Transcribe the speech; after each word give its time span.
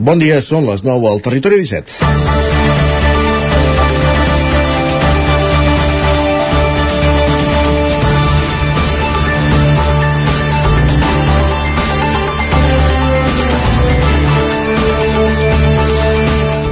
Bon 0.00 0.16
dia, 0.16 0.38
són 0.40 0.64
les 0.64 0.80
9 0.88 1.04
al 1.04 1.18
Territori 1.20 1.58
17. 1.60 2.00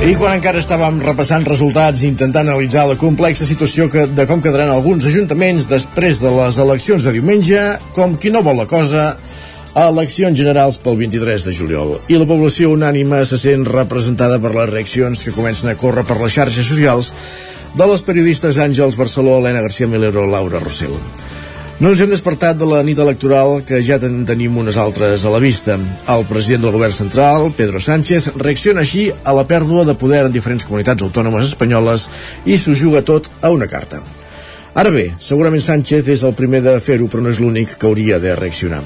I 0.00 0.14
quan 0.16 0.38
encara 0.38 0.58
estàvem 0.58 1.02
repassant 1.04 1.44
resultats 1.44 2.00
i 2.00 2.08
intentant 2.08 2.48
analitzar 2.48 2.86
la 2.88 2.96
complexa 2.96 3.44
situació 3.44 3.90
que, 3.92 4.06
de 4.08 4.24
com 4.24 4.40
quedaran 4.40 4.72
alguns 4.72 5.04
ajuntaments 5.04 5.68
després 5.68 6.24
de 6.24 6.32
les 6.40 6.56
eleccions 6.56 7.04
de 7.04 7.12
diumenge, 7.20 7.60
com 7.92 8.16
qui 8.16 8.32
no 8.32 8.40
vol 8.40 8.56
la 8.64 8.66
cosa, 8.66 9.10
eleccions 9.78 10.34
generals 10.34 10.80
pel 10.82 10.96
23 10.98 11.44
de 11.46 11.52
juliol 11.54 11.92
i 12.10 12.16
la 12.18 12.26
població 12.26 12.72
unànima 12.74 13.20
se 13.24 13.38
sent 13.38 13.62
representada 13.68 14.40
per 14.42 14.50
les 14.56 14.70
reaccions 14.70 15.22
que 15.22 15.34
comencen 15.34 15.70
a 15.70 15.76
córrer 15.78 16.02
per 16.08 16.16
les 16.18 16.32
xarxes 16.34 16.66
socials 16.66 17.12
de 17.78 17.86
les 17.86 18.02
periodistes 18.02 18.58
Àngels 18.58 18.96
Barceló, 18.98 19.36
Helena 19.38 19.62
García 19.62 19.86
Milero 19.86 20.26
Laura 20.26 20.58
Rossell. 20.58 20.96
No 21.78 21.92
ens 21.92 22.00
hem 22.02 22.10
despertat 22.10 22.58
de 22.58 22.66
la 22.66 22.80
nit 22.82 22.98
electoral 22.98 23.62
que 23.64 23.78
ja 23.80 24.00
en 24.02 24.24
tenim 24.26 24.58
unes 24.58 24.76
altres 24.76 25.22
a 25.24 25.30
la 25.30 25.38
vista. 25.38 25.78
El 26.10 26.26
president 26.26 26.66
del 26.66 26.74
govern 26.74 26.92
central, 26.92 27.52
Pedro 27.56 27.78
Sánchez, 27.80 28.32
reacciona 28.42 28.82
així 28.82 29.06
a 29.22 29.32
la 29.32 29.46
pèrdua 29.46 29.86
de 29.86 29.94
poder 29.94 30.24
en 30.26 30.34
diferents 30.34 30.66
comunitats 30.66 31.06
autònomes 31.06 31.46
espanyoles 31.46 32.08
i 32.44 32.58
s'ho 32.58 32.74
juga 32.74 33.06
tot 33.06 33.30
a 33.40 33.54
una 33.54 33.70
carta. 33.70 34.02
Ara 34.74 34.90
bé, 34.90 35.12
segurament 35.22 35.62
Sánchez 35.62 36.10
és 36.10 36.26
el 36.26 36.34
primer 36.34 36.60
de 36.66 36.74
fer-ho, 36.82 37.06
però 37.06 37.22
no 37.22 37.30
és 37.30 37.38
l'únic 37.38 37.78
que 37.78 37.86
hauria 37.86 38.18
de 38.18 38.34
reaccionar 38.34 38.82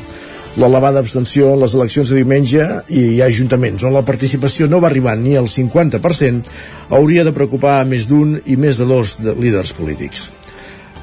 l'elevada 0.61 1.01
abstenció 1.03 1.51
en 1.55 1.65
les 1.65 1.75
eleccions 1.75 2.11
de 2.11 2.21
diumenge 2.21 2.69
i 2.95 3.21
ajuntaments 3.25 3.83
on 3.83 3.95
la 3.97 4.05
participació 4.07 4.69
no 4.71 4.81
va 4.83 4.91
arribar 4.91 5.17
ni 5.19 5.35
al 5.37 5.49
50% 5.51 6.55
hauria 6.95 7.25
de 7.27 7.35
preocupar 7.35 7.81
més 7.91 8.07
d'un 8.11 8.39
i 8.47 8.57
més 8.57 8.79
de 8.79 8.87
dos 8.87 9.17
de 9.25 9.35
líders 9.35 9.75
polítics. 9.75 10.31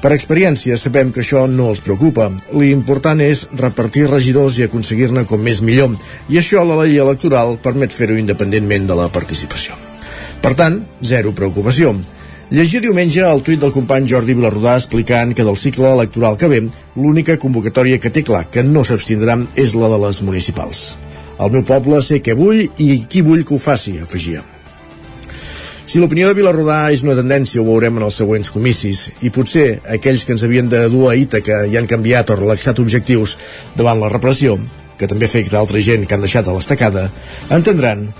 Per 0.02 0.10
experiència 0.10 0.74
sabem 0.80 1.12
que 1.14 1.20
això 1.22 1.44
no 1.46 1.68
els 1.70 1.82
preocupa. 1.84 2.24
L'important 2.58 3.20
és 3.22 3.44
repartir 3.60 4.08
regidors 4.08 4.56
i 4.58 4.64
aconseguir-ne 4.66 5.22
com 5.30 5.38
més 5.38 5.60
millor, 5.62 5.94
i 6.26 6.40
això 6.40 6.64
la 6.66 6.80
llei 6.80 6.98
electoral 6.98 7.54
permet 7.62 7.94
fer-ho 7.94 8.18
independentment 8.18 8.88
de 8.88 8.96
la 8.98 9.06
participació. 9.14 9.78
Per 10.42 10.56
tant, 10.58 10.80
zero 11.06 11.30
preocupació. 11.38 11.94
Llegia 12.52 12.82
diumenge 12.84 13.22
el 13.24 13.40
tuit 13.40 13.62
del 13.62 13.70
company 13.72 14.04
Jordi 14.10 14.34
Vilarrodà 14.36 14.74
explicant 14.76 15.30
que 15.32 15.44
del 15.46 15.56
cicle 15.56 15.88
electoral 15.88 16.34
que 16.36 16.50
ve, 16.52 16.58
l'única 17.00 17.38
convocatòria 17.40 17.96
que 17.96 18.10
té 18.12 18.20
clar 18.28 18.42
que 18.52 18.60
no 18.66 18.82
s'abstindrà 18.84 19.38
és 19.56 19.72
la 19.72 19.88
de 19.88 19.96
les 20.02 20.18
municipals. 20.20 20.82
El 21.40 21.54
meu 21.54 21.62
poble 21.64 22.02
sé 22.04 22.18
què 22.20 22.34
vull 22.36 22.60
i 22.76 22.88
qui 23.08 23.22
vull 23.24 23.46
que 23.48 23.54
ho 23.56 23.60
faci, 23.62 23.94
afegia. 24.04 24.42
Si 25.88 26.02
l'opinió 26.02 26.28
de 26.28 26.36
Vilarrodà 26.36 26.76
és 26.92 27.00
una 27.06 27.16
tendència, 27.16 27.62
ho 27.62 27.64
veurem 27.70 27.96
en 27.96 28.04
els 28.10 28.18
següents 28.20 28.52
comicis, 28.52 29.06
i 29.24 29.32
potser 29.32 29.78
aquells 29.96 30.26
que 30.28 30.36
ens 30.36 30.44
havien 30.44 30.68
de 30.68 30.82
dur 30.92 31.06
a 31.08 31.16
Ítaca 31.16 31.62
i 31.64 31.78
han 31.80 31.88
canviat 31.88 32.34
o 32.34 32.36
relaxat 32.36 32.84
objectius 32.84 33.38
davant 33.80 33.96
la 34.02 34.12
repressió, 34.12 34.58
que 35.00 35.08
també 35.08 35.24
afecta 35.24 35.56
altra 35.56 35.80
gent 35.80 36.04
que 36.04 36.20
han 36.20 36.28
deixat 36.28 36.52
a 36.52 36.58
l'estacada, 36.58 37.08
entendran 37.48 38.10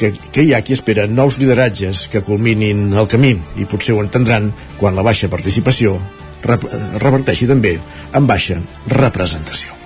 que, 0.00 0.12
que 0.32 0.46
hi 0.46 0.54
ha 0.56 0.62
qui 0.64 0.74
espera 0.76 1.06
nous 1.06 1.36
lideratges 1.40 2.06
que 2.12 2.24
culminin 2.24 2.88
el 2.96 3.08
camí 3.12 3.34
i 3.60 3.68
potser 3.68 3.96
ho 3.96 4.04
entendran 4.04 4.50
quan 4.80 4.96
la 4.96 5.04
baixa 5.06 5.28
participació 5.32 5.98
reverteixi 6.40 7.48
també 7.50 7.74
en 8.16 8.30
baixa 8.30 8.56
representació. 8.96 9.76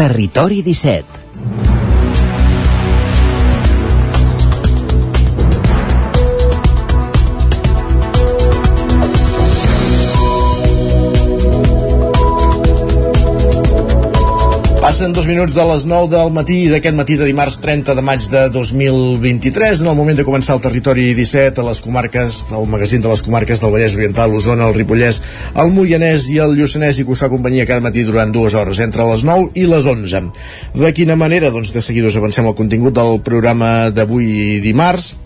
Territori 0.00 0.62
17 0.64 1.93
Passen 14.94 15.10
dos 15.12 15.26
minuts 15.26 15.56
de 15.58 15.62
les 15.66 15.84
9 15.90 16.06
del 16.06 16.28
matí 16.30 16.56
d'aquest 16.70 16.94
matí 16.94 17.16
de 17.18 17.26
dimarts 17.26 17.56
30 17.58 17.96
de 17.98 18.02
maig 18.06 18.28
de 18.30 18.44
2023, 18.54 19.80
en 19.82 19.88
el 19.90 19.96
moment 19.98 20.14
de 20.14 20.22
començar 20.22 20.54
el 20.54 20.62
territori 20.62 21.08
17 21.18 21.58
a 21.58 21.64
les 21.66 21.80
comarques, 21.82 22.36
el 22.54 22.68
magazín 22.70 23.02
de 23.02 23.10
les 23.10 23.24
comarques 23.26 23.58
del 23.58 23.72
Vallès 23.74 23.96
Oriental, 23.98 24.30
l'Osona, 24.30 24.68
el 24.70 24.78
Ripollès, 24.78 25.18
el 25.58 25.74
Moianès 25.74 26.28
i 26.30 26.38
el 26.44 26.54
Lluçanès 26.54 27.02
i 27.02 27.08
que 27.08 27.10
us 27.10 27.24
fa 27.26 27.32
companyia 27.32 27.66
cada 27.66 27.82
matí 27.82 28.06
durant 28.06 28.30
dues 28.30 28.54
hores, 28.54 28.78
entre 28.86 29.08
les 29.10 29.26
9 29.26 29.50
i 29.58 29.66
les 29.66 29.90
11. 29.96 30.22
De 30.78 30.94
quina 30.94 31.18
manera? 31.18 31.50
Doncs 31.50 31.74
de 31.74 31.82
seguida 31.82 32.14
us 32.14 32.20
avancem 32.22 32.46
al 32.46 32.54
contingut 32.54 32.94
del 32.94 33.18
programa 33.26 33.90
d'avui 33.90 34.60
dimarts, 34.62 35.16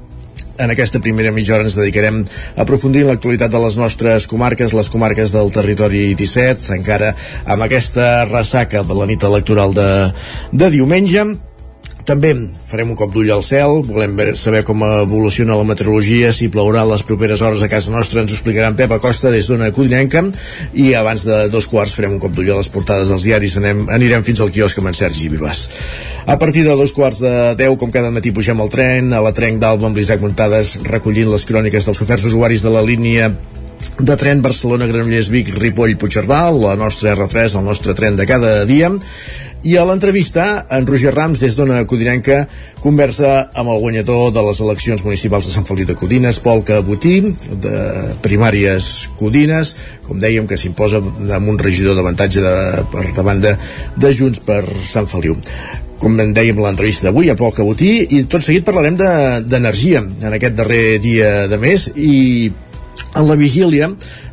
en 0.58 0.74
aquesta 0.74 1.00
primera 1.00 1.32
mitja 1.34 1.54
hora 1.56 1.66
ens 1.66 1.76
dedicarem 1.78 2.22
a 2.24 2.62
aprofundir 2.64 3.04
en 3.04 3.12
l'actualitat 3.12 3.52
de 3.52 3.60
les 3.62 3.78
nostres 3.80 4.26
comarques, 4.30 4.74
les 4.74 4.90
comarques 4.92 5.34
del 5.34 5.52
territori 5.54 6.14
17, 6.18 6.72
encara 6.78 7.14
amb 7.46 7.66
aquesta 7.66 8.24
ressaca 8.28 8.82
de 8.82 8.98
la 8.98 9.06
nit 9.08 9.24
electoral 9.24 9.76
de, 9.76 9.90
de 10.52 10.70
diumenge. 10.74 11.28
També 12.08 12.30
farem 12.64 12.94
un 12.94 12.96
cop 12.96 13.10
d'ull 13.12 13.28
al 13.34 13.42
cel, 13.44 13.82
volem 13.84 14.16
saber 14.40 14.62
com 14.64 14.80
evoluciona 14.86 15.58
la 15.58 15.66
meteorologia, 15.68 16.30
si 16.32 16.46
plourà 16.48 16.86
les 16.88 17.02
properes 17.04 17.42
hores 17.44 17.60
a 17.60 17.68
casa 17.68 17.92
nostra, 17.92 18.22
ens 18.22 18.32
ho 18.32 18.38
explicarà 18.38 18.70
en 18.72 18.78
Pep 18.78 18.94
Acosta 18.96 19.28
des 19.34 19.50
d'una 19.50 19.68
Codinenca, 19.76 20.22
i 20.72 20.94
abans 20.96 21.26
de 21.28 21.42
dos 21.52 21.68
quarts 21.68 21.92
farem 21.92 22.14
un 22.16 22.22
cop 22.22 22.32
d'ull 22.32 22.48
a 22.54 22.56
les 22.62 22.72
portades 22.72 23.12
dels 23.12 23.26
diaris, 23.28 23.58
anem, 23.60 23.84
anirem 23.92 24.24
fins 24.24 24.40
al 24.40 24.54
quiosc 24.54 24.80
amb 24.80 24.88
en 24.88 24.96
Sergi 24.96 25.28
Vivàs. 25.34 25.66
A 26.24 26.38
partir 26.40 26.64
de 26.64 26.78
dos 26.80 26.96
quarts 26.96 27.20
de 27.20 27.34
deu, 27.60 27.76
com 27.76 27.92
cada 27.92 28.14
matí 28.14 28.32
pugem 28.32 28.64
al 28.64 28.72
tren, 28.72 29.12
a 29.12 29.20
la 29.20 29.34
trenc 29.36 29.60
d'Alba 29.60 29.90
amb 29.90 30.00
l'Isaac 30.00 30.24
Montades, 30.24 30.78
recollint 30.88 31.28
les 31.34 31.44
cròniques 31.44 31.92
dels 31.92 32.04
oferts 32.06 32.24
usuaris 32.32 32.64
de 32.64 32.72
la 32.72 32.86
línia 32.88 33.34
de 33.98 34.16
tren 34.16 34.42
Barcelona, 34.42 34.86
Granollers, 34.86 35.28
Vic, 35.30 35.50
Ripoll, 35.58 35.96
Puigcerdà, 35.98 36.48
la 36.54 36.74
nostra 36.78 37.14
R3, 37.14 37.58
el 37.58 37.66
nostre 37.66 37.94
tren 37.98 38.16
de 38.16 38.26
cada 38.26 38.64
dia, 38.66 38.90
i 39.66 39.74
a 39.76 39.84
l'entrevista, 39.84 40.66
en 40.70 40.86
Roger 40.86 41.10
Rams, 41.14 41.40
des 41.42 41.56
d'Ona 41.58 41.80
Codinenca, 41.90 42.44
conversa 42.82 43.48
amb 43.58 43.72
el 43.72 43.80
guanyador 43.82 44.30
de 44.34 44.44
les 44.46 44.60
eleccions 44.62 45.02
municipals 45.02 45.48
de 45.48 45.54
Sant 45.54 45.66
Feliu 45.66 45.88
de 45.88 45.96
Codines, 45.98 46.38
Pol 46.44 46.62
Cabotí, 46.66 47.16
de 47.64 47.80
primàries 48.22 49.08
Codines, 49.18 49.74
com 50.06 50.22
dèiem, 50.22 50.46
que 50.46 50.60
s'imposa 50.60 51.02
amb 51.02 51.50
un 51.50 51.58
regidor 51.58 51.98
d'avantatge 51.98 52.44
de, 52.44 52.54
per 52.92 53.08
davant 53.16 53.42
de, 53.42 53.56
de 53.98 54.14
Junts 54.14 54.44
per 54.46 54.62
Sant 54.86 55.10
Feliu. 55.10 55.36
Com 55.98 56.14
en 56.22 56.30
dèiem 56.30 56.60
l'entrevista 56.62 57.08
d'avui 57.08 57.26
a 57.32 57.36
Pol 57.36 57.50
Cabotí 57.56 57.90
i 58.14 58.22
tot 58.30 58.44
seguit 58.46 58.62
parlarem 58.64 58.94
d'energia 58.94 60.04
de, 60.06 60.28
en 60.28 60.38
aquest 60.38 60.54
darrer 60.54 61.00
dia 61.02 61.48
de 61.50 61.58
mes 61.58 61.90
i 61.96 62.16
en 63.14 63.28
la 63.28 63.36
vigília 63.36 63.88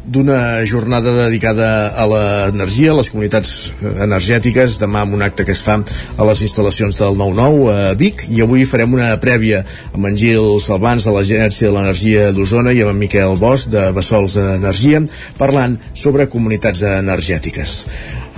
d'una 0.05 0.65
jornada 0.65 1.13
dedicada 1.25 1.87
a 1.97 2.05
l'energia, 2.05 2.91
a 2.91 2.97
les 2.99 3.09
comunitats 3.09 3.71
energètiques, 3.81 4.77
demà 4.81 5.01
amb 5.05 5.15
un 5.17 5.23
acte 5.25 5.45
que 5.47 5.55
es 5.55 5.63
fa 5.65 5.79
a 5.81 6.27
les 6.29 6.43
instal·lacions 6.45 6.99
del 6.99 7.17
9-9 7.17 7.71
a 7.73 7.95
Vic, 7.97 8.27
i 8.29 8.43
avui 8.45 8.67
farem 8.69 8.93
una 8.93 9.09
prèvia 9.21 9.63
amb 9.93 10.11
en 10.11 10.19
Gil 10.19 10.59
Salvans 10.61 11.07
de 11.07 11.15
l'Agència 11.15 11.69
de 11.71 11.73
l'Energia 11.77 12.29
d'Osona 12.35 12.75
i 12.75 12.83
amb 12.83 12.93
en 12.93 13.01
Miquel 13.01 13.39
Bosch 13.41 13.71
de 13.73 13.89
Bessols 13.95 14.37
Energia, 14.43 15.01
parlant 15.41 15.79
sobre 15.93 16.29
comunitats 16.29 16.85
energètiques. 16.85 17.81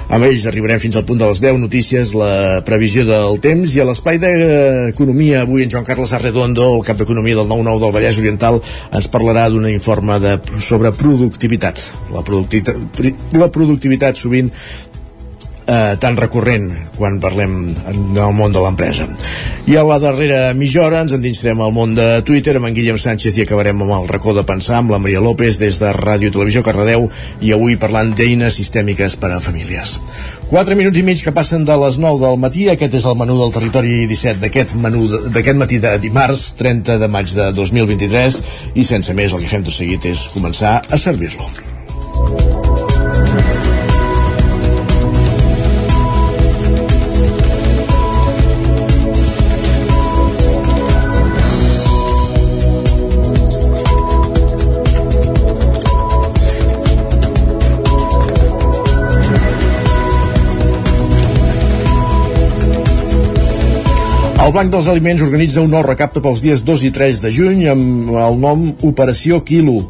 Amb 0.07 0.23
ells 0.23 0.45
arribarem 0.47 0.79
fins 0.79 0.95
al 0.95 1.03
punt 1.03 1.19
de 1.19 1.28
les 1.28 1.41
10 1.44 1.57
notícies, 1.59 2.13
la 2.16 2.62
previsió 2.68 3.03
del 3.03 3.41
temps 3.44 3.73
i 3.75 3.81
a 3.84 3.85
l'espai 3.90 4.16
d'economia 4.22 5.41
avui 5.44 5.66
en 5.66 5.73
Joan 5.73 5.84
Carles 5.88 6.13
Arredondo, 6.16 6.69
el 6.78 6.85
cap 6.88 7.01
d'economia 7.01 7.35
del 7.35 7.50
9-9 7.50 7.81
del 7.81 7.91
Vallès 7.91 8.19
Oriental, 8.22 8.62
ens 8.95 9.09
parlarà 9.12 9.50
d'un 9.51 9.68
informe 9.68 10.16
de, 10.23 10.38
sobre 10.63 10.94
productivitat. 10.95 11.81
La 12.16 12.23
productivitat, 12.23 13.03
la 13.35 13.51
productivitat 13.51 14.16
sovint 14.16 14.47
eh, 15.67 15.97
tan 16.00 16.17
recurrent 16.17 16.72
quan 16.97 17.19
parlem 17.22 17.75
del 18.16 18.33
món 18.33 18.55
de 18.55 18.63
l'empresa. 18.63 19.07
I 19.67 19.75
a 19.75 19.83
la 19.83 20.00
darrera 20.00 20.53
mitja 20.55 20.85
hora 20.85 21.01
ens 21.03 21.13
endinsarem 21.17 21.62
al 21.62 21.74
món 21.75 21.94
de 21.97 22.07
Twitter 22.27 22.56
amb 22.57 22.69
en 22.69 22.77
Guillem 22.77 22.97
Sánchez 23.01 23.38
i 23.38 23.44
acabarem 23.44 23.83
amb 23.83 23.94
el 24.00 24.07
racó 24.09 24.33
de 24.33 24.45
pensar 24.47 24.80
amb 24.80 24.94
la 24.95 25.01
Maria 25.03 25.21
López 25.24 25.59
des 25.59 25.81
de 25.83 25.91
Ràdio 25.94 26.31
Televisió 26.31 26.63
Cardedeu 26.63 27.09
i 27.44 27.53
avui 27.56 27.75
parlant 27.77 28.13
d'eines 28.15 28.56
sistèmiques 28.56 29.19
per 29.19 29.33
a 29.36 29.41
famílies. 29.44 29.97
4 30.47 30.80
minuts 30.80 30.97
i 30.97 31.03
mig 31.03 31.21
que 31.24 31.36
passen 31.36 31.65
de 31.68 31.75
les 31.83 32.00
9 32.00 32.24
del 32.24 32.39
matí. 32.39 32.69
Aquest 32.71 32.95
és 32.95 33.06
el 33.06 33.19
menú 33.19 33.36
del 33.41 33.51
territori 33.51 34.06
17 34.07 34.39
d'aquest 34.45 34.77
menú 34.80 35.06
d'aquest 35.36 35.59
matí 35.59 35.83
de 35.83 35.97
dimarts 36.00 36.53
30 36.57 36.97
de 37.03 37.12
maig 37.12 37.36
de 37.36 37.51
2023 37.51 38.44
i 38.75 38.88
sense 38.88 39.13
més 39.13 39.36
el 39.36 39.44
que 39.44 39.51
fem 39.51 39.68
tot 39.68 39.75
seguit 39.75 40.07
és 40.07 40.30
començar 40.31 40.80
a 40.88 41.01
servir-lo. 41.01 41.66
El 64.47 64.53
Banc 64.55 64.69
dels 64.71 64.85
Aliments 64.88 65.21
organitza 65.25 65.59
un 65.59 65.73
nou 65.75 65.81
recapte 65.83 66.21
pels 66.23 66.39
dies 66.39 66.61
2 66.63 66.85
i 66.88 66.91
3 66.95 67.17
de 67.19 67.31
juny 67.35 67.65
amb 67.67 68.13
el 68.15 68.38
nom 68.39 68.61
Operació 68.89 69.41
Quilo 69.49 69.81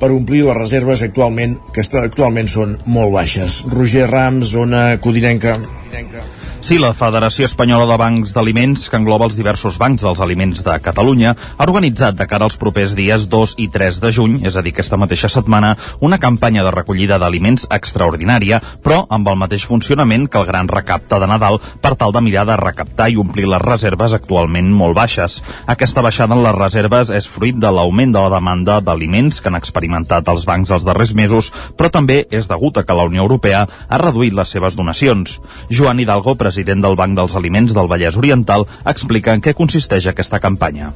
per 0.00 0.10
omplir 0.10 0.40
les 0.48 0.58
reserves 0.58 1.06
actualment 1.06 1.54
que 1.70 1.86
actualment 2.02 2.50
són 2.50 2.74
molt 2.90 3.14
baixes. 3.14 3.60
Roger 3.70 4.10
Rams, 4.10 4.50
zona 4.56 4.84
codinenca. 4.98 5.54
codinenca. 5.62 6.39
Sí, 6.60 6.76
la 6.76 6.90
Federació 6.92 7.46
Espanyola 7.48 7.86
de 7.88 7.96
Bancs 7.96 8.34
d'Aliments, 8.36 8.82
que 8.92 8.98
engloba 9.00 9.24
els 9.24 9.34
diversos 9.34 9.78
bancs 9.80 10.02
dels 10.04 10.18
aliments 10.20 10.60
de 10.60 10.74
Catalunya, 10.84 11.30
ha 11.32 11.64
organitzat 11.64 12.18
de 12.18 12.26
cara 12.28 12.44
als 12.44 12.58
propers 12.60 12.92
dies 12.94 13.24
2 13.32 13.54
i 13.64 13.68
3 13.72 14.00
de 14.02 14.10
juny, 14.12 14.34
és 14.44 14.58
a 14.60 14.62
dir, 14.62 14.74
aquesta 14.74 14.98
mateixa 15.00 15.30
setmana, 15.32 15.70
una 16.04 16.18
campanya 16.20 16.60
de 16.66 16.70
recollida 16.74 17.16
d'aliments 17.18 17.64
extraordinària, 17.72 18.58
però 18.84 19.06
amb 19.08 19.30
el 19.32 19.38
mateix 19.40 19.64
funcionament 19.70 20.26
que 20.28 20.36
el 20.36 20.44
gran 20.50 20.68
recapte 20.68 21.18
de 21.18 21.30
Nadal 21.32 21.56
per 21.80 21.94
tal 21.96 22.12
de 22.12 22.20
mirar 22.20 22.44
de 22.44 22.58
recaptar 22.60 23.08
i 23.08 23.16
omplir 23.16 23.48
les 23.48 23.64
reserves 23.64 24.12
actualment 24.12 24.68
molt 24.68 24.94
baixes. 25.00 25.40
Aquesta 25.64 26.04
baixada 26.04 26.36
en 26.36 26.44
les 26.44 26.54
reserves 26.58 27.08
és 27.08 27.30
fruit 27.38 27.56
de 27.56 27.72
l'augment 27.72 28.12
de 28.12 28.20
la 28.20 28.34
demanda 28.36 28.82
d'aliments 28.84 29.40
que 29.40 29.48
han 29.48 29.58
experimentat 29.58 30.28
els 30.28 30.44
bancs 30.44 30.76
els 30.76 30.84
darrers 30.84 31.16
mesos, 31.16 31.50
però 31.72 31.88
també 31.88 32.26
és 32.30 32.52
degut 32.52 32.76
a 32.76 32.84
que 32.84 33.00
la 33.00 33.08
Unió 33.08 33.24
Europea 33.24 33.64
ha 33.64 34.04
reduït 34.04 34.36
les 34.36 34.52
seves 34.52 34.76
donacions. 34.76 35.40
Joan 35.72 36.04
Hidalgo, 36.04 36.36
president 36.36 36.49
del 36.56 36.96
Banc 36.96 37.16
dels 37.16 37.36
Aliments 37.36 37.74
del 37.74 37.88
Vallès 37.88 38.16
Oriental, 38.16 38.66
explica 38.84 39.32
en 39.32 39.40
què 39.40 39.54
consisteix 39.54 40.06
aquesta 40.06 40.40
campanya. 40.40 40.92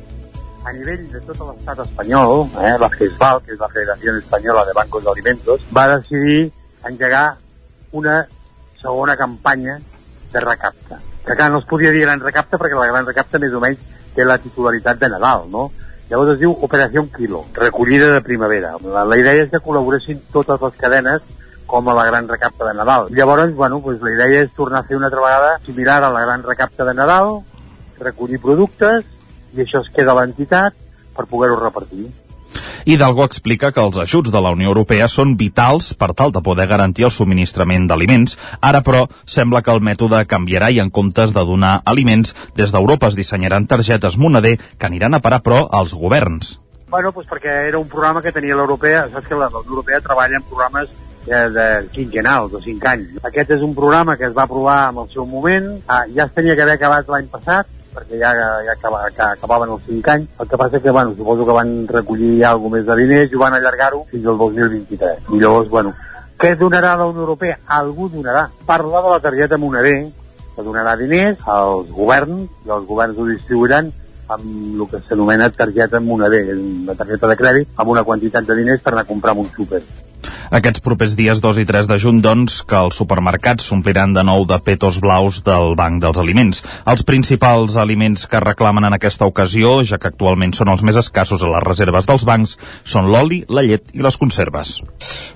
A 0.65 0.73
nivell 0.73 1.05
de 1.13 1.21
tot 1.21 1.39
l'estat 1.41 1.79
espanyol, 1.85 2.49
eh, 2.61 2.77
la 2.81 2.89
FESBAL, 2.89 3.43
que 3.45 3.53
és 3.53 3.61
la 3.61 3.69
Federació 3.69 4.17
Espanyola 4.19 4.65
de 4.65 4.73
Bancos 4.73 5.05
d'Alimentos, 5.05 5.61
va 5.77 5.89
decidir 5.97 6.51
engegar 6.85 7.37
una 7.93 8.27
segona 8.81 9.17
campanya 9.17 9.79
de 10.33 10.41
recapte. 10.41 10.97
Que 11.27 11.37
clar, 11.37 11.51
no 11.51 11.59
es 11.59 11.65
podia 11.65 11.91
dir 11.91 12.03
gran 12.03 12.21
recapte 12.21 12.59
perquè 12.59 12.77
la 12.77 12.91
gran 12.91 13.07
recapte 13.07 13.39
més 13.39 13.53
o 13.55 13.61
menys 13.61 13.79
té 14.15 14.25
la 14.25 14.39
titularitat 14.39 14.99
de 14.99 15.09
Nadal, 15.09 15.49
no? 15.51 15.71
Llavors 16.11 16.35
es 16.35 16.41
diu 16.43 16.53
Operació 16.53 17.07
Quilo, 17.15 17.47
recollida 17.55 18.11
de 18.13 18.21
primavera. 18.21 18.75
La, 18.85 19.05
la 19.09 19.17
idea 19.17 19.45
és 19.45 19.51
que 19.51 19.63
col·laboressin 19.65 20.21
totes 20.33 20.61
les 20.61 20.77
cadenes 20.81 21.23
com 21.67 21.89
a 21.89 21.95
la 21.95 22.05
gran 22.07 22.29
recapta 22.29 22.67
de 22.69 22.75
Nadal. 22.75 23.09
Llavors, 23.11 23.55
bueno, 23.55 23.81
pues 23.81 24.01
la 24.03 24.13
idea 24.13 24.43
és 24.43 24.53
tornar 24.57 24.83
a 24.83 24.89
fer 24.89 24.97
una 24.97 25.07
altra 25.11 25.23
vegada 25.25 25.59
similar 25.65 26.03
a 26.03 26.13
la 26.13 26.25
gran 26.25 26.43
recapta 26.43 26.85
de 26.85 26.95
Nadal, 26.95 27.41
recollir 28.01 28.43
productes 28.43 29.07
i 29.55 29.65
això 29.65 29.85
es 29.85 29.91
queda 29.95 30.13
a 30.13 30.21
l'entitat 30.21 30.75
per 31.15 31.27
poder-ho 31.31 31.57
repartir. 31.61 32.11
Hidalgo 32.85 33.25
explica 33.25 33.73
que 33.73 33.81
els 33.81 33.97
ajuts 33.99 34.31
de 34.31 34.41
la 34.45 34.53
Unió 34.55 34.69
Europea 34.71 35.09
són 35.09 35.35
vitals 35.41 35.93
per 35.99 36.13
tal 36.15 36.35
de 36.35 36.43
poder 36.45 36.67
garantir 36.71 37.07
el 37.09 37.15
subministrament 37.15 37.89
d'aliments. 37.89 38.37
Ara, 38.61 38.83
però, 38.85 39.07
sembla 39.25 39.63
que 39.65 39.73
el 39.73 39.81
mètode 39.81 40.21
canviarà 40.31 40.71
i 40.71 40.83
en 40.83 40.93
comptes 40.95 41.33
de 41.35 41.45
donar 41.49 41.79
aliments, 41.85 42.35
des 42.55 42.75
d'Europa 42.75 43.09
es 43.09 43.17
dissenyaran 43.19 43.67
targetes 43.67 44.19
moneder 44.19 44.59
que 44.79 44.87
aniran 44.87 45.15
a 45.15 45.23
parar, 45.25 45.41
però, 45.43 45.65
als 45.73 45.95
governs. 45.95 46.59
Bueno, 46.91 47.11
pues 47.11 47.27
perquè 47.27 47.51
era 47.71 47.79
un 47.81 47.89
programa 47.89 48.23
que 48.23 48.31
tenia 48.33 48.55
l'Europea, 48.55 49.09
saps 49.11 49.27
que 49.27 49.35
la 49.35 49.49
Unió 49.49 49.65
Europea 49.65 50.03
treballa 50.05 50.37
en 50.37 50.45
programes 50.47 50.93
eh, 51.27 51.49
de 51.55 51.67
quinquenals, 51.93 52.53
de 52.53 52.61
5 52.65 52.91
anys. 52.91 53.23
Aquest 53.23 53.55
és 53.57 53.63
un 53.63 53.75
programa 53.75 54.17
que 54.17 54.29
es 54.29 54.37
va 54.37 54.45
aprovar 54.49 54.91
en 54.91 55.01
el 55.05 55.09
seu 55.13 55.27
moment, 55.27 55.71
ah, 55.87 56.05
ja 56.15 56.29
es 56.29 56.35
tenia 56.37 56.57
que 56.57 56.65
haver 56.67 56.77
acabat 56.79 57.09
l'any 57.09 57.29
passat, 57.33 57.71
perquè 57.95 58.19
ja, 58.19 58.33
ja 58.35 58.73
acaba, 58.75 59.05
que 59.15 59.23
acabaven 59.23 59.77
els 59.77 59.87
5 59.87 60.13
anys. 60.17 60.29
El 60.41 60.49
que 60.51 60.59
passa 60.59 60.81
que, 60.81 60.91
bueno, 60.91 61.15
suposo 61.15 61.47
que 61.47 61.57
van 61.57 61.73
recollir 61.89 62.45
alguna 62.45 62.79
més 62.79 62.87
de 62.89 62.99
diners 63.03 63.33
i 63.33 63.41
van 63.41 63.55
allargar-ho 63.55 64.05
fins 64.11 64.27
al 64.27 64.39
2023. 64.39 65.31
I 65.31 65.41
llavors, 65.41 65.71
bueno, 65.71 65.95
què 66.39 66.55
donarà 66.59 66.97
la 66.99 67.07
Unió 67.07 67.23
Europea? 67.23 67.59
Algú 67.67 68.09
donarà. 68.11 68.49
Parla 68.67 69.03
de 69.03 69.13
la 69.15 69.21
targeta 69.21 69.59
Moneder, 69.59 69.99
que 70.55 70.63
donarà 70.63 70.97
diners 70.99 71.43
als 71.51 71.91
governs, 71.91 72.49
i 72.67 72.75
els 72.75 72.87
governs 72.87 73.19
ho 73.19 73.29
distribuiran 73.31 73.93
amb 74.29 74.81
el 74.81 74.87
que 74.89 75.01
s'anomena 75.05 75.51
targeta 75.53 76.01
moneder, 76.01 76.47
una 76.57 76.95
targeta 76.97 77.29
de 77.29 77.37
crèdit 77.37 77.77
amb 77.77 77.91
una 77.93 78.05
quantitat 78.05 78.47
de 78.49 78.57
diners 78.57 78.81
per 78.81 78.95
anar 78.95 79.05
a 79.05 79.11
comprar 79.11 79.37
un 79.37 79.51
súper. 79.53 79.83
Aquests 80.55 80.83
propers 80.85 81.17
dies 81.19 81.41
2 81.45 81.63
i 81.63 81.67
3 81.69 81.89
de 81.91 81.99
juny, 82.01 82.21
doncs, 82.25 82.61
que 82.69 82.79
els 82.79 82.99
supermercats 83.01 83.69
s'ompliran 83.69 84.15
de 84.17 84.25
nou 84.27 84.47
de 84.49 84.59
petos 84.65 85.01
blaus 85.03 85.43
del 85.47 85.75
Banc 85.79 86.03
dels 86.03 86.21
Aliments. 86.21 86.63
Els 86.91 87.05
principals 87.07 87.77
aliments 87.81 88.27
que 88.31 88.43
reclamen 88.43 88.89
en 88.89 88.97
aquesta 88.97 89.29
ocasió, 89.31 89.77
ja 89.85 89.99
que 89.99 90.11
actualment 90.11 90.55
són 90.57 90.71
els 90.73 90.85
més 90.87 90.99
escassos 91.01 91.43
a 91.43 91.51
les 91.55 91.65
reserves 91.67 92.09
dels 92.09 92.27
bancs, 92.29 92.57
són 92.85 93.11
l'oli, 93.13 93.43
la 93.49 93.65
llet 93.67 93.95
i 93.95 94.05
les 94.05 94.19
conserves. 94.21 94.77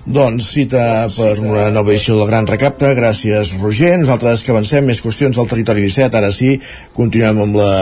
Doncs 0.08 0.49
cita 0.55 1.06
per 1.12 1.34
una 1.43 1.69
nova 1.75 1.93
edició 1.93 2.17
del 2.19 2.29
Gran 2.31 2.46
Recapte. 2.49 2.94
Gràcies, 2.96 3.55
Roger. 3.61 3.96
Nosaltres 4.00 4.44
que 4.44 4.55
avancem 4.55 4.87
més 4.88 5.02
qüestions 5.05 5.38
al 5.38 5.49
territori 5.50 5.84
17. 5.84 6.17
Ara 6.19 6.31
sí, 6.34 6.55
continuem 6.96 7.43
amb 7.44 7.58
la 7.58 7.73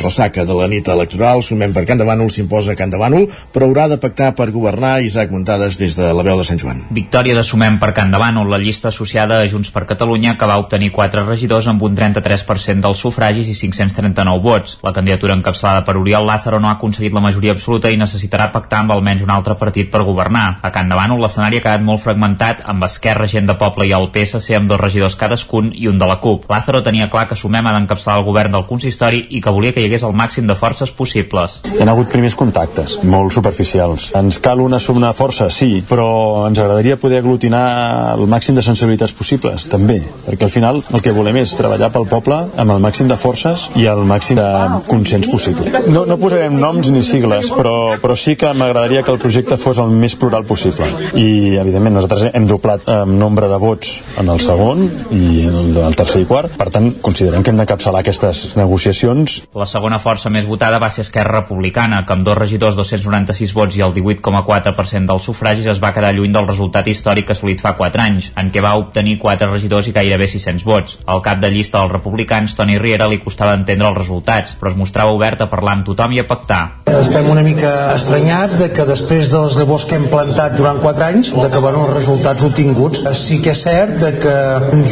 ressaca 0.00 0.44
de 0.46 0.56
la 0.56 0.68
nit 0.70 0.88
electoral. 0.92 1.42
Sumem 1.42 1.74
per 1.74 1.86
Can 1.88 2.00
de 2.00 2.06
Bànol, 2.08 2.30
s'imposa 2.30 2.76
Can 2.78 2.92
de 2.94 3.00
Bànol, 3.00 3.26
però 3.54 3.68
haurà 3.68 3.88
de 3.90 3.98
pactar 4.02 4.32
per 4.38 4.50
governar 4.54 5.00
Isaac 5.04 5.34
Montades 5.34 5.78
des 5.80 5.96
de 5.98 6.12
la 6.14 6.26
veu 6.26 6.38
de 6.38 6.43
Sant 6.44 6.60
Joan. 6.60 6.82
Victòria 6.94 7.34
de 7.36 7.44
Sumem 7.44 7.78
per 7.80 7.92
Can 7.96 8.12
Davant, 8.12 8.40
la 8.48 8.58
llista 8.58 8.88
associada 8.88 9.40
a 9.40 9.48
Junts 9.48 9.70
per 9.74 9.84
Catalunya, 9.88 10.36
que 10.38 10.46
va 10.46 10.58
obtenir 10.60 10.90
quatre 10.92 11.22
regidors 11.24 11.66
amb 11.70 11.82
un 11.82 11.96
33% 11.96 12.84
dels 12.84 13.00
sufragis 13.00 13.48
i 13.48 13.54
539 13.56 14.42
vots. 14.44 14.78
La 14.84 14.92
candidatura 14.92 15.36
encapçalada 15.38 15.84
per 15.86 15.96
Oriol 16.00 16.26
Lázaro 16.26 16.60
no 16.60 16.68
ha 16.68 16.76
aconseguit 16.76 17.14
la 17.14 17.22
majoria 17.24 17.54
absoluta 17.56 17.90
i 17.90 17.98
necessitarà 18.00 18.50
pactar 18.52 18.82
amb 18.82 18.94
almenys 18.94 19.24
un 19.24 19.32
altre 19.34 19.56
partit 19.60 19.90
per 19.90 20.04
governar. 20.04 20.58
A 20.62 20.72
Can 20.74 20.92
Davant, 20.92 21.16
l'escenari 21.20 21.60
ha 21.60 21.64
quedat 21.66 21.84
molt 21.84 22.02
fragmentat, 22.02 22.64
amb 22.64 22.84
Esquerra, 22.84 23.28
Gent 23.30 23.48
de 23.50 23.58
Poble 23.60 23.88
i 23.88 23.94
el 23.96 24.10
PSC 24.14 24.58
amb 24.58 24.70
dos 24.70 24.80
regidors 24.80 25.16
cadascun 25.20 25.72
i 25.74 25.88
un 25.88 25.98
de 25.98 26.08
la 26.08 26.18
CUP. 26.20 26.48
Lázaro 26.50 26.82
tenia 26.82 27.10
clar 27.12 27.26
que 27.30 27.38
Sumem 27.38 27.66
ha 27.66 27.74
d'encapçalar 27.76 28.20
el 28.20 28.28
govern 28.28 28.52
del 28.54 28.66
consistori 28.68 29.24
i 29.30 29.40
que 29.40 29.52
volia 29.54 29.72
que 29.72 29.82
hi 29.82 29.88
hagués 29.88 30.04
el 30.06 30.16
màxim 30.16 30.46
de 30.50 30.58
forces 30.58 30.92
possibles. 30.92 31.60
Hi 31.74 31.82
ha 31.82 31.90
hagut 31.92 32.12
primers 32.12 32.36
contactes, 32.38 32.98
molt 33.04 33.32
superficials. 33.34 34.10
Ens 34.18 34.40
cal 34.44 34.60
una 34.64 34.80
sumna 34.82 35.12
força, 35.16 35.50
sí, 35.50 35.82
però 35.88 36.08
ens 36.48 36.58
agradaria 36.58 36.96
poder 37.00 37.20
aglutinar 37.22 38.14
el 38.14 38.26
màxim 38.30 38.56
de 38.56 38.62
sensibilitats 38.64 39.14
possibles, 39.16 39.68
també, 39.70 40.00
perquè 40.26 40.46
al 40.46 40.52
final 40.52 40.80
el 40.84 41.02
que 41.04 41.14
volem 41.14 41.38
és 41.42 41.54
treballar 41.58 41.90
pel 41.94 42.06
poble 42.10 42.40
amb 42.56 42.74
el 42.74 42.82
màxim 42.82 43.08
de 43.10 43.18
forces 43.20 43.68
i 43.78 43.86
el 43.90 44.04
màxim 44.08 44.38
de 44.38 44.48
consens 44.88 45.28
possible. 45.30 45.72
No, 45.92 46.04
no 46.08 46.18
posarem 46.20 46.56
noms 46.60 46.90
ni 46.94 47.02
sigles, 47.06 47.50
però, 47.54 47.96
però 48.02 48.16
sí 48.18 48.36
que 48.40 48.52
m'agradaria 48.56 49.04
que 49.04 49.12
el 49.14 49.20
projecte 49.22 49.58
fos 49.60 49.80
el 49.82 49.92
més 49.94 50.16
plural 50.18 50.46
possible. 50.48 50.88
I, 51.14 51.56
evidentment, 51.60 51.98
nosaltres 51.98 52.30
hem 52.32 52.48
doblat 52.48 52.88
en 52.90 53.18
nombre 53.20 53.48
de 53.50 53.58
vots 53.60 53.98
en 54.20 54.30
el 54.32 54.40
segon 54.42 54.86
i 55.14 55.44
en 55.48 55.76
el 55.76 55.98
tercer 55.98 56.22
i 56.24 56.28
quart, 56.28 56.56
per 56.58 56.70
tant, 56.74 56.90
considerem 57.04 57.44
que 57.44 57.52
hem 57.52 57.60
d'encapçalar 57.60 58.02
aquestes 58.04 58.54
negociacions. 58.58 59.42
La 59.54 59.68
segona 59.68 60.00
força 60.02 60.32
més 60.32 60.48
votada 60.48 60.80
va 60.82 60.90
ser 60.94 61.04
Esquerra 61.04 61.42
Republicana, 61.42 62.02
que 62.06 62.16
amb 62.16 62.24
dos 62.26 62.38
regidors, 62.38 62.78
296 62.80 63.54
vots 63.56 63.78
i 63.78 63.84
el 63.84 63.94
18,4% 63.96 65.10
dels 65.10 65.28
sufragis 65.28 65.68
es 65.70 65.82
va 65.82 65.92
quedar 65.94 66.14
lluny 66.16 66.23
del 66.32 66.46
resultat 66.48 66.88
històric 66.88 67.30
assolit 67.34 67.60
fa 67.60 67.74
4 67.76 68.02
anys, 68.02 68.30
en 68.40 68.50
què 68.54 68.62
va 68.64 68.76
obtenir 68.80 69.18
4 69.18 69.50
regidors 69.50 69.88
i 69.90 69.92
gairebé 69.92 70.28
600 70.30 70.64
vots. 70.64 70.98
Al 71.04 71.20
cap 71.22 71.42
de 71.42 71.50
llista 71.50 71.82
dels 71.82 71.92
republicans, 71.92 72.54
Toni 72.56 72.78
Riera, 72.78 73.08
li 73.08 73.20
costava 73.20 73.54
entendre 73.58 73.90
els 73.90 73.98
resultats, 73.98 74.56
però 74.60 74.72
es 74.72 74.78
mostrava 74.78 75.12
obert 75.12 75.42
a 75.44 75.50
parlar 75.50 75.78
amb 75.78 75.86
tothom 75.90 76.14
i 76.16 76.22
a 76.22 76.26
pactar. 76.28 76.62
Estem 76.94 77.28
una 77.28 77.42
mica 77.42 77.94
estranyats 77.96 78.58
de 78.60 78.70
que 78.72 78.86
després 78.88 79.28
de 79.32 79.40
les 79.44 79.56
llavors 79.58 79.84
que 79.88 79.98
hem 79.98 80.06
plantat 80.12 80.56
durant 80.56 80.80
4 80.80 81.04
anys, 81.08 81.32
de 81.34 81.50
que 81.50 81.60
bueno, 81.60 81.84
els 81.88 81.96
resultats 81.96 82.44
obtinguts. 82.46 83.02
Sí 83.18 83.40
que 83.42 83.52
és 83.52 83.62
cert 83.64 83.98
de 84.00 84.12
que 84.22 84.36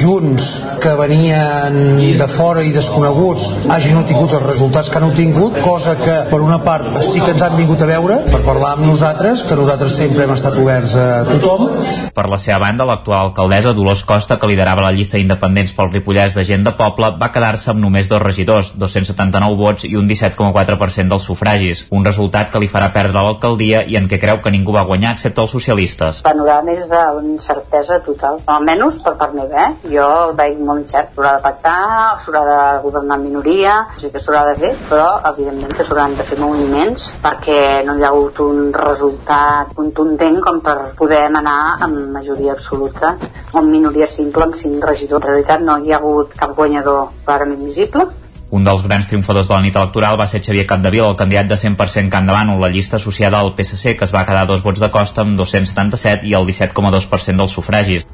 junts 0.00 0.48
que 0.82 0.94
venien 0.98 1.78
de 2.18 2.28
fora 2.30 2.62
i 2.66 2.72
desconeguts 2.74 3.48
hagin 3.70 4.00
obtingut 4.00 4.34
els 4.38 4.46
resultats 4.46 4.90
que 4.90 4.98
han 4.98 5.08
obtingut, 5.08 5.60
cosa 5.64 5.94
que 6.00 6.16
per 6.30 6.40
una 6.42 6.58
part 6.64 6.88
sí 7.06 7.20
que 7.20 7.32
ens 7.34 7.42
han 7.44 7.56
vingut 7.58 7.84
a 7.84 7.88
veure 7.90 8.18
per 8.28 8.42
parlar 8.46 8.74
amb 8.76 8.86
nosaltres, 8.88 9.44
que 9.46 9.58
nosaltres 9.58 9.94
sempre 10.00 10.26
hem 10.26 10.34
estat 10.34 10.58
oberts 10.58 10.96
a 10.98 11.06
tothom. 11.28 11.68
Per 12.12 12.24
la 12.28 12.38
seva 12.40 12.58
banda, 12.62 12.86
l'actual 12.88 13.28
alcaldessa 13.28 13.72
Dolors 13.76 14.04
Costa, 14.08 14.38
que 14.40 14.50
liderava 14.50 14.84
la 14.84 14.92
llista 14.94 15.18
d'independents 15.18 15.74
pel 15.76 15.90
Ripollès 15.92 16.36
de 16.36 16.44
gent 16.48 16.64
de 16.66 16.74
poble, 16.78 17.12
va 17.20 17.30
quedar-se 17.34 17.70
amb 17.72 17.82
només 17.84 18.10
dos 18.10 18.22
regidors, 18.22 18.72
279 18.80 19.56
vots 19.60 19.86
i 19.88 19.94
un 19.96 20.08
17,4% 20.10 21.12
dels 21.12 21.28
sufragis, 21.28 21.86
un 21.90 22.04
resultat 22.04 22.52
que 22.52 22.60
li 22.62 22.70
farà 22.72 22.90
perdre 22.94 23.16
l'alcaldia 23.18 23.84
i 23.88 23.98
en 24.00 24.08
què 24.10 24.20
creu 24.22 24.42
que 24.44 24.52
ningú 24.54 24.74
va 24.76 24.84
guanyar 24.88 25.14
excepte 25.16 25.44
els 25.44 25.54
socialistes. 25.56 26.22
Panorama 26.26 26.76
és 26.76 26.88
d'incertesa 26.90 28.00
total, 28.06 28.40
almenys 28.46 29.00
per 29.04 29.14
part 29.20 29.36
meva, 29.36 29.68
eh? 29.68 29.92
Jo 29.94 30.08
el 30.28 30.36
veig 30.38 30.60
molt 30.60 30.84
incert, 30.84 31.12
s'haurà 31.16 31.36
de 31.38 31.44
pactar, 31.46 31.78
s'haurà 32.24 32.44
de 32.48 32.60
governar 32.84 33.18
en 33.20 33.26
minoria, 33.28 33.78
o 33.88 34.00
sigui 34.00 34.12
que 34.16 34.22
s'haurà 34.22 34.44
de 34.50 34.56
fer, 34.60 34.72
però 34.90 35.08
evidentment 35.32 35.74
que 35.76 35.86
s'hauran 35.86 36.16
de 36.18 36.26
fer 36.28 36.38
moviments 36.40 37.08
perquè 37.22 37.58
no 37.86 37.96
hi 37.96 38.04
ha 38.04 38.10
hagut 38.12 38.40
un 38.44 38.72
resultat 38.74 39.72
contundent 39.78 40.40
com 40.44 40.60
per 40.64 40.76
poder 41.02 41.24
anar 41.26 41.58
amb 41.82 42.00
majoria 42.14 42.56
absoluta 42.56 43.16
o 43.52 43.60
amb 43.60 43.74
minoria 43.74 44.06
simple 44.06 44.48
amb 44.48 44.58
cinc 44.64 44.90
regidors. 44.92 45.24
En 45.26 45.30
realitat 45.32 45.68
no 45.68 45.78
hi 45.82 45.92
ha 45.92 46.00
hagut 46.00 46.34
cap 46.38 46.54
guanyador 46.58 47.08
clarament 47.26 47.64
visible, 47.66 48.08
un 48.52 48.66
dels 48.68 48.82
grans 48.84 49.06
triomfadors 49.08 49.48
de 49.48 49.54
la 49.54 49.62
nit 49.64 49.76
electoral 49.80 50.18
va 50.20 50.26
ser 50.28 50.42
Xavier 50.44 50.66
Capdevila, 50.68 51.06
el 51.08 51.16
candidat 51.16 51.46
de 51.48 51.56
100% 51.56 52.12
Can 52.12 52.26
Davant, 52.28 52.50
la 52.60 52.68
llista 52.68 52.98
associada 52.98 53.38
al 53.40 53.54
PSC, 53.56 53.94
que 53.96 54.04
es 54.04 54.12
va 54.12 54.26
quedar 54.28 54.42
dos 54.46 54.60
vots 54.60 54.82
de 54.82 54.90
costa 54.92 55.24
amb 55.24 55.40
277 55.40 56.28
i 56.28 56.34
el 56.36 56.44
17,2% 56.50 57.40
dels 57.40 57.56
sufragis. 57.56 58.04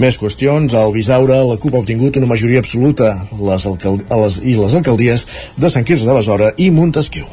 Més 0.00 0.16
qüestions. 0.20 0.72
Al 0.80 0.96
Bisaure, 0.96 1.42
la 1.44 1.58
CUP 1.60 1.76
ha 1.76 1.82
obtingut 1.84 2.16
una 2.16 2.30
majoria 2.32 2.64
absoluta 2.64 3.12
les 3.36 3.68
a 3.68 4.20
les, 4.22 4.40
i 4.48 4.56
les 4.56 4.78
alcaldies 4.80 5.28
de 5.60 5.72
Sant 5.72 5.84
Quirze 5.84 6.08
de 6.08 6.16
Besora 6.16 6.54
i 6.56 6.70
Montesquieu. 6.72 7.28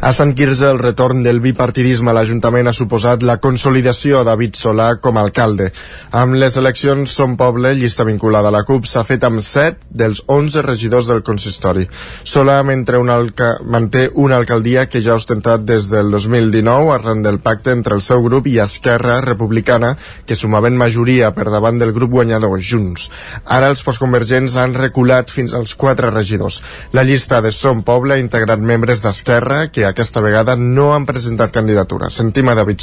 A 0.00 0.12
Sant 0.12 0.34
Quirze, 0.38 0.70
el 0.70 0.78
retorn 0.78 1.22
del 1.26 1.40
bipartidisme 1.40 2.12
a 2.12 2.16
l'Ajuntament 2.16 2.68
ha 2.68 2.76
suposat 2.76 3.22
la 3.26 3.38
consolidació 3.42 4.22
de 4.22 4.36
David 4.36 4.58
Solà 4.60 4.88
com 5.00 5.16
a 5.16 5.22
alcalde. 5.24 5.70
Amb 6.12 6.36
les 6.36 6.58
eleccions 6.60 7.12
Som 7.16 7.38
Poble, 7.40 7.72
llista 7.74 8.04
vinculada 8.04 8.50
a 8.50 8.54
la 8.54 8.64
CUP, 8.68 8.84
s'ha 8.84 9.04
fet 9.08 9.24
amb 9.24 9.40
7 9.40 9.88
dels 9.88 10.22
11 10.28 10.64
regidors 10.66 11.08
del 11.08 11.22
consistori. 11.24 11.86
Solà 12.24 12.58
mentre 12.66 13.00
una 13.00 13.16
alca 13.16 13.54
manté 13.64 14.10
una 14.12 14.36
alcaldia 14.36 14.84
que 14.90 15.00
ja 15.00 15.14
ha 15.14 15.20
ostentat 15.20 15.64
des 15.64 15.88
del 15.88 16.10
2019 16.12 16.92
arran 16.92 17.22
del 17.24 17.40
pacte 17.40 17.72
entre 17.72 17.96
el 17.96 18.04
seu 18.04 18.20
grup 18.26 18.46
i 18.50 18.58
Esquerra 18.60 19.22
Republicana, 19.24 19.94
que 20.26 20.36
sumaven 20.36 20.76
majoria 20.76 21.32
per 21.32 21.48
davant 21.48 21.80
del 21.80 21.94
grup 21.96 22.12
guanyador, 22.18 22.60
Junts. 22.60 23.08
Ara 23.44 23.70
els 23.72 23.82
postconvergents 23.86 24.58
han 24.60 24.76
reculat 24.76 25.32
fins 25.32 25.54
als 25.56 25.74
4 25.74 26.12
regidors. 26.12 26.60
La 26.92 27.06
llista 27.08 27.40
de 27.40 27.52
Som 27.52 27.82
Poble 27.86 28.16
ha 28.16 28.22
integrat 28.22 28.60
membres 28.60 29.00
d'Esquerra, 29.04 29.70
que 29.72 29.85
aquesta 29.88 30.22
vegada 30.24 30.56
no 30.56 30.92
han 30.94 31.06
presentat 31.06 31.52
candidatura. 31.54 32.10
Sentim 32.10 32.48
a 32.48 32.56
David. 32.58 32.82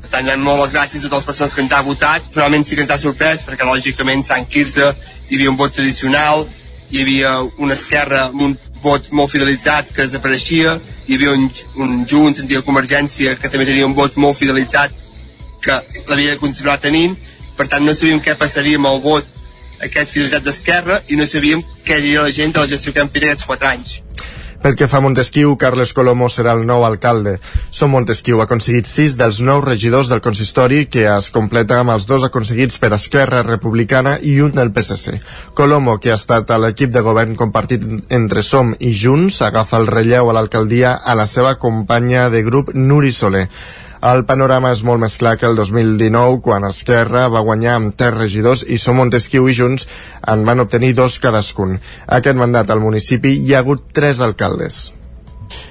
Per 0.00 0.10
tant, 0.12 0.30
moltes 0.42 0.72
gràcies 0.74 1.04
a 1.04 1.08
totes 1.08 1.20
les 1.20 1.28
persones 1.28 1.54
que 1.54 1.62
ens 1.64 1.74
ha 1.76 1.82
votat. 1.86 2.30
Realment 2.36 2.66
sí 2.66 2.76
que 2.76 2.86
ens 2.86 2.94
ha 2.94 2.98
sorprès, 2.98 3.44
perquè 3.46 3.68
lògicament 3.68 4.24
Sant 4.26 4.48
Quirze 4.50 4.90
hi 5.30 5.36
havia 5.38 5.52
un 5.52 5.58
vot 5.60 5.74
tradicional, 5.74 6.46
hi 6.90 7.02
havia 7.02 7.34
una 7.58 7.74
esquerra 7.74 8.26
amb 8.28 8.42
un 8.48 8.56
vot 8.82 9.10
molt 9.12 9.30
fidelitzat 9.30 9.92
que 9.94 10.06
desapareixia, 10.06 10.78
hi 11.06 11.18
havia 11.18 11.34
un, 11.36 11.50
un 11.84 12.06
Junts, 12.08 12.40
antiga 12.42 12.64
Convergència, 12.66 13.36
que 13.38 13.50
també 13.52 13.68
tenia 13.68 13.86
un 13.86 13.94
vot 13.94 14.16
molt 14.16 14.40
fidelitzat 14.40 14.96
que 15.60 15.76
l'havia 16.08 16.34
de 16.34 16.40
continuar 16.40 16.78
tenint, 16.80 17.14
per 17.56 17.68
tant 17.68 17.84
no 17.84 17.94
sabíem 17.94 18.22
què 18.24 18.34
passaria 18.40 18.80
amb 18.80 18.88
el 18.90 19.02
vot 19.04 19.36
aquest 19.84 20.12
fidelitzat 20.12 20.44
d'Esquerra 20.44 21.00
i 21.08 21.18
no 21.20 21.26
sabíem 21.28 21.62
què 21.84 22.00
diria 22.00 22.24
la 22.26 22.34
gent 22.34 22.54
de 22.56 22.62
la 22.62 22.70
gestió 22.72 22.92
que 22.96 23.04
hem 23.04 23.12
fet 23.12 23.26
aquests 23.28 23.48
quatre 23.48 23.68
anys. 23.70 24.00
Pel 24.60 24.74
que 24.76 24.86
fa 24.92 24.98
a 24.98 25.00
Montesquieu, 25.00 25.54
Carles 25.56 25.94
Colomo 25.96 26.26
serà 26.28 26.52
el 26.52 26.66
nou 26.68 26.82
alcalde. 26.84 27.38
Som 27.72 27.94
Montesquieu 27.94 28.42
ha 28.42 28.44
aconseguit 28.44 28.84
sis 28.84 29.14
dels 29.16 29.38
nou 29.40 29.62
regidors 29.64 30.10
del 30.12 30.20
consistori 30.20 30.82
que 30.84 31.06
es 31.08 31.30
completa 31.32 31.78
amb 31.80 31.94
els 31.94 32.04
dos 32.04 32.26
aconseguits 32.28 32.76
per 32.82 32.92
Esquerra 32.92 33.40
Republicana 33.46 34.18
i 34.20 34.36
un 34.44 34.52
del 34.52 34.68
PSC. 34.76 35.16
Colomo, 35.56 35.96
que 35.96 36.12
ha 36.12 36.20
estat 36.20 36.52
a 36.52 36.60
l'equip 36.60 36.92
de 36.92 37.00
govern 37.00 37.38
compartit 37.40 37.86
entre 38.12 38.44
Som 38.44 38.74
i 38.78 38.92
Junts, 38.92 39.40
agafa 39.48 39.80
el 39.80 39.88
relleu 39.88 40.28
a 40.28 40.36
l'alcaldia 40.36 40.98
a 41.00 41.16
la 41.16 41.24
seva 41.26 41.56
companya 41.56 42.28
de 42.28 42.44
grup 42.44 42.74
Nuri 42.76 43.16
Soler. 43.16 43.48
El 44.00 44.22
panorama 44.24 44.70
és 44.72 44.80
molt 44.88 45.02
més 45.02 45.18
clar 45.20 45.34
que 45.36 45.44
el 45.44 45.58
2019, 45.58 46.38
quan 46.46 46.64
Esquerra 46.64 47.26
va 47.34 47.42
guanyar 47.44 47.74
amb 47.76 47.92
tres 48.00 48.14
regidors 48.14 48.62
i 48.64 48.78
Som 48.80 48.96
Montesquieu 48.96 49.48
i 49.52 49.56
Junts 49.58 49.84
en 50.34 50.46
van 50.48 50.64
obtenir 50.64 50.94
dos 50.96 51.18
cadascun. 51.20 51.76
Aquest 52.20 52.40
mandat 52.40 52.72
al 52.72 52.80
municipi 52.80 53.34
hi 53.36 53.52
ha 53.52 53.60
hagut 53.60 53.90
tres 53.92 54.24
alcaldes. 54.24 54.80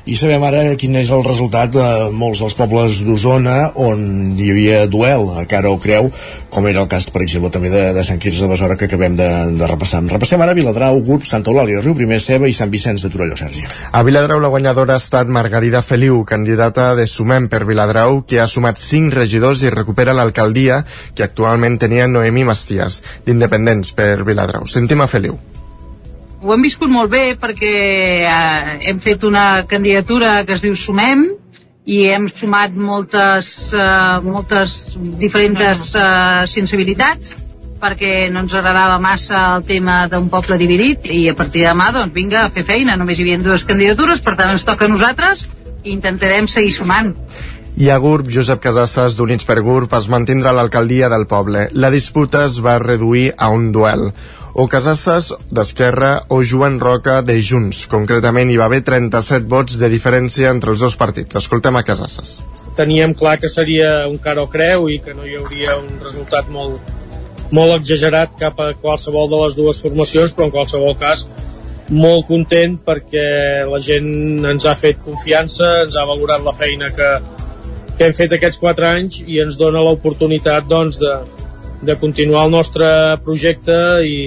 I 0.09 0.15
sabem 0.17 0.43
ara 0.43 0.61
quin 0.79 0.95
és 0.99 1.11
el 1.13 1.23
resultat 1.25 1.71
de 1.73 1.85
molts 2.15 2.41
dels 2.43 2.55
pobles 2.57 3.01
d'Osona 3.05 3.57
on 3.79 4.01
hi 4.39 4.49
havia 4.51 4.79
duel 4.91 5.27
a 5.37 5.45
cara 5.49 5.69
o 5.69 5.77
creu, 5.81 6.09
com 6.49 6.67
era 6.67 6.81
el 6.81 6.89
cas, 6.89 7.09
per 7.13 7.21
exemple, 7.25 7.51
també 7.53 7.69
de, 7.73 7.83
de 7.93 8.03
Sant 8.07 8.21
Quirze 8.21 8.41
de 8.45 8.49
Besora 8.51 8.77
que 8.79 8.87
acabem 8.89 9.17
de, 9.19 9.29
de 9.59 9.69
repassar. 9.69 10.01
Repassem 10.09 10.41
ara 10.41 10.55
Viladrau, 10.57 10.97
Gurb, 11.05 11.27
Santa 11.27 11.53
Eulàlia, 11.53 11.83
Riu 11.85 11.97
Primer, 11.97 12.21
Ceba 12.23 12.49
i 12.49 12.55
Sant 12.55 12.73
Vicenç 12.73 13.05
de 13.05 13.13
Torelló, 13.13 13.37
Sergi. 13.39 13.67
A 13.91 14.03
Viladrau 14.07 14.41
la 14.41 14.51
guanyadora 14.53 14.97
ha 14.97 15.03
estat 15.03 15.29
Margarida 15.29 15.83
Feliu, 15.85 16.23
candidata 16.25 16.93
de 16.97 17.05
Sumem 17.07 17.49
per 17.51 17.65
Viladrau, 17.69 18.23
que 18.25 18.41
ha 18.41 18.49
sumat 18.49 18.81
5 18.81 19.13
regidors 19.19 19.63
i 19.63 19.73
recupera 19.75 20.15
l'alcaldia 20.17 20.81
que 21.13 21.27
actualment 21.27 21.77
tenia 21.81 22.09
Noemi 22.09 22.47
Masties, 22.49 23.03
d'Independents 23.27 23.93
per 23.93 24.15
Viladrau. 24.25 24.65
Sentim 24.67 25.05
a 25.05 25.11
Feliu 25.11 25.37
ho 26.41 26.53
hem 26.53 26.63
viscut 26.63 26.91
molt 26.91 27.11
bé 27.11 27.35
perquè 27.39 27.73
eh, 28.23 28.77
hem 28.89 28.99
fet 29.03 29.25
una 29.27 29.65
candidatura 29.67 30.43
que 30.47 30.55
es 30.55 30.63
diu 30.63 30.75
Sumem 30.77 31.25
i 31.89 32.03
hem 32.13 32.29
sumat 32.31 32.75
moltes, 32.75 33.51
eh, 33.73 34.23
moltes 34.23 34.77
diferents 35.19 35.93
eh, 35.95 36.47
sensibilitats 36.47 37.35
perquè 37.79 38.29
no 38.31 38.43
ens 38.43 38.55
agradava 38.55 38.99
massa 39.03 39.43
el 39.57 39.67
tema 39.67 40.01
d'un 40.11 40.27
poble 40.31 40.57
dividit 40.59 41.07
i 41.11 41.21
a 41.31 41.35
partir 41.35 41.63
de 41.63 41.69
demà 41.71 41.91
doncs 41.95 42.15
vinga 42.15 42.45
a 42.45 42.49
fer 42.55 42.65
feina, 42.67 42.97
només 42.99 43.19
hi 43.19 43.27
havia 43.27 43.43
dues 43.43 43.63
candidatures 43.67 44.23
per 44.23 44.35
tant 44.39 44.55
ens 44.55 44.67
toca 44.67 44.87
a 44.87 44.91
nosaltres 44.91 45.47
i 45.83 45.93
intentarem 45.95 46.47
seguir 46.47 46.75
sumant. 46.75 47.15
I 47.79 47.87
a 47.93 47.95
GURB, 48.01 48.27
Josep 48.35 48.59
Casasses 48.59 49.13
d'Units 49.15 49.47
per 49.47 49.61
GURB 49.63 49.93
es 49.95 50.09
mantindrà 50.11 50.51
l'alcaldia 50.51 51.07
del 51.07 51.23
poble. 51.31 51.69
La 51.71 51.87
disputa 51.93 52.41
es 52.43 52.57
va 52.59 52.75
reduir 52.81 53.29
a 53.37 53.47
un 53.55 53.69
duel 53.71 54.09
o 54.59 54.67
Casasses 54.67 55.29
d'Esquerra 55.55 56.25
o 56.35 56.41
Joan 56.43 56.81
Roca 56.83 57.21
de 57.23 57.37
Junts. 57.39 57.85
Concretament 57.87 58.49
hi 58.51 58.57
va 58.59 58.65
haver 58.67 58.81
37 58.83 59.47
vots 59.47 59.77
de 59.79 59.87
diferència 59.87 60.49
entre 60.51 60.73
els 60.73 60.81
dos 60.83 60.97
partits. 60.99 61.37
Escoltem 61.39 61.77
a 61.79 61.83
Casasses. 61.87 62.33
Teníem 62.75 63.13
clar 63.15 63.37
que 63.39 63.47
seria 63.47 64.03
un 64.09 64.17
cara 64.19 64.43
o 64.43 64.49
creu 64.51 64.89
i 64.91 64.97
que 64.99 65.15
no 65.15 65.23
hi 65.23 65.37
hauria 65.39 65.77
un 65.79 65.87
resultat 66.01 66.49
molt, 66.51 66.89
molt 67.55 67.77
exagerat 67.77 68.35
cap 68.41 68.59
a 68.59 68.73
qualsevol 68.81 69.31
de 69.31 69.39
les 69.45 69.55
dues 69.55 69.79
formacions, 69.79 70.35
però 70.35 70.49
en 70.49 70.55
qualsevol 70.57 70.97
cas 70.99 71.23
molt 71.87 72.27
content 72.27 72.75
perquè 72.83 73.63
la 73.69 73.79
gent 73.79 74.43
ens 74.43 74.67
ha 74.67 74.75
fet 74.75 74.99
confiança, 75.07 75.85
ens 75.85 75.95
ha 75.95 76.03
valorat 76.09 76.43
la 76.43 76.57
feina 76.59 76.91
que, 76.91 77.13
que 77.95 78.09
hem 78.09 78.19
fet 78.19 78.35
aquests 78.35 78.59
quatre 78.59 78.91
anys 78.91 79.23
i 79.23 79.39
ens 79.39 79.55
dona 79.55 79.87
l'oportunitat 79.87 80.67
doncs, 80.67 80.99
de, 80.99 81.15
de 81.81 81.95
continuar 82.03 82.49
el 82.49 82.55
nostre 82.59 82.91
projecte 83.23 83.79
i, 84.03 84.19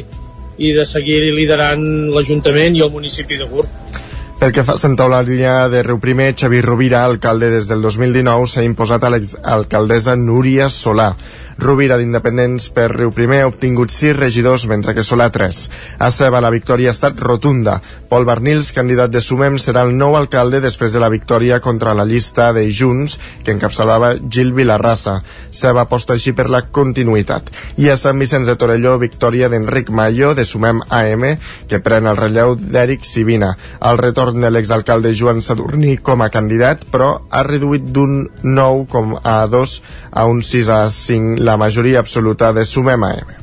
i 0.58 0.72
de 0.76 0.84
seguir 0.88 1.20
liderant 1.32 1.84
l'Ajuntament 2.12 2.76
i 2.76 2.84
el 2.84 2.92
municipi 2.92 3.38
de 3.40 3.48
Gurb. 3.48 4.00
Pel 4.42 4.50
que 4.50 4.64
fa 4.66 4.74
a 4.74 4.80
Santa 4.80 5.04
Eulàlia 5.06 5.68
de 5.70 5.84
Riu 5.86 6.00
Primer, 6.02 6.32
Xavi 6.34 6.58
Rovira, 6.64 7.04
alcalde 7.06 7.46
des 7.52 7.68
del 7.70 7.84
2019, 7.84 8.48
s'ha 8.50 8.64
imposat 8.66 9.04
a 9.06 9.12
l'exalcaldessa 9.14 10.16
Núria 10.18 10.66
Solà. 10.66 11.12
Rovira 11.58 11.98
d'Independents 12.00 12.70
per 12.72 12.88
Riu 12.92 13.12
Primer 13.12 13.42
ha 13.42 13.48
obtingut 13.50 13.92
6 13.92 14.16
regidors, 14.16 14.64
mentre 14.70 14.94
que 14.94 15.04
Solà 15.04 15.28
3. 15.32 15.58
A 15.98 16.10
Ceba 16.10 16.40
la 16.40 16.50
victòria 16.50 16.90
ha 16.90 16.96
estat 16.96 17.20
rotunda. 17.20 17.80
Pol 18.08 18.24
Barnils, 18.24 18.72
candidat 18.72 19.12
de 19.12 19.20
Sumem, 19.20 19.58
serà 19.60 19.84
el 19.86 19.92
nou 19.96 20.16
alcalde 20.16 20.62
després 20.64 20.92
de 20.92 21.02
la 21.02 21.10
victòria 21.12 21.60
contra 21.60 21.94
la 21.94 22.06
llista 22.08 22.52
de 22.56 22.64
Junts, 22.72 23.18
que 23.44 23.52
encapçalava 23.52 24.14
Gil 24.30 24.52
Vilarrassa. 24.56 25.18
Ceba 25.50 25.84
aposta 25.84 26.16
així 26.16 26.32
per 26.32 26.48
la 26.50 26.62
continuïtat. 26.72 27.52
I 27.76 27.90
a 27.92 27.98
Sant 28.00 28.18
Vicenç 28.22 28.48
de 28.48 28.56
Torelló, 28.56 28.96
victòria 28.98 29.50
d'Enric 29.52 29.90
Mayo, 29.90 30.32
de 30.34 30.46
Sumem 30.48 30.80
AM, 30.88 31.28
que 31.68 31.82
pren 31.84 32.08
el 32.08 32.16
relleu 32.16 32.56
d'Eric 32.56 33.04
Sivina. 33.04 33.52
El 33.80 34.00
retorn 34.00 34.40
de 34.40 34.50
l'exalcalde 34.50 35.14
Joan 35.14 35.42
Sadurní 35.42 35.98
com 35.98 36.22
a 36.22 36.30
candidat, 36.32 36.86
però 36.92 37.12
ha 37.30 37.44
reduït 37.46 37.92
d'un 37.92 38.28
9,2 38.42 39.78
a 40.12 40.26
un 40.26 40.42
6 40.42 40.68
a 40.72 40.82
5 40.90 41.41
la 41.42 41.58
majoria 41.60 42.00
absoluta 42.00 42.52
de 42.54 42.64
Sumem 42.68 43.04
AM 43.10 43.38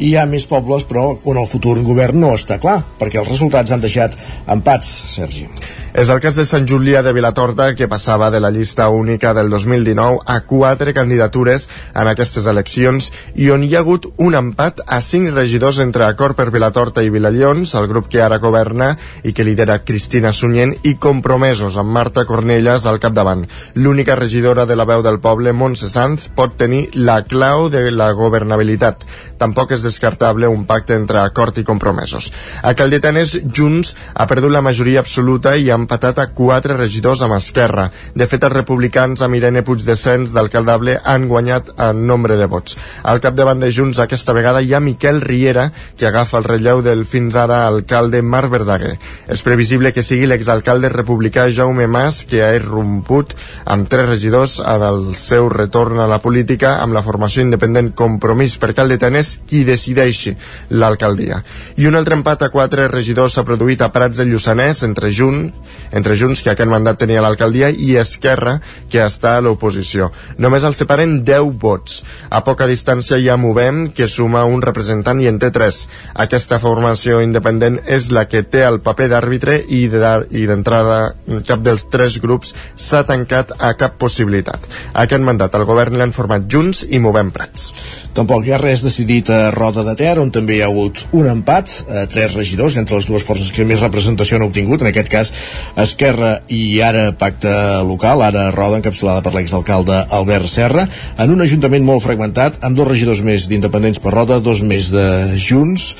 hi 0.00 0.14
ha 0.16 0.24
més 0.26 0.46
pobles 0.48 0.86
però 0.88 1.04
on 1.28 1.38
el 1.38 1.48
futur 1.50 1.76
govern 1.84 2.22
no 2.22 2.32
està 2.36 2.56
clar 2.62 2.78
perquè 2.98 3.20
els 3.20 3.28
resultats 3.28 3.72
han 3.74 3.82
deixat 3.82 4.16
empats, 4.48 4.88
Sergi. 5.14 5.46
És 5.90 6.06
el 6.06 6.20
cas 6.22 6.36
de 6.38 6.44
Sant 6.46 6.68
Julià 6.70 7.00
de 7.02 7.10
Vilatorta, 7.10 7.72
que 7.74 7.88
passava 7.90 8.28
de 8.30 8.38
la 8.38 8.52
llista 8.54 8.86
única 8.94 9.32
del 9.34 9.48
2019 9.50 10.20
a 10.24 10.36
quatre 10.46 10.92
candidatures 10.94 11.64
en 11.98 12.06
aquestes 12.06 12.46
eleccions 12.46 13.08
i 13.34 13.48
on 13.50 13.64
hi 13.66 13.72
ha 13.74 13.80
hagut 13.82 14.06
un 14.22 14.36
empat 14.38 14.84
a 14.86 15.00
cinc 15.02 15.32
regidors 15.34 15.80
entre 15.82 16.06
Acord 16.06 16.38
per 16.38 16.52
Vilatorta 16.54 17.02
i 17.02 17.10
Vilallons, 17.10 17.74
el 17.74 17.88
grup 17.90 18.06
que 18.12 18.22
ara 18.22 18.38
governa 18.38 18.92
i 19.26 19.32
que 19.34 19.42
lidera 19.42 19.80
Cristina 19.82 20.30
Sunyent, 20.32 20.76
i 20.86 20.94
compromesos 20.94 21.74
amb 21.74 21.90
Marta 21.90 22.24
Cornelles 22.24 22.86
al 22.86 23.00
capdavant. 23.02 23.42
L'única 23.74 24.14
regidora 24.14 24.68
de 24.70 24.78
la 24.78 24.86
veu 24.86 25.02
del 25.02 25.18
poble, 25.18 25.50
Montse 25.52 25.90
Sanz, 25.90 26.28
pot 26.36 26.54
tenir 26.54 26.84
la 26.94 27.24
clau 27.26 27.66
de 27.68 27.88
la 27.90 28.12
governabilitat. 28.14 29.02
Tampoc 29.42 29.74
és 29.74 29.82
descartable 29.82 30.46
un 30.46 30.68
pacte 30.70 30.94
entre 30.94 31.18
Acord 31.24 31.58
i 31.58 31.66
compromesos. 31.66 32.30
A 32.62 32.76
Caldetanes, 32.78 33.40
Junts 33.42 33.96
ha 34.14 34.30
perdut 34.30 34.54
la 34.54 34.62
majoria 34.62 35.02
absoluta 35.02 35.58
i 35.58 35.66
ha 35.66 35.79
empatat 35.80 36.20
a 36.20 36.28
quatre 36.36 36.76
regidors 36.76 37.22
amb 37.24 37.34
Esquerra. 37.36 37.88
De 38.14 38.26
fet, 38.30 38.44
els 38.44 38.54
republicans 38.54 39.22
amb 39.24 39.38
Irene 39.38 39.64
Puigdescens 39.66 40.34
d'alcaldable 40.36 40.98
han 41.04 41.26
guanyat 41.30 41.72
en 41.80 42.04
nombre 42.06 42.36
de 42.36 42.46
vots. 42.50 42.76
Al 43.02 43.20
capdavant 43.24 43.60
de 43.60 43.70
Junts 43.72 44.00
aquesta 44.02 44.34
vegada 44.36 44.62
hi 44.62 44.74
ha 44.74 44.80
Miquel 44.84 45.20
Riera, 45.20 45.70
que 45.96 46.06
agafa 46.08 46.38
el 46.38 46.46
relleu 46.48 46.82
del 46.84 47.06
fins 47.08 47.36
ara 47.36 47.62
alcalde 47.66 48.22
Marc 48.22 48.52
Verdaguer. 48.52 48.96
És 49.28 49.42
previsible 49.46 49.92
que 49.96 50.04
sigui 50.06 50.28
l'exalcalde 50.28 50.92
republicà 50.92 51.48
Jaume 51.50 51.86
Mas, 51.86 52.22
que 52.28 52.42
ha 52.44 52.52
irromput 52.56 53.34
amb 53.64 53.88
tres 53.90 54.08
regidors 54.08 54.58
en 54.60 54.86
el 54.86 55.02
seu 55.18 55.48
retorn 55.48 56.00
a 56.00 56.08
la 56.10 56.20
política 56.22 56.76
amb 56.82 56.96
la 56.96 57.04
formació 57.06 57.44
independent 57.46 57.92
Compromís 57.96 58.56
per 58.60 58.74
Caldetanes, 58.76 59.36
qui 59.48 59.64
decideixi 59.64 60.36
l'alcaldia. 60.70 61.42
I 61.80 61.88
un 61.88 61.98
altre 61.98 62.18
empat 62.18 62.46
a 62.46 62.52
quatre 62.52 62.88
regidors 62.88 63.36
s'ha 63.36 63.46
produït 63.46 63.82
a 63.82 63.90
Prats 63.94 64.20
de 64.20 64.26
Lluçanès 64.28 64.84
entre 64.86 65.12
Junts 65.14 65.69
entre 65.92 66.16
Junts, 66.16 66.42
que 66.42 66.52
aquest 66.52 66.70
mandat 66.70 67.00
tenia 67.02 67.22
l'alcaldia, 67.24 67.70
i 67.70 67.96
Esquerra, 68.00 68.58
que 68.90 69.02
està 69.04 69.36
a 69.36 69.44
l'oposició. 69.44 70.10
Només 70.38 70.64
els 70.66 70.80
separen 70.80 71.20
10 71.24 71.54
vots. 71.60 72.00
A 72.30 72.42
poca 72.46 72.68
distància 72.70 73.18
hi 73.18 73.28
ha 73.28 73.38
Movem, 73.40 73.88
que 73.96 74.08
suma 74.08 74.44
un 74.48 74.62
representant 74.62 75.20
i 75.20 75.28
en 75.30 75.38
té 75.42 75.50
3. 75.54 75.80
Aquesta 76.26 76.60
formació 76.62 77.20
independent 77.24 77.80
és 77.86 78.10
la 78.14 78.26
que 78.30 78.42
té 78.42 78.64
el 78.66 78.80
paper 78.84 79.10
d'àrbitre 79.12 79.60
i 79.68 79.86
d'entrada 79.90 81.00
cap 81.46 81.62
dels 81.64 81.86
tres 81.90 82.18
grups 82.22 82.54
s'ha 82.76 83.02
tancat 83.08 83.54
a 83.58 83.72
cap 83.78 83.98
possibilitat. 84.00 84.66
Aquest 84.94 85.24
mandat 85.24 85.54
el 85.58 85.66
govern 85.68 85.98
l'han 85.98 86.14
format 86.16 86.46
Junts 86.50 86.84
i 86.88 87.00
Movem 87.02 87.32
Prats. 87.34 87.70
Tampoc 88.14 88.46
hi 88.46 88.54
ha 88.54 88.58
res 88.58 88.82
decidit 88.82 89.30
a 89.30 89.52
Roda 89.54 89.84
de 89.86 89.94
Ter, 89.98 90.16
on 90.18 90.32
també 90.34 90.56
hi 90.56 90.62
ha 90.64 90.70
hagut 90.70 91.04
un 91.16 91.28
empat, 91.30 91.70
eh, 91.86 92.06
tres 92.10 92.34
regidors 92.34 92.76
entre 92.80 92.98
les 92.98 93.06
dues 93.06 93.22
forces 93.26 93.52
que 93.54 93.64
més 93.64 93.80
representació 93.80 94.36
han 94.36 94.46
obtingut, 94.48 94.82
en 94.82 94.90
aquest 94.90 95.10
cas 95.12 95.32
Esquerra 95.80 96.32
i 96.48 96.80
ara 96.84 97.10
Pacte 97.18 97.52
Local, 97.86 98.24
ara 98.26 98.48
Roda, 98.54 98.80
encapçalada 98.80 99.24
per 99.24 99.34
l'exalcalde 99.36 100.04
Albert 100.20 100.50
Serra, 100.50 100.86
en 101.18 101.36
un 101.36 101.44
ajuntament 101.44 101.84
molt 101.86 102.04
fragmentat, 102.04 102.62
amb 102.66 102.78
dos 102.78 102.88
regidors 102.88 103.22
més 103.26 103.48
d'independents 103.50 104.02
per 104.02 104.14
Roda, 104.14 104.40
dos 104.44 104.64
més 104.66 104.90
de 104.94 105.06
Junts, 105.38 105.94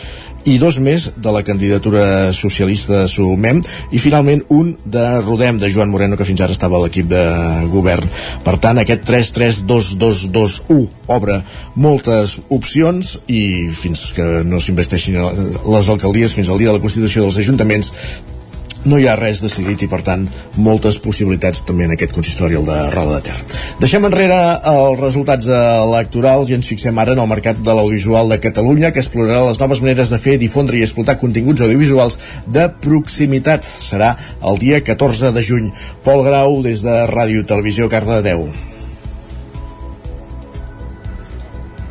i 0.49 0.57
dos 0.59 0.79
més 0.81 1.11
de 1.21 1.33
la 1.33 1.43
candidatura 1.45 2.33
socialista 2.33 3.03
de 3.03 3.09
Sumem 3.13 3.61
i 3.93 4.01
finalment 4.01 4.43
un 4.55 4.73
de 4.85 5.05
Rodem 5.21 5.59
de 5.61 5.69
Joan 5.73 5.91
Moreno 5.93 6.17
que 6.17 6.25
fins 6.25 6.41
ara 6.41 6.57
estava 6.57 6.79
a 6.79 6.83
l'equip 6.85 7.11
de 7.11 7.25
govern. 7.73 8.09
Per 8.45 8.57
tant 8.63 8.81
aquest 8.81 9.05
3-3-2-2-2-1 9.09 10.89
obre 11.13 11.41
moltes 11.77 12.39
opcions 12.49 13.19
i 13.29 13.69
fins 13.77 14.11
que 14.17 14.29
no 14.47 14.63
s'investeixin 14.63 15.21
les 15.21 15.93
alcaldies 15.93 16.37
fins 16.37 16.49
al 16.49 16.61
dia 16.61 16.71
de 16.71 16.79
la 16.79 16.85
Constitució 16.85 17.27
dels 17.27 17.41
Ajuntaments 17.43 17.93
no 18.85 18.99
hi 18.99 19.07
ha 19.09 19.17
res 19.19 19.43
decidit 19.45 19.85
i 19.85 19.89
per 19.91 20.01
tant 20.07 20.27
moltes 20.57 20.99
possibilitats 21.03 21.65
també 21.69 21.87
en 21.87 21.95
aquest 21.97 22.15
consistori 22.17 22.57
el 22.59 22.67
de 22.69 22.79
Roda 22.95 23.19
de 23.19 23.29
Ter. 23.29 23.37
Deixem 23.83 24.07
enrere 24.09 24.39
els 24.73 25.01
resultats 25.01 25.51
electorals 25.57 26.51
i 26.51 26.57
ens 26.59 26.71
fixem 26.73 26.99
ara 27.03 27.17
en 27.17 27.23
el 27.25 27.31
mercat 27.31 27.61
de 27.61 27.77
l'audiovisual 27.77 28.33
de 28.33 28.41
Catalunya 28.41 28.93
que 28.95 29.03
explorarà 29.05 29.45
les 29.49 29.61
noves 29.61 29.85
maneres 29.85 30.13
de 30.15 30.21
fer, 30.23 30.39
difondre 30.41 30.81
i 30.81 30.85
explotar 30.87 31.19
continguts 31.21 31.67
audiovisuals 31.67 32.19
de 32.47 32.67
proximitat. 32.81 33.67
Serà 33.67 34.15
el 34.41 34.61
dia 34.63 34.81
14 34.85 35.35
de 35.37 35.45
juny. 35.45 35.71
Pol 36.05 36.25
Grau 36.27 36.61
des 36.65 36.85
de 36.87 37.01
Ràdio 37.11 37.47
Televisió 37.47 37.89
Cardedeu. 37.93 38.49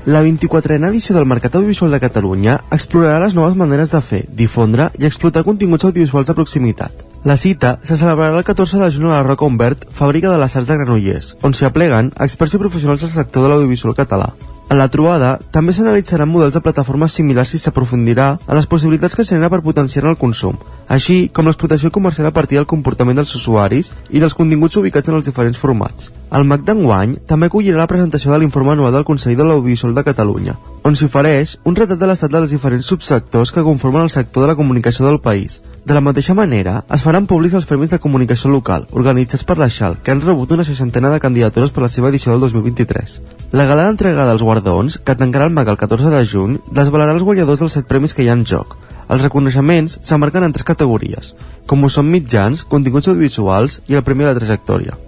La 0.10 0.24
24a 0.26 0.88
edició 0.88 1.14
del 1.14 1.28
Mercat 1.30 1.54
Audiovisual 1.60 1.92
de 1.94 2.00
Catalunya 2.02 2.56
explorarà 2.74 3.20
les 3.22 3.36
noves 3.38 3.54
maneres 3.60 3.92
de 3.94 4.02
fer, 4.02 4.24
difondre 4.40 4.88
i 4.98 5.06
explotar 5.06 5.44
continguts 5.46 5.86
audiovisuals 5.86 6.32
de 6.32 6.38
proximitat. 6.40 7.06
La 7.30 7.38
cita 7.38 7.76
se 7.86 7.94
celebrarà 7.94 8.42
el 8.42 8.48
14 8.48 8.82
de 8.82 8.90
juny 8.96 9.12
a 9.12 9.20
la 9.20 9.24
Roca 9.28 9.46
Humbert, 9.46 9.86
fàbrica 9.94 10.34
de 10.34 10.42
les 10.42 10.56
arts 10.58 10.72
de 10.72 10.82
Granollers, 10.82 11.36
on 11.46 11.54
s'hi 11.54 11.70
apleguen 11.70 12.10
experts 12.26 12.58
i 12.58 12.66
professionals 12.66 13.06
del 13.06 13.14
sector 13.20 13.46
de 13.46 13.54
l'audiovisual 13.54 13.94
català. 14.02 14.32
En 14.70 14.78
la 14.78 14.86
trobada 14.94 15.32
també 15.50 15.74
s'analitzaran 15.74 16.30
models 16.30 16.54
de 16.54 16.62
plataformes 16.62 17.16
similars 17.18 17.56
i 17.58 17.60
s'aprofundirà 17.62 18.28
en 18.46 18.54
les 18.54 18.68
possibilitats 18.70 19.18
que 19.18 19.24
s'han 19.26 19.48
per 19.50 19.64
potenciar 19.66 20.04
el 20.06 20.18
consum, 20.24 20.60
així 20.88 21.32
com 21.34 21.50
l'explotació 21.50 21.90
comercial 21.90 22.28
a 22.30 22.34
partir 22.36 22.60
del 22.60 22.68
comportament 22.70 23.18
dels 23.18 23.34
usuaris 23.40 23.90
i 24.12 24.22
dels 24.22 24.38
continguts 24.38 24.78
ubicats 24.78 25.10
en 25.10 25.18
els 25.18 25.26
diferents 25.26 25.58
formats. 25.58 26.12
El 26.30 26.46
MAC 26.46 26.68
d'enguany 26.68 27.18
també 27.26 27.50
acollirà 27.50 27.82
la 27.82 27.90
presentació 27.90 28.30
de 28.30 28.38
l'informe 28.44 28.76
anual 28.76 28.94
del 28.94 29.08
Consell 29.10 29.36
de 29.40 29.50
l'Audiovisual 29.50 29.98
de 29.98 30.06
Catalunya, 30.06 30.56
on 30.86 30.94
s'ofereix 30.94 31.58
un 31.66 31.76
retrat 31.76 31.98
de 31.98 32.12
l'estat 32.12 32.30
dels 32.30 32.54
diferents 32.54 32.94
subsectors 32.94 33.52
que 33.52 33.66
conformen 33.66 34.06
el 34.06 34.14
sector 34.14 34.46
de 34.46 34.54
la 34.54 34.60
comunicació 34.60 35.08
del 35.08 35.18
país. 35.20 35.64
De 35.90 35.96
la 35.96 36.04
mateixa 36.06 36.36
manera, 36.38 36.84
es 36.94 37.02
faran 37.02 37.26
públics 37.26 37.56
els 37.58 37.66
Premis 37.66 37.90
de 37.90 37.98
Comunicació 37.98 38.52
Local, 38.54 38.84
organitzats 39.00 39.42
per 39.42 39.56
la 39.58 39.72
XAL, 39.74 39.96
que 40.06 40.14
han 40.14 40.20
rebut 40.22 40.52
una 40.54 40.66
seixantena 40.68 41.10
de 41.10 41.18
candidatures 41.24 41.72
per 41.74 41.82
la 41.82 41.90
seva 41.90 42.12
edició 42.12 42.30
del 42.30 42.44
2023. 42.44 43.16
La 43.58 43.66
gala 43.66 43.88
d'entrega 43.88 44.28
dels 44.30 44.44
guardons, 44.46 45.00
que 45.02 45.16
tancarà 45.18 45.48
el 45.50 45.56
MAC 45.56 45.72
el 45.74 45.80
14 45.82 46.14
de 46.14 46.20
juny, 46.30 46.60
desvelarà 46.70 47.18
els 47.18 47.26
guanyadors 47.26 47.64
dels 47.66 47.80
set 47.80 47.90
premis 47.90 48.14
que 48.14 48.22
hi 48.22 48.30
ha 48.30 48.38
en 48.38 48.46
joc. 48.46 48.78
Els 49.10 49.26
reconeixements 49.26 49.98
s'emmarquen 50.06 50.46
en 50.46 50.54
tres 50.54 50.70
categories, 50.70 51.34
com 51.66 51.82
ho 51.82 51.90
són 51.90 52.14
mitjans, 52.14 52.62
continguts 52.70 53.10
audiovisuals 53.10 53.82
i 53.90 53.98
el 53.98 54.06
Premi 54.06 54.28
de 54.28 54.30
la 54.30 54.38
Trajectòria. 54.38 55.00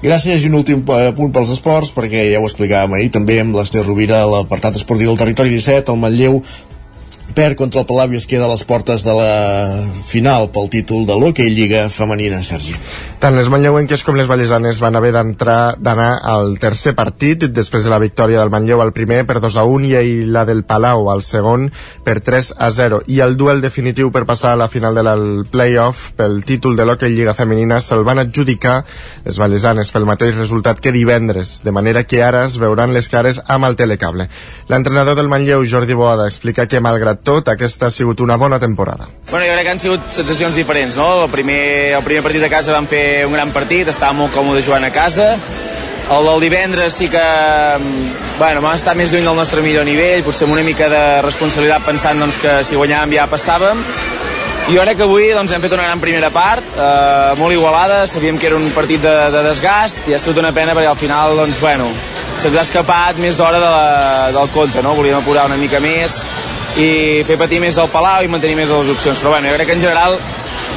Gràcies 0.00 0.40
i 0.40 0.48
un 0.48 0.56
últim 0.56 0.80
eh, 0.96 1.12
punt 1.12 1.28
pels 1.36 1.52
esports, 1.52 1.92
perquè 1.92 2.24
ja 2.32 2.40
ho 2.40 2.48
explicàvem 2.48 2.96
ahir 2.96 3.12
també 3.12 3.36
amb 3.44 3.60
l'Ester 3.60 3.84
Rovira, 3.84 4.24
l'apartat 4.24 4.80
esportiu 4.80 5.12
del 5.12 5.20
territori 5.20 5.52
17, 5.60 5.92
el 5.92 6.00
Manlleu 6.00 6.40
perd 7.34 7.56
contra 7.58 7.82
el 7.82 7.86
Palau 7.86 8.12
i 8.12 8.18
es 8.18 8.26
queda 8.26 8.46
a 8.46 8.50
les 8.52 8.64
portes 8.66 9.04
de 9.06 9.14
la 9.16 9.32
final 10.08 10.50
pel 10.54 10.68
títol 10.72 11.06
de 11.06 11.16
l'Hockey 11.16 11.50
Lliga 11.54 11.88
Femenina, 11.92 12.42
Sergi. 12.42 12.74
Tant 13.20 13.36
les 13.36 13.50
manlleuenques 13.52 14.00
com 14.00 14.16
les 14.16 14.28
vallesanes 14.30 14.78
van 14.80 14.96
haver 14.96 15.10
d'entrar 15.12 15.76
d'anar 15.76 16.10
al 16.24 16.54
tercer 16.62 16.94
partit 16.96 17.44
després 17.52 17.84
de 17.84 17.92
la 17.92 17.98
victòria 18.00 18.40
del 18.40 18.52
Manlleu 18.52 18.80
al 18.80 18.94
primer 18.96 19.22
per 19.28 19.38
2 19.44 19.58
a 19.60 19.64
1 19.68 19.90
i 20.00 20.14
la 20.24 20.46
del 20.48 20.62
Palau 20.64 21.10
al 21.12 21.20
segon 21.26 21.68
per 22.04 22.18
3 22.24 22.54
a 22.56 22.70
0 22.72 23.02
i 23.12 23.20
el 23.20 23.36
duel 23.36 23.60
definitiu 23.60 24.10
per 24.10 24.24
passar 24.24 24.54
a 24.54 24.60
la 24.62 24.70
final 24.72 24.96
del 24.96 25.44
playoff 25.50 26.14
pel 26.16 26.40
títol 26.48 26.76
de 26.76 26.88
l'Hockey 26.88 27.12
Lliga 27.12 27.36
Femenina 27.36 27.80
se'l 27.84 28.06
van 28.08 28.22
adjudicar 28.24 28.80
les 29.24 29.38
vallesanes 29.38 29.92
pel 29.92 30.08
mateix 30.08 30.34
resultat 30.38 30.80
que 30.80 30.92
divendres, 30.92 31.60
de 31.64 31.76
manera 31.76 32.04
que 32.04 32.22
ara 32.24 32.46
es 32.48 32.56
veuran 32.58 32.94
les 32.96 33.08
cares 33.12 33.42
amb 33.46 33.68
el 33.68 33.76
telecable. 33.76 34.30
L'entrenador 34.72 35.18
del 35.18 35.28
Manlleu, 35.28 35.64
Jordi 35.68 35.94
Boada, 35.94 36.26
explica 36.26 36.66
que 36.66 36.80
malgrat 36.80 37.19
tot, 37.24 37.48
aquesta 37.52 37.88
ha 37.88 37.94
sigut 37.94 38.20
una 38.20 38.36
bona 38.36 38.58
temporada. 38.58 39.08
Bueno, 39.30 39.44
jo 39.46 39.52
crec 39.52 39.66
que 39.66 39.74
han 39.74 39.82
sigut 39.82 40.08
sensacions 40.14 40.56
diferents, 40.56 40.96
no? 40.96 41.24
El 41.24 41.30
primer, 41.30 41.60
el 41.98 42.06
primer 42.06 42.22
partit 42.26 42.46
a 42.46 42.52
casa 42.52 42.76
vam 42.76 42.88
fer 42.90 43.26
un 43.28 43.36
gran 43.36 43.52
partit, 43.56 43.88
estava 43.88 44.16
molt 44.16 44.34
còmode 44.34 44.64
jugant 44.66 44.84
a 44.84 44.92
casa, 44.94 45.34
el 46.10 46.24
del 46.26 46.40
divendres 46.42 46.96
sí 46.98 47.06
que 47.08 47.22
bueno, 48.38 48.60
vam 48.64 48.74
estar 48.74 48.96
més 48.98 49.12
lluny 49.12 49.28
del 49.28 49.36
nostre 49.38 49.62
millor 49.62 49.86
nivell, 49.86 50.24
potser 50.26 50.48
amb 50.48 50.56
una 50.56 50.64
mica 50.66 50.88
de 50.90 51.04
responsabilitat 51.22 51.86
pensant 51.86 52.18
doncs, 52.18 52.40
que 52.42 52.56
si 52.66 52.78
guanyàvem 52.78 53.14
ja 53.14 53.28
passàvem, 53.30 53.84
i 54.70 54.74
jo 54.74 54.82
crec 54.82 54.98
que 54.98 55.06
avui 55.06 55.28
doncs, 55.34 55.52
hem 55.54 55.62
fet 55.62 55.72
una 55.76 55.86
gran 55.86 56.02
primera 56.02 56.32
part, 56.34 56.66
eh, 56.74 57.38
molt 57.38 57.54
igualada, 57.54 58.04
sabíem 58.10 58.38
que 58.38 58.50
era 58.50 58.58
un 58.58 58.68
partit 58.74 59.02
de, 59.02 59.14
de 59.34 59.44
desgast 59.46 60.06
i 60.10 60.14
ha 60.14 60.20
sigut 60.22 60.42
una 60.42 60.52
pena 60.56 60.74
perquè 60.74 60.90
al 60.90 60.98
final 60.98 61.38
doncs, 61.38 61.60
bueno, 61.62 61.88
se'ns 62.42 62.58
ha 62.58 62.66
escapat 62.66 63.18
més 63.22 63.38
d'hora 63.38 63.62
de 63.62 63.72
del 64.36 64.50
compte, 64.54 64.82
no? 64.82 64.96
volíem 64.98 65.18
apurar 65.18 65.46
una 65.50 65.58
mica 65.58 65.78
més, 65.82 66.20
i 66.78 67.22
fer 67.26 67.38
patir 67.40 67.58
més 67.62 67.78
el 67.80 67.90
Palau 67.90 68.24
i 68.24 68.30
mantenir 68.30 68.58
més 68.60 68.70
les 68.70 68.92
opcions. 68.94 69.18
Però 69.18 69.34
bueno, 69.34 69.50
jo 69.50 69.56
crec 69.58 69.70
que 69.70 69.78
en 69.78 69.82
general 69.82 70.18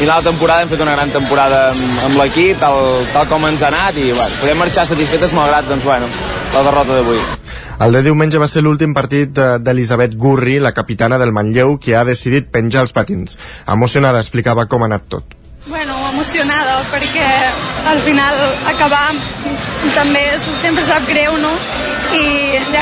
i 0.02 0.08
la 0.10 0.22
temporada 0.26 0.64
hem 0.64 0.72
fet 0.72 0.82
una 0.82 0.96
gran 0.96 1.12
temporada 1.14 1.68
amb, 1.72 1.84
amb 2.08 2.18
l'equip, 2.18 2.58
tal, 2.62 3.04
tal 3.14 3.28
com 3.30 3.46
ens 3.50 3.62
ha 3.62 3.70
anat 3.70 4.00
i 4.02 4.10
bueno, 4.10 4.40
podem 4.42 4.58
marxar 4.64 4.88
satisfetes 4.90 5.36
malgrat 5.38 5.70
doncs, 5.70 5.86
bueno, 5.86 6.10
la 6.56 6.64
derrota 6.66 6.98
d'avui. 6.98 7.22
El 7.84 7.94
de 7.98 8.02
diumenge 8.06 8.42
va 8.42 8.48
ser 8.50 8.64
l'últim 8.64 8.94
partit 8.96 9.38
d'Elisabet 9.38 10.18
Gurri, 10.18 10.60
la 10.62 10.74
capitana 10.74 11.20
del 11.22 11.34
Manlleu, 11.36 11.78
que 11.82 11.98
ha 11.98 12.06
decidit 12.08 12.50
penjar 12.54 12.86
els 12.88 12.94
patins. 12.96 13.40
Emocionada 13.68 14.22
explicava 14.24 14.68
com 14.72 14.86
ha 14.86 14.92
anat 14.92 15.10
tot. 15.10 15.43
Bueno, 15.66 15.96
emocionada 16.10 16.82
perquè 16.92 17.24
al 17.88 18.00
final 18.04 18.36
acabar 18.68 19.14
també 19.96 20.24
sempre 20.60 20.84
sap 20.84 21.06
greu, 21.08 21.38
no? 21.40 21.52
I, 22.14 22.24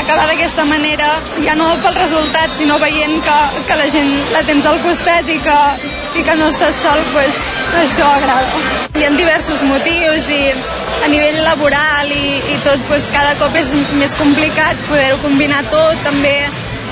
acabar 0.00 0.24
d'aquesta 0.26 0.64
manera, 0.66 1.12
ja 1.44 1.54
no 1.54 1.68
pel 1.84 1.94
resultat, 1.94 2.50
sinó 2.58 2.80
veient 2.82 3.22
que, 3.22 3.36
que 3.68 3.76
la 3.78 3.86
gent 3.92 4.10
la 4.32 4.42
tens 4.48 4.66
al 4.66 4.82
costat 4.82 5.30
i 5.30 5.38
que, 5.46 5.60
i 6.18 6.26
que 6.26 6.36
no 6.40 6.50
estàs 6.50 6.82
sol, 6.82 7.04
pues, 7.14 7.38
això 7.84 8.10
agrada. 8.16 8.64
Hi 8.98 9.06
ha 9.06 9.14
diversos 9.14 9.62
motius 9.70 10.26
i 10.34 10.42
a 10.50 11.12
nivell 11.14 11.38
laboral 11.46 12.10
i, 12.10 12.26
i 12.50 12.58
tot, 12.66 12.82
pues, 12.90 13.06
cada 13.14 13.38
cop 13.38 13.54
és 13.62 13.70
més 13.94 14.18
complicat 14.18 14.82
poder-ho 14.90 15.22
combinar 15.22 15.62
tot, 15.70 16.02
també 16.02 16.34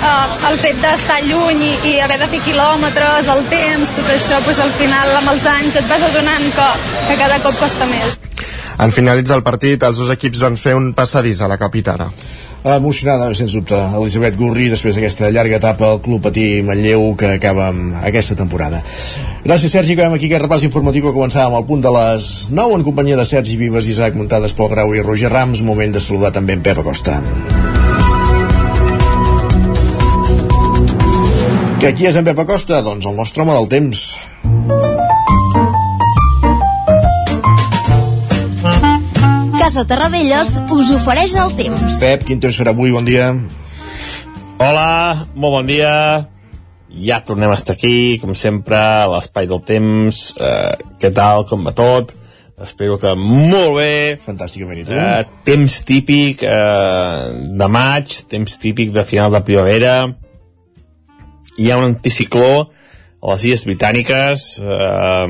eh, 0.01 0.49
el 0.51 0.59
fet 0.63 0.81
d'estar 0.83 1.21
lluny 1.29 1.63
i, 1.67 1.73
i 1.93 1.95
haver 2.05 2.19
de 2.23 2.31
fer 2.33 2.43
quilòmetres, 2.49 3.31
el 3.35 3.47
temps, 3.53 3.95
tot 3.99 4.11
això, 4.17 4.41
pues, 4.47 4.61
al 4.63 4.75
final 4.81 5.15
amb 5.21 5.35
els 5.35 5.47
anys 5.55 5.81
et 5.81 5.89
vas 5.91 6.09
adonant 6.11 6.51
que, 6.57 6.69
que 7.09 7.21
cada 7.23 7.41
cop 7.45 7.57
costa 7.63 7.89
més. 7.91 8.19
En 8.81 8.93
finalitzar 8.97 9.37
el 9.37 9.45
partit, 9.45 9.83
els 9.85 9.99
dos 10.01 10.13
equips 10.13 10.41
van 10.47 10.57
fer 10.61 10.77
un 10.79 10.93
passadís 10.97 11.43
a 11.45 11.51
la 11.51 11.61
capitana 11.61 12.09
emocionada, 12.65 13.33
sens 13.35 13.55
dubte, 13.57 13.77
Elisabet 13.97 14.37
Gurri 14.37 14.69
després 14.69 14.97
d'aquesta 14.97 15.31
llarga 15.33 15.57
etapa 15.57 15.89
al 15.95 16.03
Club 16.05 16.23
Patí 16.27 16.61
Manlleu 16.67 17.15
que 17.17 17.33
acaba 17.39 17.71
amb 17.73 17.97
aquesta 18.05 18.37
temporada. 18.37 18.83
Gràcies, 19.45 19.73
Sergi, 19.73 19.97
acabem 19.97 20.19
aquí 20.19 20.29
aquest 20.29 20.45
repàs 20.45 20.69
informatiu 20.69 21.09
que 21.09 21.17
començàvem 21.17 21.57
al 21.57 21.67
punt 21.67 21.81
de 21.85 21.95
les 21.97 22.31
9 22.53 22.81
en 22.81 22.87
companyia 22.87 23.17
de 23.17 23.25
Sergi 23.25 23.57
Vives, 23.57 23.89
Isaac 23.89 24.15
Muntades, 24.15 24.55
Pol 24.55 24.69
Grau 24.73 24.95
i 24.95 25.03
Roger 25.03 25.33
Rams. 25.33 25.65
Moment 25.65 25.97
de 25.97 26.05
saludar 26.05 26.35
també 26.37 26.59
en 26.59 26.65
Pep 26.67 26.85
Acosta. 26.85 27.21
Que 31.81 31.95
qui 31.97 32.05
és 32.05 32.17
en 32.21 32.27
Pep 32.27 32.37
Acosta? 32.43 32.83
Doncs 32.85 33.07
el 33.09 33.15
nostre 33.17 33.41
home 33.41 33.55
del 33.57 33.69
temps. 33.73 34.01
Casa 39.57 39.87
Terradellos 39.89 40.59
us 40.77 40.91
ofereix 40.99 41.33
el 41.41 41.55
temps. 41.57 41.97
Pep, 42.03 42.29
quin 42.29 42.45
temps 42.45 42.61
serà 42.61 42.77
avui? 42.77 42.93
Bon 42.93 43.09
dia. 43.09 43.31
Hola, 44.61 45.25
molt 45.33 45.57
bon 45.57 45.73
dia. 45.73 45.95
ja 46.91 47.23
tornem 47.25 47.49
a 47.49 47.57
estar 47.57 47.79
aquí, 47.79 48.19
com 48.21 48.35
sempre, 48.35 48.77
a 48.77 49.09
l'espai 49.09 49.49
del 49.49 49.65
temps. 49.65 50.23
Eh, 50.37 50.77
què 51.01 51.15
tal, 51.17 51.47
com 51.49 51.65
va 51.65 51.73
tot? 51.73 52.13
Espero 52.61 52.99
que 53.01 53.17
molt 53.17 53.79
bé. 53.79 53.93
Fantàsticament, 54.21 54.83
i 54.83 54.85
tu? 54.85 54.93
Eh, 54.93 55.25
temps 55.49 55.81
típic 55.89 56.45
eh, 56.45 57.29
de 57.57 57.69
maig, 57.73 58.19
temps 58.29 58.61
típic 58.61 58.93
de 58.93 59.07
final 59.09 59.33
de 59.33 59.41
primavera. 59.49 59.95
Hi 61.61 61.69
ha 61.71 61.77
un 61.77 61.85
anticicló 61.91 62.53
a 63.21 63.35
les 63.35 63.45
Illes 63.45 63.67
Britàniques 63.69 64.47
eh, 64.65 65.27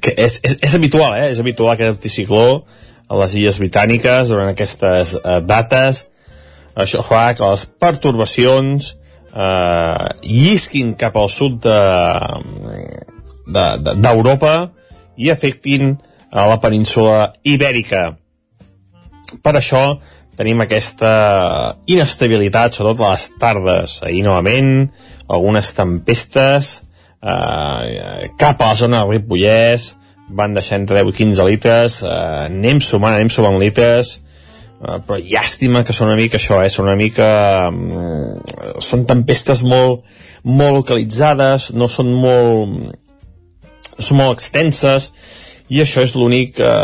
que 0.00 0.14
és, 0.16 0.38
és, 0.40 0.56
és 0.64 0.74
habitual, 0.78 1.12
eh? 1.18 1.28
És 1.34 1.40
habitual 1.42 1.74
aquest 1.74 1.98
anticicló 1.98 2.64
a 3.08 3.14
les 3.20 3.34
Illes 3.36 3.58
Britàniques 3.60 4.32
durant 4.32 4.48
aquestes 4.50 5.14
eh, 5.20 5.40
dates. 5.44 6.06
Això 6.74 7.04
fa 7.06 7.34
que 7.36 7.44
les 7.44 7.66
pertorbacions 7.84 8.94
eh, 9.34 10.06
llisquin 10.24 10.94
cap 10.98 11.14
al 11.20 11.30
sud 11.30 11.60
d'Europa 13.44 14.54
de, 14.56 14.64
de, 14.64 14.72
i 15.20 15.30
afectin 15.30 15.96
a 16.32 16.48
la 16.50 16.58
península 16.62 17.32
ibèrica. 17.46 18.16
Per 19.44 19.54
això 19.58 20.00
tenim 20.38 20.62
aquesta 20.64 21.12
inestabilitat, 21.90 22.74
sobretot 22.74 23.04
a 23.06 23.12
les 23.14 23.28
tardes. 23.40 24.00
Ahir 24.06 24.24
novament, 24.26 24.88
algunes 25.28 25.70
tempestes 25.76 26.80
eh, 27.24 28.30
cap 28.38 28.60
a 28.60 28.72
la 28.72 28.78
zona 28.78 29.02
del 29.02 29.16
Ripollès, 29.16 29.94
van 30.34 30.54
deixar 30.56 30.80
entre 30.80 31.02
10 31.02 31.12
i 31.12 31.16
15 31.22 31.48
litres, 31.48 32.02
eh, 32.02 32.10
anem 32.48 32.80
sumant, 32.80 33.14
anem 33.14 33.30
sumant 33.32 33.58
litres, 33.60 34.18
eh, 34.80 34.98
però 35.06 35.18
llàstima 35.20 35.84
que 35.84 35.96
són 35.96 36.10
una 36.12 36.20
mica 36.20 36.38
això, 36.40 36.62
eh, 36.64 36.70
són 36.70 36.88
una 36.90 36.98
mica... 37.00 37.30
Eh, 37.70 38.74
són 38.84 39.06
tempestes 39.06 39.62
molt, 39.62 40.04
molt 40.44 40.80
localitzades, 40.82 41.72
no 41.72 41.88
són 41.88 42.12
molt... 42.12 42.94
són 43.98 44.18
molt 44.18 44.38
extenses, 44.38 45.12
i 45.70 45.80
això 45.80 46.02
és 46.04 46.12
l'únic 46.16 46.58
eh, 46.60 46.74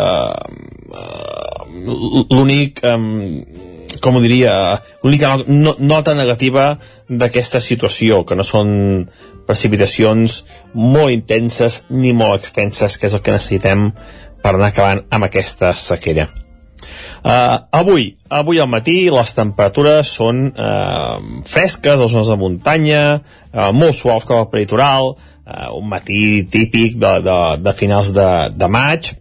l'únic 1.71 2.81
eh, 2.83 2.97
com 4.01 4.17
ho 4.17 4.21
diria 4.23 4.53
l'única 5.03 5.35
nota 5.45 6.15
negativa 6.17 6.75
d'aquesta 7.07 7.61
situació 7.61 8.23
que 8.25 8.35
no 8.35 8.45
són 8.47 8.71
precipitacions 9.47 10.41
molt 10.73 11.13
intenses 11.13 11.83
ni 11.89 12.13
molt 12.15 12.39
extenses 12.41 12.97
que 12.97 13.09
és 13.09 13.17
el 13.17 13.23
que 13.25 13.35
necessitem 13.35 13.89
per 14.41 14.55
anar 14.55 14.71
acabant 14.71 15.03
amb 15.13 15.27
aquesta 15.27 15.73
sequera. 15.77 16.29
Uh, 17.21 17.59
avui, 17.77 18.07
avui 18.33 18.57
al 18.57 18.69
matí 18.71 18.95
les 19.13 19.35
temperatures 19.37 20.09
són 20.09 20.47
uh, 20.49 21.19
fresques 21.45 21.93
a 21.93 22.01
les 22.01 22.13
zones 22.15 22.31
de 22.31 22.37
muntanya, 22.41 23.03
uh, 23.53 23.69
molt 23.77 23.93
suaus 23.99 24.25
com 24.25 24.39
al 24.41 24.49
peritoral, 24.49 25.11
uh, 25.13 25.67
un 25.77 25.85
matí 25.91 26.47
típic 26.49 26.97
de, 26.97 27.11
de, 27.27 27.37
de 27.61 27.75
finals 27.77 28.09
de, 28.17 28.29
de 28.57 28.71
maig, 28.73 29.11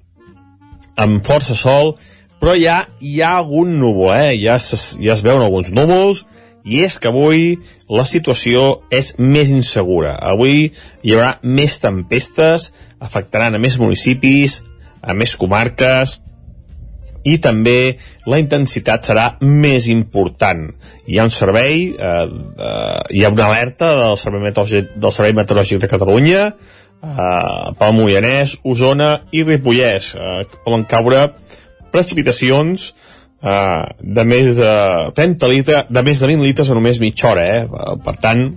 amb 0.97 1.21
força 1.27 1.59
sol, 1.59 1.93
però 2.41 2.57
ja 2.57 2.83
hi 3.05 3.21
ha 3.21 3.37
algun 3.39 3.77
núvol, 3.79 4.15
eh? 4.17 4.37
ja, 4.41 4.57
es, 4.57 4.97
ja 5.01 5.15
es 5.15 5.25
veuen 5.27 5.45
alguns 5.45 5.71
núvols, 5.77 6.25
i 6.65 6.83
és 6.85 6.99
que 7.01 7.09
avui 7.09 7.59
la 7.89 8.05
situació 8.09 8.81
és 8.93 9.15
més 9.19 9.53
insegura. 9.53 10.15
Avui 10.17 10.71
hi 11.03 11.15
haurà 11.15 11.37
més 11.43 11.79
tempestes, 11.81 12.71
afectaran 13.01 13.57
a 13.57 13.63
més 13.63 13.79
municipis, 13.81 14.61
a 15.01 15.17
més 15.17 15.37
comarques, 15.41 16.19
i 17.25 17.37
també 17.41 17.99
la 18.29 18.41
intensitat 18.41 19.09
serà 19.09 19.27
més 19.45 19.89
important. 19.93 20.69
Hi 21.11 21.19
ha 21.19 21.27
un 21.29 21.33
servei, 21.35 21.91
eh, 21.93 22.27
eh, 22.27 23.01
hi 23.17 23.25
ha 23.25 23.33
una 23.33 23.49
alerta 23.51 23.93
del 23.99 24.17
Servei 24.21 24.45
Meteorològic, 24.47 24.95
del 24.97 25.13
Servei 25.13 25.37
Meteorològic 25.37 25.83
de 25.83 25.91
Catalunya 25.91 26.45
eh, 26.49 27.73
pel 27.81 27.97
Moianès, 27.97 28.57
Osona 28.65 29.13
i 29.33 29.45
Ripollès, 29.45 30.15
eh, 30.17 30.45
poden 30.65 30.87
caure 30.89 31.27
precipitacions 31.93 32.91
eh, 33.43 33.85
de 34.01 34.25
més 34.29 34.57
de 34.57 34.73
30 35.17 35.53
litres, 35.53 35.87
de 35.91 36.03
més 36.07 36.21
de 36.21 36.33
20 36.33 36.49
litres 36.49 36.71
en 36.71 36.79
només 36.81 37.01
mitja 37.03 37.31
hora, 37.33 37.47
eh? 37.47 37.95
Per 38.05 38.17
tant, 38.23 38.49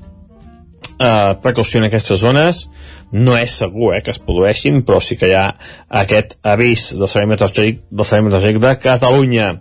eh, 0.99 1.33
precaució 1.43 1.81
en 1.81 1.89
aquestes 1.89 2.19
zones, 2.23 2.67
no 3.13 3.37
és 3.37 3.53
segur 3.63 3.93
eh, 3.95 4.01
que 4.01 4.13
es 4.13 4.21
produeixin, 4.21 4.81
però 4.85 4.99
sí 5.03 5.17
que 5.19 5.29
hi 5.29 5.37
ha 5.37 5.47
aquest 6.03 6.37
avís 6.41 6.91
del 6.97 7.09
Servei 7.09 7.29
Meteorològic, 7.33 7.85
del 7.91 8.09
Servei 8.09 8.27
Meteorològic 8.27 8.61
de 8.63 8.75
Catalunya. 8.83 9.53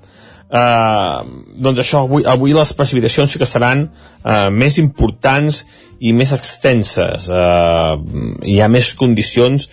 Uh, 0.52 1.22
doncs 1.64 1.78
això, 1.80 2.02
avui, 2.04 2.26
avui 2.28 2.52
les 2.52 2.74
precipitacions 2.76 3.32
sí 3.32 3.38
que 3.40 3.48
seran 3.48 3.86
uh, 3.88 4.50
més 4.52 4.76
importants 4.82 5.62
i 6.04 6.12
més 6.12 6.34
extenses. 6.36 7.30
Uh, 7.32 7.96
hi 8.44 8.58
ha 8.60 8.68
més 8.68 8.90
condicions, 8.98 9.70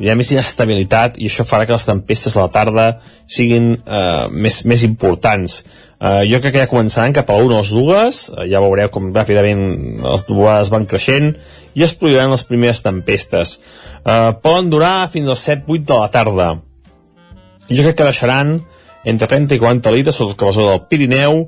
hi 0.00 0.08
ha 0.08 0.16
més 0.16 0.30
inestabilitat 0.32 1.18
i 1.20 1.28
això 1.28 1.44
farà 1.44 1.66
que 1.68 1.76
les 1.76 1.86
tempestes 1.86 2.36
a 2.36 2.46
la 2.46 2.52
tarda 2.52 2.86
siguin 3.28 3.74
uh, 3.76 4.28
més, 4.32 4.62
més 4.64 4.84
importants. 4.88 5.60
Uh, 6.02 6.24
jo 6.26 6.40
crec 6.42 6.56
que 6.56 6.62
ja 6.64 6.70
començaran 6.70 7.14
cap 7.14 7.28
a 7.30 7.36
una 7.38 7.58
o 7.58 7.60
les 7.60 7.72
dues, 7.76 8.22
uh, 8.32 8.42
ja 8.48 8.62
veureu 8.64 8.90
com 8.94 9.12
ràpidament 9.14 9.62
les 10.02 10.26
dues 10.28 10.72
van 10.72 10.88
creixent 10.88 11.34
i 11.76 11.84
es 11.84 11.94
produiran 11.98 12.32
les 12.32 12.44
primeres 12.48 12.82
tempestes. 12.82 13.58
Uh, 14.02 14.32
poden 14.42 14.72
durar 14.72 15.10
fins 15.12 15.28
als 15.28 15.44
7-8 15.48 15.88
de 15.92 16.00
la 16.00 16.12
tarda. 16.14 16.50
Jo 17.68 17.84
crec 17.84 18.00
que 18.00 18.08
deixaran 18.08 18.60
entre 19.04 19.26
30 19.28 19.56
i 19.56 19.60
40 19.60 19.92
litres 19.92 20.16
sota 20.18 20.48
a 20.48 20.54
zona 20.54 20.74
del 20.74 20.84
Pirineu 20.88 21.40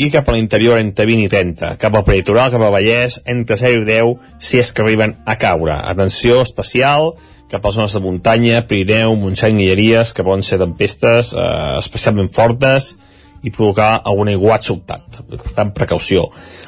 i 0.00 0.08
cap 0.14 0.28
a 0.28 0.34
l'interior 0.34 0.78
entre 0.80 1.04
20 1.08 1.26
i 1.26 1.30
30. 1.30 1.74
Cap 1.80 1.96
al 1.96 2.06
peritoral, 2.06 2.52
cap 2.54 2.62
a 2.62 2.70
Vallès, 2.72 3.20
entre 3.28 3.58
0 3.60 3.82
i 3.82 3.88
10 3.88 4.14
si 4.40 4.60
és 4.62 4.70
que 4.72 4.84
arriben 4.84 5.18
a 5.26 5.36
caure. 5.42 5.74
Atenció 5.74 6.40
especial 6.46 7.12
cap 7.50 7.64
a 7.64 7.68
les 7.68 7.76
zones 7.76 7.94
de 7.96 8.02
muntanya, 8.04 8.64
Pirineu, 8.70 9.16
Montseny 9.18 9.64
i 9.64 9.70
Lleries, 9.70 10.14
que 10.14 10.26
poden 10.26 10.44
ser 10.46 10.60
tempestes 10.62 11.34
eh, 11.34 11.46
especialment 11.80 12.30
fortes, 12.32 12.94
i 13.42 13.50
provocar 13.52 14.02
algun 14.04 14.28
aiguat 14.28 14.66
sobtat. 14.68 15.20
Per 15.30 15.54
tant, 15.56 15.72
precaució. 15.76 16.26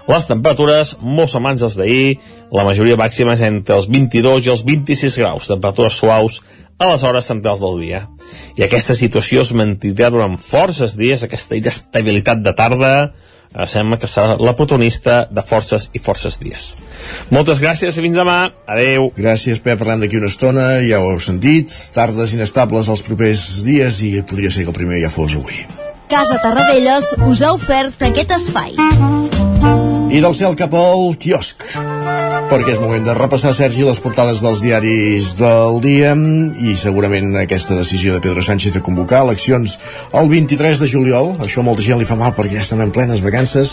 Les 0.08 0.26
temperatures, 0.28 0.96
molt 1.04 1.32
setmanes 1.32 1.64
als 1.66 1.76
d'ahir, 1.78 2.16
la 2.56 2.64
majoria 2.64 2.98
màxima 3.00 3.36
és 3.36 3.44
entre 3.46 3.76
els 3.76 3.88
22 3.92 4.48
i 4.48 4.52
els 4.54 4.64
26 4.66 5.18
graus, 5.20 5.50
temperatures 5.50 5.98
suaus 6.00 6.40
a 6.80 6.88
les 6.94 7.04
hores 7.06 7.28
centrals 7.28 7.60
del 7.62 7.78
dia. 7.84 8.06
I 8.56 8.64
aquesta 8.64 8.96
situació 8.98 9.44
es 9.44 9.52
mantindrà 9.56 10.10
durant 10.10 10.38
forces 10.40 10.96
dies, 10.98 11.22
aquesta 11.22 11.58
inestabilitat 11.60 12.42
de 12.42 12.56
tarda, 12.56 12.94
sembla 13.68 13.98
que 14.00 14.08
serà 14.10 14.38
la 14.40 14.54
protagonista 14.56 15.26
de 15.30 15.44
forces 15.46 15.88
i 15.92 16.00
forces 16.02 16.38
dies. 16.40 16.72
Moltes 17.34 17.60
gràcies 17.62 17.98
i 17.98 18.04
fins 18.04 18.18
demà. 18.18 18.38
Adeu. 18.66 19.10
Gràcies, 19.18 19.60
Pep. 19.60 19.80
Parlant 19.82 20.04
d'aquí 20.04 20.20
una 20.20 20.30
estona, 20.30 20.66
ja 20.86 21.00
ho 21.02 21.12
heu 21.12 21.20
sentit, 21.20 21.72
tardes 21.94 22.36
inestables 22.36 22.90
els 22.92 23.04
propers 23.06 23.46
dies 23.66 24.02
i 24.06 24.14
podria 24.22 24.52
ser 24.52 24.66
que 24.66 24.74
el 24.74 24.78
primer 24.78 25.02
ja 25.02 25.12
fos 25.12 25.36
avui. 25.38 25.64
Casa 26.12 26.38
Tarradellas 26.42 27.14
us 27.24 27.42
ha 27.42 27.54
ofert 27.56 28.08
aquest 28.08 28.36
espai. 28.36 28.76
I 30.12 30.20
del 30.20 30.34
cel 30.36 30.52
cap 30.60 30.74
al 30.76 31.14
quiosc 31.16 31.64
perquè 32.52 32.74
és 32.74 32.80
moment 32.82 33.06
de 33.06 33.14
repassar, 33.16 33.54
Sergi, 33.56 33.86
les 33.86 34.00
portades 34.04 34.42
dels 34.44 34.60
diaris 34.60 35.30
del 35.38 35.78
dia 35.80 36.10
i 36.60 36.74
segurament 36.76 37.32
aquesta 37.40 37.78
decisió 37.78 38.12
de 38.12 38.20
Pedro 38.20 38.44
Sánchez 38.44 38.76
de 38.76 38.84
convocar 38.84 39.22
eleccions 39.24 39.78
el 40.20 40.28
23 40.28 40.84
de 40.84 40.90
juliol, 40.92 41.32
això 41.40 41.64
a 41.64 41.68
molta 41.70 41.86
gent 41.86 42.02
li 42.02 42.08
fa 42.08 42.20
mal 42.20 42.36
perquè 42.36 42.58
ja 42.58 42.66
estan 42.66 42.84
en 42.84 42.92
plenes 42.92 43.24
vacances, 43.24 43.72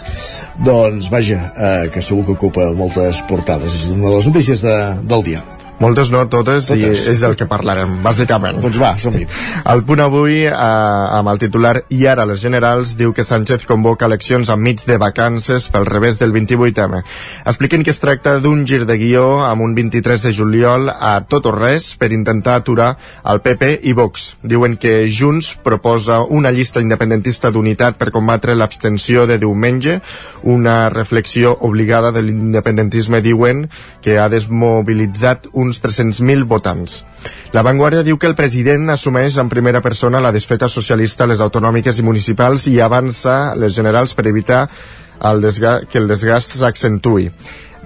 doncs 0.64 1.12
vaja, 1.12 1.44
eh, 1.52 1.86
que 1.92 2.04
segur 2.06 2.24
que 2.30 2.38
ocupa 2.40 2.72
moltes 2.72 3.20
portades. 3.28 3.76
És 3.76 3.90
una 3.92 4.08
de 4.08 4.16
les 4.16 4.32
notícies 4.32 4.64
de, 4.64 4.78
del 5.12 5.28
dia. 5.28 5.44
Moltes 5.80 6.10
no, 6.12 6.26
totes, 6.28 6.66
totes, 6.68 7.06
i 7.08 7.12
és 7.14 7.22
del 7.24 7.38
que 7.40 7.46
parlarem, 7.48 8.02
bàsicament. 8.04 8.58
Doncs 8.60 8.78
va, 8.82 8.90
som-hi. 9.00 9.24
El 9.72 9.84
punt 9.88 10.02
avui, 10.04 10.42
eh, 10.44 10.52
amb 10.52 11.32
el 11.32 11.40
titular 11.40 11.86
I 11.88 12.02
ara 12.12 12.26
les 12.28 12.42
generals, 12.44 12.98
diu 13.00 13.14
que 13.16 13.24
Sánchez 13.24 13.64
convoca 13.66 14.10
eleccions 14.10 14.50
enmig 14.52 14.84
de 14.84 14.98
vacances 15.00 15.70
pel 15.72 15.88
revés 15.88 16.20
del 16.20 16.34
28M. 16.36 17.00
Expliquen 17.46 17.86
que 17.88 17.94
es 17.96 18.00
tracta 18.04 18.40
d'un 18.44 18.66
gir 18.68 18.86
de 18.86 18.98
guió 19.00 19.46
amb 19.46 19.64
un 19.64 19.76
23 19.78 20.28
de 20.28 20.34
juliol 20.36 20.90
a 20.90 21.14
tot 21.22 21.48
o 21.48 21.56
res 21.56 21.94
per 21.96 22.12
intentar 22.12 22.58
aturar 22.60 22.90
el 23.24 23.40
PP 23.40 23.80
i 23.88 23.96
Vox. 23.96 24.36
Diuen 24.44 24.76
que 24.76 25.08
Junts 25.08 25.54
proposa 25.64 26.20
una 26.28 26.52
llista 26.52 26.84
independentista 26.84 27.54
d'unitat 27.56 27.96
per 27.96 28.12
combatre 28.12 28.56
l'abstenció 28.56 29.26
de 29.32 29.40
diumenge, 29.40 30.02
una 30.44 30.90
reflexió 30.90 31.56
obligada 31.62 32.12
de 32.12 32.26
l'independentisme, 32.28 33.24
diuen, 33.24 33.70
que 34.04 34.20
ha 34.20 34.28
desmobilitzat 34.28 35.48
un 35.54 35.69
uns 35.70 35.80
300.000 35.84 36.48
votants. 36.50 37.04
La 37.54 37.64
Vanguardia 37.66 38.04
diu 38.04 38.18
que 38.18 38.28
el 38.30 38.36
president 38.36 38.90
assumeix 38.90 39.38
en 39.38 39.50
primera 39.54 39.82
persona 39.86 40.22
la 40.22 40.34
desfeta 40.36 40.70
socialista 40.70 41.26
a 41.26 41.32
les 41.32 41.42
autonòmiques 41.46 42.02
i 42.02 42.06
municipals 42.06 42.68
i 42.68 42.80
avança 42.82 43.56
les 43.56 43.78
generals 43.78 44.18
per 44.18 44.28
evitar 44.28 44.68
el 45.30 45.44
que 45.90 46.00
el 46.00 46.08
desgast 46.08 46.58
s'accentui. 46.60 47.30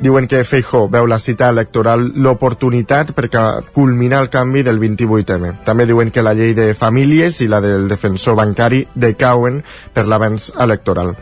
Diuen 0.04 0.28
que 0.28 0.43
Feijó 0.43 0.88
veu 0.89 1.06
la 1.06 1.19
cita 1.22 1.48
electoral 1.54 2.08
l'oportunitat 2.15 3.13
per 3.13 3.30
culminar 3.74 4.24
el 4.24 4.30
canvi 4.34 4.63
del 4.65 4.82
28M. 4.82 5.54
També 5.63 5.86
diuen 5.86 6.12
que 6.12 6.26
la 6.26 6.34
llei 6.34 6.56
de 6.58 6.74
famílies 6.74 7.39
i 7.41 7.48
la 7.48 7.62
del 7.62 7.88
defensor 7.88 8.36
bancari 8.36 8.88
decauen 8.96 9.62
per 9.93 10.08
l'avanç 10.10 10.50
electoral. 10.60 11.13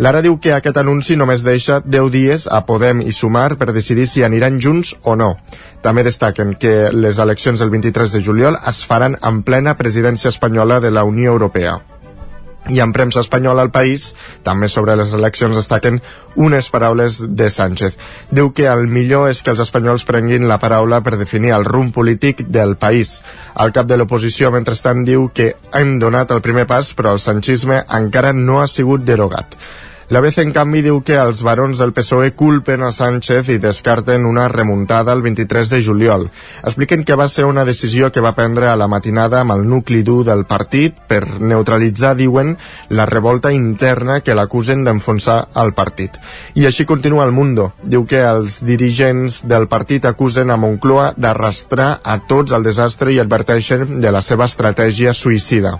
Lara 0.00 0.22
diu 0.24 0.38
que 0.40 0.54
aquest 0.56 0.78
anunci 0.80 1.12
només 1.20 1.42
deixa 1.44 1.74
10 1.84 2.06
dies 2.14 2.46
a 2.48 2.62
Podem 2.64 3.02
i 3.04 3.12
Sumar 3.12 3.58
per 3.60 3.66
decidir 3.76 4.06
si 4.08 4.22
aniran 4.24 4.56
junts 4.56 4.94
o 5.04 5.12
no. 5.12 5.34
També 5.84 6.00
destaquen 6.06 6.54
que 6.62 6.88
les 6.96 7.20
eleccions 7.20 7.60
del 7.60 7.68
23 7.74 8.16
de 8.16 8.22
juliol 8.24 8.56
es 8.72 8.80
faran 8.88 9.18
en 9.20 9.42
plena 9.44 9.76
presidència 9.76 10.32
espanyola 10.32 10.80
de 10.80 10.90
la 10.90 11.04
Unió 11.04 11.34
Europea 11.36 11.82
i 12.68 12.80
en 12.80 12.92
premsa 12.92 13.20
espanyola 13.20 13.62
al 13.62 13.72
país, 13.74 14.14
també 14.44 14.68
sobre 14.68 14.94
les 14.96 15.12
eleccions 15.16 15.56
destaquen 15.56 16.00
unes 16.36 16.68
paraules 16.70 17.18
de 17.36 17.50
Sánchez. 17.50 17.96
Diu 18.30 18.52
que 18.56 18.68
el 18.72 18.86
millor 18.86 19.28
és 19.30 19.42
que 19.42 19.52
els 19.52 19.62
espanyols 19.64 20.06
prenguin 20.08 20.48
la 20.48 20.60
paraula 20.62 21.00
per 21.04 21.18
definir 21.18 21.52
el 21.56 21.64
rumb 21.64 21.92
polític 21.92 22.44
del 22.48 22.76
país. 22.76 23.18
El 23.58 23.72
cap 23.76 23.88
de 23.90 24.00
l'oposició, 24.00 24.52
mentrestant, 24.54 25.04
diu 25.04 25.28
que 25.34 25.54
hem 25.74 25.98
donat 25.98 26.32
el 26.32 26.44
primer 26.44 26.66
pas, 26.70 26.94
però 26.94 27.16
el 27.16 27.22
sanchisme 27.22 27.82
encara 28.00 28.32
no 28.32 28.60
ha 28.60 28.68
sigut 28.68 29.04
derogat. 29.04 29.56
L'ABC, 30.10 30.40
en 30.42 30.50
canvi, 30.50 30.80
diu 30.82 30.96
que 31.06 31.14
els 31.22 31.38
barons 31.46 31.78
del 31.78 31.92
PSOE 31.94 32.32
culpen 32.34 32.82
a 32.82 32.88
Sánchez 32.90 33.46
i 33.54 33.60
descarten 33.62 34.24
una 34.26 34.48
remuntada 34.50 35.12
el 35.14 35.20
23 35.22 35.70
de 35.70 35.78
juliol. 35.86 36.24
Expliquen 36.64 37.04
que 37.06 37.14
va 37.14 37.28
ser 37.30 37.44
una 37.46 37.62
decisió 37.64 38.08
que 38.10 38.24
va 38.24 38.32
prendre 38.34 38.66
a 38.66 38.74
la 38.74 38.88
matinada 38.90 39.44
amb 39.44 39.54
el 39.54 39.62
nucli 39.70 40.00
dur 40.02 40.24
del 40.26 40.42
partit 40.50 40.96
per 41.06 41.38
neutralitzar, 41.38 42.16
diuen, 42.18 42.56
la 42.88 43.06
revolta 43.06 43.52
interna 43.54 44.18
que 44.26 44.34
l'acusen 44.34 44.82
d'enfonsar 44.82 45.38
el 45.62 45.70
partit. 45.78 46.18
I 46.58 46.66
així 46.66 46.88
continua 46.90 47.28
el 47.28 47.30
Mundo. 47.36 47.68
Diu 47.84 48.02
que 48.02 48.24
els 48.32 48.58
dirigents 48.66 49.44
del 49.46 49.68
partit 49.70 50.10
acusen 50.10 50.50
a 50.50 50.58
Moncloa 50.58 51.12
d'arrastrar 51.14 52.00
a 52.02 52.18
tots 52.26 52.50
al 52.50 52.66
desastre 52.66 53.14
i 53.14 53.22
adverteixen 53.22 54.00
de 54.02 54.10
la 54.10 54.26
seva 54.26 54.50
estratègia 54.50 55.14
suïcida 55.14 55.78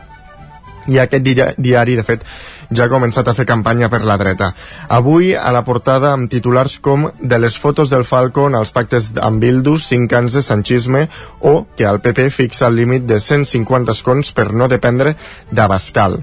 i 0.88 0.98
aquest 0.98 1.26
diari, 1.58 1.96
de 1.98 2.04
fet, 2.06 2.24
ja 2.70 2.86
ha 2.86 2.92
començat 2.92 3.28
a 3.28 3.34
fer 3.34 3.46
campanya 3.48 3.88
per 3.90 4.02
la 4.06 4.16
dreta. 4.20 4.52
Avui, 4.88 5.32
a 5.34 5.50
la 5.54 5.64
portada, 5.66 6.12
amb 6.12 6.30
titulars 6.30 6.78
com 6.78 7.08
de 7.20 7.38
les 7.38 7.58
fotos 7.58 7.90
del 7.90 8.04
Falcon 8.04 8.54
als 8.54 8.70
pactes 8.74 9.12
amb 9.20 9.42
Bildus, 9.42 9.88
5 9.90 10.18
anys 10.20 10.38
de 10.38 10.42
sanchisme, 10.42 11.08
o 11.40 11.66
que 11.76 11.88
el 11.88 12.00
PP 12.00 12.30
fixa 12.30 12.68
el 12.68 12.78
límit 12.78 13.08
de 13.10 13.20
150 13.20 13.92
escons 13.92 14.32
per 14.32 14.52
no 14.52 14.68
dependre 14.68 15.16
d'Abascal. 15.50 16.20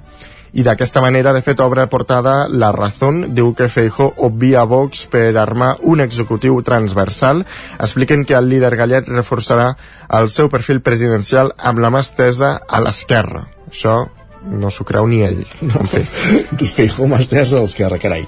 I 0.57 0.63
d'aquesta 0.63 1.03
manera, 1.03 1.33
de 1.35 1.43
fet, 1.43 1.59
obre 1.59 1.83
portada 1.91 2.47
La 2.49 2.71
Razón, 2.71 3.35
diu 3.35 3.51
que 3.53 3.67
Feijó 3.69 4.07
obvia 4.25 4.63
Vox 4.63 5.03
per 5.11 5.35
armar 5.37 5.75
un 5.81 6.01
executiu 6.01 6.61
transversal. 6.63 7.43
Expliquen 7.77 8.23
que 8.25 8.37
el 8.39 8.47
líder 8.49 8.71
gallec 8.79 9.11
reforçarà 9.11 9.73
el 10.17 10.31
seu 10.33 10.49
perfil 10.49 10.81
presidencial 10.81 11.51
amb 11.59 11.83
la 11.83 11.91
mà 11.93 12.01
estesa 12.01 12.55
a 12.63 12.81
l'esquerra. 12.81 13.43
Això 13.69 13.99
no 14.45 14.71
s'ho 14.73 14.85
creu 14.87 15.07
ni 15.09 15.21
ell. 15.25 15.43
No, 15.61 15.83
en 15.83 15.91
fi. 15.91 16.03
Feijóo 16.77 17.07
mà 17.09 17.21
estesa 17.23 17.57
a 17.59 17.63
l'esquerra, 17.65 17.99
carai. 18.01 18.25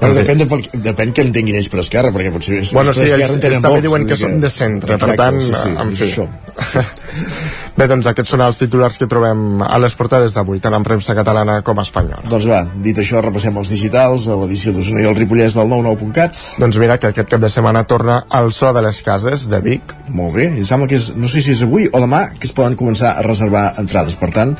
Però 0.00 0.12
depèn, 0.16 0.44
de, 0.44 0.60
depèn 0.90 1.14
que 1.16 1.26
entenguin 1.26 1.58
ells 1.60 1.70
per 1.72 1.82
esquerra, 1.82 2.12
perquè 2.14 2.32
potser 2.34 2.62
bueno, 2.72 2.94
sí, 2.96 3.08
ells, 3.08 3.36
ells 3.38 3.64
també 3.64 3.82
diuen 3.84 4.06
que, 4.06 4.14
que 4.14 4.22
són 4.24 4.40
de 4.42 4.52
centre, 4.52 4.96
Exacte, 4.96 5.16
per 5.16 5.18
tant, 5.20 5.42
sí, 5.42 5.52
sí, 5.54 5.74
en 5.84 5.96
fi. 5.98 6.08
Això. 6.10 6.28
Bé, 7.72 7.86
doncs 7.88 8.04
aquests 8.10 8.34
són 8.34 8.42
els 8.44 8.58
titulars 8.60 8.98
que 9.00 9.08
trobem 9.08 9.62
a 9.64 9.78
les 9.80 9.94
portades 9.96 10.34
d'avui, 10.36 10.60
tant 10.60 10.74
en 10.76 10.84
premsa 10.84 11.14
catalana 11.16 11.54
com 11.64 11.80
espanyola. 11.80 12.26
Doncs 12.28 12.48
va, 12.50 12.60
dit 12.84 12.98
això, 13.00 13.22
repassem 13.24 13.56
els 13.56 13.72
digitals 13.72 14.26
a 14.28 14.36
l'edició 14.42 14.74
d'Osona 14.76 15.00
i 15.00 15.08
el 15.08 15.16
Ripollès 15.16 15.56
del 15.56 15.72
99.cat. 15.72 16.36
Doncs 16.60 16.80
mira 16.82 16.98
que 17.00 17.08
aquest 17.08 17.32
cap 17.32 17.40
de 17.40 17.48
setmana 17.52 17.86
torna 17.88 18.20
al 18.28 18.52
so 18.52 18.74
de 18.76 18.84
les 18.84 19.00
cases 19.06 19.48
de 19.48 19.62
Vic. 19.64 19.96
Molt 20.12 20.36
bé, 20.36 20.50
i 20.60 20.66
sembla 20.68 20.90
que 20.90 21.00
és, 21.00 21.14
no 21.16 21.30
sé 21.32 21.40
si 21.40 21.56
és 21.56 21.64
avui 21.64 21.88
o 21.88 22.04
demà 22.04 22.26
que 22.36 22.44
es 22.50 22.52
poden 22.52 22.76
començar 22.76 23.16
a 23.16 23.24
reservar 23.24 23.70
entrades, 23.80 24.20
per 24.20 24.28
tant, 24.36 24.52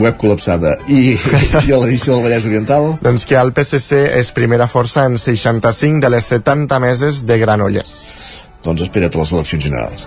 web 0.00 0.16
col·lapsada. 0.20 0.76
I, 0.88 1.14
i 1.66 1.72
a 1.72 1.80
l'edició 1.82 2.16
del 2.16 2.26
Vallès 2.28 2.48
Oriental? 2.48 2.92
Doncs 3.04 3.26
que 3.28 3.38
el 3.38 3.52
PSC 3.56 4.02
és 4.22 4.32
primera 4.36 4.68
força 4.70 5.06
en 5.08 5.18
65 5.20 6.02
de 6.04 6.12
les 6.16 6.32
70 6.34 6.82
meses 6.82 7.22
de 7.28 7.38
Granollers. 7.42 7.94
Doncs 8.62 8.84
espera't 8.86 9.16
a 9.16 9.22
les 9.24 9.32
eleccions 9.34 9.64
generals. 9.64 10.06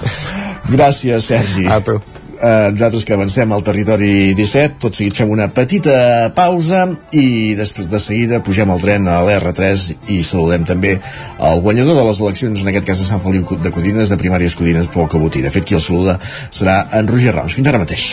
Gràcies 0.71 1.31
Sergi. 1.33 1.67
A 1.67 1.81
tu. 1.83 1.99
Eh, 2.35 2.71
nosaltres 2.71 3.05
que 3.07 3.13
avancem 3.15 3.51
al 3.55 3.63
territori 3.63 4.33
17 4.35 4.75
tot 4.83 4.97
seguit 4.97 5.15
fem 5.15 5.31
una 5.31 5.47
petita 5.55 6.33
pausa 6.35 6.81
i 7.15 7.55
després 7.55 7.87
de 7.87 8.01
seguida 8.03 8.41
pugem 8.43 8.73
al 8.73 8.83
tren 8.83 9.07
a 9.07 9.21
l'R3 9.23 10.11
i 10.11 10.19
saludem 10.19 10.67
també 10.67 10.97
el 10.99 11.63
guanyador 11.63 11.95
de 11.95 12.05
les 12.09 12.19
eleccions 12.19 12.61
en 12.61 12.73
aquest 12.73 12.91
cas 12.91 12.99
de 12.99 13.07
Sant 13.07 13.23
Feliu 13.23 13.47
de 13.63 13.71
Codines 13.71 14.11
de 14.11 14.19
primàries 14.19 14.59
Codines 14.59 14.91
Pol 14.91 15.07
Cabotí. 15.07 15.45
De 15.45 15.53
fet 15.53 15.63
qui 15.63 15.79
el 15.79 15.83
saluda 15.83 16.19
serà 16.51 16.81
en 16.91 17.07
Roger 17.07 17.37
Rams. 17.39 17.55
Fins 17.55 17.71
ara 17.71 17.81
mateix 17.87 18.11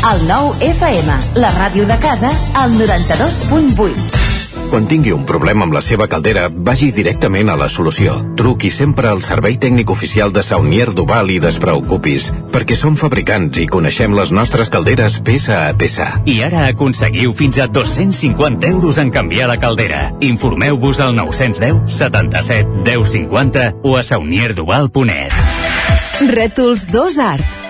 el 0.00 0.22
nou 0.24 0.54
FM, 0.64 1.12
la 1.36 1.50
ràdio 1.52 1.84
de 1.84 1.96
casa, 2.00 2.30
al 2.56 2.72
92.8. 2.72 4.28
Quan 4.70 4.86
tingui 4.86 5.10
un 5.12 5.26
problema 5.26 5.66
amb 5.66 5.74
la 5.74 5.82
seva 5.82 6.06
caldera, 6.08 6.46
vagi 6.48 6.92
directament 6.94 7.50
a 7.50 7.56
la 7.58 7.66
solució. 7.68 8.14
Truqui 8.38 8.70
sempre 8.70 9.10
al 9.10 9.20
servei 9.26 9.58
tècnic 9.60 9.90
oficial 9.90 10.32
de 10.32 10.44
Saunier 10.46 10.88
Duval 10.94 11.32
i 11.34 11.40
despreocupis, 11.42 12.30
perquè 12.54 12.78
som 12.78 12.96
fabricants 12.96 13.60
i 13.60 13.66
coneixem 13.68 14.14
les 14.16 14.32
nostres 14.32 14.70
calderes 14.72 15.18
peça 15.26 15.64
a 15.66 15.74
peça. 15.76 16.08
I 16.24 16.40
ara 16.46 16.68
aconseguiu 16.70 17.34
fins 17.36 17.58
a 17.58 17.66
250 17.66 18.70
euros 18.70 18.98
en 19.02 19.10
canviar 19.10 19.50
la 19.50 19.58
caldera. 19.60 20.12
Informeu-vos 20.20 21.02
al 21.04 21.16
910 21.18 21.82
77 21.90 22.84
10 22.86 23.16
50 23.18 23.72
o 23.82 23.98
a 23.98 24.06
saunierduval.es. 24.06 25.42
Rètols 26.30 26.86
2 26.94 27.18
Art 27.26 27.69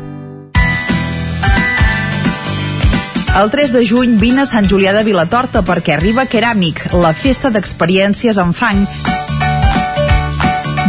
El 3.39 3.49
3 3.49 3.71
de 3.71 3.85
juny 3.87 4.17
vine 4.19 4.43
a 4.43 4.49
Sant 4.49 4.67
Julià 4.67 4.91
de 4.91 5.05
Vilatorta 5.07 5.61
perquè 5.63 5.95
arriba 5.95 6.27
Keràmic, 6.27 6.89
la 6.99 7.13
festa 7.15 7.49
d'experiències 7.53 8.37
en 8.41 8.51
fang 8.51 8.83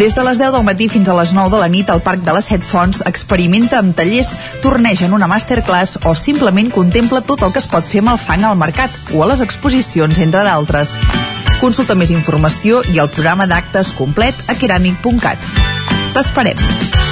des 0.03 0.17
de 0.17 0.23
les 0.25 0.39
10 0.41 0.51
del 0.51 0.65
matí 0.67 0.89
fins 0.91 1.07
a 1.07 1.15
les 1.15 1.31
9 1.37 1.53
de 1.53 1.59
la 1.61 1.69
nit 1.71 1.91
al 1.93 2.01
Parc 2.03 2.25
de 2.27 2.33
les 2.35 2.49
Set 2.51 2.65
Fonts 2.67 3.05
experimenta 3.07 3.79
amb 3.79 3.95
tallers, 3.95 4.33
torneja 4.65 5.07
en 5.07 5.15
una 5.15 5.29
masterclass 5.31 6.01
o 6.03 6.17
simplement 6.19 6.73
contempla 6.75 7.21
tot 7.23 7.45
el 7.47 7.53
que 7.53 7.63
es 7.63 7.69
pot 7.71 7.87
fer 7.87 8.03
amb 8.03 8.17
el 8.17 8.19
fang 8.19 8.43
al 8.49 8.59
mercat 8.59 8.91
o 9.15 9.23
a 9.23 9.31
les 9.31 9.45
exposicions, 9.45 10.19
entre 10.19 10.43
d'altres. 10.43 10.97
Consulta 11.61 11.95
més 11.95 12.11
informació 12.11 12.83
i 12.91 12.99
el 12.99 13.13
programa 13.15 13.47
d'actes 13.47 13.95
complet 13.95 14.35
a 14.49 14.59
keramic.cat. 14.59 15.51
T'esperem. 16.17 17.12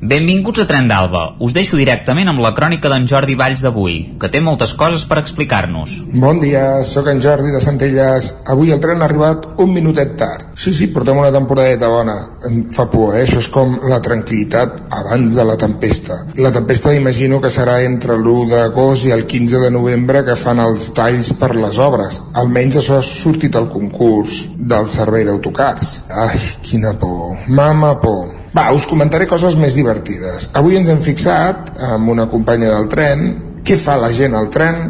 Benvinguts 0.00 0.62
a 0.62 0.64
Tren 0.64 0.86
d'Alba. 0.88 1.22
Us 1.44 1.52
deixo 1.52 1.76
directament 1.76 2.30
amb 2.30 2.40
la 2.40 2.54
crònica 2.56 2.88
d'en 2.88 3.04
Jordi 3.04 3.34
Valls 3.36 3.60
d'avui, 3.60 3.96
que 4.20 4.30
té 4.32 4.40
moltes 4.40 4.72
coses 4.72 5.02
per 5.04 5.18
explicar-nos. 5.20 5.98
Bon 6.22 6.40
dia, 6.40 6.62
sóc 6.88 7.10
en 7.12 7.20
Jordi 7.20 7.52
de 7.52 7.60
Centelles. 7.60 8.30
Avui 8.54 8.72
el 8.72 8.80
tren 8.80 9.04
ha 9.04 9.10
arribat 9.10 9.60
un 9.60 9.74
minutet 9.74 10.16
tard. 10.16 10.46
Sí, 10.56 10.72
sí, 10.72 10.88
portem 10.94 11.20
una 11.20 11.34
temporadeta 11.34 11.92
bona. 11.92 12.16
Em 12.48 12.62
fa 12.72 12.88
por, 12.88 13.12
eh? 13.12 13.26
Això 13.26 13.44
és 13.44 13.50
com 13.52 13.76
la 13.92 14.00
tranquil·litat 14.00 14.80
abans 15.02 15.36
de 15.36 15.48
la 15.50 15.58
tempesta. 15.60 16.16
La 16.40 16.54
tempesta 16.56 16.96
imagino 16.96 17.44
que 17.44 17.52
serà 17.52 17.82
entre 17.84 18.16
l'1 18.16 18.48
d'agost 18.56 19.04
i 19.04 19.12
el 19.12 19.26
15 19.28 19.60
de 19.66 19.72
novembre 19.76 20.24
que 20.24 20.40
fan 20.46 20.64
els 20.64 20.94
talls 20.96 21.34
per 21.36 21.52
les 21.60 21.76
obres. 21.76 22.22
Almenys 22.40 22.80
això 22.80 23.02
ha 23.02 23.04
sortit 23.04 23.52
al 23.52 23.68
concurs 23.68 24.46
del 24.56 24.88
servei 24.88 25.28
d'autocars. 25.28 25.98
Ai, 26.08 26.38
quina 26.64 26.96
por. 26.96 27.36
Mama 27.52 27.98
por. 28.00 28.39
Va, 28.56 28.72
us 28.74 28.86
comentaré 28.90 29.28
coses 29.30 29.54
més 29.60 29.76
divertides. 29.78 30.48
Avui 30.58 30.78
ens 30.78 30.90
hem 30.90 30.98
fixat, 31.04 31.70
amb 31.92 32.10
una 32.10 32.26
companya 32.30 32.72
del 32.72 32.88
tren, 32.90 33.28
què 33.62 33.76
fa 33.78 33.94
la 34.00 34.10
gent 34.10 34.34
al 34.34 34.50
tren 34.50 34.80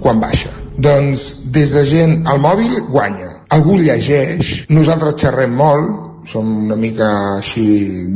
quan 0.00 0.22
baixa. 0.22 0.52
Doncs 0.80 1.24
des 1.52 1.74
de 1.74 1.82
gent 1.88 2.14
al 2.30 2.38
mòbil 2.40 2.78
guanya. 2.88 3.32
Algú 3.50 3.80
llegeix, 3.80 4.68
nosaltres 4.70 5.18
xerrem 5.20 5.56
molt, 5.58 6.06
som 6.30 6.46
una 6.66 6.76
mica 6.78 7.10
així 7.40 7.66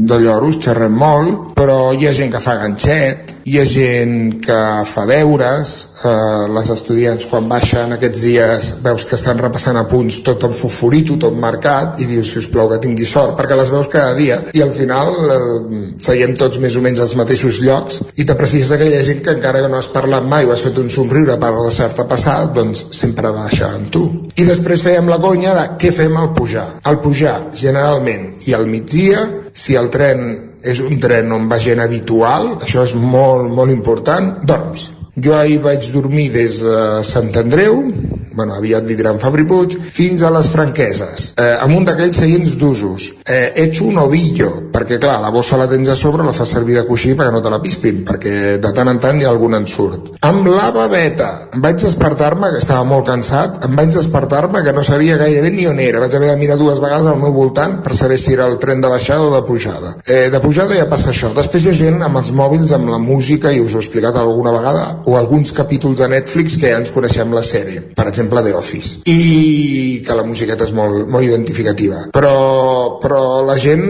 de 0.07 0.21
lloros, 0.23 0.61
xerrem 0.63 0.95
molt, 0.95 1.55
però 1.59 1.91
hi 1.93 2.07
ha 2.07 2.15
gent 2.15 2.31
que 2.31 2.43
fa 2.45 2.55
ganxet, 2.61 3.34
hi 3.45 3.59
ha 3.61 3.65
gent 3.69 4.39
que 4.45 4.59
fa 4.89 5.05
deures, 5.05 5.73
eh, 6.09 6.45
les 6.57 6.71
estudiants 6.73 7.27
quan 7.29 7.49
baixen 7.49 7.93
aquests 7.93 8.23
dies 8.25 8.69
veus 8.85 9.05
que 9.05 9.19
estan 9.19 9.41
repassant 9.43 9.77
a 9.77 9.85
punts 9.91 10.23
tot 10.25 10.47
amb 10.49 10.57
fosforito, 10.57 11.19
tot 11.21 11.37
marcat, 11.37 12.01
i 12.01 12.09
dius, 12.09 12.31
si 12.33 12.41
us 12.41 12.49
plau, 12.49 12.71
que 12.71 12.81
tingui 12.81 13.05
sort, 13.09 13.35
perquè 13.37 13.59
les 13.59 13.73
veus 13.75 13.91
cada 13.93 14.15
dia, 14.17 14.39
i 14.57 14.65
al 14.65 14.73
final 14.73 15.13
eh, 15.37 15.83
seiem 16.07 16.33
tots 16.41 16.63
més 16.63 16.79
o 16.81 16.85
menys 16.85 17.05
als 17.05 17.13
mateixos 17.21 17.61
llocs, 17.65 18.01
i 18.17 18.25
t'aprecies 18.25 18.73
aquella 18.73 19.03
gent 19.05 19.21
que 19.27 19.37
encara 19.37 19.61
que 19.61 19.69
no 19.73 19.81
has 19.81 19.93
parlat 19.93 20.25
mai 20.25 20.49
o 20.49 20.55
has 20.55 20.65
fet 20.65 20.81
un 20.81 20.89
somriure 20.89 21.37
per 21.37 21.53
la 21.59 21.75
certa 21.75 22.09
passada, 22.09 22.49
doncs 22.57 22.87
sempre 22.97 23.35
baixa 23.37 23.75
amb 23.75 23.93
tu. 23.93 24.07
I 24.41 24.49
després 24.49 24.89
fèiem 24.89 25.13
la 25.13 25.21
conya 25.21 25.53
de 25.61 25.69
què 25.85 25.93
fem 25.93 26.17
al 26.17 26.33
pujar. 26.33 26.67
Al 26.89 27.03
pujar, 27.05 27.37
generalment, 27.53 28.33
i 28.49 28.57
al 28.57 28.65
migdia, 28.67 29.21
si 29.53 29.77
el 29.77 29.93
tren 29.93 30.44
és 30.65 30.81
un 30.81 30.99
tren 31.01 31.33
on 31.37 31.49
va 31.51 31.61
gent 31.61 31.83
habitual, 31.85 32.55
això 32.65 32.85
és 32.89 32.95
molt, 32.97 33.51
molt 33.53 33.73
important, 33.73 34.31
dorms. 34.49 34.91
Jo 35.15 35.37
ahir 35.39 35.61
vaig 35.63 35.91
dormir 35.95 36.31
des 36.35 36.63
de 36.65 36.79
Sant 37.07 37.31
Andreu, 37.39 37.83
bueno, 38.35 38.55
aviat 38.59 38.87
li 38.87 38.97
diran 38.99 39.21
Fabri 39.23 39.47
Puig, 39.49 39.77
fins 39.79 40.23
a 40.23 40.31
les 40.35 40.51
franqueses, 40.51 41.33
eh, 41.39 41.55
amb 41.65 41.77
un 41.79 41.87
d'aquells 41.87 42.19
seients 42.21 42.57
d'usos. 42.61 43.11
Eh, 43.25 43.53
ets 43.65 43.81
un 43.81 43.99
ovillo, 44.03 44.51
perquè 44.75 44.99
clar, 45.01 45.21
la 45.23 45.31
bossa 45.35 45.57
la 45.61 45.69
tens 45.71 45.89
a 45.89 45.97
sobre, 45.97 46.25
la 46.27 46.35
fas 46.37 46.51
servir 46.51 46.77
de 46.79 46.87
coixí 46.89 47.15
perquè 47.15 47.33
no 47.33 47.43
te 47.43 47.53
la 47.53 47.61
pispin, 47.63 48.03
perquè 48.05 48.57
de 48.61 48.73
tant 48.77 48.91
en 48.91 49.01
tant 49.01 49.21
hi 49.21 49.27
ha 49.27 49.31
algun 49.31 49.55
ensurt. 49.59 50.15
Amb 50.27 50.49
la 50.51 50.71
babeta, 50.75 51.31
em 51.55 51.63
vaig 51.65 51.79
despertar-me, 51.83 52.51
que 52.53 52.63
estava 52.63 52.85
molt 52.89 53.07
cansat, 53.09 53.61
em 53.69 53.77
vaig 53.79 53.93
despertar-me 53.95 54.65
que 54.65 54.75
no 54.77 54.85
sabia 54.87 55.19
gairebé 55.21 55.53
ni 55.55 55.69
on 55.71 55.81
era, 55.81 56.03
vaig 56.03 56.17
haver 56.19 56.33
de 56.33 56.37
mirar 56.41 56.59
dues 56.61 56.83
vegades 56.83 57.07
al 57.07 57.21
meu 57.21 57.33
voltant 57.33 57.81
per 57.85 57.95
saber 57.97 58.19
si 58.19 58.35
era 58.35 58.49
el 58.51 58.59
tren 58.63 58.83
de 58.83 58.91
baixada 58.91 59.29
o 59.29 59.33
de 59.35 59.43
pujada. 59.47 59.95
Eh, 60.07 60.29
de 60.31 60.41
pujada 60.41 60.77
ja 60.77 60.89
passa 60.91 61.13
això. 61.13 61.31
Després 61.37 61.65
hi 61.65 61.73
ha 61.73 61.79
gent 61.79 62.03
amb 62.03 62.21
els 62.21 62.33
mòbils, 62.33 62.73
amb 62.77 62.91
la 62.91 62.99
música, 62.99 63.53
i 63.53 63.61
us 63.63 63.75
ho 63.75 63.81
he 63.81 63.85
explicat 63.85 64.17
alguna 64.21 64.53
vegada, 64.55 64.87
o 65.05 65.17
alguns 65.19 65.53
capítols 65.53 66.01
de 66.03 66.09
Netflix 66.09 66.59
que 66.61 66.73
ja 66.73 66.81
ens 66.81 66.93
coneixem 66.95 67.33
la 67.35 67.45
sèrie. 67.45 67.83
Per 67.95 68.09
exemple, 68.09 68.24
The 68.31 68.55
Office. 68.55 69.03
I 69.11 70.03
que 70.05 70.17
la 70.17 70.25
musiqueta 70.27 70.67
és 70.67 70.73
molt, 70.77 71.09
molt 71.09 71.25
identificativa. 71.25 72.09
Però, 72.15 72.99
però 73.03 73.45
la 73.47 73.57
gent, 73.61 73.85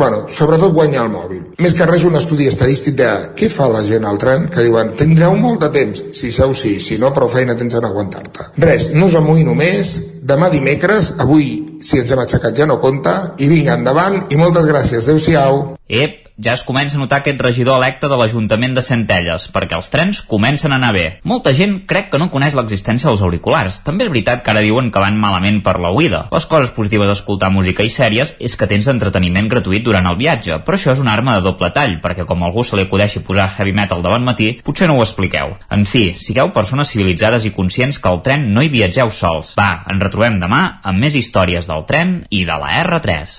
bueno, 0.00 0.24
sobretot 0.28 0.74
guanya 0.74 1.02
el 1.04 1.12
mòbil. 1.12 1.42
Més 1.62 1.76
que 1.76 1.86
res 1.86 2.04
un 2.04 2.18
estudi 2.18 2.48
estadístic 2.50 2.96
de 2.98 3.10
què 3.38 3.50
fa 3.52 3.68
la 3.70 3.84
gent 3.86 4.06
al 4.08 4.18
tren, 4.18 4.48
que 4.50 4.64
diuen, 4.66 4.94
tindreu 4.98 5.36
molt 5.38 5.62
de 5.66 5.70
temps. 5.74 6.04
Si 6.16 6.32
seu 6.34 6.54
sí, 6.58 6.78
si 6.80 6.98
no, 6.98 7.12
prou 7.14 7.30
feina 7.32 7.56
tens 7.58 7.78
en 7.78 7.86
aguantar-te. 7.86 8.50
Res, 8.64 8.90
no 8.94 9.06
us 9.10 9.18
amoïno 9.20 9.54
més, 9.58 9.94
demà 10.24 10.50
dimecres, 10.52 11.14
avui, 11.22 11.78
si 11.84 12.00
ens 12.00 12.12
hem 12.12 12.24
aixecat 12.24 12.56
ja 12.58 12.68
no 12.68 12.80
compta, 12.82 13.34
i 13.38 13.50
vinga, 13.52 13.78
endavant, 13.78 14.24
i 14.32 14.40
moltes 14.40 14.68
gràcies. 14.70 15.04
Adéu-siau. 15.04 15.64
Ep, 15.88 16.23
ja 16.36 16.52
es 16.52 16.64
comença 16.66 16.96
a 16.96 17.00
notar 17.00 17.20
aquest 17.20 17.38
regidor 17.40 17.78
electe 17.78 18.08
de 18.10 18.16
l'Ajuntament 18.18 18.74
de 18.74 18.82
Centelles, 18.82 19.46
perquè 19.54 19.76
els 19.78 19.90
trens 19.92 20.20
comencen 20.26 20.72
a 20.72 20.78
anar 20.80 20.90
bé. 20.96 21.04
Molta 21.22 21.52
gent 21.54 21.84
crec 21.86 22.08
que 22.10 22.18
no 22.18 22.30
coneix 22.32 22.56
l'existència 22.58 23.08
dels 23.08 23.22
auriculars. 23.22 23.80
També 23.86 24.08
és 24.08 24.10
veritat 24.10 24.42
que 24.42 24.50
ara 24.50 24.64
diuen 24.64 24.90
que 24.90 25.02
van 25.02 25.18
malament 25.20 25.60
per 25.62 25.76
la 25.78 25.92
oïda. 25.94 26.24
Les 26.34 26.46
coses 26.50 26.72
positives 26.74 27.10
d'escoltar 27.10 27.52
música 27.54 27.86
i 27.86 27.92
sèries 27.92 28.34
és 28.40 28.56
que 28.58 28.66
tens 28.66 28.88
entreteniment 28.90 29.48
gratuït 29.50 29.84
durant 29.86 30.08
el 30.10 30.18
viatge, 30.18 30.58
però 30.66 30.78
això 30.78 30.96
és 30.96 31.02
una 31.02 31.14
arma 31.14 31.36
de 31.38 31.44
doble 31.46 31.70
tall, 31.70 32.00
perquè 32.02 32.26
com 32.26 32.42
algú 32.42 32.64
se 32.64 32.74
li 32.74 32.88
acudeixi 32.88 33.22
posar 33.22 33.46
heavy 33.54 33.72
metal 33.76 34.02
de 34.02 34.10
bon 34.10 34.26
matí, 34.26 34.50
potser 34.64 34.90
no 34.90 34.98
ho 34.98 35.06
expliqueu. 35.06 35.54
En 35.70 35.86
fi, 35.86 36.08
sigueu 36.18 36.50
persones 36.56 36.90
civilitzades 36.90 37.46
i 37.46 37.54
conscients 37.54 38.00
que 38.02 38.10
al 38.10 38.22
tren 38.26 38.50
no 38.50 38.62
hi 38.64 38.72
viatgeu 38.74 39.14
sols. 39.14 39.54
Va, 39.60 39.84
ens 39.86 40.02
retrobem 40.02 40.42
demà 40.42 40.80
amb 40.82 40.98
més 40.98 41.14
històries 41.14 41.70
del 41.70 41.86
tren 41.86 42.24
i 42.30 42.42
de 42.48 42.58
la 42.58 42.74
R3. 42.82 43.38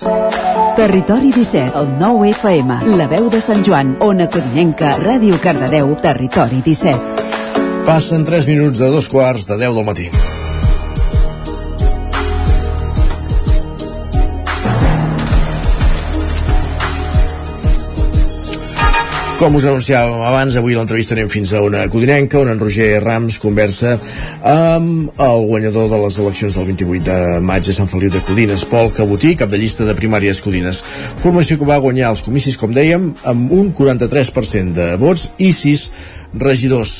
Territori 0.76 1.32
17, 1.32 1.72
el 1.76 1.94
9 2.00 2.32
FM, 2.34 2.85
la 2.94 3.08
veu 3.10 3.26
de 3.32 3.40
Sant 3.42 3.64
Joan, 3.66 3.96
Ona 4.04 4.28
Codinenca, 4.30 4.92
Ràdio 5.00 5.40
Cardedeu, 5.42 5.96
Territori 6.02 6.60
17. 6.62 7.82
Passen 7.86 8.24
3 8.26 8.46
minuts 8.46 8.78
de 8.78 8.90
dos 8.92 9.08
quarts 9.10 9.48
de 9.48 9.58
10 9.58 9.74
del 9.74 9.86
matí. 9.86 10.06
Com 19.36 19.52
us 19.52 19.66
anunciàvem 19.68 20.22
abans, 20.24 20.54
avui 20.56 20.72
l'entrevista 20.72 21.12
anem 21.12 21.28
fins 21.28 21.50
a 21.52 21.58
una 21.60 21.82
codinenca, 21.92 22.38
on 22.40 22.48
en 22.48 22.60
Roger 22.62 23.02
Rams 23.02 23.36
conversa 23.36 23.98
amb 24.48 25.20
el 25.20 25.42
guanyador 25.50 25.90
de 25.90 25.98
les 26.00 26.16
eleccions 26.22 26.56
del 26.56 26.64
28 26.70 27.04
de 27.04 27.42
maig 27.44 27.68
a 27.68 27.74
Sant 27.76 27.90
Feliu 27.90 28.08
de 28.14 28.22
Codines, 28.24 28.64
Pol 28.70 28.88
Cabotí, 28.96 29.34
cap 29.36 29.52
de 29.52 29.60
llista 29.60 29.84
de 29.84 29.92
primàries 29.98 30.40
Codines. 30.40 30.80
Formació 31.20 31.58
que 31.60 31.68
va 31.68 31.76
guanyar 31.84 32.14
els 32.14 32.24
comicis, 32.24 32.56
com 32.56 32.72
dèiem, 32.72 33.10
amb 33.28 33.52
un 33.52 33.74
43% 33.76 34.72
de 34.72 34.88
vots 35.04 35.28
i 35.36 35.52
6 35.52 35.84
regidors. 36.40 36.96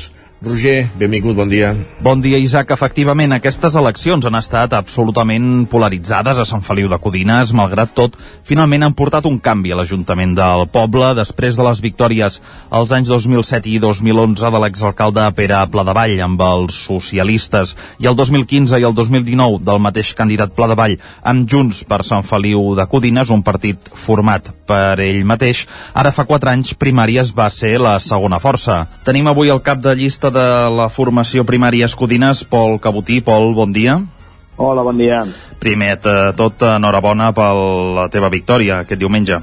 Roger, 0.46 0.86
benvingut, 0.94 1.34
bon 1.34 1.48
dia. 1.50 1.72
Bon 2.06 2.20
dia, 2.22 2.38
Isaac. 2.38 2.70
Efectivament, 2.70 3.32
aquestes 3.34 3.74
eleccions 3.74 4.22
han 4.28 4.36
estat 4.38 4.76
absolutament 4.78 5.64
polaritzades 5.66 6.38
a 6.38 6.44
Sant 6.46 6.62
Feliu 6.62 6.86
de 6.86 7.00
Codines. 7.02 7.50
Malgrat 7.50 7.90
tot, 7.98 8.14
finalment 8.46 8.86
han 8.86 8.94
portat 8.94 9.26
un 9.26 9.40
canvi 9.42 9.72
a 9.74 9.78
l'Ajuntament 9.80 10.36
del 10.38 10.62
poble 10.70 11.08
després 11.18 11.58
de 11.58 11.66
les 11.66 11.80
victòries 11.82 12.38
als 12.70 12.94
anys 12.94 13.10
2007 13.10 13.72
i 13.72 13.80
2011 13.82 14.52
de 14.54 14.60
l'exalcalde 14.62 15.24
Pere 15.34 15.64
Pladevall 15.72 16.22
amb 16.28 16.44
els 16.46 16.78
socialistes 16.92 17.74
i 17.98 18.06
el 18.06 18.14
2015 18.14 18.78
i 18.78 18.86
el 18.86 18.94
2019 18.94 19.64
del 19.66 19.82
mateix 19.82 20.14
candidat 20.14 20.54
Pladevall 20.54 20.94
amb 21.26 21.50
Junts 21.50 21.82
per 21.90 22.04
Sant 22.06 22.22
Feliu 22.22 22.76
de 22.78 22.86
Codines, 22.86 23.34
un 23.34 23.42
partit 23.42 23.90
format 24.06 24.52
per 24.66 25.00
ell 25.02 25.24
mateix. 25.26 25.64
Ara 25.90 26.14
fa 26.14 26.28
quatre 26.30 26.54
anys 26.54 26.76
Primàries 26.78 27.34
va 27.34 27.50
ser 27.50 27.80
la 27.82 27.98
segona 27.98 28.38
força. 28.38 28.84
Tenim 29.02 29.26
avui 29.26 29.50
el 29.50 29.64
cap 29.66 29.82
de 29.82 29.98
llista 29.98 30.35
de 30.36 30.46
la 30.76 30.90
formació 30.92 31.46
primària 31.48 31.88
Escudines, 31.88 32.44
Pol 32.44 32.78
Cabotí. 32.82 33.22
Pol, 33.24 33.54
bon 33.56 33.72
dia. 33.72 33.98
Hola, 34.56 34.84
bon 34.84 34.96
dia. 35.00 35.24
Primer 35.60 35.96
de 36.04 36.16
tot, 36.36 36.62
enhorabona 36.64 37.32
per 37.36 37.52
la 37.96 38.08
teva 38.12 38.32
victòria 38.32 38.82
aquest 38.84 39.00
diumenge. 39.00 39.40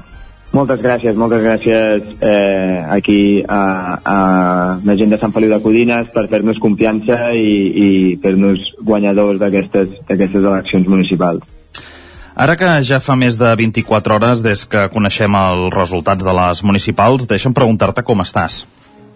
Moltes 0.54 0.78
gràcies, 0.78 1.16
moltes 1.18 1.42
gràcies 1.42 2.22
eh, 2.22 2.78
aquí 2.94 3.42
a, 3.42 3.62
a 3.98 4.18
la 4.86 4.94
gent 4.94 5.10
de 5.10 5.18
Sant 5.18 5.34
Feliu 5.34 5.50
de 5.50 5.58
Codines 5.62 6.12
per 6.14 6.28
fer-nos 6.30 6.60
confiança 6.62 7.32
i, 7.34 7.56
i 7.74 7.88
fer-nos 8.22 8.62
guanyadors 8.86 9.40
d'aquestes 9.42 9.96
d'aquestes 10.06 10.38
eleccions 10.44 10.86
municipals. 10.86 11.42
Ara 12.34 12.54
que 12.58 12.70
ja 12.86 13.00
fa 13.02 13.18
més 13.18 13.38
de 13.38 13.50
24 13.58 14.14
hores 14.14 14.46
des 14.46 14.62
que 14.66 14.86
coneixem 14.94 15.34
els 15.38 15.74
resultats 15.74 16.22
de 16.26 16.38
les 16.38 16.62
municipals, 16.66 17.26
deixa'm 17.30 17.54
preguntar-te 17.54 18.06
com 18.06 18.22
estàs. 18.22 18.62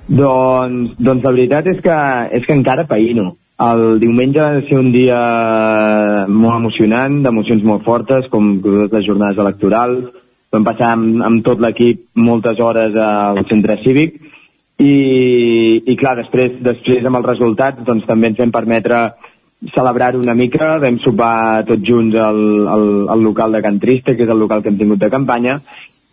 Doncs, 0.08 0.94
doncs 0.96 1.24
la 1.26 1.34
veritat 1.34 1.66
és 1.68 1.82
que, 1.84 1.98
és 2.38 2.46
que 2.46 2.56
encara 2.56 2.88
païno. 2.88 3.34
El 3.60 3.98
diumenge 4.00 4.38
va 4.40 4.62
ser 4.68 4.78
un 4.78 4.92
dia 4.94 5.18
molt 6.30 6.56
emocionant, 6.60 7.20
d'emocions 7.24 7.64
molt 7.66 7.84
fortes, 7.84 8.28
com 8.32 8.56
totes 8.62 8.94
les 8.94 9.06
jornades 9.08 9.40
electorals, 9.42 10.06
vam 10.54 10.64
passar 10.64 10.94
amb, 10.94 11.20
amb 11.26 11.42
tot 11.44 11.60
l'equip 11.60 12.06
moltes 12.16 12.60
hores 12.62 12.96
al 12.96 13.42
centre 13.50 13.76
cívic. 13.82 14.20
I, 14.78 14.94
i 15.90 15.96
clar, 15.98 16.14
després, 16.20 16.54
després 16.62 17.04
amb 17.04 17.18
els 17.18 17.26
resultats 17.26 17.82
doncs 17.84 18.06
també 18.06 18.30
ens 18.30 18.38
vam 18.38 18.54
permetre 18.54 19.00
celebrar 19.74 20.12
una 20.14 20.36
mica, 20.38 20.76
vam 20.78 21.00
sopar 21.02 21.66
tots 21.66 21.82
junts 21.82 22.14
al, 22.14 22.38
al, 22.70 22.86
al 23.10 23.24
local 23.26 23.56
de 23.56 23.62
Can 23.64 23.80
Triste, 23.82 24.14
que 24.14 24.22
és 24.22 24.30
el 24.30 24.38
local 24.38 24.62
que 24.62 24.70
hem 24.70 24.78
tingut 24.78 25.02
de 25.02 25.10
campanya, 25.10 25.58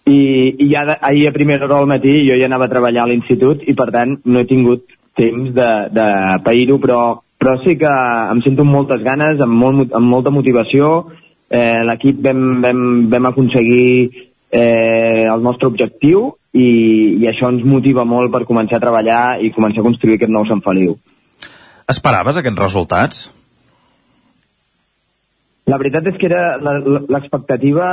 i, 0.05 0.19
i 0.61 0.69
ja 0.69 0.85
de, 0.85 0.97
ahir 1.01 1.27
a 1.29 1.33
primera 1.33 1.65
hora 1.65 1.79
del 1.79 1.89
matí 1.89 2.13
jo 2.27 2.37
ja 2.37 2.45
anava 2.45 2.67
a 2.69 2.73
treballar 2.73 3.03
a 3.05 3.09
l'institut 3.09 3.63
i 3.65 3.73
per 3.73 3.89
tant 3.93 4.19
no 4.25 4.39
he 4.41 4.49
tingut 4.49 4.85
temps 5.15 5.53
de, 5.55 5.69
de 5.95 6.07
pair-ho, 6.45 6.77
però, 6.83 6.99
però 7.39 7.55
sí 7.63 7.77
que 7.79 7.91
em 8.31 8.41
sento 8.43 8.65
amb 8.65 8.75
moltes 8.75 9.03
ganes, 9.03 9.39
amb, 9.41 9.55
molt, 9.55 9.93
amb 9.95 10.11
molta 10.11 10.33
motivació, 10.33 10.89
eh, 11.49 11.81
l'equip 11.87 12.19
vam, 12.25 12.41
vam, 12.63 12.81
vam 13.11 13.29
aconseguir 13.31 13.87
eh, 14.51 15.25
el 15.31 15.41
nostre 15.43 15.69
objectiu 15.71 16.33
i, 16.51 16.67
i 17.21 17.29
això 17.31 17.49
ens 17.51 17.63
motiva 17.67 18.05
molt 18.07 18.33
per 18.33 18.45
començar 18.49 18.79
a 18.79 18.83
treballar 18.83 19.23
i 19.43 19.53
començar 19.55 19.81
a 19.83 19.87
construir 19.87 20.19
aquest 20.19 20.33
nou 20.35 20.45
Sant 20.49 20.63
Feliu. 20.65 20.97
Esperaves 21.91 22.39
aquests 22.41 22.61
resultats? 22.61 23.25
La 25.65 25.79
veritat 25.81 26.05
és 26.11 26.17
que 26.21 26.27
era 26.29 26.57
l'expectativa 26.61 27.85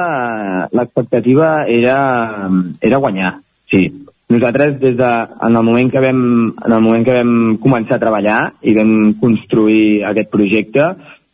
l'expectativa 0.77 1.53
era, 1.73 1.99
era 2.81 3.01
guanyar, 3.01 3.39
sí. 3.73 3.87
Nosaltres 4.33 4.79
des 4.81 4.97
de, 4.97 5.09
en 5.47 5.57
el 5.57 5.64
moment 5.64 5.91
que 5.93 6.01
vam 6.01 6.20
en 6.53 6.73
el 6.73 6.85
moment 6.85 7.05
que 7.05 7.16
vam 7.18 7.57
començar 7.61 7.99
a 7.99 8.03
treballar 8.05 8.39
i 8.64 8.77
vam 8.77 8.93
construir 9.20 10.05
aquest 10.09 10.31
projecte, 10.33 10.87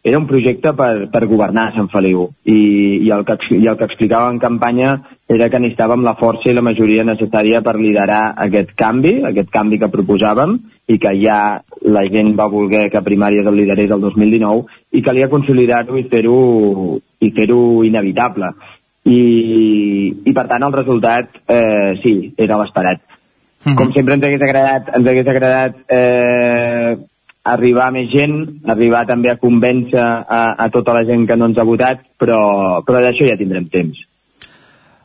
era 0.03 0.19
un 0.19 0.27
projecte 0.31 0.73
per, 0.79 1.09
per 1.13 1.27
governar 1.31 1.73
Sant 1.75 1.91
Feliu 1.93 2.29
i, 2.45 2.59
i, 3.05 3.11
el 3.15 3.25
que, 3.27 3.39
i 3.59 3.67
el 3.67 3.79
que 3.79 3.87
explicava 3.91 4.31
en 4.33 4.41
campanya 4.43 4.95
era 5.29 5.51
que 5.51 5.61
necessitàvem 5.63 6.07
la 6.07 6.17
força 6.19 6.51
i 6.51 6.57
la 6.57 6.65
majoria 6.65 7.07
necessària 7.07 7.63
per 7.67 7.77
liderar 7.79 8.23
aquest 8.47 8.75
canvi, 8.79 9.19
aquest 9.29 9.51
canvi 9.55 9.79
que 9.83 9.91
proposàvem 9.93 10.57
i 10.89 10.97
que 10.99 11.13
ja 11.21 11.39
la 11.85 12.05
gent 12.09 12.33
va 12.39 12.49
voler 12.49 12.89
que 12.93 13.05
primàries 13.05 13.47
el 13.47 13.59
liderés 13.61 13.93
el 13.93 14.01
2019 14.01 14.97
i 14.97 15.03
calia 15.05 15.29
consolidar-ho 15.29 15.99
i 16.01 16.07
fer-ho 16.09 16.39
i 17.21 17.31
fer-ho 17.37 17.61
inevitable. 17.85 18.51
I, 19.09 19.21
I 20.25 20.33
per 20.37 20.47
tant 20.49 20.65
el 20.65 20.75
resultat 20.75 21.39
eh, 21.47 22.01
sí, 22.03 22.33
era 22.37 22.59
l'esperat. 22.61 23.01
Mm 23.01 23.73
-hmm. 23.73 23.77
Com 23.77 23.93
sempre 23.93 24.15
ens 24.15 24.25
hagués 24.25 24.43
agradat, 24.43 24.91
ens 24.97 25.09
hagués 25.09 25.29
agradat 25.29 25.75
eh, 25.89 26.97
arribar 27.45 27.89
a 27.89 27.91
més 27.91 28.11
gent, 28.13 28.61
arribar 28.65 29.07
també 29.07 29.31
a 29.31 29.37
convèncer 29.37 30.01
a, 30.01 30.43
a 30.65 30.69
tota 30.71 30.93
la 30.93 31.05
gent 31.05 31.27
que 31.27 31.37
no 31.37 31.47
ens 31.47 31.59
ha 31.59 31.65
votat, 31.65 32.01
però, 32.19 32.83
però 32.85 33.01
d'això 33.01 33.27
ja 33.29 33.37
tindrem 33.37 33.69
temps. 33.69 34.08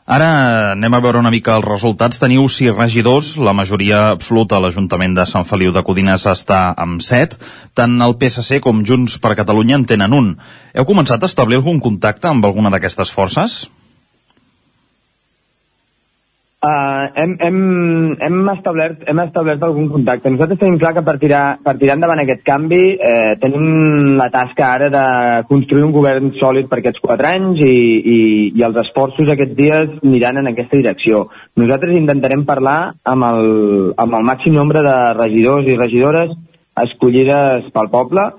Ara 0.04 0.72
anem 0.74 0.92
a 0.92 0.98
veure 1.00 1.16
una 1.16 1.30
mica 1.32 1.54
els 1.56 1.64
resultats. 1.64 2.18
Teniu 2.20 2.44
sis 2.52 2.74
regidors, 2.74 3.38
la 3.40 3.54
majoria 3.56 4.10
absoluta 4.12 4.58
a 4.58 4.60
l'Ajuntament 4.60 5.14
de 5.16 5.24
Sant 5.24 5.48
Feliu 5.48 5.72
de 5.72 5.80
Codines 5.86 6.26
està 6.28 6.74
amb 6.76 7.00
set. 7.00 7.38
Tant 7.72 7.96
el 8.04 8.12
PSC 8.20 8.60
com 8.60 8.84
Junts 8.84 9.16
per 9.16 9.32
Catalunya 9.38 9.78
en 9.80 9.86
tenen 9.88 10.12
un. 10.12 10.34
Heu 10.76 10.84
començat 10.84 11.24
a 11.24 11.30
establir 11.32 11.56
algun 11.62 11.80
contacte 11.80 12.28
amb 12.28 12.44
alguna 12.44 12.68
d'aquestes 12.74 13.14
forces? 13.16 13.62
Uh, 16.64 17.12
hem, 17.20 17.32
hem, 17.44 17.56
hem, 18.24 18.36
establert, 18.48 19.02
hem 19.04 19.18
establert 19.20 19.64
algun 19.66 19.90
contacte. 19.92 20.30
Nosaltres 20.32 20.62
tenim 20.62 20.78
clar 20.80 20.94
que 20.96 21.02
per 21.04 21.18
tirar, 21.20 21.58
per 21.60 21.74
tirar 21.76 21.98
endavant 21.98 22.22
aquest 22.22 22.40
canvi 22.46 22.78
eh, 22.94 23.34
tenim 23.42 24.14
la 24.16 24.30
tasca 24.32 24.70
ara 24.70 24.88
de 24.94 25.02
construir 25.50 25.84
un 25.84 25.92
govern 25.92 26.30
sòlid 26.38 26.70
per 26.70 26.78
aquests 26.80 27.02
quatre 27.04 27.34
anys 27.34 27.60
i, 27.60 27.74
i, 28.14 28.16
i 28.56 28.64
els 28.64 28.80
esforços 28.80 29.28
aquests 29.34 29.58
dies 29.60 29.92
aniran 30.00 30.40
en 30.40 30.48
aquesta 30.54 30.80
direcció. 30.80 31.26
Nosaltres 31.60 32.00
intentarem 32.00 32.46
parlar 32.48 32.78
amb 33.12 33.28
el, 33.28 33.52
amb 34.00 34.20
el 34.22 34.26
màxim 34.32 34.56
nombre 34.56 34.80
de 34.88 34.96
regidors 35.20 35.68
i 35.68 35.76
regidores 35.76 36.32
escollides 36.80 37.68
pel 37.76 37.92
poble. 37.92 38.30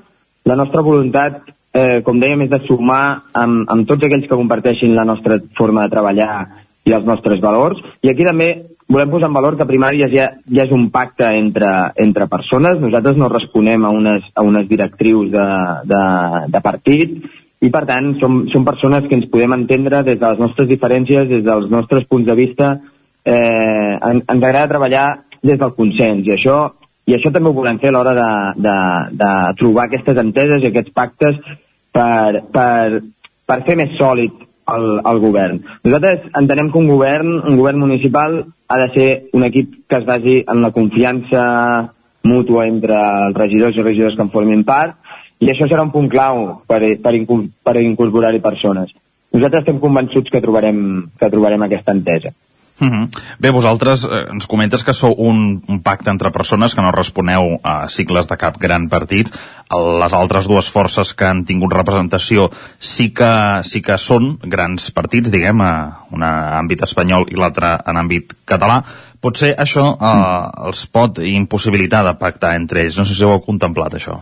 La 0.50 0.58
nostra 0.58 0.82
voluntat, 0.82 1.44
eh, 1.78 2.02
com 2.02 2.18
dèiem, 2.18 2.48
és 2.50 2.56
de 2.58 2.66
sumar 2.66 3.06
amb, 3.38 3.68
amb 3.70 3.86
tots 3.86 4.10
aquells 4.10 4.26
que 4.26 4.42
comparteixin 4.46 4.98
la 4.98 5.06
nostra 5.14 5.44
forma 5.54 5.86
de 5.86 5.94
treballar 5.94 6.65
i 6.86 6.94
els 6.94 7.06
nostres 7.06 7.42
valors. 7.42 7.82
I 8.06 8.12
aquí 8.12 8.26
també 8.28 8.50
volem 8.88 9.10
posar 9.10 9.30
en 9.32 9.38
valor 9.38 9.58
que 9.58 9.68
primàries 9.68 10.12
ja, 10.14 10.28
ja 10.46 10.66
és 10.66 10.74
un 10.74 10.90
pacte 10.94 11.28
entre, 11.38 11.72
entre 12.02 12.30
persones. 12.30 12.78
Nosaltres 12.82 13.18
no 13.18 13.32
responem 13.32 13.86
a 13.86 13.94
unes, 13.94 14.28
a 14.36 14.46
unes 14.46 14.70
directrius 14.70 15.32
de, 15.34 15.48
de, 15.90 16.04
de 16.54 16.62
partit 16.62 17.18
i, 17.66 17.72
per 17.74 17.86
tant, 17.90 18.14
som, 18.22 18.44
som 18.54 18.68
persones 18.68 19.08
que 19.10 19.18
ens 19.18 19.30
podem 19.32 19.58
entendre 19.58 20.04
des 20.06 20.20
de 20.22 20.30
les 20.30 20.42
nostres 20.42 20.70
diferències, 20.70 21.28
des 21.30 21.44
dels 21.46 21.70
nostres 21.74 22.06
punts 22.10 22.28
de 22.28 22.38
vista. 22.38 22.76
Eh, 23.26 23.96
en, 23.98 24.22
ens 24.22 24.42
agrada 24.44 24.70
treballar 24.76 25.08
des 25.42 25.58
del 25.58 25.74
consens 25.78 26.28
i 26.28 26.36
això, 26.36 26.60
i 27.10 27.16
això 27.18 27.32
també 27.34 27.50
ho 27.50 27.58
volem 27.58 27.80
fer 27.82 27.90
a 27.90 27.96
l'hora 27.96 28.14
de, 28.18 28.32
de, 28.62 28.78
de 29.18 29.32
trobar 29.58 29.88
aquestes 29.88 30.22
enteses 30.22 30.62
i 30.62 30.70
aquests 30.70 30.94
pactes 30.94 31.38
per, 31.94 32.46
per, 32.54 33.02
per 33.50 33.64
fer 33.66 33.78
més 33.82 33.98
sòlid 33.98 34.46
el, 34.74 34.86
el 35.00 35.20
govern. 35.24 35.62
Nosaltres 35.84 36.30
entenem 36.42 36.72
que 36.72 36.82
un 36.82 36.90
govern, 36.90 37.32
un 37.46 37.58
govern 37.60 37.82
municipal, 37.84 38.44
ha 38.68 38.78
de 38.82 38.88
ser 38.96 39.10
un 39.38 39.46
equip 39.48 39.74
que 39.90 40.00
es 40.02 40.06
basi 40.06 40.38
en 40.42 40.62
la 40.62 40.72
confiança 40.76 41.44
mútua 42.26 42.66
entre 42.68 42.98
els 43.28 43.38
regidors 43.38 43.78
i 43.78 43.86
regidors 43.86 44.16
que 44.18 44.26
en 44.26 44.32
formin 44.34 44.64
part, 44.66 44.98
i 45.40 45.52
això 45.52 45.68
serà 45.70 45.84
un 45.86 45.92
punt 45.94 46.08
clau 46.10 46.62
per, 46.68 46.80
per, 47.04 47.14
per 47.68 47.76
incorporar-hi 47.84 48.42
persones. 48.42 48.96
Nosaltres 49.36 49.66
estem 49.66 49.82
convençuts 49.84 50.32
que 50.32 50.42
trobarem, 50.42 50.80
que 51.20 51.30
trobarem 51.30 51.66
aquesta 51.66 51.94
entesa. 51.94 52.32
Uh 52.78 52.88
-huh. 52.88 53.10
Bé, 53.40 53.52
vosaltres 53.52 54.04
eh, 54.04 54.28
ens 54.34 54.46
comentes 54.48 54.84
que 54.84 54.94
sou 54.94 55.16
un, 55.18 55.62
un 55.68 55.80
pacte 55.82 56.10
entre 56.10 56.32
persones 56.32 56.76
que 56.76 56.82
no 56.82 56.92
responeu 56.92 57.60
a 57.64 57.88
cicles 57.88 58.28
de 58.28 58.38
cap 58.38 58.58
gran 58.60 58.90
partit. 58.90 59.32
Les 60.02 60.14
altres 60.14 60.46
dues 60.48 60.70
forces 60.70 61.14
que 61.14 61.26
han 61.26 61.46
tingut 61.46 61.72
representació 61.74 62.52
sí 62.80 63.14
que, 63.14 63.64
sí 63.64 63.82
que 63.82 63.98
són 63.98 64.38
grans 64.44 64.92
partits, 64.92 65.32
diguem, 65.32 65.62
a 65.62 66.04
un 66.12 66.22
àmbit 66.22 66.84
espanyol 66.84 67.26
i 67.32 67.36
l'altre 67.36 67.80
en 67.86 67.96
àmbit 67.96 68.36
català. 68.46 68.84
Potser 69.22 69.56
això 69.58 69.96
eh, 69.96 70.68
els 70.68 70.86
pot 70.86 71.20
impossibilitar 71.20 72.04
de 72.04 72.14
pactar 72.14 72.56
entre 72.56 72.82
ells. 72.82 72.98
No 72.98 73.06
sé 73.06 73.16
si 73.16 73.24
ho 73.24 73.32
heu 73.32 73.40
contemplat, 73.40 73.94
això. 73.94 74.20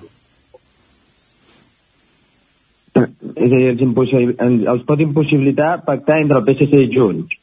És 2.93 3.51
a 3.51 3.57
dir, 3.57 3.67
els, 3.69 4.67
els 4.67 4.83
pot 4.85 4.99
impossibilitar 4.99 5.81
pactar 5.85 6.19
entre 6.19 6.37
el 6.37 6.45
PSC 6.45 6.73
i 6.77 6.95
Junts 6.95 7.42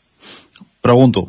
Pregunto. 0.80 1.28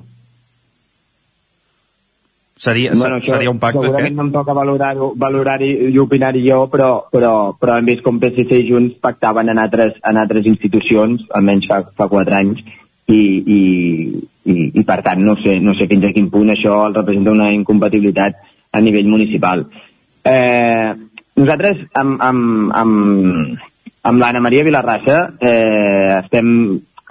Seria, 2.62 2.92
bueno, 2.94 3.18
això, 3.18 3.34
seria 3.34 3.50
un 3.50 3.58
pacte 3.58 3.82
segurament 3.82 4.12
que... 4.14 4.18
no 4.20 4.28
em 4.28 4.34
toca 4.36 4.54
valorar-ho 4.54 5.08
valorar 5.18 5.56
i 5.66 5.98
opinar-hi 5.98 6.44
jo, 6.46 6.60
però, 6.70 6.92
però, 7.10 7.32
però 7.58 7.80
hem 7.80 7.88
vist 7.90 8.04
com 8.06 8.20
PSC 8.22 8.60
i 8.60 8.68
Junts 8.68 9.00
pactaven 9.02 9.50
en 9.50 9.58
altres, 9.58 9.96
en 10.06 10.20
altres 10.22 10.46
institucions, 10.46 11.24
almenys 11.34 11.66
fa, 11.72 11.80
fa 11.98 12.06
quatre 12.12 12.38
anys, 12.38 12.62
i, 13.10 13.18
i, 13.18 13.62
i, 14.46 14.58
i 14.78 14.84
per 14.86 15.00
tant 15.06 15.24
no 15.26 15.36
sé, 15.42 15.58
no 15.60 15.74
sé 15.78 15.90
fins 15.90 16.06
a 16.06 16.14
quin 16.14 16.30
punt 16.30 16.54
això 16.54 16.78
representa 16.92 17.34
una 17.34 17.50
incompatibilitat 17.56 18.38
a 18.72 18.82
nivell 18.86 19.10
municipal. 19.10 19.66
Eh, 20.22 20.94
nosaltres 21.42 21.82
amb, 21.98 22.22
amb, 22.22 22.72
amb, 22.78 23.66
amb 24.06 24.22
l'Anna 24.22 24.44
Maria 24.46 24.68
Vilarrassa 24.70 25.18
eh, 25.42 26.22
estem 26.22 26.54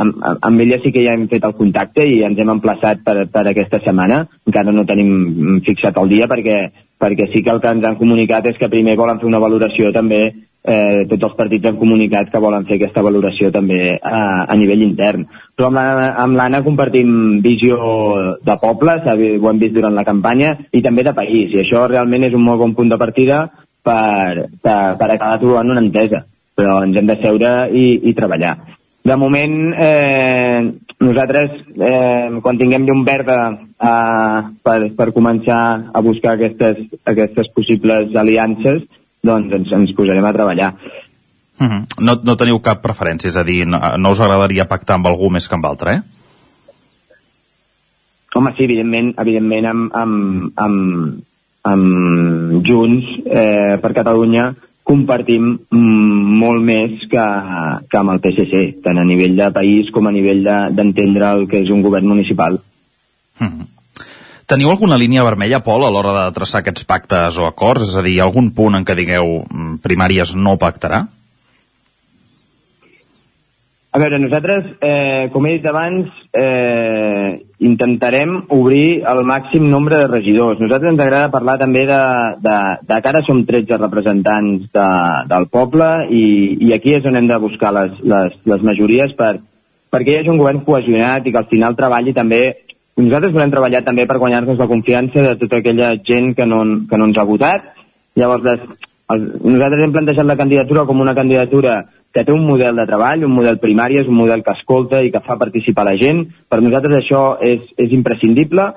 amb, 0.03 0.21
amb 0.41 0.61
ella 0.65 0.79
sí 0.83 0.93
que 0.93 1.05
ja 1.05 1.15
hem 1.17 1.27
fet 1.31 1.45
el 1.47 1.57
contacte 1.59 2.05
i 2.09 2.21
ens 2.27 2.39
hem 2.41 2.53
emplaçat 2.57 3.03
per, 3.07 3.25
per 3.33 3.47
aquesta 3.49 3.81
setmana. 3.85 4.23
Encara 4.49 4.73
no 4.75 4.87
tenim 4.89 5.61
fixat 5.67 5.99
el 6.01 6.13
dia 6.13 6.29
perquè, 6.31 6.61
perquè 7.01 7.31
sí 7.33 7.43
que 7.45 7.53
el 7.55 7.61
que 7.61 7.75
ens 7.75 7.85
han 7.87 7.99
comunicat 8.01 8.49
és 8.51 8.61
que 8.61 8.71
primer 8.73 8.97
volen 9.01 9.21
fer 9.21 9.29
una 9.29 9.43
valoració 9.43 9.93
també, 9.93 10.23
eh, 10.65 11.05
tots 11.11 11.29
els 11.29 11.37
partits 11.39 11.71
han 11.71 11.79
comunicat 11.81 12.33
que 12.33 12.43
volen 12.43 12.67
fer 12.69 12.79
aquesta 12.79 13.05
valoració 13.07 13.53
també 13.53 13.81
a, 13.97 14.25
a 14.49 14.59
nivell 14.61 14.87
intern. 14.89 15.29
Però 15.57 15.71
amb 15.71 16.37
l'Anna 16.41 16.65
compartim 16.65 17.41
visió 17.45 17.79
de 18.45 18.59
poble, 18.63 18.99
ho 19.05 19.53
hem 19.53 19.63
vist 19.63 19.77
durant 19.77 19.97
la 19.97 20.07
campanya, 20.09 20.57
i 20.73 20.83
també 20.83 21.05
de 21.07 21.17
país, 21.17 21.53
i 21.53 21.63
això 21.65 21.87
realment 21.89 22.29
és 22.31 22.37
un 22.37 22.45
molt 22.49 22.65
bon 22.65 22.75
punt 22.75 22.93
de 22.93 23.01
partida 23.01 23.47
per, 23.85 24.51
per, 24.61 24.81
per 25.01 25.09
acabar 25.09 25.41
trobant 25.41 25.73
una 25.77 25.85
entesa 25.85 26.25
però 26.61 26.83
ens 26.85 26.99
hem 26.99 27.09
de 27.09 27.17
seure 27.23 27.55
i, 27.73 27.87
i 28.11 28.17
treballar. 28.17 28.59
De 29.03 29.17
moment, 29.17 29.75
eh, 29.79 30.73
nosaltres, 31.01 31.51
eh, 31.77 32.31
quan 32.43 32.59
tinguem 32.59 32.85
llum 32.85 33.05
verda 33.05 33.39
eh, 33.57 34.41
per, 34.63 34.79
per 34.97 35.09
començar 35.17 35.61
a 35.93 36.03
buscar 36.05 36.37
aquestes, 36.37 36.85
aquestes 37.09 37.49
possibles 37.57 38.15
aliances, 38.15 38.85
doncs 39.25 39.53
ens, 39.57 39.73
ens 39.73 39.95
posarem 39.97 40.25
a 40.25 40.33
treballar. 40.37 40.75
Uh 41.61 41.67
-huh. 41.67 41.83
no, 42.01 42.21
no 42.25 42.37
teniu 42.37 42.61
cap 42.61 42.83
preferència, 42.83 43.29
és 43.29 43.37
a 43.37 43.45
dir, 43.45 43.67
no, 43.67 43.81
no 43.99 44.11
us 44.11 44.21
agradaria 44.21 44.69
pactar 44.69 44.95
amb 44.95 45.07
algú 45.07 45.31
més 45.31 45.49
que 45.49 45.55
amb 45.55 45.67
altre, 45.67 45.95
eh? 45.95 46.03
Home, 48.35 48.55
sí, 48.57 48.65
evidentment, 48.65 49.15
evidentment 49.19 49.67
amb, 49.67 49.91
amb, 49.95 50.53
amb, 50.57 51.23
amb 51.63 52.67
Junts 52.67 53.07
eh, 53.27 53.79
per 53.83 53.93
Catalunya 53.93 54.55
compartim 54.87 55.53
mm, 55.71 56.39
molt 56.41 56.65
més 56.65 57.05
que, 57.11 57.27
que 57.91 58.01
amb 58.01 58.15
el 58.15 58.23
PSC, 58.25 58.63
tant 58.85 58.99
a 58.99 59.07
nivell 59.07 59.37
de 59.39 59.51
país 59.55 59.91
com 59.95 60.09
a 60.09 60.15
nivell 60.15 60.43
d'entendre 60.45 61.27
de, 61.27 61.33
el 61.37 61.47
que 61.51 61.61
és 61.63 61.71
un 61.71 61.83
govern 61.83 62.09
municipal. 62.09 62.59
Uh 63.41 63.47
-huh. 63.47 63.69
Teniu 64.51 64.71
alguna 64.71 64.99
línia 64.99 65.23
vermella, 65.23 65.63
Pol, 65.63 65.85
a 65.85 65.91
l'hora 65.91 66.13
de 66.25 66.33
traçar 66.35 66.61
aquests 66.61 66.85
pactes 66.85 67.39
o 67.39 67.47
acords? 67.47 67.83
És 67.83 67.97
a 67.97 68.03
dir, 68.03 68.21
algun 68.21 68.51
punt 68.51 68.75
en 68.75 68.85
què 68.85 68.97
digueu 68.97 69.45
mm, 69.47 69.77
primàries 69.79 70.35
no 70.35 70.57
pactarà? 70.59 71.07
A 73.91 73.99
veure, 73.99 74.21
nosaltres, 74.23 74.67
eh, 74.87 75.31
com 75.33 75.47
he 75.47 75.57
dit 75.57 75.65
abans, 75.67 76.07
eh, 76.33 77.43
intentarem 77.59 78.37
obrir 78.55 79.03
el 79.03 79.25
màxim 79.27 79.67
nombre 79.69 79.99
de 79.99 80.07
regidors. 80.07 80.61
Nosaltres 80.61 80.93
ens 80.93 81.03
agrada 81.03 81.33
parlar 81.33 81.57
també 81.59 81.83
de, 81.89 81.99
de, 82.39 82.59
de 82.87 83.01
que 83.01 83.11
ara 83.11 83.25
som 83.27 83.43
13 83.49 83.81
representants 83.81 84.71
de, 84.71 84.87
del 85.33 85.49
poble 85.51 85.91
i, 86.07 86.23
i 86.69 86.73
aquí 86.73 86.95
és 86.95 87.11
on 87.11 87.19
hem 87.19 87.27
de 87.27 87.41
buscar 87.43 87.75
les, 87.75 87.99
les, 88.15 88.39
les 88.55 88.63
majories 88.71 89.17
per, 89.19 89.41
perquè 89.91 90.15
hi 90.15 90.21
hagi 90.21 90.31
un 90.31 90.39
govern 90.39 90.63
cohesionat 90.63 91.27
i 91.27 91.35
que 91.35 91.43
al 91.43 91.51
final 91.51 91.75
treballi 91.75 92.15
també 92.15 92.45
nosaltres 92.95 93.35
volem 93.35 93.51
treballar 93.51 93.83
també 93.83 94.07
per 94.07 94.21
guanyar-nos 94.23 94.59
la 94.61 94.71
confiança 94.71 95.33
de 95.33 95.35
tota 95.41 95.59
aquella 95.59 95.97
gent 96.07 96.37
que 96.39 96.47
no, 96.47 96.63
que 96.87 96.99
no 96.99 97.11
ens 97.11 97.19
ha 97.19 97.27
votat. 97.27 97.73
Llavors, 98.15 98.47
les, 98.47 98.67
els, 99.11 99.31
nosaltres 99.43 99.83
hem 99.83 99.99
plantejat 99.99 100.31
la 100.31 100.39
candidatura 100.39 100.87
com 100.87 101.03
una 101.03 101.17
candidatura 101.19 101.81
que 102.15 102.25
té 102.27 102.33
un 102.35 102.47
model 102.47 102.77
de 102.77 102.87
treball, 102.89 103.25
un 103.25 103.35
model 103.35 103.61
primari, 103.63 104.01
és 104.01 104.09
un 104.11 104.19
model 104.19 104.43
que 104.47 104.55
escolta 104.57 105.03
i 105.05 105.13
que 105.15 105.23
fa 105.25 105.39
participar 105.39 105.87
la 105.87 105.97
gent. 105.99 106.25
Per 106.51 106.61
nosaltres 106.63 106.99
això 106.99 107.25
és, 107.41 107.67
és 107.79 107.93
imprescindible 107.95 108.71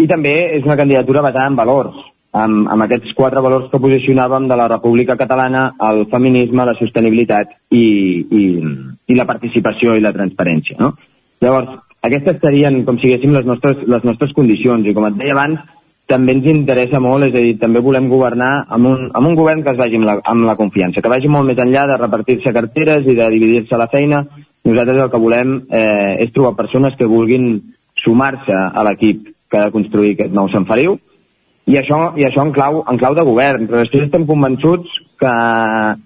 i 0.00 0.08
també 0.10 0.34
és 0.56 0.64
una 0.66 0.78
candidatura 0.80 1.22
basada 1.22 1.50
en 1.50 1.58
valors, 1.58 1.98
amb, 2.32 2.66
amb 2.72 2.86
aquests 2.86 3.14
quatre 3.18 3.42
valors 3.44 3.68
que 3.70 3.82
posicionàvem 3.82 4.48
de 4.50 4.58
la 4.58 4.68
República 4.72 5.16
Catalana, 5.20 5.70
el 5.90 6.06
feminisme, 6.10 6.66
la 6.66 6.78
sostenibilitat 6.78 7.54
i, 7.70 7.84
i, 8.40 8.42
i 9.06 9.18
la 9.18 9.28
participació 9.28 9.94
i 9.94 10.02
la 10.02 10.14
transparència. 10.16 10.78
No? 10.80 10.94
Llavors, 11.44 11.76
aquestes 12.06 12.40
serien, 12.42 12.82
com 12.86 12.98
si 12.98 13.12
les 13.12 13.46
nostres, 13.46 13.84
les 13.86 14.06
nostres 14.08 14.32
condicions, 14.36 14.86
i 14.86 14.96
com 14.96 15.06
et 15.06 15.18
deia 15.20 15.36
abans, 15.36 15.60
també 16.10 16.34
ens 16.36 16.46
interessa 16.50 17.00
molt, 17.02 17.28
és 17.28 17.34
a 17.34 17.42
dir, 17.44 17.56
també 17.60 17.82
volem 17.84 18.08
governar 18.10 18.50
amb 18.76 18.90
un, 18.90 19.08
amb 19.14 19.30
un 19.30 19.36
govern 19.38 19.62
que 19.64 19.72
es 19.74 19.78
vagi 19.78 20.00
amb 20.00 20.08
la, 20.08 20.16
amb 20.32 20.46
la 20.48 20.56
confiança, 20.58 21.02
que 21.02 21.12
vagi 21.12 21.30
molt 21.30 21.46
més 21.48 21.60
enllà 21.62 21.86
de 21.88 21.98
repartir-se 22.00 22.54
carteres 22.56 23.06
i 23.06 23.16
de 23.18 23.28
dividir-se 23.34 23.78
la 23.78 23.90
feina. 23.92 24.24
Nosaltres 24.66 25.04
el 25.04 25.12
que 25.12 25.20
volem 25.22 25.60
eh, 25.70 26.16
és 26.26 26.32
trobar 26.34 26.58
persones 26.58 26.96
que 26.98 27.08
vulguin 27.08 27.52
sumar-se 28.02 28.56
a 28.56 28.84
l'equip 28.86 29.30
que 29.50 29.58
ha 29.58 29.68
de 29.68 29.74
construir 29.74 30.14
aquest 30.14 30.34
nou 30.34 30.50
Sant 30.52 30.66
Feliu, 30.68 30.98
i 31.70 31.76
això, 31.78 31.98
i 32.18 32.24
això 32.26 32.42
en, 32.42 32.50
clau, 32.54 32.80
en 32.88 32.98
clau 32.98 33.14
de 33.14 33.24
govern, 33.26 33.68
però 33.68 33.82
després 33.82 34.06
estem 34.06 34.24
convençuts 34.26 34.90
que, 35.20 35.34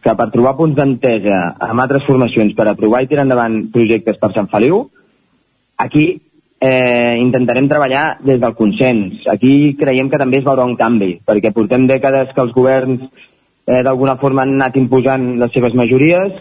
que 0.05 0.15
per 0.19 0.27
trobar 0.35 0.57
punts 0.59 0.77
d'entesa 0.77 1.39
amb 1.63 1.85
altres 1.85 2.05
formacions 2.09 2.53
per 2.59 2.67
aprovar 2.69 3.05
i 3.05 3.09
tirar 3.09 3.25
endavant 3.25 3.61
projectes 3.73 4.19
per 4.21 4.33
Sant 4.35 4.51
Feliu, 4.53 4.83
aquí 5.81 6.05
eh, 6.65 7.17
intentarem 7.21 7.69
treballar 7.69 8.19
des 8.25 8.41
del 8.41 8.57
consens. 8.57 9.21
Aquí 9.29 9.75
creiem 9.77 10.09
que 10.11 10.21
també 10.21 10.41
es 10.41 10.47
veurà 10.47 10.65
un 10.65 10.77
canvi, 10.81 11.19
perquè 11.27 11.53
portem 11.53 11.87
dècades 11.91 12.33
que 12.33 12.41
els 12.45 12.55
governs 12.57 13.05
eh, 13.67 13.83
d'alguna 13.85 14.17
forma 14.23 14.45
han 14.45 14.57
anat 14.57 14.79
imposant 14.81 15.35
les 15.43 15.53
seves 15.53 15.77
majories 15.77 16.33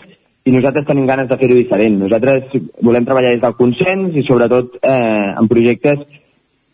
i 0.43 0.51
nosaltres 0.51 0.87
tenim 0.87 1.07
ganes 1.07 1.27
de 1.27 1.37
fer-ho 1.39 1.59
diferent. 1.59 1.99
Nosaltres 1.99 2.55
volem 2.83 3.07
treballar 3.07 3.35
des 3.35 3.43
del 3.43 3.57
consens 3.59 4.15
i 4.15 4.25
sobretot 4.27 4.79
eh, 4.79 5.33
en 5.39 5.51
projectes 5.51 6.03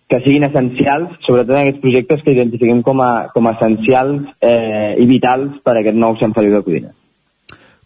que 0.09 0.21
siguin 0.25 0.45
essencials, 0.47 1.17
sobretot 1.25 1.53
en 1.53 1.63
aquests 1.63 1.83
projectes 1.83 2.23
que 2.25 2.33
identifiquem 2.33 2.81
com 2.85 3.01
a, 3.05 3.11
com 3.33 3.45
a 3.45 3.57
essencials 3.57 4.29
eh, 4.41 4.95
i 4.97 5.05
vitals 5.09 5.61
per 5.65 5.75
a 5.75 5.83
aquest 5.83 5.97
nou 5.97 6.17
Sant 6.21 6.33
Feliu 6.37 6.57
de 6.57 6.65
Codina. 6.65 6.98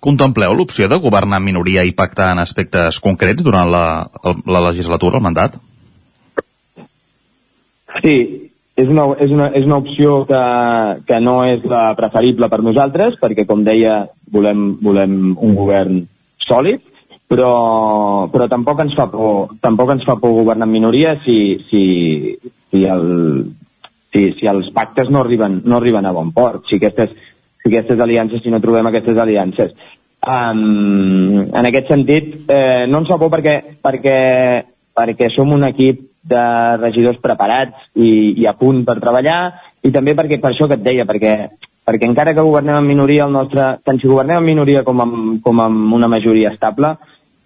Contempleu 0.03 0.55
l'opció 0.57 0.89
de 0.91 0.99
governar 0.99 1.39
en 1.39 1.45
minoria 1.47 1.85
i 1.87 1.93
pactar 1.95 2.33
en 2.33 2.41
aspectes 2.43 2.99
concrets 2.99 3.43
durant 3.45 3.69
la, 3.71 3.85
la 4.43 4.63
legislatura, 4.67 5.21
el 5.21 5.23
mandat? 5.23 5.55
Sí, 8.01 8.15
és 8.75 8.89
una, 8.89 9.05
és 9.21 9.31
una, 9.31 9.47
és 9.55 9.67
una 9.67 9.77
opció 9.79 10.23
que, 10.27 10.41
que 11.07 11.19
no 11.23 11.37
és 11.45 11.63
la 11.69 11.85
preferible 11.95 12.49
per 12.49 12.59
nosaltres, 12.65 13.15
perquè, 13.21 13.45
com 13.47 13.63
deia, 13.63 14.01
volem, 14.33 14.73
volem 14.81 15.17
un 15.37 15.55
govern 15.55 16.01
sòlid, 16.43 16.81
però, 17.29 17.53
però 18.33 18.47
tampoc 18.51 18.81
ens 18.83 18.95
fa 18.97 19.07
por, 19.11 19.53
tampoc 19.63 19.93
ens 19.93 20.03
fa 20.07 20.17
por 20.21 20.33
governar 20.35 20.67
en 20.67 20.73
minoria 20.73 21.15
si, 21.23 21.37
si, 21.69 21.83
si, 22.41 22.83
el, 22.83 23.05
si, 24.11 24.31
si 24.39 24.49
els 24.49 24.73
pactes 24.75 25.13
no 25.13 25.23
arriben, 25.23 25.61
no 25.63 25.77
arriben 25.79 26.09
a 26.09 26.15
bon 26.15 26.33
port, 26.35 26.65
si 26.67 26.81
aquestes, 26.81 27.13
si 27.63 27.71
aquestes 27.71 27.99
aliances, 27.99 28.43
si 28.43 28.51
no 28.51 28.61
trobem 28.61 28.87
aquestes 28.87 29.17
aliances. 29.17 29.71
Um, 30.23 31.49
en 31.51 31.67
aquest 31.67 31.89
sentit, 31.91 32.35
eh, 32.47 32.85
no 32.87 33.01
ens 33.01 33.11
fa 33.11 33.17
por 33.19 33.31
perquè, 33.31 33.55
perquè, 33.83 34.17
perquè 34.95 35.29
som 35.35 35.51
un 35.51 35.63
equip 35.67 36.03
de 36.23 36.43
regidors 36.79 37.19
preparats 37.23 37.89
i, 37.95 38.35
i 38.39 38.47
a 38.47 38.55
punt 38.55 38.85
per 38.87 39.01
treballar 39.03 39.39
i 39.83 39.91
també 39.91 40.15
perquè 40.15 40.39
per 40.39 40.53
això 40.53 40.69
que 40.69 40.77
et 40.79 40.85
deia, 40.85 41.07
perquè, 41.07 41.33
perquè 41.83 42.07
encara 42.07 42.35
que 42.35 42.45
governem 42.45 42.79
en 42.79 42.87
minoria, 42.87 43.25
el 43.27 43.35
nostre, 43.35 43.65
tant 43.83 43.99
si 43.99 44.07
governem 44.07 44.39
en 44.39 44.47
minoria 44.47 44.85
com 44.87 45.03
amb, 45.03 45.41
com 45.43 45.59
amb 45.59 45.97
una 45.99 46.07
majoria 46.11 46.53
estable, 46.55 46.95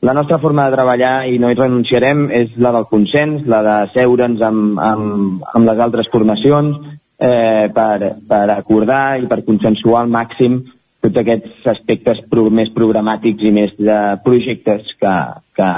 la 0.05 0.13
nostra 0.13 0.37
forma 0.37 0.67
de 0.67 0.75
treballar, 0.77 1.25
i 1.25 1.39
no 1.41 1.49
hi 1.49 1.57
renunciarem, 1.57 2.27
és 2.29 2.53
la 2.61 2.69
del 2.75 2.85
consens, 2.85 3.47
la 3.49 3.63
de 3.65 3.77
seure'ns 3.95 4.43
amb, 4.45 4.77
amb, 4.77 5.47
amb 5.49 5.69
les 5.71 5.81
altres 5.81 6.09
formacions, 6.13 6.77
eh, 7.19 7.67
per, 7.73 8.15
per 8.29 8.45
acordar 8.53 9.19
i 9.21 9.27
per 9.27 9.43
consensuar 9.45 10.03
al 10.03 10.11
màxim 10.13 10.61
tots 11.01 11.21
aquests 11.21 11.67
aspectes 11.73 12.23
pro, 12.29 12.47
més 12.49 12.71
programàtics 12.73 13.45
i 13.45 13.53
més 13.53 13.75
de 13.77 13.99
projectes 14.25 14.89
que, 14.99 15.13
que, 15.57 15.69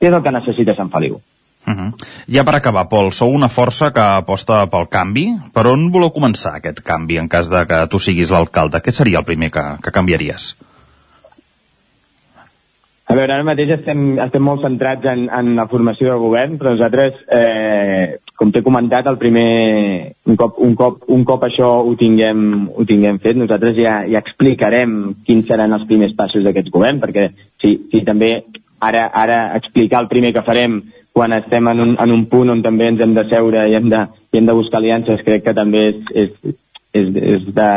és 0.00 0.10
el 0.12 0.22
que 0.22 0.34
necessita 0.34 0.76
Sant 0.76 0.90
Feliu. 0.92 1.20
Uh 1.64 1.72
-huh. 1.72 1.92
Ja 2.28 2.44
per 2.44 2.56
acabar, 2.56 2.88
Pol, 2.88 3.10
sou 3.12 3.30
una 3.32 3.48
força 3.48 3.90
que 3.92 4.00
aposta 4.00 4.66
pel 4.66 4.88
canvi. 4.88 5.26
Per 5.52 5.66
on 5.66 5.90
voleu 5.90 6.10
començar 6.10 6.56
aquest 6.56 6.82
canvi 6.82 7.16
en 7.18 7.28
cas 7.28 7.48
de 7.48 7.66
que 7.66 7.86
tu 7.86 7.98
siguis 7.98 8.30
l'alcalde? 8.30 8.82
Què 8.82 8.90
seria 8.90 9.18
el 9.18 9.24
primer 9.24 9.50
que, 9.50 9.64
que 9.82 9.90
canviaries? 9.90 10.56
A 13.04 13.12
veure, 13.12 13.34
ara 13.34 13.44
mateix 13.44 13.68
estem, 13.74 14.14
estem 14.22 14.44
molt 14.46 14.62
centrats 14.64 15.04
en, 15.10 15.26
en 15.28 15.50
la 15.58 15.66
formació 15.68 16.14
de 16.14 16.20
govern, 16.22 16.54
però 16.56 16.72
nosaltres 16.72 17.18
eh, 17.28 18.16
com 18.40 18.48
t'he 18.50 18.62
comentat, 18.64 19.06
el 19.10 19.18
primer, 19.20 19.48
un 20.24 20.38
cop, 20.40 20.56
un, 20.64 20.72
cop, 20.78 21.04
un 21.12 21.24
cop 21.28 21.44
això 21.44 21.68
ho 21.84 21.92
tinguem, 22.00 22.40
ho 22.72 22.86
tinguem 22.88 23.20
fet, 23.20 23.36
nosaltres 23.36 23.76
ja, 23.76 23.98
ja 24.08 24.22
explicarem 24.24 24.96
quins 25.26 25.44
seran 25.50 25.76
els 25.76 25.84
primers 25.90 26.16
passos 26.16 26.46
d'aquest 26.46 26.70
govern, 26.72 27.02
perquè 27.02 27.28
si, 27.60 27.76
si 27.92 28.00
també 28.08 28.38
ara, 28.80 29.04
ara 29.12 29.38
explicar 29.58 30.00
el 30.00 30.08
primer 30.08 30.32
que 30.32 30.46
farem 30.46 30.80
quan 31.14 31.36
estem 31.36 31.68
en 31.70 31.84
un, 31.84 31.92
en 32.00 32.10
un 32.16 32.24
punt 32.32 32.50
on 32.50 32.64
també 32.64 32.88
ens 32.90 33.04
hem 33.04 33.12
de 33.14 33.26
seure 33.28 33.68
i 33.68 33.76
hem 33.76 33.92
de, 33.92 34.00
i 34.32 34.40
hem 34.40 34.48
de 34.48 34.56
buscar 34.56 34.80
aliances, 34.80 35.22
crec 35.28 35.44
que 35.44 35.54
també 35.54 35.84
és, 35.92 36.00
és, 36.24 36.56
és, 36.96 37.12
és 37.36 37.46
de 37.54 37.68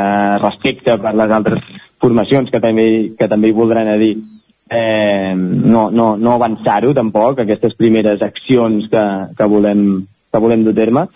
respecte 0.42 0.98
per 1.04 1.14
les 1.20 1.36
altres 1.36 1.68
formacions 2.02 2.50
que 2.54 2.64
també, 2.64 2.88
que 3.20 3.28
també 3.30 3.52
hi 3.52 3.60
voldran 3.60 3.92
a 3.92 4.00
dir 4.00 4.16
eh, 4.70 5.34
no, 5.38 5.90
no, 5.92 6.14
no 6.18 6.36
avançar-ho 6.36 6.94
tampoc, 6.94 7.42
aquestes 7.42 7.76
primeres 7.80 8.22
accions 8.22 8.88
que, 8.92 9.04
que 9.38 9.50
volem 9.50 10.06
que 10.32 10.42
volem 10.44 10.64
dur 10.64 10.76
terme, 10.76 11.08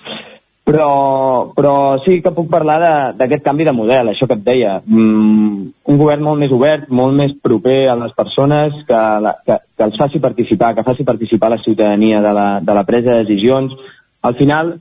però, 0.64 1.52
però 1.56 1.74
sí 2.06 2.20
que 2.24 2.34
puc 2.36 2.50
parlar 2.52 2.78
d'aquest 3.18 3.44
canvi 3.44 3.66
de 3.68 3.74
model, 3.76 4.12
això 4.12 4.28
que 4.30 4.38
et 4.38 4.44
deia. 4.46 4.76
Mm, 4.86 5.72
un 5.92 6.00
govern 6.00 6.24
molt 6.26 6.40
més 6.42 6.54
obert, 6.54 6.88
molt 6.90 7.18
més 7.18 7.34
proper 7.44 7.80
a 7.92 7.98
les 8.00 8.14
persones, 8.18 8.78
que, 8.88 9.02
la, 9.26 9.36
que, 9.46 9.58
que 9.78 9.88
els 9.90 9.98
faci 10.00 10.22
participar, 10.24 10.74
que 10.78 10.86
faci 10.88 11.08
participar 11.08 11.52
la 11.56 11.62
ciutadania 11.66 12.22
de 12.22 12.34
la, 12.38 12.48
de 12.62 12.78
la 12.78 12.86
presa 12.88 13.16
de 13.18 13.26
decisions. 13.26 13.74
Al 14.22 14.38
final, 14.38 14.76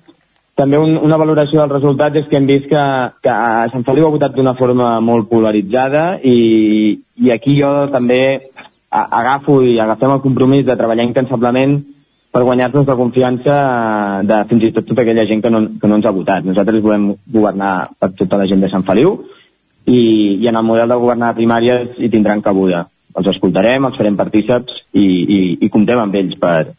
també 0.60 0.78
un, 0.80 0.98
una 1.00 1.18
valoració 1.20 1.62
dels 1.62 1.72
resultats 1.72 2.20
és 2.20 2.26
que 2.28 2.36
hem 2.36 2.48
vist 2.48 2.68
que, 2.68 2.82
que 3.24 3.36
Sant 3.72 3.86
Feliu 3.86 4.06
ha 4.06 4.12
votat 4.12 4.36
d'una 4.36 4.56
forma 4.58 4.92
molt 5.04 5.30
polaritzada 5.30 6.18
i, 6.20 6.98
i 7.16 7.32
aquí 7.32 7.56
jo 7.60 7.70
també 7.94 8.20
agafo 8.90 9.60
i 9.64 9.78
agafem 9.80 10.12
el 10.16 10.22
compromís 10.24 10.66
de 10.66 10.76
treballar 10.76 11.06
incansablement 11.06 11.78
per 12.30 12.42
guanyar-nos 12.46 12.86
la 12.86 12.98
confiança 12.98 13.54
de 14.26 14.38
fins 14.50 14.66
i 14.66 14.72
tot 14.74 14.86
tota 14.86 15.02
aquella 15.02 15.26
gent 15.26 15.42
que 15.42 15.50
no, 15.50 15.64
que 15.80 15.88
no 15.88 15.98
ens 15.98 16.06
ha 16.06 16.14
votat. 16.14 16.46
Nosaltres 16.46 16.82
volem 16.82 17.12
governar 17.26 17.90
per 17.98 18.12
tota 18.18 18.38
la 18.38 18.46
gent 18.50 18.62
de 18.62 18.70
Sant 18.70 18.86
Feliu 18.86 19.16
i, 19.86 20.02
i 20.38 20.46
en 20.50 20.58
el 20.60 20.66
model 20.66 20.92
de 20.92 21.00
governar 21.00 21.34
primàries 21.38 21.98
hi 21.98 22.10
tindran 22.12 22.44
cabuda. 22.44 22.86
els 23.18 23.26
escoltarem, 23.26 23.84
els 23.84 23.96
farem 23.98 24.16
partíceps 24.16 24.76
i, 24.94 25.02
i, 25.02 25.38
i 25.66 25.68
comptem 25.68 25.98
amb 25.98 26.14
ells 26.14 26.36
per, 26.38 26.70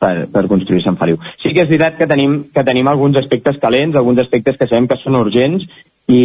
per, 0.00 0.14
per 0.32 0.46
construir 0.50 0.82
Sant 0.84 0.98
Feliu. 1.00 1.18
Sí 1.42 1.52
que 1.54 1.64
és 1.64 1.70
veritat 1.70 1.98
que 1.98 2.08
tenim, 2.10 2.40
que 2.54 2.64
tenim 2.66 2.88
alguns 2.90 3.18
aspectes 3.20 3.60
calents, 3.62 3.96
alguns 3.96 4.22
aspectes 4.24 4.58
que 4.58 4.68
sabem 4.68 4.88
que 4.90 4.98
són 5.02 5.18
urgents 5.20 5.66
i, 6.08 6.22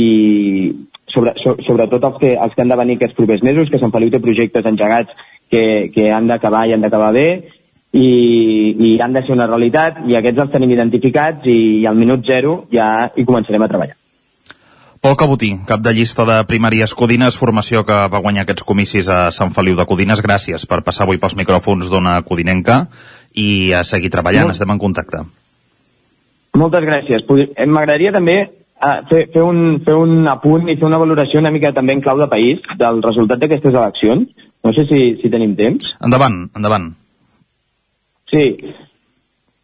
i 0.00 0.04
sobre, 1.12 1.34
so, 1.42 1.56
sobretot 1.66 2.04
els 2.10 2.20
que, 2.22 2.32
els 2.36 2.54
que 2.54 2.64
han 2.64 2.72
de 2.72 2.80
venir 2.80 2.98
aquests 2.98 3.18
propers 3.18 3.44
mesos, 3.46 3.70
que 3.72 3.82
Sant 3.82 3.94
Feliu 3.94 4.12
té 4.12 4.22
projectes 4.22 4.66
engegats 4.68 5.26
que, 5.50 5.90
que 5.94 6.10
han 6.12 6.30
d'acabar 6.30 6.66
i 6.66 6.74
han 6.74 6.84
d'acabar 6.84 7.12
bé 7.16 7.28
i, 7.96 8.08
i 8.88 8.96
han 9.00 9.14
de 9.14 9.22
ser 9.24 9.36
una 9.36 9.46
realitat 9.50 10.02
i 10.08 10.18
aquests 10.18 10.46
els 10.46 10.52
tenim 10.54 10.74
identificats 10.74 11.46
i, 11.46 11.60
i 11.82 11.86
al 11.86 11.98
minut 11.98 12.26
zero 12.26 12.64
ja 12.72 13.12
hi 13.14 13.24
començarem 13.24 13.64
a 13.64 13.70
treballar. 13.70 13.96
Pol 15.06 15.14
Cabotí, 15.14 15.52
cap 15.62 15.78
de 15.86 15.92
llista 15.94 16.24
de 16.26 16.36
primàries 16.50 16.90
Codines, 16.98 17.36
formació 17.38 17.84
que 17.86 17.94
va 18.10 18.20
guanyar 18.24 18.42
aquests 18.42 18.64
comicis 18.66 19.06
a 19.06 19.28
Sant 19.30 19.52
Feliu 19.54 19.76
de 19.78 19.84
Codines. 19.86 20.18
Gràcies 20.18 20.64
per 20.66 20.80
passar 20.82 21.04
avui 21.04 21.20
pels 21.22 21.36
micròfons 21.38 21.86
d'una 21.92 22.16
codinenca 22.26 22.80
i 23.38 23.70
a 23.70 23.84
seguir 23.86 24.10
treballant. 24.10 24.48
Molt... 24.48 24.58
Estem 24.58 24.72
en 24.74 24.80
contacte. 24.82 25.20
Moltes 26.58 26.82
gràcies. 26.88 27.22
Eh, 27.22 27.68
m'agradaria 27.70 28.10
també 28.16 28.34
uh, 28.48 28.96
fer, 29.06 29.20
fer, 29.30 29.44
un, 29.46 29.78
fer 29.86 29.94
un 29.94 30.26
apunt 30.32 30.66
i 30.66 30.74
fer 30.74 30.88
una 30.90 30.98
valoració 30.98 31.38
una 31.38 31.54
mica 31.54 31.70
també 31.76 31.94
en 31.94 32.02
clau 32.02 32.18
de 32.18 32.26
país 32.32 32.66
del 32.82 32.98
resultat 33.06 33.44
d'aquestes 33.44 33.78
eleccions. 33.78 34.50
No 34.66 34.74
sé 34.74 34.88
si, 34.90 35.04
si 35.22 35.30
tenim 35.30 35.54
temps. 35.54 35.86
Endavant, 36.02 36.48
endavant. 36.58 36.90
Sí, 38.34 38.48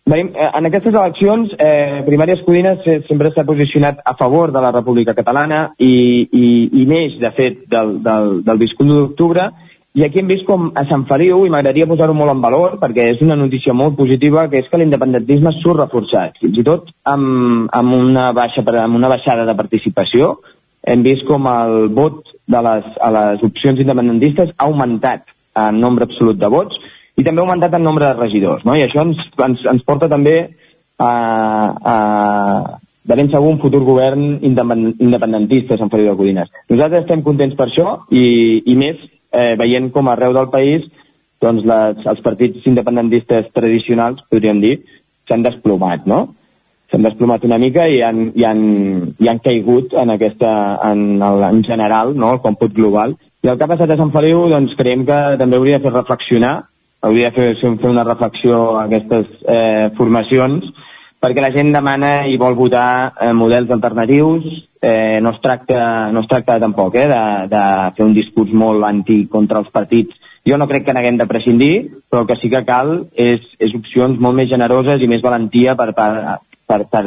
Venim, 0.05 0.32
eh, 0.34 0.50
en 0.59 0.66
aquestes 0.66 0.94
eleccions, 0.94 1.53
eh, 1.59 2.03
Primàries 2.07 2.40
Codines 2.42 2.80
sempre 3.07 3.30
s'ha 3.30 3.44
posicionat 3.46 4.00
a 4.05 4.16
favor 4.18 4.50
de 4.50 4.61
la 4.61 4.72
República 4.72 5.14
Catalana 5.14 5.74
i, 5.78 6.26
i, 6.26 6.46
i 6.82 6.86
neix, 6.90 7.20
de 7.20 7.30
fet, 7.36 7.61
del, 7.70 8.00
del, 8.03 8.40
del 8.42 8.59
viscut 8.59 8.88
d'octubre. 8.88 9.46
I 9.94 10.03
aquí 10.03 10.18
hem 10.18 10.26
vist 10.26 10.46
com 10.48 10.72
a 10.74 10.82
Sant 10.88 11.05
Feliu, 11.07 11.44
i 11.46 11.53
m'agradaria 11.53 11.86
posar-ho 11.86 12.16
molt 12.18 12.32
en 12.32 12.40
valor, 12.42 12.78
perquè 12.80 13.11
és 13.12 13.22
una 13.22 13.36
notícia 13.36 13.74
molt 13.76 13.94
positiva, 13.94 14.48
que 14.50 14.59
és 14.59 14.70
que 14.72 14.80
l'independentisme 14.80 15.53
surt 15.61 15.84
reforçat. 15.84 16.40
Fins 16.42 16.59
i 16.59 16.64
tot 16.66 16.88
amb, 17.07 17.68
amb, 17.70 17.94
una, 17.94 18.32
baixa, 18.34 18.64
amb 18.82 18.98
una 18.98 19.12
baixada 19.12 19.44
de 19.46 19.55
participació, 19.55 20.32
hem 20.82 21.05
vist 21.07 21.22
com 21.28 21.46
el 21.46 21.92
vot 21.94 22.24
de 22.50 22.64
les, 22.66 22.88
a 22.98 23.12
les 23.14 23.46
opcions 23.46 23.78
independentistes 23.84 24.50
ha 24.57 24.66
augmentat 24.66 25.30
en 25.62 25.78
nombre 25.78 26.09
absolut 26.09 26.40
de 26.40 26.50
vots, 26.50 26.80
i 27.16 27.24
també 27.24 27.42
ha 27.42 27.44
augmentat 27.44 27.74
el 27.76 27.84
nombre 27.84 28.08
de 28.08 28.18
regidors, 28.18 28.64
no? 28.64 28.76
I 28.76 28.86
això 28.86 29.04
ens, 29.04 29.20
ens, 29.44 29.64
ens 29.74 29.84
porta 29.88 30.08
també 30.12 30.36
a, 30.98 31.10
a 31.92 31.96
de 33.04 33.16
ben 33.18 33.30
segur 33.32 33.50
un 33.50 33.60
futur 33.60 33.82
govern 33.84 34.38
independentista 34.46 35.74
a 35.74 35.80
Sant 35.80 35.90
Feliu 35.90 36.12
de 36.12 36.18
Codines. 36.18 36.50
Nosaltres 36.70 37.02
estem 37.02 37.24
contents 37.26 37.56
per 37.58 37.66
això 37.68 37.96
i, 38.14 38.62
i 38.62 38.76
més 38.78 39.00
eh, 39.34 39.54
veient 39.58 39.90
com 39.94 40.08
arreu 40.08 40.34
del 40.36 40.52
país 40.54 40.86
doncs 41.42 41.66
les, 41.66 42.04
els 42.06 42.22
partits 42.22 42.68
independentistes 42.70 43.50
tradicionals, 43.56 44.22
podríem 44.30 44.62
dir, 44.62 44.76
s'han 45.26 45.42
desplomat, 45.42 46.06
no? 46.06 46.28
S'han 46.92 47.02
desplomat 47.08 47.42
una 47.48 47.58
mica 47.58 47.88
i 47.90 47.98
han, 48.04 48.28
i 48.38 48.44
han, 48.46 48.62
i 49.18 49.28
han 49.30 49.40
caigut 49.42 49.96
en, 49.98 50.12
aquesta, 50.14 50.52
en, 50.90 51.16
el, 51.24 51.46
en 51.48 51.62
general, 51.66 52.12
no? 52.14 52.34
el 52.36 52.42
còmput 52.44 52.74
global. 52.76 53.16
I 53.42 53.50
el 53.50 53.56
que 53.58 53.66
ha 53.66 53.70
passat 53.70 53.90
a 53.90 53.96
Sant 53.98 54.12
Feliu, 54.14 54.44
doncs 54.52 54.76
creiem 54.78 55.06
que 55.08 55.18
també 55.40 55.58
hauria 55.58 55.80
de 55.80 55.88
fer 55.88 55.94
reflexionar 55.96 56.52
hauria 57.03 57.30
de 57.30 57.36
fer, 57.36 57.74
fer 57.82 57.90
una 57.90 58.07
reflexió 58.07 58.78
a 58.78 58.86
aquestes 58.86 59.28
eh, 59.42 59.90
formacions 59.98 60.70
perquè 61.22 61.42
la 61.42 61.53
gent 61.55 61.70
demana 61.70 62.26
i 62.26 62.34
vol 62.38 62.57
votar 62.59 63.14
eh, 63.14 63.30
models 63.36 63.70
alternatius, 63.70 64.46
eh, 64.82 65.20
no, 65.22 65.30
es 65.30 65.40
tracta, 65.40 66.11
no 66.11 66.24
es 66.24 66.28
tracta 66.30 66.59
tampoc 66.59 66.96
eh, 66.98 67.07
de, 67.07 67.22
de 67.53 67.62
fer 67.96 68.07
un 68.09 68.14
discurs 68.16 68.50
molt 68.50 68.82
anti 68.88 69.20
contra 69.30 69.62
els 69.62 69.70
partits. 69.70 70.18
Jo 70.42 70.59
no 70.59 70.66
crec 70.66 70.82
que 70.82 70.94
n'haguem 70.96 71.20
de 71.20 71.28
prescindir, 71.30 71.74
però 72.11 72.24
el 72.24 72.30
que 72.32 72.38
sí 72.40 72.50
que 72.50 72.64
cal 72.66 72.90
és, 73.14 73.44
és 73.62 73.74
opcions 73.78 74.18
molt 74.18 74.34
més 74.34 74.50
generoses 74.50 74.98
i 74.98 75.11
més 75.11 75.22
valentia 75.22 75.76
per, 75.78 75.92
per, 75.94 76.11
per, 76.66 76.80
per, 76.90 77.05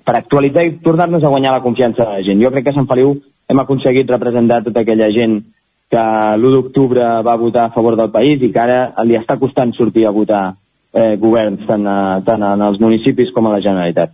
per 0.00 0.16
actualitzar 0.16 0.64
i 0.64 0.78
tornar-nos 0.80 1.24
a 1.24 1.34
guanyar 1.34 1.52
la 1.58 1.64
confiança 1.66 2.06
de 2.06 2.16
la 2.16 2.24
gent. 2.24 2.40
Jo 2.40 2.54
crec 2.54 2.64
que 2.64 2.72
a 2.72 2.78
Sant 2.78 2.88
Feliu 2.88 3.18
hem 3.48 3.60
aconseguit 3.60 4.08
representar 4.08 4.62
tota 4.64 4.80
aquella 4.80 5.12
gent 5.12 5.42
que 5.88 6.04
l'1 6.36 6.54
d'octubre 6.54 7.04
va 7.24 7.36
votar 7.40 7.66
a 7.66 7.74
favor 7.74 7.96
del 7.96 8.10
país 8.12 8.42
i 8.42 8.52
que 8.52 8.60
ara 8.60 9.04
li 9.08 9.16
està 9.16 9.38
costant 9.40 9.72
sortir 9.76 10.04
a 10.06 10.12
votar 10.12 10.44
eh, 10.92 11.16
governs 11.20 11.64
tant, 11.68 11.86
a, 11.88 11.98
tant 12.24 12.44
en 12.44 12.64
els 12.68 12.80
municipis 12.80 13.32
com 13.34 13.48
a 13.48 13.54
la 13.56 13.62
Generalitat. 13.64 14.12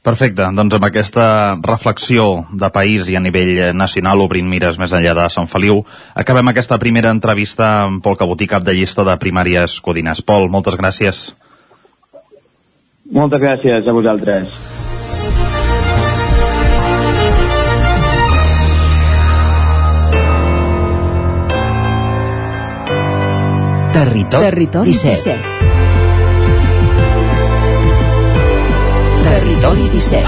Perfecte, 0.00 0.46
doncs 0.56 0.78
amb 0.78 0.86
aquesta 0.88 1.24
reflexió 1.60 2.46
de 2.56 2.70
país 2.72 3.10
i 3.12 3.18
a 3.18 3.20
nivell 3.20 3.76
nacional 3.76 4.24
obrint 4.24 4.48
mires 4.48 4.80
més 4.80 4.94
enllà 4.96 5.12
de 5.18 5.26
Sant 5.28 5.50
Feliu, 5.50 5.82
acabem 6.16 6.48
aquesta 6.48 6.80
primera 6.80 7.12
entrevista 7.12 7.68
amb 7.84 8.00
Pol 8.00 8.16
Cabotí, 8.16 8.48
cap 8.48 8.64
de 8.64 8.78
llista 8.78 9.04
de 9.04 9.18
primàries 9.20 9.76
Codines. 9.84 10.24
Pol, 10.24 10.48
moltes 10.48 10.80
gràcies. 10.80 11.22
Moltes 13.12 13.44
gràcies 13.44 13.84
a 13.84 13.92
vosaltres. 13.92 14.69
Territori, 24.00 24.44
Territori 24.46 24.92
17. 24.92 25.36
17. 25.36 25.40
Territori 29.22 29.88
17. 29.92 30.24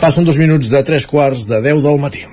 Passen 0.00 0.24
dos 0.24 0.38
minuts 0.40 0.72
de 0.72 0.80
tres 0.82 1.04
quarts 1.06 1.44
de 1.44 1.60
10 1.60 1.84
del 1.84 2.00
matí. 2.00 2.24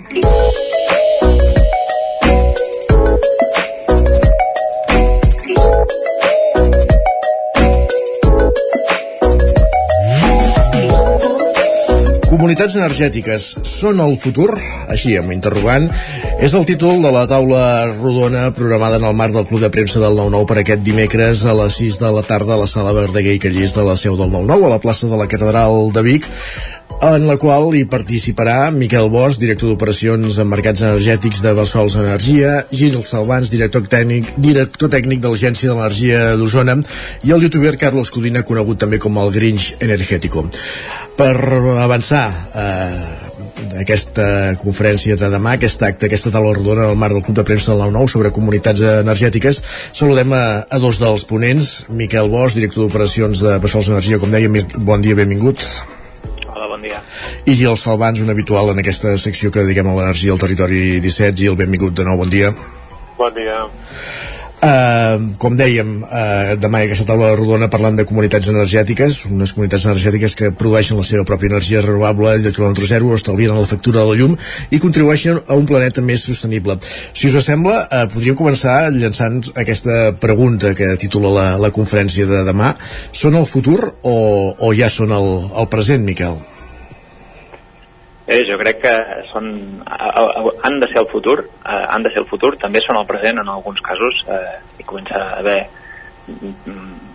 Comunitats 12.40 12.78
energètiques 12.80 13.46
són 13.68 13.98
el 14.00 14.14
futur? 14.16 14.54
Així, 14.88 15.18
amb 15.20 15.34
interrogant, 15.34 15.90
és 16.40 16.54
el 16.56 16.64
títol 16.70 17.02
de 17.04 17.12
la 17.12 17.26
taula 17.28 17.64
rodona 17.90 18.46
programada 18.56 18.96
en 18.96 19.08
el 19.10 19.18
marc 19.20 19.36
del 19.36 19.44
Club 19.50 19.66
de 19.66 19.70
Premsa 19.76 20.00
del 20.00 20.16
9-9 20.16 20.48
per 20.48 20.58
aquest 20.62 20.86
dimecres 20.86 21.44
a 21.44 21.58
les 21.60 21.76
6 21.82 22.00
de 22.00 22.14
la 22.16 22.24
tarda 22.24 22.56
a 22.56 22.62
la 22.62 22.70
sala 22.72 22.96
Verdaguer 22.96 23.36
i 23.36 23.44
Callís 23.44 23.76
de 23.76 23.84
la 23.84 23.98
seu 24.00 24.16
del 24.16 24.32
9-9 24.32 24.70
a 24.70 24.72
la 24.72 24.80
plaça 24.80 25.12
de 25.12 25.20
la 25.20 25.28
Catedral 25.28 25.92
de 25.92 26.06
Vic 26.08 26.32
en 27.00 27.26
la 27.28 27.38
qual 27.40 27.70
hi 27.78 27.86
participarà 27.88 28.72
Miquel 28.76 29.08
Bosch, 29.12 29.40
director 29.40 29.72
d'operacions 29.72 30.40
en 30.42 30.48
mercats 30.52 30.82
energètics 30.84 31.40
de 31.46 31.54
Barsols 31.56 31.96
Energia, 31.96 32.66
Gil 32.76 32.98
Salvans, 33.08 33.52
director 33.52 33.86
tècnic, 33.88 34.34
director 34.36 34.92
tècnic 34.92 35.22
de 35.24 35.32
l'Agència 35.32 35.70
de 35.70 35.78
l'Energia 35.78 36.36
d'Osona 36.36 36.76
i 37.24 37.32
el 37.32 37.46
youtuber 37.48 37.78
Carlos 37.80 38.12
Codina, 38.12 38.44
conegut 38.44 38.82
també 38.84 39.00
com 39.00 39.16
el 39.22 39.32
Grinch 39.32 39.78
Energético. 39.80 40.44
Per 41.16 41.36
avançar 41.80 42.26
eh, 42.56 43.30
aquesta 43.80 44.58
conferència 44.60 45.16
de 45.20 45.30
demà, 45.32 45.56
aquest 45.56 45.86
acte, 45.88 46.10
aquesta 46.10 46.34
taula 46.36 46.52
rodona 46.58 46.90
al 46.90 47.00
marc 47.00 47.16
del 47.16 47.24
Club 47.24 47.40
de 47.40 47.46
Premsa 47.48 47.72
del 47.72 47.94
9-9 47.96 48.12
sobre 48.12 48.34
comunitats 48.36 48.84
energètiques. 48.90 49.62
Saludem 49.94 50.36
a, 50.36 50.44
a 50.68 50.82
dos 50.84 51.00
dels 51.00 51.24
ponents, 51.32 51.72
Miquel 51.96 52.28
Bosch, 52.28 52.60
director 52.60 52.84
d'operacions 52.84 53.46
de 53.48 53.56
Bessols 53.64 53.88
Energia, 53.94 54.20
com 54.20 54.36
deia, 54.36 54.52
bon 54.76 55.06
dia, 55.06 55.16
benvingut. 55.16 55.64
Bon 56.80 56.88
dia. 56.88 57.02
I 57.44 57.54
Gil 57.60 57.76
Salvans, 57.76 58.22
un 58.24 58.32
habitual 58.32 58.70
en 58.72 58.80
aquesta 58.80 59.18
secció 59.20 59.52
que 59.52 59.66
dediquem 59.66 59.90
a 59.92 59.98
l'energia 59.98 60.32
al 60.32 60.40
territori 60.40 61.02
17. 61.04 61.36
Gil, 61.36 61.58
benvingut 61.60 61.92
de 61.92 62.06
nou, 62.08 62.16
bon 62.22 62.30
dia. 62.32 62.54
Bon 63.18 63.34
dia. 63.36 63.66
Uh, 64.60 65.36
com 65.40 65.58
dèiem, 65.60 65.90
uh, 66.04 66.54
demà 66.60 66.80
hi 66.80 66.86
ha 66.86 66.88
aquesta 66.90 67.06
taula 67.08 67.34
rodona 67.36 67.68
parlant 67.72 67.96
de 68.00 68.06
comunitats 68.08 68.48
energètiques, 68.52 69.22
unes 69.28 69.52
comunitats 69.56 69.86
energètiques 69.88 70.36
que 70.40 70.52
produeixen 70.62 71.00
la 71.00 71.06
seva 71.08 71.24
pròpia 71.28 71.52
energia 71.52 71.82
renovable 71.84 72.38
de 72.44 72.52
quilòmetre 72.56 72.88
zero, 72.88 73.12
estalvien 73.16 73.56
la 73.56 73.68
factura 73.68 74.04
de 74.04 74.12
la 74.12 74.20
llum 74.20 74.38
i 74.72 74.80
contribueixen 74.84 75.42
a 75.48 75.56
un 75.60 75.68
planeta 75.68 76.04
més 76.04 76.28
sostenible. 76.28 76.78
Si 77.12 77.28
us 77.32 77.40
sembla, 77.44 77.82
uh, 77.88 78.06
podríem 78.12 78.40
començar 78.40 78.78
llançant 78.96 79.42
aquesta 79.56 80.14
pregunta 80.20 80.72
que 80.76 80.94
titula 81.00 81.36
la, 81.36 81.50
la 81.60 81.74
conferència 81.76 82.28
de 82.28 82.46
demà. 82.48 82.72
Són 83.12 83.36
el 83.36 83.48
futur 83.48 83.82
o, 84.04 84.16
o 84.56 84.72
ja 84.76 84.92
són 84.92 85.16
el, 85.16 85.36
el 85.60 85.72
present, 85.72 86.08
Miquel? 86.08 86.40
Eh, 88.30 88.44
jo 88.46 88.60
crec 88.62 88.78
que 88.84 88.94
són, 89.32 89.48
han 89.90 90.76
de 90.78 90.88
ser 90.92 91.00
el 91.02 91.08
futur, 91.10 91.40
eh, 91.42 91.86
han 91.90 92.04
de 92.06 92.12
ser 92.14 92.22
el 92.22 92.28
futur, 92.30 92.52
també 92.62 92.82
són 92.86 93.00
el 93.00 93.08
present 93.10 93.42
en 93.42 93.50
alguns 93.50 93.82
casos, 93.82 94.22
eh, 94.30 94.60
i 94.78 94.86
comença 94.86 95.18
a 95.18 95.40
haver 95.40 95.64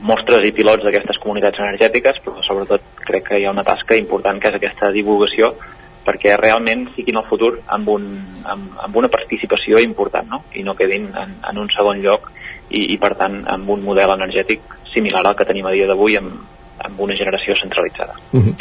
mostres 0.02 0.42
i 0.42 0.50
pilots 0.50 0.82
d'aquestes 0.82 1.20
comunitats 1.22 1.60
energètiques, 1.62 2.18
però 2.24 2.42
sobretot 2.42 2.82
crec 3.06 3.28
que 3.28 3.38
hi 3.38 3.46
ha 3.46 3.52
una 3.54 3.62
tasca 3.62 3.94
important 3.94 4.40
que 4.42 4.50
és 4.50 4.58
aquesta 4.58 4.90
divulgació 4.90 5.52
perquè 6.04 6.34
realment 6.36 6.88
siguin 6.96 7.20
el 7.20 7.28
futur 7.28 7.52
amb, 7.76 7.88
un, 7.94 8.08
amb, 8.50 8.74
amb 8.88 8.98
una 9.00 9.08
participació 9.08 9.78
important 9.80 10.28
no? 10.28 10.42
i 10.52 10.66
no 10.66 10.74
quedin 10.76 11.08
en, 11.16 11.38
en 11.48 11.62
un 11.62 11.70
segon 11.72 12.02
lloc 12.04 12.28
i, 12.68 12.90
i 12.92 12.98
per 13.00 13.14
tant 13.20 13.38
amb 13.54 13.70
un 13.72 13.86
model 13.86 14.12
energètic 14.18 14.66
similar 14.92 15.24
al 15.24 15.38
que 15.38 15.46
tenim 15.48 15.70
a 15.70 15.72
dia 15.72 15.88
d'avui 15.88 16.18
amb, 16.20 16.34
amb 16.84 17.00
una 17.00 17.14
generació 17.16 17.54
centralitzada. 17.60 18.14
Uh 18.32 18.42
-huh. 18.42 18.54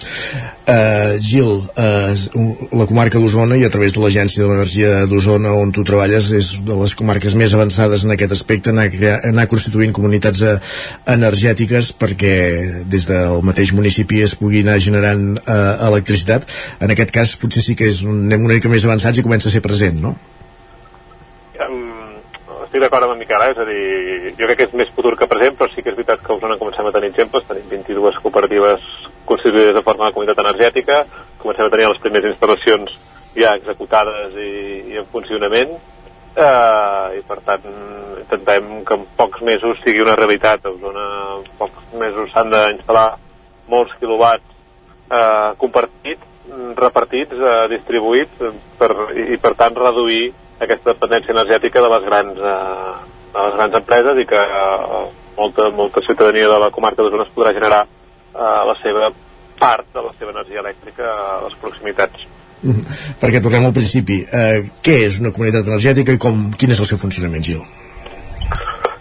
uh, 0.68 1.20
Gil, 1.20 1.52
uh, 1.78 2.78
la 2.80 2.86
comarca 2.86 3.20
d'Osona 3.20 3.58
i 3.58 3.66
a 3.66 3.70
través 3.70 3.94
de 3.94 4.02
l'Agència 4.02 4.44
de 4.44 4.50
l'Energia 4.50 5.06
d'Osona 5.06 5.54
on 5.54 5.72
tu 5.72 5.84
treballes 5.84 6.32
és 6.32 6.62
de 6.64 6.76
les 6.76 6.96
comarques 6.96 7.36
més 7.36 7.54
avançades 7.54 8.04
en 8.04 8.12
aquest 8.12 8.32
aspecte 8.32 8.70
anar, 8.70 8.90
anar 9.24 9.48
constituint 9.48 9.92
comunitats 9.92 10.42
uh, 10.42 10.60
energètiques 11.06 11.94
perquè 11.94 12.86
des 12.86 13.08
del 13.08 13.42
mateix 13.42 13.74
municipi 13.74 14.22
es 14.22 14.36
pugui 14.36 14.62
anar 14.62 14.80
generant 14.80 15.38
uh, 15.38 15.88
electricitat. 15.88 16.46
En 16.80 16.92
aquest 16.92 17.12
cas 17.12 17.36
potser 17.36 17.64
sí 17.64 17.76
que 17.76 17.88
és 17.88 18.04
un, 18.04 18.26
anem 18.26 18.46
una 18.46 18.54
mica 18.54 18.70
més 18.70 18.86
avançats 18.86 19.18
i 19.18 19.24
comença 19.24 19.50
a 19.50 19.52
ser 19.52 19.62
present, 19.62 20.00
no? 20.02 20.16
Estic 22.74 22.88
d'acord 22.90 23.06
amb 23.06 23.14
en 23.14 23.20
Miquel, 23.22 23.42
eh? 23.46 23.52
és 23.54 23.60
a 23.62 23.66
dir, 23.68 24.32
jo 24.34 24.48
crec 24.48 24.58
que 24.58 24.66
és 24.66 24.72
més 24.74 24.90
futur 24.96 25.12
que 25.14 25.28
present, 25.30 25.54
però 25.60 25.70
sí 25.70 25.84
que 25.84 25.92
és 25.92 25.98
veritat 25.98 26.24
que 26.26 26.32
a 26.34 26.38
Osona 26.40 26.58
comencem 26.58 26.88
a 26.90 26.94
tenir 26.96 27.12
exemples, 27.12 27.46
tenim 27.46 27.68
22 27.70 28.18
cooperatives 28.24 28.88
constituïdes 29.30 29.76
de 29.78 29.84
forma 29.86 30.08
de 30.08 30.16
comunitat 30.16 30.42
energètica, 30.42 31.04
comencem 31.38 31.70
a 31.70 31.74
tenir 31.76 31.92
les 31.92 32.02
primeres 32.02 32.34
instal·lacions 32.34 32.98
ja 33.38 33.54
executades 33.60 34.34
i, 34.42 34.50
i 34.90 34.98
en 35.04 35.06
funcionament, 35.14 35.78
eh, 36.34 37.06
i 37.20 37.24
per 37.30 37.40
tant 37.46 37.70
intentem 38.24 38.74
que 38.90 38.98
en 38.98 39.08
pocs 39.22 39.46
mesos 39.46 39.78
sigui 39.86 40.02
una 40.02 40.18
realitat. 40.18 40.66
A 40.66 40.74
Osona 40.74 41.08
en 41.38 41.48
pocs 41.62 41.94
mesos 42.02 42.34
s'han 42.34 42.50
d'instal·lar 42.58 43.10
molts 43.70 43.94
quilowatts 44.02 44.50
eh, 45.14 45.52
compartits, 45.62 46.26
repartits, 46.82 47.38
eh, 47.38 47.68
distribuïts, 47.78 48.48
per, 48.82 48.96
i, 49.14 49.36
i 49.38 49.44
per 49.46 49.54
tant 49.62 49.78
reduir 49.78 50.32
aquesta 50.64 50.94
dependència 50.94 51.34
energètica 51.36 51.82
de 51.84 51.92
les 51.94 52.08
grans, 52.08 52.40
eh, 52.54 52.94
de 53.34 53.46
les 53.48 53.58
grans 53.58 53.78
empreses 53.82 54.22
i 54.22 54.26
que 54.30 54.42
eh, 54.62 55.04
molta, 55.38 55.70
molta 55.70 56.04
ciutadania 56.06 56.50
de 56.50 56.60
la 56.66 56.72
comarca 56.72 57.04
d'Osona 57.04 57.28
es 57.28 57.34
podrà 57.36 57.54
generar 57.56 57.84
eh, 57.86 58.62
la 58.70 58.76
seva 58.82 59.12
part 59.60 59.88
de 59.94 60.04
la 60.06 60.14
seva 60.20 60.34
energia 60.36 60.62
elèctrica 60.64 61.10
a 61.10 61.42
les 61.46 61.56
proximitats. 61.62 62.28
Mm 62.64 62.72
-hmm. 62.72 63.16
Perquè 63.22 63.42
tornem 63.42 63.66
al 63.66 63.74
principi. 63.80 64.26
Eh, 64.32 64.60
què 64.86 64.96
és 65.08 65.20
una 65.20 65.32
comunitat 65.32 65.68
energètica 65.68 66.12
i 66.12 66.18
com, 66.18 66.52
quin 66.58 66.72
és 66.72 66.80
el 66.80 66.86
seu 66.86 66.98
funcionament, 66.98 67.44
Gil? 67.44 67.62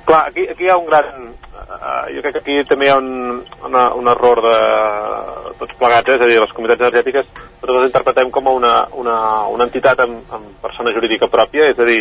Clar, 0.04 0.26
aquí, 0.28 0.42
aquí 0.50 0.64
hi 0.64 0.68
ha 0.68 0.76
un 0.76 0.86
gran, 0.86 1.06
uh, 1.78 2.04
jo 2.14 2.22
crec 2.24 2.36
que 2.36 2.42
aquí 2.42 2.68
també 2.68 2.88
hi 2.88 2.92
ha 2.92 2.98
un, 3.00 3.40
una, 3.68 3.86
un 3.98 4.10
error 4.12 4.42
de 4.44 4.58
tots 5.60 5.78
plegats, 5.78 6.08
eh? 6.08 6.18
és 6.18 6.24
a 6.24 6.30
dir, 6.30 6.40
les 6.42 6.54
comunitats 6.56 6.84
energètiques 6.84 7.32
nosaltres 7.62 7.78
les 7.78 7.90
interpretem 7.90 8.30
com 8.30 8.46
una, 8.50 8.72
una, 8.98 9.16
una 9.54 9.64
entitat 9.68 10.00
amb, 10.02 10.26
amb 10.34 10.56
persona 10.62 10.92
jurídica 10.94 11.28
pròpia, 11.30 11.68
és 11.70 11.78
a 11.78 11.86
dir, 11.86 12.00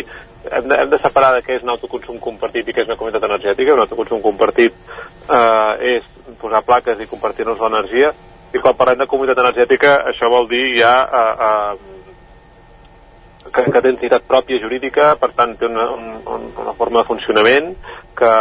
hem 0.50 0.66
de, 0.68 0.74
hem 0.74 0.90
de 0.90 0.98
separar 0.98 1.32
de 1.36 1.42
què 1.46 1.56
és 1.56 1.62
un 1.62 1.70
autoconsum 1.70 2.18
compartit 2.18 2.66
i 2.66 2.74
què 2.74 2.82
és 2.82 2.90
una 2.90 2.98
comunitat 2.98 3.28
energètica. 3.28 3.76
Un 3.76 3.84
autoconsum 3.84 4.22
compartit 4.24 4.74
eh, 4.74 5.96
és 5.96 6.10
posar 6.40 6.64
plaques 6.66 7.00
i 7.00 7.06
compartir-nos 7.06 7.62
l'energia, 7.62 8.10
i 8.52 8.60
quan 8.60 8.76
parlem 8.76 9.00
de 9.00 9.08
comunitat 9.08 9.38
energètica 9.44 9.94
això 10.10 10.28
vol 10.32 10.50
dir 10.50 10.64
ja 10.80 10.92
eh, 11.06 11.34
eh, 11.46 11.92
que, 13.52 13.64
que 13.70 13.80
té 13.80 13.92
entitat 13.92 14.26
pròpia 14.28 14.60
jurídica, 14.62 15.12
per 15.20 15.30
tant 15.36 15.54
té 15.60 15.70
una, 15.70 15.88
un, 15.94 16.50
una 16.58 16.74
forma 16.74 17.02
de 17.02 17.08
funcionament 17.08 17.74
que 18.18 18.32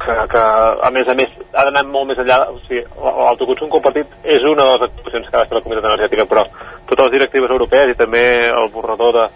que, 0.00 0.16
que 0.32 0.42
a 0.86 0.90
més 0.94 1.08
a 1.08 1.16
més 1.16 1.36
ha 1.52 1.64
d'anar 1.66 1.84
molt 1.88 2.10
més 2.10 2.18
enllà 2.20 2.40
o 2.52 2.58
sigui, 2.66 2.82
l'autoconsum 3.00 3.70
compartit 3.72 4.10
és 4.24 4.42
una 4.44 4.66
de 4.66 4.72
les 4.74 4.88
actuacions 4.88 5.28
que 5.28 5.38
ha 5.38 5.44
de 5.44 5.56
la 5.58 5.62
comunitat 5.64 5.88
energètica 5.90 6.26
però 6.28 6.44
totes 6.88 7.06
les 7.06 7.14
directives 7.18 7.54
europees 7.56 7.92
i 7.92 7.98
també 7.98 8.24
el 8.50 8.68
borrador 8.74 9.16
de, 9.16 9.26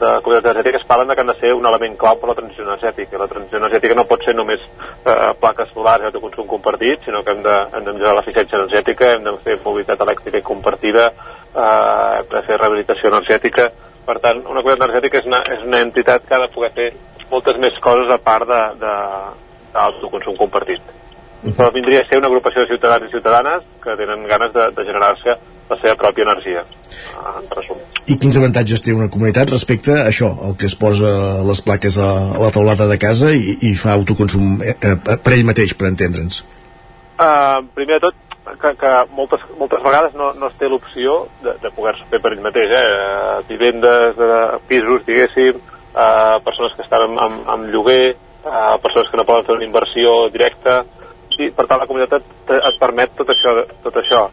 de 0.00 0.10
comunitats 0.24 0.50
energètiques 0.50 0.86
parlen 0.88 1.14
que 1.14 1.22
han 1.22 1.30
de 1.30 1.36
ser 1.38 1.52
un 1.54 1.66
element 1.70 1.96
clau 1.98 2.18
per 2.18 2.30
la 2.30 2.34
transició 2.34 2.64
energètica. 2.66 3.20
La 3.20 3.28
transició 3.30 3.60
energètica 3.60 3.94
no 3.94 4.06
pot 4.10 4.24
ser 4.26 4.34
només 4.34 4.60
eh, 4.60 5.30
plaques 5.40 5.70
solars 5.74 6.02
i 6.02 6.10
autoconsum 6.10 6.48
compartit 6.50 7.06
sinó 7.06 7.22
que 7.22 7.34
hem 7.34 7.42
de, 7.46 7.54
hem 7.76 7.86
de 7.86 7.94
millorar 7.94 8.16
l'eficiència 8.18 8.58
energètica 8.58 9.12
hem 9.14 9.24
de 9.28 9.36
fer 9.46 9.58
mobilitat 9.62 10.02
elèctrica 10.06 10.40
i 10.40 10.46
compartida 10.50 11.08
eh, 11.08 11.64
hem 12.18 12.30
de 12.34 12.44
fer 12.48 12.58
rehabilitació 12.58 13.12
energètica. 13.12 13.70
Per 14.04 14.18
tant 14.20 14.42
una 14.42 14.60
comunitat 14.60 14.88
energètica 14.88 15.22
és 15.22 15.30
una, 15.30 15.42
és 15.54 15.64
una 15.64 15.82
entitat 15.86 16.26
que 16.26 16.36
ha 16.36 16.42
de 16.42 16.52
poder 16.52 16.72
fer 16.74 16.90
moltes 17.30 17.58
més 17.62 17.78
coses 17.82 18.10
a 18.10 18.18
part 18.20 18.50
de, 18.50 18.62
de, 18.82 18.94
d'autoconsum 19.74 20.38
compartit. 20.40 20.94
Però 21.44 21.68
vindria 21.74 22.00
a 22.00 22.06
ser 22.08 22.16
una 22.16 22.30
agrupació 22.30 22.62
de 22.62 22.72
ciutadans 22.72 23.04
i 23.04 23.12
ciutadanes 23.12 23.66
que 23.82 23.96
tenen 23.98 24.24
ganes 24.30 24.54
de, 24.54 24.70
de 24.72 24.86
generar-se 24.86 25.34
la 25.68 25.76
seva 25.80 25.94
pròpia 26.00 26.24
energia, 26.24 26.62
en 27.20 27.46
resum. 27.56 27.80
I 28.08 28.16
quins 28.20 28.36
avantatges 28.40 28.82
té 28.84 28.94
una 28.96 29.10
comunitat 29.12 29.52
respecte 29.52 29.94
a 29.96 30.08
això, 30.10 30.30
el 30.48 30.56
que 30.60 30.68
es 30.68 30.76
posa 30.80 31.10
les 31.44 31.62
plaques 31.64 31.96
a, 32.00 32.10
la 32.40 32.50
taulada 32.52 32.88
de 32.90 32.98
casa 33.00 33.32
i, 33.32 33.56
i 33.68 33.72
fa 33.80 33.94
autoconsum 33.96 34.60
eh, 34.60 34.76
eh, 34.76 34.96
per 35.16 35.36
ell 35.36 35.46
mateix, 35.48 35.76
per 35.78 35.88
entendre'ns? 35.92 36.42
Uh, 37.14 37.62
primer 37.76 38.00
de 38.00 38.08
tot, 38.08 38.20
que, 38.60 38.74
que 38.80 38.92
moltes, 39.16 39.44
moltes 39.60 39.84
vegades 39.84 40.16
no, 40.18 40.32
no 40.40 40.50
es 40.50 40.58
té 40.60 40.68
l'opció 40.68 41.22
de, 41.44 41.54
de 41.62 41.72
poder-se 41.76 42.08
fer 42.10 42.20
per 42.24 42.34
ell 42.34 42.44
mateix, 42.44 42.72
eh? 42.76 43.40
vivendes, 43.48 44.18
de 44.18 44.42
pisos, 44.68 45.04
diguéssim, 45.08 45.60
uh, 45.94 46.40
persones 46.44 46.76
que 46.76 46.84
estan 46.84 47.08
amb, 47.08 47.20
amb, 47.24 47.48
amb 47.56 47.72
lloguer, 47.72 48.16
a 48.44 48.78
persones 48.78 49.10
que 49.10 49.16
no 49.16 49.26
poden 49.28 49.46
fer 49.46 49.56
una 49.56 49.66
inversió 49.66 50.14
directa 50.32 50.82
i 51.38 51.50
per 51.50 51.66
tant 51.66 51.80
la 51.82 51.88
comunitat 51.90 52.22
et, 52.22 52.56
et 52.60 52.80
permet 52.80 53.14
tot 53.18 53.30
això, 53.32 53.54
tot 53.82 53.96
això. 54.00 54.24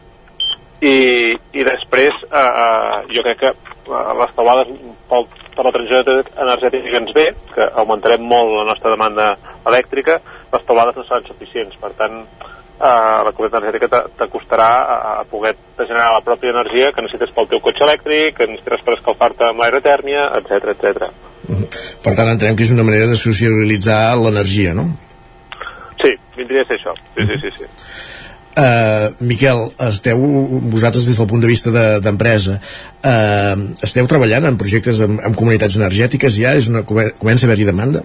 I, 0.81 0.95
i 1.53 1.65
després 1.65 2.23
eh, 2.25 2.41
eh, 2.41 3.01
jo 3.13 3.23
crec 3.25 3.39
que 3.41 3.51
eh, 3.51 4.13
les 4.21 4.35
taulades 4.37 4.71
pel, 5.09 5.27
per 5.55 5.65
la 5.67 5.73
transició 5.75 6.01
energètica 6.45 7.01
ens 7.01 7.11
ve, 7.17 7.27
que 7.53 7.67
augmentarem 7.83 8.23
molt 8.25 8.55
la 8.55 8.67
nostra 8.71 8.93
demanda 8.93 9.35
elèctrica, 9.69 10.17
les 10.51 10.65
taulades 10.65 10.97
no 10.97 11.05
seran 11.05 11.27
suficients, 11.29 11.77
per 11.81 11.93
tant 11.99 12.23
eh, 12.23 13.17
la 13.27 13.33
comunitat 13.33 13.61
energètica 13.61 14.05
t'acostarà 14.17 14.71
a, 14.81 14.97
a 15.21 15.25
poder 15.29 15.53
generar 15.83 16.15
la 16.15 16.23
pròpia 16.25 16.55
energia 16.55 16.93
que 16.95 17.05
necessites 17.05 17.33
pel 17.35 17.49
teu 17.51 17.61
cotxe 17.61 17.85
elèctric, 17.85 18.39
que 18.39 18.49
necessites 18.49 18.85
per 18.87 18.97
escalfar-te 18.97 19.51
amb 19.51 19.61
l'aerotèrmia, 19.61 20.31
etc 20.41 20.73
etc. 20.73 21.30
Per 21.47 22.13
tant, 22.13 22.29
entenem 22.29 22.57
que 22.57 22.65
és 22.67 22.73
una 22.73 22.85
manera 22.87 23.09
de 23.09 23.17
socialitzar 23.19 24.01
l'energia, 24.19 24.75
no? 24.77 24.89
Sí, 26.01 26.13
vindria 26.37 26.63
a 26.65 26.69
ser 26.69 26.79
això. 26.79 26.95
Sí, 27.17 27.27
sí, 27.27 27.39
sí. 27.43 27.53
sí. 27.63 27.69
Uh, 28.51 29.13
Miquel, 29.23 29.61
esteu 29.87 30.19
vosaltres 30.73 31.05
des 31.07 31.15
del 31.15 31.27
punt 31.31 31.39
de 31.39 31.47
vista 31.47 31.71
d'empresa 32.03 32.57
de, 32.57 32.73
uh, 33.07 33.61
esteu 33.87 34.09
treballant 34.11 34.49
en 34.49 34.57
projectes 34.59 34.99
amb, 35.05 35.21
amb 35.23 35.37
comunitats 35.39 35.77
energètiques 35.79 36.35
ja? 36.35 36.51
És 36.59 36.67
una, 36.67 36.81
comença 36.83 37.47
a 37.47 37.47
haver-hi 37.47 37.69
demanda? 37.69 38.03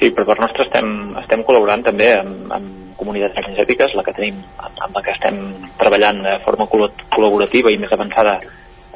Sí, 0.00 0.10
per 0.10 0.24
part 0.26 0.42
nostra 0.42 0.66
estem, 0.66 0.90
estem 1.22 1.46
col·laborant 1.46 1.86
també 1.86 2.10
amb, 2.16 2.50
amb 2.58 2.98
comunitats 2.98 3.38
energètiques, 3.38 3.94
la 3.94 4.02
que 4.02 4.16
tenim, 4.18 4.42
amb 4.66 4.98
la 4.98 5.04
que 5.06 5.14
estem 5.14 5.38
treballant 5.78 6.18
de 6.26 6.34
forma 6.42 6.66
col·laborativa 6.66 7.70
i 7.70 7.78
més 7.78 7.94
avançada 7.94 8.40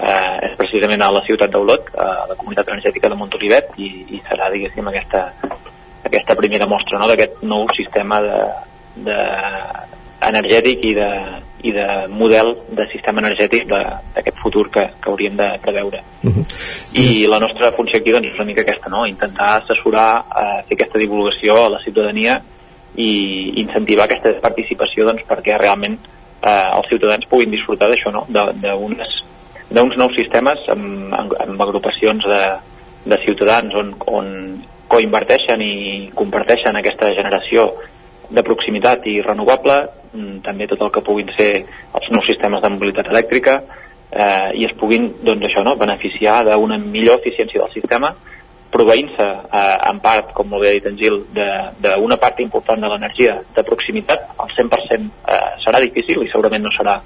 eh, 0.03 0.37
és 0.49 0.59
precisament 0.59 1.03
a 1.03 1.11
la 1.15 1.23
ciutat 1.27 1.53
d'Olot, 1.53 1.93
a 1.95 2.27
la 2.31 2.37
comunitat 2.37 2.69
energètica 2.75 3.11
de 3.11 3.19
Montolivet, 3.19 3.73
i, 3.79 3.91
i 4.17 4.21
serà, 4.27 4.51
diguéssim, 4.53 4.89
aquesta, 4.91 5.25
aquesta 6.03 6.37
primera 6.39 6.69
mostra 6.71 7.01
no, 7.01 7.09
d'aquest 7.11 7.43
nou 7.47 7.69
sistema 7.77 8.21
de, 8.25 8.39
de 9.09 9.19
energètic 10.29 10.85
i 10.87 10.95
de, 10.95 11.11
i 11.67 11.73
de 11.75 11.87
model 12.11 12.55
de 12.71 12.87
sistema 12.93 13.23
energètic 13.23 13.67
d'aquest 13.71 14.39
futur 14.43 14.69
que, 14.75 14.87
que 15.03 15.11
hauríem 15.11 15.37
de 15.39 15.49
preveure. 15.63 16.03
Uh 16.23 16.31
-huh. 16.31 16.45
I 16.99 17.27
la 17.27 17.39
nostra 17.39 17.73
funció 17.73 17.99
aquí 17.99 18.13
doncs, 18.13 18.29
és 18.29 18.35
una 18.35 18.45
mica 18.45 18.63
aquesta, 18.63 18.89
no? 18.89 19.07
intentar 19.07 19.63
assessorar, 19.63 20.25
eh, 20.31 20.63
fer 20.69 20.77
aquesta 20.77 20.99
divulgació 20.99 21.65
a 21.65 21.71
la 21.71 21.81
ciutadania 21.85 22.43
i 22.95 23.61
incentivar 23.61 24.05
aquesta 24.05 24.33
participació 24.41 25.05
doncs, 25.05 25.23
perquè 25.27 25.59
realment 25.59 25.99
eh, 26.43 26.77
els 26.77 26.89
ciutadans 26.89 27.27
puguin 27.27 27.51
disfrutar 27.51 27.89
d'això, 27.89 28.13
no? 28.13 28.27
d'unes 28.29 29.23
d'uns 29.73 29.97
nous 29.97 30.15
sistemes 30.17 30.63
amb, 30.73 31.13
amb, 31.17 31.35
amb 31.41 31.65
agrupacions 31.65 32.25
de, 32.29 32.43
de 33.09 33.19
ciutadans 33.25 33.75
on, 33.79 33.95
on 34.07 34.29
coinverteixen 34.93 35.63
i 35.65 35.75
comparteixen 36.17 36.77
aquesta 36.77 37.13
generació 37.17 37.71
de 38.33 38.45
proximitat 38.45 39.07
i 39.09 39.21
renovable, 39.25 39.79
mm, 40.13 40.43
també 40.45 40.69
tot 40.69 40.83
el 40.85 40.93
que 40.93 41.05
puguin 41.05 41.33
ser 41.37 41.53
els 41.63 42.11
nous 42.13 42.29
sistemes 42.29 42.63
de 42.63 42.71
mobilitat 42.73 43.09
elèctrica 43.13 43.59
eh, 43.61 44.51
i 44.61 44.67
es 44.69 44.77
puguin 44.81 45.11
doncs, 45.25 45.49
això, 45.49 45.65
no, 45.65 45.77
beneficiar 45.81 46.43
d'una 46.49 46.79
millor 46.81 47.21
eficiència 47.21 47.61
del 47.61 47.75
sistema 47.75 48.13
proveint-se 48.73 49.25
eh, 49.53 49.79
en 49.91 50.01
part, 50.01 50.33
com 50.37 50.49
molt 50.49 50.65
bé 50.65 50.71
ha 50.71 50.77
dit 50.79 50.89
en 50.89 50.97
Gil, 50.97 51.19
d'una 51.85 52.17
part 52.21 52.41
important 52.41 52.81
de 52.81 52.89
l'energia 52.89 53.37
de 53.55 53.65
proximitat, 53.69 54.31
al 54.41 54.53
100% 54.57 55.11
eh, 55.29 55.41
serà 55.65 55.81
difícil 55.85 56.25
i 56.25 56.31
segurament 56.33 56.65
no, 56.65 56.73
serà, 56.73 56.97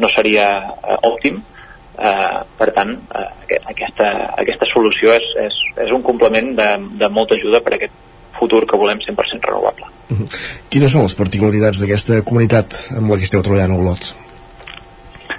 no 0.00 0.08
seria 0.14 0.46
eh, 0.80 0.96
òptim, 1.10 1.36
eh, 1.36 1.59
per 1.96 2.70
tant 2.76 2.94
eh, 3.14 3.58
aquesta, 3.72 4.08
aquesta 4.38 4.68
solució 4.72 5.12
és, 5.16 5.26
és, 5.46 5.58
és 5.86 5.92
un 5.92 6.02
complement 6.06 6.54
de, 6.56 6.70
de 7.00 7.08
molta 7.12 7.36
ajuda 7.38 7.60
per 7.64 7.74
a 7.74 7.80
aquest 7.80 7.98
futur 8.40 8.64
que 8.66 8.78
volem 8.80 8.98
100% 9.04 9.50
renovable. 9.50 9.86
Uh 10.10 10.18
-huh. 10.18 10.28
Quines 10.70 10.92
són 10.92 11.02
les 11.02 11.14
particularitats 11.14 11.80
d'aquesta 11.80 12.22
comunitat 12.22 12.90
amb 12.96 13.10
la 13.10 13.16
que 13.16 13.28
esteu 13.28 13.42
treballant 13.42 13.72
a 13.72 13.80
Olot? 13.82 14.14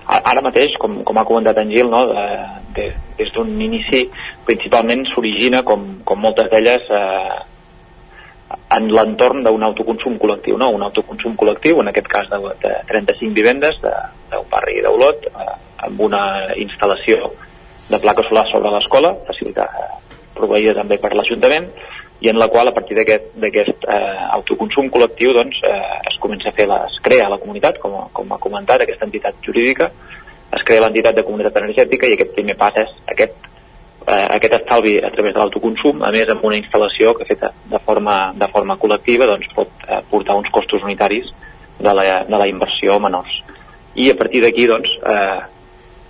Ara 0.07 0.41
mateix, 0.41 0.75
com, 0.77 1.03
com 1.03 1.17
ha 1.17 1.25
comentat 1.25 1.57
en 1.57 1.69
Gil, 1.69 1.89
no, 1.89 2.05
de, 2.07 2.25
de, 2.75 2.93
des 3.17 3.31
d'un 3.33 3.61
inici 3.61 4.09
principalment 4.45 5.05
s'origina, 5.05 5.63
com, 5.63 6.01
com 6.03 6.19
moltes 6.19 6.49
d'elles, 6.51 6.81
eh, 6.89 7.39
en 8.75 8.87
l'entorn 8.91 9.43
d'un 9.43 9.63
autoconsum 9.63 10.17
col·lectiu, 10.19 10.57
no? 10.57 10.69
un 10.69 10.83
autoconsum 10.83 11.35
col·lectiu, 11.39 11.79
en 11.79 11.87
aquest 11.87 12.07
cas 12.07 12.29
de, 12.31 12.37
de 12.63 12.71
35 12.87 13.33
vivendes 13.33 13.75
d'un 13.81 14.47
barri 14.51 14.81
d'Olot, 14.81 15.27
eh, 15.31 15.55
amb 15.87 16.01
una 16.07 16.23
instal·lació 16.59 17.31
de 17.89 17.99
placa 17.99 18.23
solar 18.27 18.45
sobre 18.51 18.71
l'escola, 18.73 19.13
facilitada, 19.27 19.87
proveïda 20.37 20.77
també 20.77 20.97
per 21.01 21.13
l'Ajuntament, 21.15 21.67
i 22.21 22.29
en 22.29 22.37
la 22.37 22.47
qual 22.53 22.69
a 22.69 22.73
partir 22.73 22.95
d'aquest 22.95 23.85
eh, 23.89 24.25
autoconsum 24.37 24.91
col·lectiu 24.93 25.33
doncs, 25.33 25.57
eh, 25.65 26.01
es 26.11 26.17
comença 26.21 26.51
a 26.51 26.55
fer, 26.55 26.67
la, 26.69 26.83
es 26.85 26.99
crea 27.01 27.29
la 27.29 27.39
comunitat, 27.41 27.79
com, 27.81 27.95
com 28.13 28.33
ha 28.33 28.41
comentat, 28.41 28.83
aquesta 28.83 29.07
entitat 29.09 29.39
jurídica, 29.45 29.89
es 30.51 30.65
crea 30.67 30.83
l'entitat 30.83 31.17
de 31.17 31.23
comunitat 31.25 31.57
energètica 31.63 32.07
i 32.07 32.13
aquest 32.17 32.35
primer 32.35 32.57
pas 32.59 32.77
és 32.77 32.91
aquest, 33.09 33.49
eh, 34.05 34.27
aquest 34.37 34.57
estalvi 34.59 34.99
a 35.01 35.09
través 35.15 35.33
de 35.33 35.41
l'autoconsum, 35.41 36.03
a 36.05 36.11
més 36.13 36.29
amb 36.29 36.45
una 36.45 36.59
instal·lació 36.61 37.15
que 37.17 37.25
feta 37.25 37.49
de 37.71 37.79
forma, 37.87 38.17
de 38.37 38.49
forma 38.53 38.77
col·lectiva 38.77 39.29
doncs, 39.31 39.49
pot 39.57 39.87
eh, 39.87 40.03
portar 40.11 40.37
uns 40.37 40.51
costos 40.53 40.85
unitaris 40.85 41.31
de 41.79 41.95
la, 41.97 42.05
de 42.27 42.37
la 42.37 42.47
inversió 42.47 42.99
menors. 43.01 43.41
I 43.97 44.11
a 44.11 44.17
partir 44.19 44.43
d'aquí 44.45 44.67
doncs, 44.69 44.93
eh, 45.01 45.39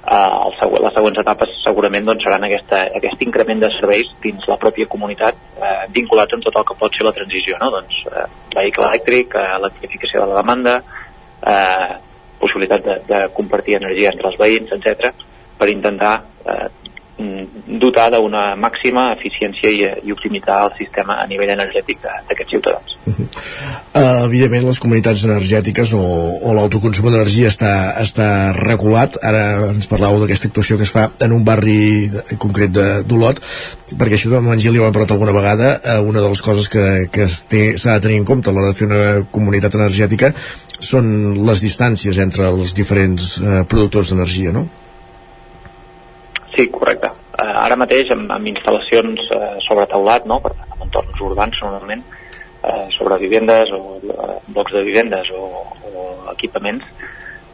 eh, 0.07 0.59
el 0.61 0.77
les 0.85 0.95
següents 0.97 1.23
etapes 1.23 1.55
segurament 1.63 2.05
doncs, 2.05 2.23
seran 2.25 2.45
aquesta, 2.47 2.83
aquest 2.99 3.25
increment 3.27 3.63
de 3.63 3.71
serveis 3.77 4.13
dins 4.23 4.47
la 4.49 4.59
pròpia 4.61 4.89
comunitat 4.91 5.41
eh, 5.57 5.73
vinculats 5.95 6.37
amb 6.37 6.45
tot 6.45 6.61
el 6.61 6.67
que 6.69 6.77
pot 6.79 6.95
ser 6.95 7.07
la 7.07 7.15
transició, 7.17 7.57
no? 7.61 7.71
doncs, 7.79 8.03
eh, 8.11 8.27
vehicle 8.55 8.87
elèctric, 8.91 9.35
eh, 9.35 9.49
electrificació 9.57 10.23
de 10.23 10.31
la 10.31 10.39
demanda, 10.41 10.77
eh, 11.41 11.91
possibilitat 12.41 12.85
de, 12.85 13.01
de 13.09 13.25
compartir 13.35 13.77
energia 13.77 14.09
entre 14.13 14.31
els 14.31 14.39
veïns, 14.41 14.73
etc 14.77 15.29
per 15.61 15.69
intentar 15.69 16.15
eh, 16.41 16.69
dotar 17.81 18.09
d'una 18.13 18.55
màxima 18.59 19.11
eficiència 19.15 19.71
i, 19.71 19.83
i 20.07 20.13
optimitzar 20.13 20.57
el 20.65 20.73
sistema 20.77 21.17
a 21.21 21.27
nivell 21.29 21.51
energètic 21.53 22.01
d'aquests 22.03 22.51
ciutadans. 22.53 22.95
Uh 23.05 23.13
-huh. 23.13 23.27
uh, 23.95 24.25
evidentment, 24.25 24.65
les 24.67 24.79
comunitats 24.79 25.23
energètiques 25.25 25.93
o, 25.93 26.01
o 26.47 26.53
l'autoconsum 26.53 27.09
d'energia 27.09 27.49
està, 27.49 27.73
està 28.01 28.53
regulat. 28.57 29.17
Ara 29.21 29.43
ens 29.69 29.89
parlàveu 29.89 30.19
d'aquesta 30.21 30.47
actuació 30.47 30.77
que 30.77 30.83
es 30.83 30.91
fa 30.91 31.09
en 31.19 31.31
un 31.31 31.43
barri 31.43 32.09
de, 32.09 32.37
concret 32.37 32.71
d'Olot, 32.71 33.41
perquè 33.97 34.15
això 34.15 34.35
amb 34.37 34.53
en 34.53 34.59
Gili 34.59 34.79
ho 34.79 34.85
hem 34.85 34.93
parlat 34.93 35.11
alguna 35.11 35.31
vegada, 35.31 35.79
uh, 35.83 36.01
una 36.07 36.21
de 36.21 36.29
les 36.29 36.41
coses 36.41 36.69
que, 36.69 37.07
que 37.11 37.27
s'ha 37.27 37.93
de 37.93 38.01
tenir 38.01 38.17
en 38.17 38.25
compte 38.25 38.49
a 38.49 38.53
l'hora 38.53 38.67
de 38.67 38.77
fer 38.77 38.87
una 38.87 39.25
comunitat 39.31 39.75
energètica 39.75 40.33
són 40.79 41.45
les 41.45 41.61
distàncies 41.61 42.17
entre 42.17 42.47
els 42.49 42.73
diferents 42.73 43.37
uh, 43.39 43.63
productors 43.65 44.09
d'energia, 44.09 44.51
no? 44.51 44.67
Sí, 46.55 46.67
correcte. 46.67 47.11
Uh, 47.31 47.53
ara 47.63 47.77
mateix 47.79 48.11
amb, 48.11 48.31
amb 48.33 48.49
instal·lacions 48.51 49.23
uh, 49.31 49.53
sobre 49.63 49.87
teulat, 49.91 50.27
no? 50.27 50.41
per 50.43 50.51
tant, 50.57 50.73
en 50.75 50.85
entorns 50.87 51.21
urbans 51.23 51.61
normalment, 51.63 52.03
uh, 52.61 52.87
sobre 52.97 53.19
vivendes 53.21 53.71
o 53.75 53.81
uh, 53.95 54.35
blocs 54.51 54.75
de 54.75 54.83
vivendes 54.87 55.31
o, 55.31 55.47
o 55.87 56.05
equipaments, 56.33 56.83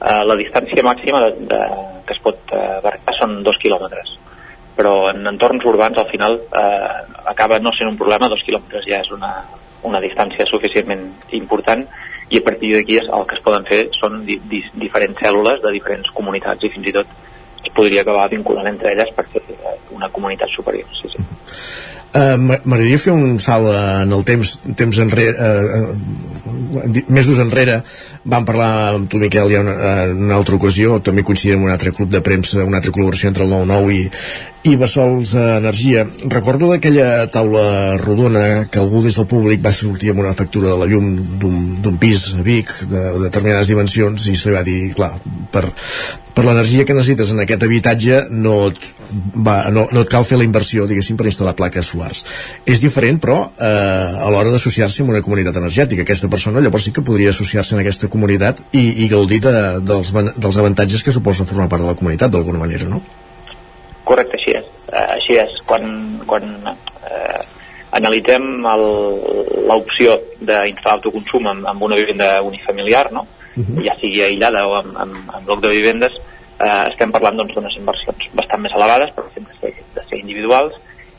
uh, 0.01 0.23
la 0.25 0.37
distància 0.39 0.85
màxima 0.85 1.21
de, 1.27 1.45
de, 1.53 1.61
que 2.07 2.17
es 2.17 2.23
pot 2.25 2.57
uh, 2.57 2.95
són 3.19 3.43
dos 3.45 3.61
quilòmetres. 3.61 4.15
Però 4.77 4.95
en 5.11 5.25
entorns 5.29 5.65
urbans 5.65 5.97
al 5.97 6.09
final 6.09 6.41
uh, 6.41 7.21
acaba 7.29 7.61
no 7.61 7.73
sent 7.77 7.93
un 7.93 8.01
problema, 8.01 8.29
dos 8.33 8.43
quilòmetres 8.45 8.89
ja 8.89 9.01
és 9.05 9.13
una, 9.13 9.31
una 9.85 10.01
distància 10.01 10.45
suficientment 10.49 11.05
important 11.37 11.85
i 12.29 12.41
a 12.41 12.43
partir 12.43 12.73
d'aquí 12.73 12.97
el 12.99 13.25
que 13.29 13.37
es 13.37 13.43
poden 13.45 13.65
fer 13.69 13.81
són 13.95 14.23
di, 14.27 14.35
di, 14.49 14.59
diferents 14.75 15.21
cèl·lules 15.21 15.61
de 15.63 15.71
diferents 15.77 16.09
comunitats 16.17 16.65
i 16.65 16.71
fins 16.73 16.89
i 16.89 16.95
tot 16.97 17.13
podria 17.75 18.03
acabar 18.05 18.29
vinculant 18.31 18.69
entre 18.69 18.93
elles 18.93 19.13
per 19.15 19.25
fer 19.33 19.43
una 19.91 20.09
comunitat 20.13 20.51
superior. 20.53 20.87
Sí, 21.01 21.09
sí. 21.15 21.25
Uh, 22.07 22.37
M'agradaria 22.39 22.97
fer 23.01 23.13
un 23.13 23.35
salt 23.43 23.67
en 23.75 24.13
el 24.15 24.23
temps, 24.25 24.53
temps 24.79 24.99
enrere, 25.03 25.35
uh, 25.35 26.37
mesos 27.11 27.39
enrere 27.43 27.81
vam 28.23 28.45
parlar 28.47 28.69
amb 28.93 29.09
tu 29.11 29.19
Miquel 29.19 29.51
ja 29.51 29.61
una, 29.63 29.75
en 30.05 30.23
una 30.27 30.37
altra 30.39 30.55
ocasió, 30.55 31.01
també 31.03 31.25
coincidim 31.27 31.59
en 31.59 31.67
un 31.67 31.73
altre 31.73 31.91
club 31.95 32.09
de 32.11 32.21
premsa, 32.23 32.63
una 32.63 32.79
altra 32.79 32.93
col·laboració 32.95 33.31
entre 33.31 33.45
el 33.45 33.51
9-9 33.51 33.95
i, 33.95 34.03
i 34.71 34.75
Bessols 34.79 35.33
Energia. 35.39 36.05
Recordo 36.31 36.71
d'aquella 36.71 37.27
taula 37.31 37.97
rodona 38.01 38.65
que 38.71 38.81
algú 38.81 39.03
des 39.05 39.19
del 39.19 39.27
públic 39.29 39.63
va 39.63 39.75
sortir 39.75 40.11
amb 40.13 40.23
una 40.23 40.35
factura 40.37 40.73
de 40.73 40.79
la 40.79 40.87
llum 40.89 41.11
d'un 41.39 41.99
pis 42.01 42.31
a 42.35 42.43
Vic 42.45 42.73
de, 42.85 43.03
de 43.17 43.25
determinades 43.27 43.71
dimensions 43.71 44.27
i 44.27 44.35
se 44.35 44.49
li 44.49 44.57
va 44.57 44.63
dir, 44.67 44.79
clar, 44.97 45.13
per, 45.53 45.67
per 46.35 46.45
l'energia 46.45 46.85
que 46.85 46.95
necessites 46.97 47.31
en 47.33 47.43
aquest 47.43 47.63
habitatge 47.67 48.25
no 48.31 48.57
et, 48.71 48.81
va, 49.33 49.59
no, 49.73 49.87
no 49.93 50.03
et 50.03 50.11
cal 50.11 50.27
fer 50.27 50.37
la 50.41 50.47
inversió, 50.47 50.85
diguéssim, 50.89 51.17
per 51.17 51.29
instal·lar 51.31 51.55
plaques 51.57 51.93
solars. 51.97 52.23
És 52.65 52.81
diferent, 52.81 53.19
però, 53.19 53.49
eh, 53.57 54.25
a 54.25 54.29
l'hora 54.29 54.53
d'associar-se 54.53 55.03
amb 55.03 55.11
una 55.15 55.21
comunitat 55.21 55.57
energètica. 55.57 56.03
Aquesta 56.03 56.29
persona 56.29 56.61
llavors 56.61 56.85
sí 56.85 56.93
que 56.93 57.01
podria 57.01 57.33
associar-se 57.33 57.75
en 57.75 57.81
aquesta 57.81 58.07
comunitat 58.07 58.61
i, 58.71 59.03
i 59.03 59.09
gaudir 59.09 59.41
de, 59.41 59.55
dels, 59.81 60.13
dels 60.13 60.57
avantatges 60.57 61.03
que 61.03 61.11
suposa 61.11 61.45
formar 61.45 61.69
part 61.69 61.83
de 61.83 61.89
la 61.89 61.97
comunitat, 61.97 62.31
d'alguna 62.31 62.59
manera, 62.59 62.87
no? 62.89 63.01
Correcte, 64.07 64.37
així 64.37 64.55
és. 64.55 64.67
Uh, 64.87 65.05
així 65.17 65.39
és. 65.41 65.57
Quan, 65.67 66.21
quan 66.25 66.45
uh, 66.63 67.41
analitzem 67.97 68.63
l'opció 69.67 70.19
d'instal·lar 70.39 70.99
autoconsum 70.99 71.47
amb, 71.47 71.67
amb 71.67 71.83
una 71.89 71.97
vivenda 71.99 72.37
unifamiliar, 72.45 73.11
no? 73.11 73.25
uh 73.57 73.63
-huh. 73.63 73.83
ja 73.83 73.95
sigui 73.99 74.21
aïllada 74.21 74.67
o 74.67 74.79
en, 74.81 74.89
en, 75.03 75.11
en 75.37 75.45
bloc 75.45 75.61
de 75.61 75.69
vivendes, 75.69 76.13
eh, 76.59 76.83
estem 76.91 77.11
parlant 77.11 77.37
doncs, 77.37 77.53
d'unes 77.55 77.75
inversions 77.79 78.29
bastant 78.33 78.61
més 78.61 78.73
elevades, 78.73 79.09
però 79.15 79.25
sempre 79.33 79.73
de 79.95 80.03
ser 80.09 80.19
individuals, 80.19 80.73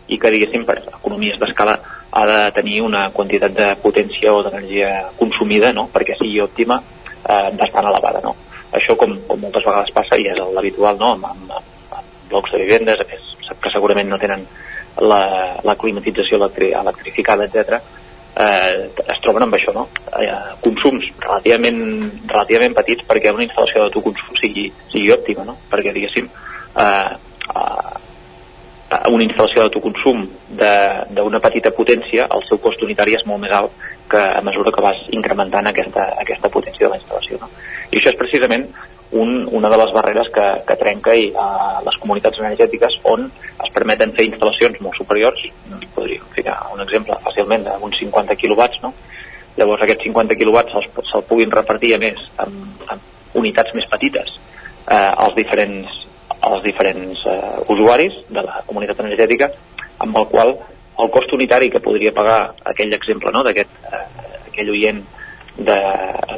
i 0.09 0.19
que, 0.19 0.33
diguéssim, 0.33 0.65
per 0.69 0.79
economies 0.81 1.39
d'escala 1.41 1.77
ha 2.11 2.25
de 2.27 2.39
tenir 2.57 2.81
una 2.83 3.09
quantitat 3.15 3.55
de 3.57 3.69
potència 3.83 4.33
o 4.33 4.43
d'energia 4.45 4.91
consumida 5.19 5.73
no? 5.77 5.89
perquè 5.93 6.17
sigui 6.17 6.41
òptima 6.45 6.81
eh, 6.81 7.51
bastant 7.61 7.91
elevada. 7.91 8.23
No? 8.25 8.35
Això, 8.73 8.97
com, 9.01 9.15
com 9.29 9.45
moltes 9.45 9.67
vegades 9.69 9.93
passa, 9.97 10.17
i 10.17 10.29
és 10.33 10.41
l'habitual 10.41 10.99
no? 11.01 11.13
amb, 11.17 11.29
amb, 11.29 11.55
amb 11.93 12.33
blocs 12.33 12.53
de 12.55 12.65
vivendes, 12.65 13.05
a 13.05 13.09
més, 13.09 13.55
que 13.59 13.73
segurament 13.73 14.09
no 14.09 14.21
tenen 14.21 14.45
la, 15.05 15.23
la 15.65 15.77
climatització 15.79 16.41
electri 16.41 16.73
electrificada, 16.77 17.47
etc 17.49 17.81
eh, 18.39 18.91
es 19.13 19.21
troben 19.23 19.45
amb 19.47 19.57
això, 19.59 19.73
no? 19.75 19.87
Eh, 20.21 20.35
consums 20.65 21.09
relativament, 21.25 21.81
relativament 22.31 22.77
petits 22.77 23.07
perquè 23.09 23.33
una 23.35 23.47
instal·lació 23.47 23.85
d'autoconsum 23.87 24.39
sigui, 24.41 24.69
sigui 24.93 25.11
òptima, 25.15 25.47
no? 25.49 25.57
Perquè, 25.71 25.95
diguéssim, 25.97 26.29
eh, 26.85 27.17
eh, 27.55 27.97
una 28.89 29.25
instal·lació 29.25 29.65
d'autoconsum 29.65 30.23
d'una 31.17 31.41
petita 31.45 31.73
potència, 31.77 32.27
el 32.33 32.45
seu 32.49 32.61
cost 32.63 32.83
unitari 32.87 33.17
és 33.19 33.25
molt 33.29 33.43
més 33.43 33.53
alt 33.53 33.75
que 34.09 34.21
a 34.21 34.41
mesura 34.41 34.73
que 34.73 34.85
vas 34.85 35.01
incrementant 35.13 35.69
aquesta, 35.69 36.07
aquesta 36.23 36.49
potència 36.49 36.87
de 36.87 36.95
la 36.95 37.01
instal·lació. 37.01 37.41
No? 37.43 37.51
I 37.91 37.99
això 37.99 38.13
és 38.15 38.21
precisament 38.21 38.65
un, 39.13 39.49
una 39.53 39.69
de 39.73 39.77
les 39.81 39.93
barreres 39.93 40.31
que, 40.33 40.47
que 40.69 40.77
trenca 40.81 41.15
i, 41.17 41.29
uh, 41.33 41.79
les 41.85 42.01
comunitats 42.01 42.41
energètiques 42.41 42.99
on 43.09 43.29
es 43.29 43.71
permeten 43.77 44.13
fer 44.17 44.29
instal·lacions 44.29 44.81
molt 44.85 44.97
superiors, 45.01 45.45
podríem 45.95 46.25
ficar 46.35 46.59
un 46.73 46.83
exemple 46.85 47.17
fàcilment 47.25 47.65
d'uns 47.69 48.01
50 48.01 48.37
quilowatts, 48.41 48.83
no? 48.85 48.93
llavors 49.59 49.85
aquests 49.85 50.07
50 50.07 50.37
quilowatts 50.39 50.75
se'ls 50.75 51.09
se 51.11 51.23
puguin 51.29 51.51
repartir 51.51 51.95
a 51.97 52.03
més 52.03 52.21
amb, 52.39 52.85
amb 52.93 53.41
unitats 53.41 53.75
més 53.75 53.89
petites 53.91 54.37
eh, 54.87 54.95
als 54.95 55.35
diferents, 55.37 56.05
als 56.49 56.65
diferents 56.65 57.23
eh, 57.27 57.71
usuaris 57.73 58.15
de 58.29 58.43
la 58.45 58.63
comunitat 58.67 59.01
energètica, 59.05 59.51
amb 60.05 60.17
el 60.17 60.29
qual 60.33 60.55
el 60.99 61.11
cost 61.15 61.33
unitari 61.33 61.71
que 61.71 61.83
podria 61.85 62.15
pagar 62.15 62.55
aquell 62.73 62.95
exemple 62.97 63.33
no, 63.35 63.45
d'aquest 63.47 63.71
eh, 63.87 64.05
aquell 64.49 64.73
oient 64.75 65.03
de, 65.59 65.79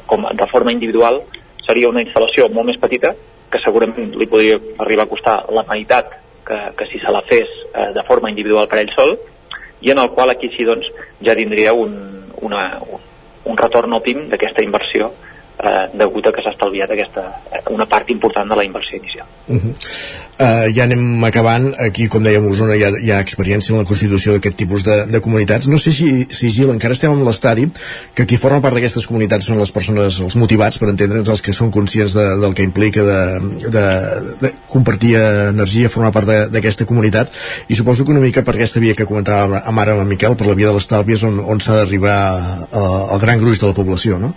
com, 0.07 0.27
de 0.37 0.49
forma 0.53 0.73
individual 0.73 1.23
seria 1.65 1.91
una 1.93 2.03
instal·lació 2.05 2.49
molt 2.53 2.71
més 2.71 2.81
petita, 2.81 3.15
que 3.51 3.61
segurament 3.65 4.15
li 4.17 4.29
podria 4.31 4.59
arribar 4.83 5.07
a 5.07 5.11
costar 5.11 5.37
la 5.55 5.65
meitat 5.69 6.13
que, 6.47 6.59
que 6.79 6.87
si 6.91 7.01
se 7.03 7.13
la 7.13 7.23
fes 7.27 7.51
eh, 7.75 7.91
de 7.97 8.05
forma 8.09 8.31
individual 8.33 8.69
per 8.71 8.81
ell 8.83 8.93
sol, 8.95 9.17
i 9.81 9.93
en 9.93 10.01
el 10.03 10.11
qual 10.17 10.31
aquí 10.31 10.51
sí 10.57 10.67
doncs, 10.69 10.89
ja 11.25 11.37
tindria 11.37 11.73
un, 11.73 11.95
una, 12.45 12.65
un, 12.85 13.01
un 13.49 13.59
retorn 13.59 13.97
òptim 13.97 14.27
d'aquesta 14.33 14.65
inversió 14.67 15.13
eh, 15.63 15.87
degut 15.99 16.27
a 16.27 16.33
que 16.33 16.43
s'ha 16.45 16.53
estalviat 16.55 16.93
aquesta, 16.95 17.27
eh, 17.53 17.63
una 17.75 17.87
part 17.87 18.11
important 18.11 18.49
de 18.49 18.57
la 18.57 18.65
inversió 18.65 18.99
inicial. 18.99 19.27
Uh 19.49 19.57
-huh. 19.57 19.75
uh, 20.39 20.75
ja 20.75 20.85
anem 20.85 21.25
acabant. 21.25 21.75
Aquí, 21.79 22.09
com 22.09 22.23
dèiem, 22.23 22.47
Osona 22.49 22.77
hi 22.77 22.85
ha, 22.85 22.91
hi 22.91 23.11
ha 23.11 23.21
experiència 23.21 23.73
en 23.73 23.81
la 23.81 23.85
constitució 23.85 24.33
d'aquest 24.33 24.57
tipus 24.57 24.85
de, 24.85 25.07
de 25.07 25.21
comunitats. 25.21 25.69
No 25.69 25.79
sé 25.79 25.93
si, 25.93 26.27
si 26.31 26.51
Gil, 26.51 26.71
encara 26.71 26.95
estem 26.95 27.13
en 27.13 27.25
l'estadi 27.25 27.71
que 28.15 28.27
qui 28.27 28.37
forma 28.37 28.61
part 28.61 28.75
d'aquestes 28.75 29.07
comunitats 29.07 29.45
són 29.45 29.59
les 29.59 29.73
persones, 29.73 30.21
els 30.21 30.37
motivats, 30.37 30.79
per 30.79 30.89
entendre'ns, 30.89 31.29
els 31.29 31.43
que 31.43 31.53
són 31.53 31.71
conscients 31.71 32.13
de, 32.15 32.27
del 32.41 32.55
que 32.55 32.63
implica 32.63 33.03
de, 33.03 33.41
de, 33.71 33.87
de 34.41 34.53
compartir 34.69 35.17
energia, 35.17 35.89
formar 35.89 36.13
part 36.13 36.27
d'aquesta 36.27 36.85
comunitat, 36.85 37.33
i 37.69 37.75
suposo 37.75 38.05
que 38.05 38.13
una 38.13 38.21
mica 38.21 38.43
per 38.43 38.55
aquesta 38.55 38.81
via 38.81 38.95
que 38.95 39.07
comentava 39.07 39.63
amb 39.65 39.79
ara 39.79 39.93
amb 40.01 40.09
Miquel, 40.11 40.37
per 40.37 40.47
la 40.47 40.55
via 40.55 40.69
de 40.69 40.75
l'estalvi, 40.75 41.13
és 41.13 41.25
on, 41.25 41.41
on 41.41 41.61
s'ha 41.61 41.77
d'arribar 41.77 42.69
al 42.73 43.19
gran 43.21 43.39
gruix 43.39 43.61
de 43.61 43.67
la 43.67 43.75
població, 43.75 44.19
no? 44.19 44.35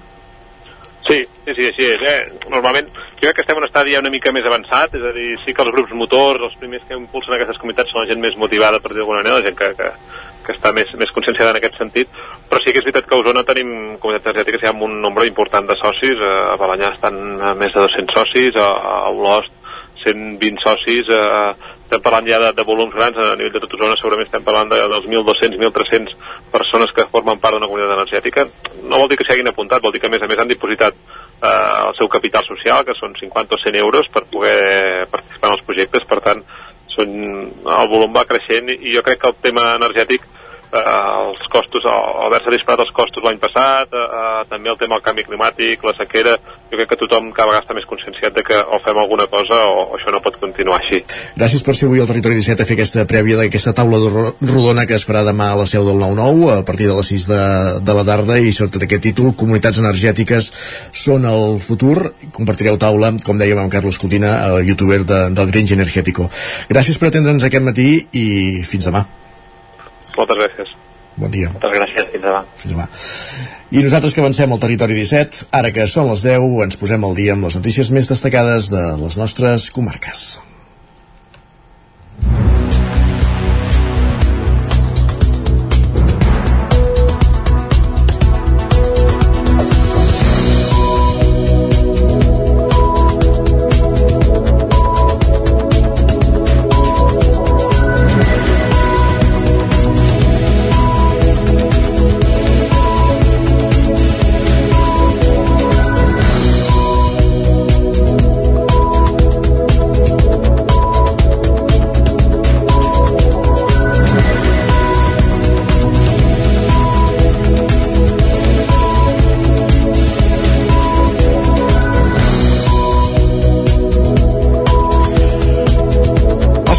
Sí, 1.44 1.52
sí, 1.58 1.66
així 1.68 1.88
és. 1.92 2.04
Eh? 2.08 2.20
Normalment, 2.48 2.88
jo 3.20 3.26
crec 3.26 3.36
que 3.36 3.44
estem 3.44 3.58
en 3.58 3.66
un 3.66 3.68
estadi 3.68 3.96
ja 3.96 4.00
una 4.00 4.12
mica 4.14 4.32
més 4.32 4.46
avançat, 4.48 4.94
és 4.96 5.04
a 5.04 5.12
dir, 5.16 5.34
sí 5.44 5.56
que 5.56 5.66
els 5.66 5.74
grups 5.76 5.92
motors, 6.00 6.46
els 6.48 6.60
primers 6.60 6.86
que 6.88 6.96
impulsen 6.96 7.36
aquestes 7.36 7.60
comunitats 7.60 7.92
són 7.92 8.06
la 8.06 8.12
gent 8.12 8.22
més 8.24 8.38
motivada, 8.40 8.80
per 8.80 8.94
dir 8.94 9.02
d'alguna 9.02 9.20
manera, 9.20 9.42
la 9.42 9.48
gent 9.50 9.58
que, 9.60 9.74
que, 9.76 9.90
que 10.46 10.56
està 10.56 10.72
més, 10.76 10.94
més 11.00 11.12
conscienciada 11.12 11.52
en 11.52 11.60
aquest 11.60 11.76
sentit, 11.82 12.14
però 12.48 12.62
sí 12.64 12.72
que 12.72 12.80
és 12.80 12.88
veritat 12.88 13.10
que 13.10 13.18
a 13.18 13.20
Osona 13.20 13.44
tenim 13.48 13.74
comunitats 13.98 14.30
energètiques 14.32 14.64
ja 14.64 14.72
amb 14.72 14.88
un 14.88 14.96
nombre 15.04 15.28
important 15.28 15.68
de 15.68 15.76
socis, 15.82 16.24
a 16.24 16.56
Balanyà 16.62 16.94
estan 16.96 17.20
a 17.42 17.52
més 17.60 17.76
de 17.76 17.84
200 17.84 18.20
socis, 18.22 18.56
a, 18.56 18.70
a 18.72 19.12
Olost 19.12 19.60
120 20.04 20.64
socis, 20.64 21.12
eh, 21.12 21.74
estem 21.84 22.04
parlant 22.04 22.28
ja 22.28 22.40
de, 22.42 22.54
de 22.56 22.66
volums 22.68 22.96
grans 22.96 23.20
a 23.20 23.34
nivell 23.40 23.54
de 23.56 23.64
tot 23.64 23.76
Osona, 23.76 24.00
segurament 24.00 24.28
estem 24.28 24.48
parlant 24.48 24.72
de, 24.72 24.80
dels 24.96 25.12
1.200, 25.12 25.60
1.300 25.60 26.16
persones 26.56 26.96
que 26.96 27.08
formen 27.12 27.40
part 27.44 27.56
d'una 27.56 27.70
comunitat 27.72 27.96
energètica. 27.98 28.48
No 28.84 29.00
vol 29.02 29.12
dir 29.12 29.20
que 29.20 29.28
s'hagin 29.28 29.52
apuntat, 29.52 29.84
vol 29.84 29.96
dir 29.96 30.04
que 30.04 30.12
a 30.12 30.14
més 30.14 30.24
a 30.24 30.30
més 30.32 30.42
han 30.42 30.52
dipositat 30.52 30.98
eh, 31.44 31.88
el 31.88 31.96
seu 32.00 32.10
capital 32.12 32.46
social, 32.48 32.84
que 32.88 32.96
són 32.98 33.16
50 33.20 33.58
o 33.58 33.62
100 33.62 33.80
euros 33.82 34.10
per 34.14 34.26
poder 34.32 35.08
participar 35.12 35.52
en 35.52 35.58
els 35.58 35.66
projectes, 35.68 36.08
per 36.10 36.22
tant, 36.26 36.44
són, 36.94 37.12
el 37.80 37.92
volum 37.92 38.14
va 38.16 38.28
creixent 38.30 38.70
i 38.76 38.96
jo 38.96 39.04
crec 39.06 39.22
que 39.22 39.32
el 39.32 39.40
tema 39.42 39.74
energètic 39.78 40.26
eh, 40.74 41.30
els 41.30 41.48
costos, 41.54 41.86
haver-se 41.86 42.54
disparat 42.54 42.84
els 42.86 42.94
costos 42.96 43.24
l'any 43.24 43.40
passat, 43.42 43.94
eh, 43.94 44.04
eh, 44.04 44.44
també 44.50 44.72
el 44.74 44.80
tema 44.82 44.98
del 44.98 45.06
canvi 45.06 45.26
climàtic, 45.28 45.84
la 45.86 45.96
sequera, 45.98 46.36
jo 46.72 46.80
crec 46.80 46.90
que 46.90 47.00
tothom 47.04 47.30
cada 47.32 47.52
vegada 47.52 47.64
està 47.64 47.78
més 47.78 47.88
conscienciat 47.90 48.34
de 48.34 48.44
que 48.46 48.58
o 48.58 48.80
fem 48.84 48.98
alguna 48.98 49.28
cosa 49.30 49.60
o, 49.70 49.86
o 49.94 49.98
això 49.98 50.14
no 50.14 50.22
pot 50.26 50.40
continuar 50.42 50.80
així. 50.82 51.04
Gràcies 51.38 51.64
per 51.66 51.76
ser 51.78 51.90
avui 51.90 52.02
al 52.02 52.10
Territori 52.10 52.40
17 52.42 52.66
a 52.66 52.70
fer 52.70 52.78
aquesta 52.80 53.06
prèvia 53.10 53.38
d'aquesta 53.40 53.76
taula 53.78 54.00
rodona 54.42 54.88
que 54.90 54.98
es 54.98 55.06
farà 55.08 55.24
demà 55.28 55.52
a 55.54 55.60
la 55.62 55.68
seu 55.70 55.86
del 55.86 56.02
9-9 56.02 56.52
a 56.58 56.66
partir 56.66 56.90
de 56.90 56.98
les 56.98 57.14
6 57.14 57.28
de, 57.30 57.42
de 57.86 57.98
la 58.00 58.06
tarda 58.10 58.40
i 58.42 58.54
sota 58.56 58.82
aquest 58.82 59.06
títol 59.06 59.34
Comunitats 59.38 59.80
energètiques 59.82 60.52
són 61.04 61.28
el 61.30 61.60
futur. 61.64 62.14
Compartireu 62.34 62.80
taula, 62.82 63.14
com 63.26 63.38
dèiem 63.38 63.62
amb 63.62 63.74
Carlos 63.74 64.00
Cotina, 64.02 64.36
el 64.50 64.70
youtuber 64.72 65.04
de, 65.06 65.26
del 65.36 65.52
Gringe 65.54 65.78
Energético. 65.78 66.30
Gràcies 66.72 66.98
per 66.98 67.12
atendre'ns 67.12 67.46
aquest 67.46 67.70
matí 67.70 67.90
i 68.18 68.26
fins 68.68 68.90
demà. 68.90 69.06
Moltes 70.18 70.40
gràcies. 70.40 70.74
Bon 71.16 71.30
dia. 71.34 71.50
Moltes 71.54 71.76
gràcies, 71.76 72.08
fins 72.14 72.24
demà. 72.26 72.42
Fins 72.62 72.74
demà. 72.74 72.88
I 73.74 73.84
nosaltres 73.86 74.16
que 74.16 74.24
avancem 74.24 74.54
al 74.54 74.62
territori 74.62 74.98
17, 74.98 75.50
ara 75.60 75.74
que 75.74 75.86
són 75.90 76.10
les 76.10 76.26
10, 76.26 76.48
ens 76.66 76.80
posem 76.82 77.06
al 77.06 77.14
dia 77.18 77.36
amb 77.38 77.50
les 77.50 77.60
notícies 77.60 77.94
més 77.94 78.10
destacades 78.10 78.72
de 78.74 78.84
les 79.02 79.20
nostres 79.22 79.70
comarques. 79.76 80.26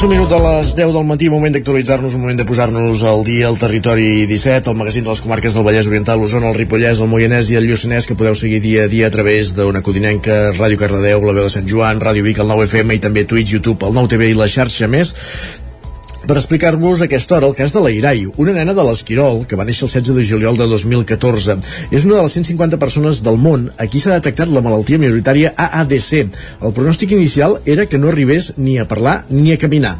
Un 0.05 0.11
minut 0.11 0.28
de 0.28 0.36
les 0.36 0.74
10 0.76 0.92
del 0.92 1.05
matí, 1.09 1.30
moment 1.32 1.55
d'actualitzar-nos, 1.55 2.16
moment 2.20 2.36
de 2.36 2.44
posar-nos 2.44 3.05
al 3.09 3.22
dia 3.24 3.46
al 3.48 3.57
territori 3.57 4.26
17, 4.28 4.68
el 4.68 4.76
magazín 4.76 5.05
de 5.07 5.09
les 5.09 5.22
comarques 5.24 5.55
del 5.57 5.64
Vallès 5.64 5.88
Oriental, 5.88 6.20
l'Osona, 6.20 6.50
el 6.50 6.59
Ripollès, 6.59 7.00
el 7.00 7.09
Moianès 7.09 7.48
i 7.48 7.57
el 7.57 7.64
Lluçanès, 7.64 8.05
que 8.05 8.16
podeu 8.18 8.36
seguir 8.36 8.61
dia 8.61 8.84
a 8.84 8.92
dia 8.92 9.09
a 9.09 9.14
través 9.14 9.55
d'una 9.57 9.80
codinenca, 9.80 10.52
Ràdio 10.59 10.80
Cardedeu, 10.82 11.24
la 11.24 11.32
veu 11.32 11.48
de 11.48 11.55
Sant 11.57 11.68
Joan, 11.70 12.05
Ràdio 12.05 12.26
Vic, 12.26 12.42
el 12.42 12.52
9 12.52 12.68
FM 12.68 12.98
i 12.98 13.00
també 13.00 13.24
Twitch, 13.24 13.57
YouTube, 13.57 13.86
el 13.88 13.96
9 13.96 14.12
TV 14.12 14.28
i 14.34 14.36
la 14.36 14.50
xarxa 14.50 14.90
més 14.92 15.14
per 16.24 16.36
explicar-vos 16.38 17.02
aquesta 17.04 17.36
hora 17.36 17.48
el 17.50 17.56
cas 17.56 17.74
de 17.74 17.82
la 17.84 17.90
Irai, 17.92 18.24
una 18.40 18.54
nena 18.56 18.72
de 18.76 18.84
l'Esquirol 18.86 19.42
que 19.48 19.58
va 19.60 19.66
néixer 19.68 19.84
el 19.86 19.92
16 19.92 20.16
de 20.16 20.24
juliol 20.30 20.56
de 20.56 20.68
2014. 20.70 21.58
És 21.90 22.06
una 22.08 22.16
de 22.16 22.24
les 22.24 22.36
150 22.38 22.80
persones 22.80 23.20
del 23.26 23.36
món 23.40 23.68
a 23.76 23.86
qui 23.90 24.00
s'ha 24.00 24.16
detectat 24.16 24.52
la 24.52 24.64
malaltia 24.64 25.00
minoritària 25.02 25.52
AADC. 25.52 26.12
El 26.64 26.76
pronòstic 26.76 27.12
inicial 27.12 27.60
era 27.64 27.86
que 27.86 28.00
no 28.00 28.08
arribés 28.08 28.54
ni 28.56 28.78
a 28.78 28.88
parlar 28.88 29.22
ni 29.28 29.52
a 29.52 29.60
caminar 29.60 29.98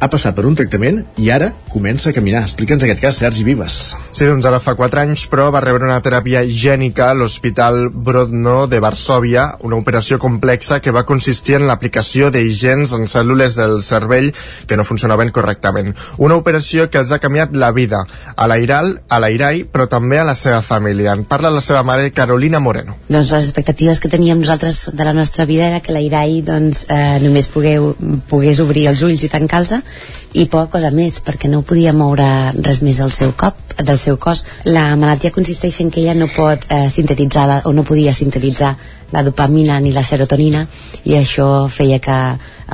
ha 0.00 0.08
passat 0.08 0.34
per 0.36 0.46
un 0.48 0.56
tractament 0.56 1.02
i 1.20 1.28
ara 1.30 1.50
comença 1.70 2.10
a 2.10 2.16
caminar. 2.16 2.40
Explica'ns 2.46 2.84
aquest 2.86 3.02
cas, 3.02 3.18
Sergi 3.20 3.44
Vives. 3.44 3.74
Sí, 4.16 4.24
doncs 4.24 4.46
ara 4.48 4.60
fa 4.62 4.74
4 4.78 5.02
anys, 5.02 5.26
però 5.30 5.50
va 5.52 5.60
rebre 5.60 5.84
una 5.84 6.00
teràpia 6.00 6.42
gènica 6.48 7.10
a 7.10 7.16
l'Hospital 7.18 7.90
Brodno 7.92 8.64
de 8.70 8.80
Varsovia, 8.80 9.44
una 9.66 9.76
operació 9.76 10.18
complexa 10.18 10.80
que 10.80 10.94
va 10.96 11.04
consistir 11.08 11.58
en 11.58 11.66
l'aplicació 11.68 12.30
de 12.32 12.42
gens 12.48 12.94
en 12.96 13.04
cèl·lules 13.12 13.58
del 13.60 13.82
cervell 13.84 14.30
que 14.66 14.78
no 14.80 14.88
funcionaven 14.88 15.30
correctament. 15.36 15.92
Una 16.16 16.40
operació 16.40 16.88
que 16.90 17.02
els 17.02 17.12
ha 17.12 17.20
canviat 17.20 17.52
la 17.52 17.70
vida 17.76 18.00
a 18.34 18.48
l'Airal, 18.48 18.96
a 19.08 19.20
l'Airai, 19.20 19.66
però 19.68 19.86
també 19.90 20.18
a 20.18 20.24
la 20.24 20.34
seva 20.34 20.62
família. 20.64 21.12
En 21.12 21.26
parla 21.28 21.52
la 21.52 21.60
seva 21.64 21.84
mare, 21.84 22.08
Carolina 22.16 22.58
Moreno. 22.58 22.96
Doncs 23.10 23.34
les 23.36 23.44
expectatives 23.44 24.00
que 24.00 24.08
teníem 24.08 24.40
nosaltres 24.40 24.88
de 24.96 25.04
la 25.04 25.12
nostra 25.12 25.44
vida 25.44 25.68
era 25.68 25.84
que 25.84 25.92
l'Airai 25.92 26.40
doncs, 26.46 26.86
eh, 26.88 27.20
només 27.20 27.52
pogueu, 27.52 27.92
pogués 28.32 28.64
obrir 28.64 28.88
els 28.88 29.04
ulls 29.04 29.28
i 29.28 29.28
tancar-los 29.28 29.50
i 30.32 30.46
poca 30.46 30.78
cosa 30.78 30.92
més 30.94 31.18
perquè 31.26 31.50
no 31.50 31.64
podia 31.66 31.92
moure 31.96 32.28
res 32.60 32.84
més 32.86 33.00
del 33.02 33.10
seu 33.10 33.32
cop 33.36 33.58
del 33.80 33.98
seu 33.98 34.18
cos. 34.20 34.44
La 34.64 34.94
malaltia 34.96 35.32
consisteix 35.34 35.80
en 35.80 35.90
que 35.90 36.02
ella 36.02 36.14
no 36.14 36.28
pot 36.34 36.66
eh, 36.68 36.88
sintetitzar 36.92 37.46
la, 37.48 37.60
o 37.64 37.72
no 37.72 37.84
podia 37.84 38.12
sintetitzar 38.14 38.74
la 39.10 39.22
dopamina 39.26 39.80
ni 39.80 39.92
la 39.92 40.04
serotonina 40.06 40.66
i 41.02 41.16
això 41.18 41.66
feia 41.68 41.98
que 41.98 42.18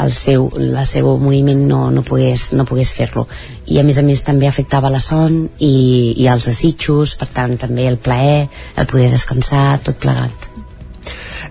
el 0.02 0.12
seu, 0.12 0.50
el 0.60 0.82
seu 0.84 1.14
moviment 1.16 1.62
no, 1.68 1.86
no 1.90 2.02
pogués, 2.04 2.50
no 2.52 2.66
pogués 2.68 2.92
fer-lo 2.92 3.24
i 3.72 3.80
a 3.80 3.86
més 3.86 3.96
a 3.96 4.04
més 4.04 4.24
també 4.26 4.50
afectava 4.50 4.92
la 4.92 5.00
son 5.00 5.46
i, 5.56 5.72
i 6.20 6.28
els 6.28 6.50
desitjos, 6.50 7.16
per 7.16 7.30
tant 7.32 7.56
també 7.56 7.88
el 7.88 7.96
plaer, 7.96 8.44
el 8.76 8.90
poder 8.92 9.08
descansar, 9.14 9.80
tot 9.86 9.96
plegat 10.02 10.55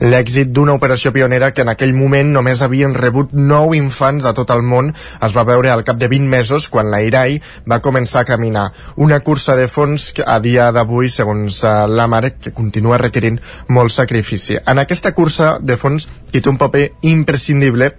l'èxit 0.02 0.52
d'una 0.52 0.76
operació 0.78 1.12
pionera 1.16 1.52
que 1.54 1.64
en 1.66 1.72
aquell 1.74 1.94
moment 1.96 2.32
només 2.34 2.62
havien 2.62 2.96
rebut 2.96 3.34
9 3.34 3.78
infants 3.78 4.26
a 4.26 4.34
tot 4.38 4.52
el 4.56 4.64
món 4.64 4.94
es 5.26 5.36
va 5.36 5.46
veure 5.48 5.72
al 5.72 5.84
cap 5.88 6.00
de 6.00 6.10
20 6.12 6.30
mesos 6.30 6.70
quan 6.70 6.92
la 6.92 7.02
Irai 7.06 7.40
va 7.70 7.82
començar 7.82 8.24
a 8.24 8.30
caminar. 8.30 8.70
Una 8.96 9.20
cursa 9.20 9.56
de 9.56 9.68
fons 9.68 10.12
que 10.16 10.24
a 10.26 10.40
dia 10.40 10.72
d'avui, 10.72 11.10
segons 11.10 11.64
eh, 11.64 11.76
la 11.88 12.08
mare, 12.08 12.36
que 12.40 12.54
continua 12.56 13.02
requerint 13.02 13.40
molt 13.68 13.94
sacrifici. 13.94 14.58
En 14.66 14.82
aquesta 14.82 15.14
cursa 15.18 15.56
de 15.62 15.78
fons 15.78 16.08
qui 16.32 16.42
té 16.42 16.52
un 16.52 16.60
paper 16.62 16.90
imprescindible 17.02 17.94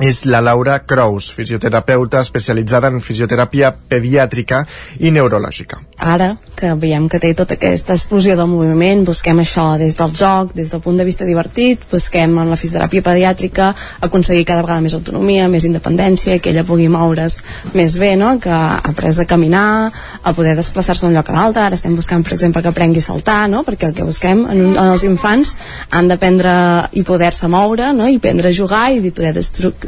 és 0.00 0.24
la 0.30 0.40
Laura 0.40 0.78
Crous, 0.86 1.30
fisioterapeuta 1.34 2.20
especialitzada 2.22 2.90
en 2.92 3.00
fisioteràpia 3.02 3.72
pediàtrica 3.90 4.62
i 5.02 5.10
neurològica. 5.10 5.80
Ara 5.98 6.36
que 6.58 6.70
veiem 6.78 7.08
que 7.10 7.18
té 7.18 7.32
tota 7.34 7.56
aquesta 7.58 7.94
explosió 7.96 8.36
del 8.38 8.46
moviment, 8.50 9.02
busquem 9.06 9.40
això 9.42 9.72
des 9.78 9.96
del 9.98 10.12
joc, 10.14 10.52
des 10.54 10.70
del 10.70 10.82
punt 10.82 10.98
de 10.98 11.06
vista 11.06 11.26
divertit, 11.26 11.82
busquem 11.90 12.36
en 12.38 12.50
la 12.50 12.58
fisioteràpia 12.58 13.02
pediàtrica 13.02 13.72
aconseguir 14.06 14.44
cada 14.46 14.62
vegada 14.62 14.82
més 14.84 14.94
autonomia, 14.94 15.48
més 15.50 15.66
independència, 15.66 16.38
que 16.38 16.52
ella 16.52 16.66
pugui 16.66 16.88
moure's 16.88 17.40
més 17.74 17.98
bé, 17.98 18.14
no? 18.16 18.36
que 18.38 18.50
ha 18.50 18.78
après 18.78 19.18
a 19.18 19.26
caminar, 19.26 19.90
a 20.22 20.34
poder 20.34 20.54
desplaçar-se 20.58 21.06
d'un 21.06 21.18
lloc 21.18 21.30
a 21.30 21.36
l'altre, 21.38 21.66
ara 21.66 21.78
estem 21.78 21.96
buscant, 21.98 22.22
per 22.22 22.36
exemple, 22.36 22.62
que 22.62 22.70
aprengui 22.70 23.02
a 23.02 23.08
saltar, 23.08 23.40
no? 23.50 23.64
perquè 23.66 23.90
el 23.90 23.96
que 23.98 24.06
busquem 24.06 24.44
en, 24.46 24.64
en 24.76 24.84
els 24.86 25.06
infants 25.08 25.54
han 25.90 26.10
d'aprendre 26.10 26.54
i 26.94 27.02
poder-se 27.02 27.50
moure, 27.50 27.90
no? 27.94 28.06
i 28.06 28.18
aprendre 28.22 28.50
a 28.50 28.54
jugar 28.54 28.86
i 28.94 29.10
poder 29.10 29.34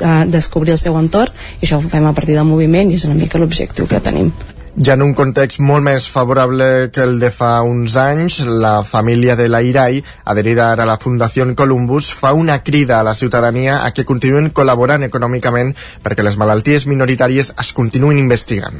eh, 0.00 0.24
descobrir 0.26 0.76
el 0.76 0.82
seu 0.82 0.96
entorn 0.98 1.32
i 1.60 1.66
això 1.66 1.78
ho 1.78 1.84
fem 1.84 2.06
a 2.06 2.14
partir 2.16 2.38
del 2.38 2.48
moviment 2.48 2.90
i 2.90 2.98
és 3.00 3.06
una 3.08 3.18
mica 3.18 3.38
l'objectiu 3.38 3.86
que 3.90 4.00
tenim 4.00 4.32
ja 4.76 4.94
en 4.94 5.02
un 5.02 5.14
context 5.18 5.58
molt 5.60 5.82
més 5.82 6.06
favorable 6.08 6.90
que 6.94 7.02
el 7.02 7.18
de 7.20 7.30
fa 7.34 7.58
uns 7.66 7.96
anys, 7.98 8.40
la 8.46 8.80
família 8.86 9.34
de 9.36 9.48
l'Airai, 9.50 9.98
adherida 10.30 10.70
ara 10.70 10.84
a 10.86 10.90
la 10.92 10.98
Fundació 11.00 11.46
Columbus, 11.56 12.12
fa 12.14 12.32
una 12.32 12.60
crida 12.62 13.00
a 13.00 13.02
la 13.04 13.14
ciutadania 13.14 13.84
a 13.84 13.90
que 13.92 14.04
continuen 14.06 14.50
col·laborant 14.54 15.02
econòmicament 15.02 15.74
perquè 16.04 16.22
les 16.22 16.36
malalties 16.38 16.86
minoritàries 16.86 17.52
es 17.58 17.72
continuïn 17.74 18.18
investigant. 18.18 18.76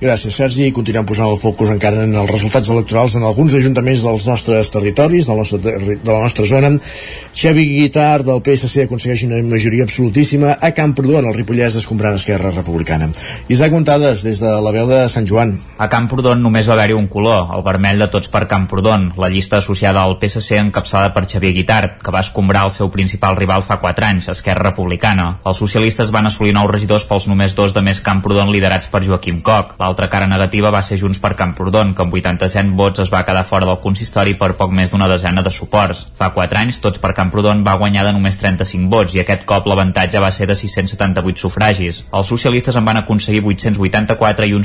Gràcies, 0.00 0.34
Sergi. 0.36 0.70
Continuem 0.74 1.06
posant 1.06 1.30
el 1.30 1.38
focus 1.40 1.70
encara 1.72 2.04
en 2.04 2.14
els 2.14 2.30
resultats 2.30 2.70
electorals 2.70 3.14
en 3.18 3.24
alguns 3.24 3.54
ajuntaments 3.54 4.04
dels 4.04 4.26
nostres 4.28 4.70
territoris, 4.70 5.26
del 5.26 5.40
nostre, 5.40 5.58
de 5.58 6.10
la 6.10 6.20
nostra 6.20 6.46
zona. 6.46 6.74
Xevi 7.34 7.66
Guitar, 7.74 8.22
del 8.22 8.42
PSC, 8.44 8.84
aconsegueix 8.84 9.24
una 9.26 9.42
majoria 9.42 9.86
absolutíssima 9.86 10.58
a 10.60 10.72
Camprodon, 10.76 11.26
el 11.26 11.38
Ripollès, 11.38 11.78
escombrant 11.80 12.18
Esquerra 12.20 12.52
Republicana. 12.54 13.10
Isaac 13.48 13.72
Montades, 13.72 14.22
des 14.26 14.42
de 14.42 14.56
la 14.62 14.74
veu 14.74 14.90
de 14.90 15.04
Sant 15.08 15.26
Joan 15.26 15.33
Joan. 15.34 15.58
A 15.74 15.88
Camprodon 15.90 16.38
només 16.38 16.68
va 16.70 16.76
haver-hi 16.76 16.94
un 16.94 17.08
color, 17.10 17.48
el 17.56 17.62
vermell 17.66 17.98
de 17.98 18.06
tots 18.06 18.28
per 18.30 18.44
Camprodon, 18.46 19.08
la 19.18 19.26
llista 19.32 19.58
associada 19.58 20.04
al 20.06 20.14
PSC 20.20 20.60
encapçalada 20.60 21.10
per 21.16 21.24
Xavier 21.26 21.50
Guitart, 21.56 21.96
que 22.04 22.12
va 22.14 22.20
escombrar 22.22 22.62
el 22.68 22.70
seu 22.70 22.92
principal 22.94 23.34
rival 23.34 23.64
fa 23.66 23.80
4 23.82 24.06
anys, 24.06 24.28
Esquerra 24.30 24.68
Republicana. 24.68 25.26
Els 25.42 25.58
socialistes 25.58 26.12
van 26.14 26.30
assolir 26.30 26.54
nous 26.54 26.70
regidors 26.70 27.06
pels 27.10 27.26
només 27.26 27.56
dos 27.58 27.74
de 27.74 27.82
més 27.82 27.98
Camprodon 28.06 28.52
liderats 28.54 28.86
per 28.92 29.02
Joaquim 29.02 29.40
Coc. 29.42 29.74
L'altra 29.82 30.06
cara 30.12 30.28
negativa 30.30 30.70
va 30.70 30.84
ser 30.86 31.00
Junts 31.02 31.18
per 31.18 31.32
Camprodon, 31.40 31.90
que 31.98 32.06
amb 32.06 32.14
87 32.14 32.70
vots 32.78 33.02
es 33.02 33.10
va 33.10 33.24
quedar 33.26 33.42
fora 33.42 33.66
del 33.66 33.82
consistori 33.82 34.36
per 34.38 34.52
poc 34.54 34.70
més 34.70 34.94
d'una 34.94 35.10
desena 35.10 35.42
de 35.42 35.50
suports. 35.50 36.04
Fa 36.14 36.30
4 36.38 36.62
anys, 36.62 36.78
tots 36.86 37.02
per 37.02 37.10
Camprodon 37.18 37.66
va 37.66 37.74
guanyar 37.82 38.06
de 38.06 38.14
només 38.14 38.38
35 38.38 38.86
vots 38.94 39.18
i 39.18 39.24
aquest 39.24 39.42
cop 39.50 39.66
l'avantatge 39.66 40.22
va 40.22 40.30
ser 40.30 40.46
de 40.46 40.54
678 40.54 41.42
sufragis. 41.48 42.04
Els 42.14 42.30
socialistes 42.30 42.78
en 42.78 42.86
van 42.86 43.02
aconseguir 43.02 43.42
884 43.42 44.46
i 44.46 44.54
un 44.54 44.62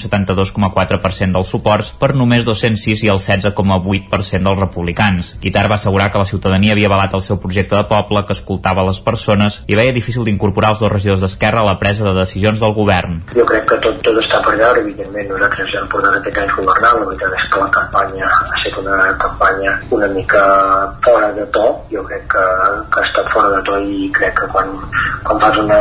72,4% 0.54 1.34
dels 1.34 1.50
suports 1.50 1.92
per 2.00 2.14
només 2.16 2.46
206 2.46 3.04
i 3.06 3.12
el 3.12 3.20
16,8% 3.22 4.44
dels 4.46 4.60
republicans. 4.60 5.36
Guitar 5.42 5.68
va 5.70 5.76
assegurar 5.76 6.10
que 6.12 6.22
la 6.22 6.26
ciutadania 6.26 6.74
havia 6.74 6.90
avalat 6.90 7.14
el 7.14 7.24
seu 7.26 7.40
projecte 7.40 7.76
de 7.76 7.84
poble, 7.90 8.26
que 8.26 8.34
escoltava 8.34 8.86
les 8.88 9.00
persones 9.00 9.62
i 9.68 9.78
veia 9.80 9.96
difícil 9.96 10.26
d'incorporar 10.26 10.74
els 10.76 10.84
dos 10.84 10.92
regidors 10.92 11.22
d'Esquerra 11.22 11.62
a 11.64 11.70
la 11.70 11.78
presa 11.80 12.06
de 12.08 12.14
decisions 12.18 12.60
del 12.60 12.74
govern. 12.74 13.22
Jo 13.36 13.46
crec 13.46 13.68
que 13.70 13.80
tot, 13.84 14.02
tot 14.06 14.22
està 14.24 14.42
per 14.46 14.56
veure, 14.58 14.84
evidentment 14.84 15.30
nosaltres 15.34 15.72
ja 15.74 15.84
hem 15.84 15.90
portat 15.92 16.20
aquest 16.20 16.42
any 16.44 16.54
governant, 16.58 17.02
la 17.02 17.10
veritat 17.12 17.38
és 17.40 17.48
que 17.52 17.64
la 17.64 17.72
campanya 17.78 18.32
una 18.80 19.12
campanya 19.22 19.76
una 19.96 20.08
mica 20.08 20.44
fora 21.04 21.32
de 21.34 21.46
to, 21.56 21.68
jo 21.92 22.04
crec 22.08 22.26
que, 22.32 22.46
que 22.94 23.02
ha 23.02 23.06
estat 23.08 23.30
fora 23.34 23.52
de 23.56 23.62
to 23.68 23.78
i 23.84 24.10
crec 24.16 24.36
que 24.40 24.48
quan, 24.54 24.72
quan 25.24 25.40
fas 25.44 25.58
una 25.62 25.80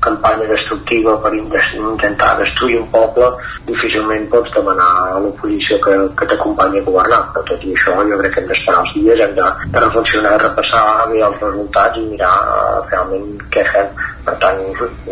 campanya 0.00 0.46
destructiva 0.48 1.16
per 1.22 1.32
intentar 1.34 2.36
destruir 2.38 2.80
un 2.80 2.88
poble, 2.90 3.28
difícilment 3.68 4.26
pots 4.32 4.52
demanar 4.56 4.88
a 5.14 5.18
l'oposició 5.22 5.78
que, 5.84 5.96
que 6.16 6.28
t'acompanyi 6.32 6.80
a 6.80 6.86
governar. 6.88 7.20
Però 7.34 7.44
tot 7.50 7.64
i 7.64 7.74
això, 7.76 7.96
jo 8.08 8.20
crec 8.20 8.34
que 8.34 8.42
hem 8.42 8.48
d'esperar 8.50 8.84
els 8.84 8.94
dies, 8.96 9.24
hem 9.26 9.34
de, 9.36 9.48
de 9.74 9.84
reflexionar, 9.86 10.36
repassar 10.42 10.84
bé 11.12 11.20
els 11.26 11.42
resultats 11.44 12.00
i 12.00 12.06
mirar 12.08 12.32
uh, 12.46 12.78
realment 12.88 13.28
què 13.52 13.66
fem. 13.72 13.92
Per 14.24 14.36
tant, 14.40 14.62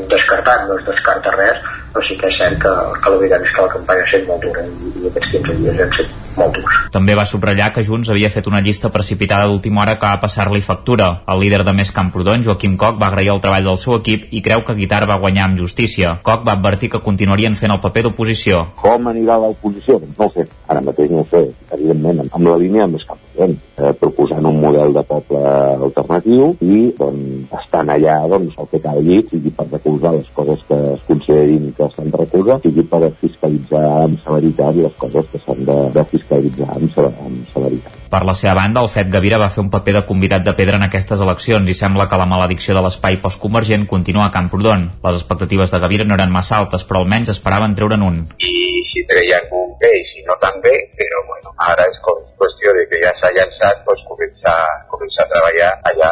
descartat 0.09 0.67
no 0.69 0.79
es 0.79 0.89
descarta 0.89 1.33
res, 1.37 1.61
però 1.93 2.05
sí 2.07 2.17
que 2.21 2.29
és 2.29 2.41
cert 2.41 2.59
que, 2.63 2.73
que 3.03 3.13
la 3.13 3.21
veritat 3.21 3.45
és 3.45 3.55
que 3.55 3.65
la 3.65 3.73
campanya 3.73 4.05
ha 4.05 4.09
estat 4.09 4.27
molt 4.29 4.45
dura 4.45 4.65
i, 4.65 4.93
i 5.03 5.11
aquests 5.11 5.33
15 5.37 5.57
dies 5.61 5.81
han 5.81 5.95
estat 5.95 6.37
molt 6.39 6.59
durs. 6.59 6.81
També 6.95 7.17
va 7.19 7.25
subratllar 7.29 7.71
que 7.75 7.85
Junts 7.87 8.09
havia 8.11 8.31
fet 8.33 8.49
una 8.51 8.63
llista 8.65 8.91
precipitada 8.95 9.47
d'última 9.49 9.83
hora 9.85 9.99
que 9.99 10.09
va 10.09 10.21
passar-li 10.23 10.61
factura. 10.65 11.11
El 11.29 11.43
líder 11.45 11.63
de 11.67 11.75
Més 11.77 11.93
Camprodon, 11.95 12.43
Joaquim 12.47 12.77
Coc, 12.81 12.99
va 13.01 13.11
agrair 13.13 13.31
el 13.35 13.43
treball 13.45 13.69
del 13.69 13.79
seu 13.81 13.99
equip 13.99 14.33
i 14.33 14.43
creu 14.45 14.65
que 14.65 14.77
Guitar 14.79 15.05
va 15.11 15.21
guanyar 15.23 15.49
amb 15.49 15.61
justícia. 15.61 16.17
Coc 16.25 16.47
va 16.49 16.57
advertir 16.57 16.91
que 16.95 17.03
continuarien 17.05 17.57
fent 17.59 17.75
el 17.75 17.83
paper 17.85 18.09
d'oposició. 18.09 18.65
Com 18.81 19.11
anirà 19.13 19.39
l'oposició? 19.43 20.01
Doncs 20.03 20.19
no 20.19 20.29
ho 20.29 20.35
sé. 20.35 20.49
Ara 20.69 20.85
mateix 20.85 21.13
no 21.13 21.23
ho 21.23 21.29
sé. 21.31 21.45
Evidentment, 21.77 22.25
amb 22.33 22.49
la 22.49 22.57
línia 22.61 22.89
Més 22.91 23.05
Camprodon, 23.09 23.57
eh, 23.79 23.93
proposant 24.01 24.49
un 24.49 24.61
model 24.65 24.95
de 24.97 25.05
poble 25.13 25.43
alternatiu 25.89 26.55
i 26.65 26.81
doncs, 26.99 27.53
estan 27.61 27.93
allà 27.95 28.19
doncs, 28.31 28.57
el 28.59 28.71
que 28.73 28.83
calgui, 28.85 29.21
sigui 29.31 29.53
per 29.55 29.69
recolzar 29.71 30.15
les 30.17 30.29
coses 30.37 30.63
que 30.69 30.79
es 30.95 31.05
considerin 31.09 31.73
que 31.77 31.89
s'han 31.95 32.11
de 32.13 32.23
recolzar, 32.25 32.59
sigui 32.65 32.85
per 32.91 33.03
fiscalitzar 33.21 33.85
amb 34.05 34.23
severitat 34.25 34.81
les 34.83 34.99
coses 35.03 35.31
que 35.33 35.43
s'han 35.45 35.65
de, 35.69 35.79
de 35.95 36.05
fiscalitzar 36.13 36.71
amb, 36.77 36.91
amb 37.25 37.53
severitat. 37.53 37.99
Per 38.09 38.23
la 38.25 38.35
seva 38.41 38.55
banda, 38.59 38.83
el 38.85 38.91
Fet 38.93 39.11
Gavira 39.13 39.41
va 39.41 39.51
fer 39.55 39.63
un 39.65 39.71
paper 39.73 39.99
de 39.99 40.05
convidat 40.09 40.45
de 40.47 40.55
pedra 40.59 40.79
en 40.81 40.87
aquestes 40.87 41.21
eleccions 41.25 41.69
i 41.69 41.77
sembla 41.77 42.09
que 42.09 42.21
la 42.21 42.29
maledicció 42.31 42.77
de 42.77 42.85
l'espai 42.85 43.19
postconvergent 43.25 43.87
continua 43.91 44.27
a 44.27 44.35
Camprodon. 44.35 44.89
Les 45.05 45.21
expectatives 45.21 45.75
de 45.75 45.83
Gavira 45.85 46.09
no 46.09 46.17
eren 46.17 46.33
massa 46.33 46.57
altes, 46.59 46.87
però 46.89 47.03
almenys 47.03 47.35
esperaven 47.37 47.77
treure'n 47.79 48.07
un. 48.09 48.23
I 48.39 48.55
si 48.89 49.05
treien 49.11 49.51
un 49.53 49.75
bé 49.81 49.93
i 50.01 50.05
si 50.09 50.25
no 50.27 50.37
tan 50.43 50.61
bé, 50.65 50.75
però 50.99 51.23
bueno, 51.29 51.55
ara 51.71 51.87
és 51.91 52.01
qüestió 52.39 52.73
de 52.77 52.85
que 52.91 53.01
ja 53.05 53.13
s'ha 53.15 53.31
llançat, 53.37 53.85
doncs 53.87 54.05
començar, 54.09 54.59
començar 54.93 55.25
a 55.27 55.33
treballar 55.35 55.71
allà 55.91 56.11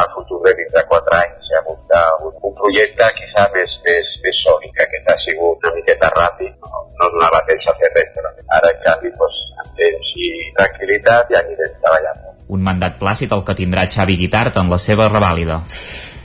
al 0.00 0.08
futur 0.14 0.40
de 0.44 0.54
vindrà 0.58 0.82
quatre 0.90 1.18
anys 1.20 1.50
a 1.58 1.62
buscar 1.68 2.04
un, 2.26 2.32
un 2.48 2.54
projecte 2.60 3.10
quizà 3.18 3.46
més, 3.54 3.76
més, 3.86 4.12
més 4.24 4.40
sòlid, 4.46 4.72
que 4.76 4.86
aquest 4.86 5.10
ha 5.12 5.16
sigut 5.24 5.64
una 5.64 5.74
miqueta 5.76 6.10
ràpid, 6.16 6.54
no, 6.64 6.84
no 7.00 7.10
donava 7.16 7.42
temps 7.48 7.68
a 7.70 7.76
fer 7.80 7.90
res, 7.94 8.10
però 8.16 8.32
ara 8.58 8.72
en 8.72 8.80
canvi 8.86 9.12
doncs, 9.18 9.40
amb 9.62 9.76
temps 9.80 10.12
i 10.16 10.23
tranquil·litat 10.56 11.30
ja 11.32 11.42
anirem 11.42 11.76
treballant. 11.82 12.24
Un 12.54 12.64
mandat 12.64 12.98
plàcid 13.00 13.32
el 13.34 13.44
que 13.46 13.56
tindrà 13.58 13.86
Xavi 13.90 14.18
Guitart 14.20 14.58
en 14.60 14.72
la 14.72 14.78
seva 14.78 15.08
revàlida. 15.12 15.62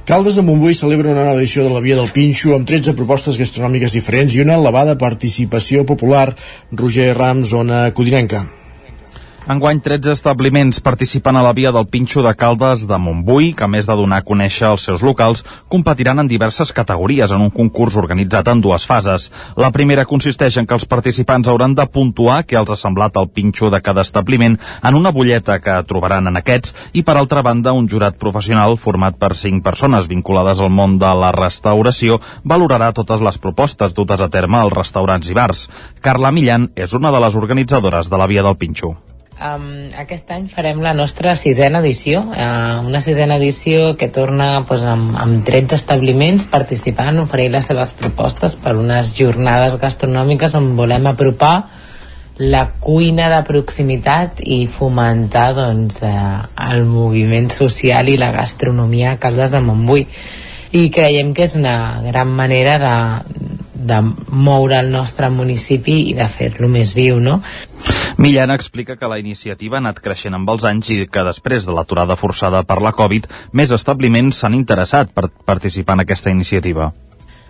Caldes 0.10 0.40
de 0.40 0.42
Montbui 0.42 0.74
celebra 0.74 1.12
una 1.12 1.22
nova 1.22 1.38
edició 1.38 1.64
de 1.68 1.70
la 1.70 1.82
Via 1.86 1.96
del 2.00 2.10
Pinxo 2.10 2.56
amb 2.56 2.66
13 2.66 2.96
propostes 2.98 3.38
gastronòmiques 3.38 3.94
diferents 3.94 4.34
i 4.34 4.42
una 4.42 4.56
elevada 4.58 4.96
participació 4.98 5.84
popular. 5.86 6.32
Roger 6.72 7.12
Rams, 7.14 7.52
zona 7.54 7.84
Codinenca. 7.94 8.42
Enguany, 9.50 9.80
13 9.82 10.12
establiments 10.14 10.78
participen 10.78 11.34
a 11.36 11.42
la 11.42 11.56
via 11.58 11.72
del 11.74 11.88
Pinxo 11.90 12.22
de 12.22 12.36
Caldes 12.38 12.84
de 12.86 12.98
Montbui, 13.02 13.56
que 13.58 13.64
a 13.66 13.70
més 13.74 13.88
de 13.90 13.96
donar 13.98 14.20
a 14.22 14.26
conèixer 14.28 14.68
els 14.68 14.84
seus 14.86 15.02
locals, 15.02 15.42
competiran 15.74 16.22
en 16.22 16.30
diverses 16.30 16.70
categories 16.70 17.34
en 17.34 17.42
un 17.42 17.50
concurs 17.56 17.98
organitzat 17.98 18.52
en 18.54 18.62
dues 18.62 18.86
fases. 18.86 19.26
La 19.58 19.72
primera 19.74 20.06
consisteix 20.06 20.60
en 20.62 20.70
que 20.70 20.78
els 20.78 20.86
participants 20.86 21.50
hauran 21.50 21.74
de 21.74 21.88
puntuar 21.90 22.44
què 22.46 22.62
els 22.62 22.70
ha 22.70 22.78
semblat 22.78 23.18
el 23.18 23.32
pinxo 23.34 23.74
de 23.74 23.82
cada 23.82 24.06
establiment 24.06 24.60
en 24.86 25.02
una 25.02 25.10
butlleta 25.10 25.58
que 25.66 25.82
trobaran 25.90 26.30
en 26.30 26.38
aquests 26.38 26.78
i, 26.94 27.02
per 27.02 27.18
altra 27.18 27.42
banda, 27.42 27.74
un 27.74 27.90
jurat 27.90 28.22
professional 28.22 28.78
format 28.78 29.18
per 29.18 29.34
cinc 29.34 29.66
persones 29.66 30.14
vinculades 30.14 30.62
al 30.62 30.70
món 30.70 31.00
de 31.02 31.10
la 31.26 31.34
restauració 31.34 32.22
valorarà 32.46 32.94
totes 32.94 33.26
les 33.26 33.42
propostes 33.42 33.98
dutes 33.98 34.22
a 34.22 34.30
terme 34.30 34.62
als 34.62 34.78
restaurants 34.78 35.26
i 35.26 35.34
bars. 35.34 35.70
Carla 36.06 36.30
Millan 36.30 36.70
és 36.78 36.94
una 36.94 37.10
de 37.10 37.26
les 37.26 37.46
organitzadores 37.46 38.14
de 38.14 38.22
la 38.22 38.30
via 38.30 38.46
del 38.46 38.62
Pinxo. 38.62 39.00
Um, 39.40 39.88
aquest 39.96 40.28
any 40.36 40.50
farem 40.52 40.82
la 40.84 40.92
nostra 40.92 41.38
sisena 41.40 41.80
edició, 41.80 42.26
uh, 42.28 42.82
una 42.84 43.00
sisena 43.00 43.38
edició 43.40 43.94
que 43.96 44.10
torna 44.12 44.66
pues, 44.68 44.84
amb, 44.84 45.14
amb 45.16 45.46
13 45.48 45.78
establiments 45.78 46.44
participant, 46.52 47.22
oferir 47.22 47.46
les 47.54 47.70
seves 47.72 47.94
propostes 47.96 48.58
per 48.60 48.74
unes 48.76 49.14
jornades 49.16 49.78
gastronòmiques 49.80 50.58
on 50.60 50.74
volem 50.76 51.08
apropar 51.08 51.54
la 52.40 52.66
cuina 52.84 53.30
de 53.32 53.40
proximitat 53.48 54.44
i 54.44 54.60
fomentar 54.68 55.54
doncs, 55.56 56.02
uh, 56.04 56.44
el 56.68 56.84
moviment 56.84 57.48
social 57.56 58.12
i 58.12 58.20
la 58.20 58.34
gastronomia 58.36 59.14
a 59.14 59.22
Caldes 59.24 59.56
de 59.56 59.64
Montbui. 59.64 60.04
I 60.76 60.90
creiem 60.92 61.32
que 61.32 61.48
és 61.48 61.56
una 61.56 61.78
gran 62.04 62.28
manera 62.28 62.76
de, 62.84 62.96
de 63.80 64.00
moure 64.30 64.80
el 64.80 64.92
nostre 64.92 65.30
municipi 65.32 65.96
i 66.12 66.16
de 66.18 66.28
fer-lo 66.28 66.68
més 66.72 66.94
viu, 66.98 67.20
no? 67.24 67.40
Millana 68.20 68.58
explica 68.60 68.98
que 69.00 69.08
la 69.08 69.20
iniciativa 69.20 69.78
ha 69.78 69.84
anat 69.84 70.02
creixent 70.04 70.36
amb 70.36 70.50
els 70.52 70.66
anys 70.68 70.92
i 70.92 71.06
que 71.08 71.24
després 71.24 71.66
de 71.66 71.76
l'aturada 71.76 72.20
forçada 72.20 72.66
per 72.68 72.82
la 72.84 72.92
Covid, 72.92 73.30
més 73.56 73.72
establiments 73.72 74.42
s'han 74.44 74.58
interessat 74.58 75.14
per 75.16 75.30
participar 75.48 75.96
en 75.96 76.06
aquesta 76.08 76.34
iniciativa. 76.34 76.92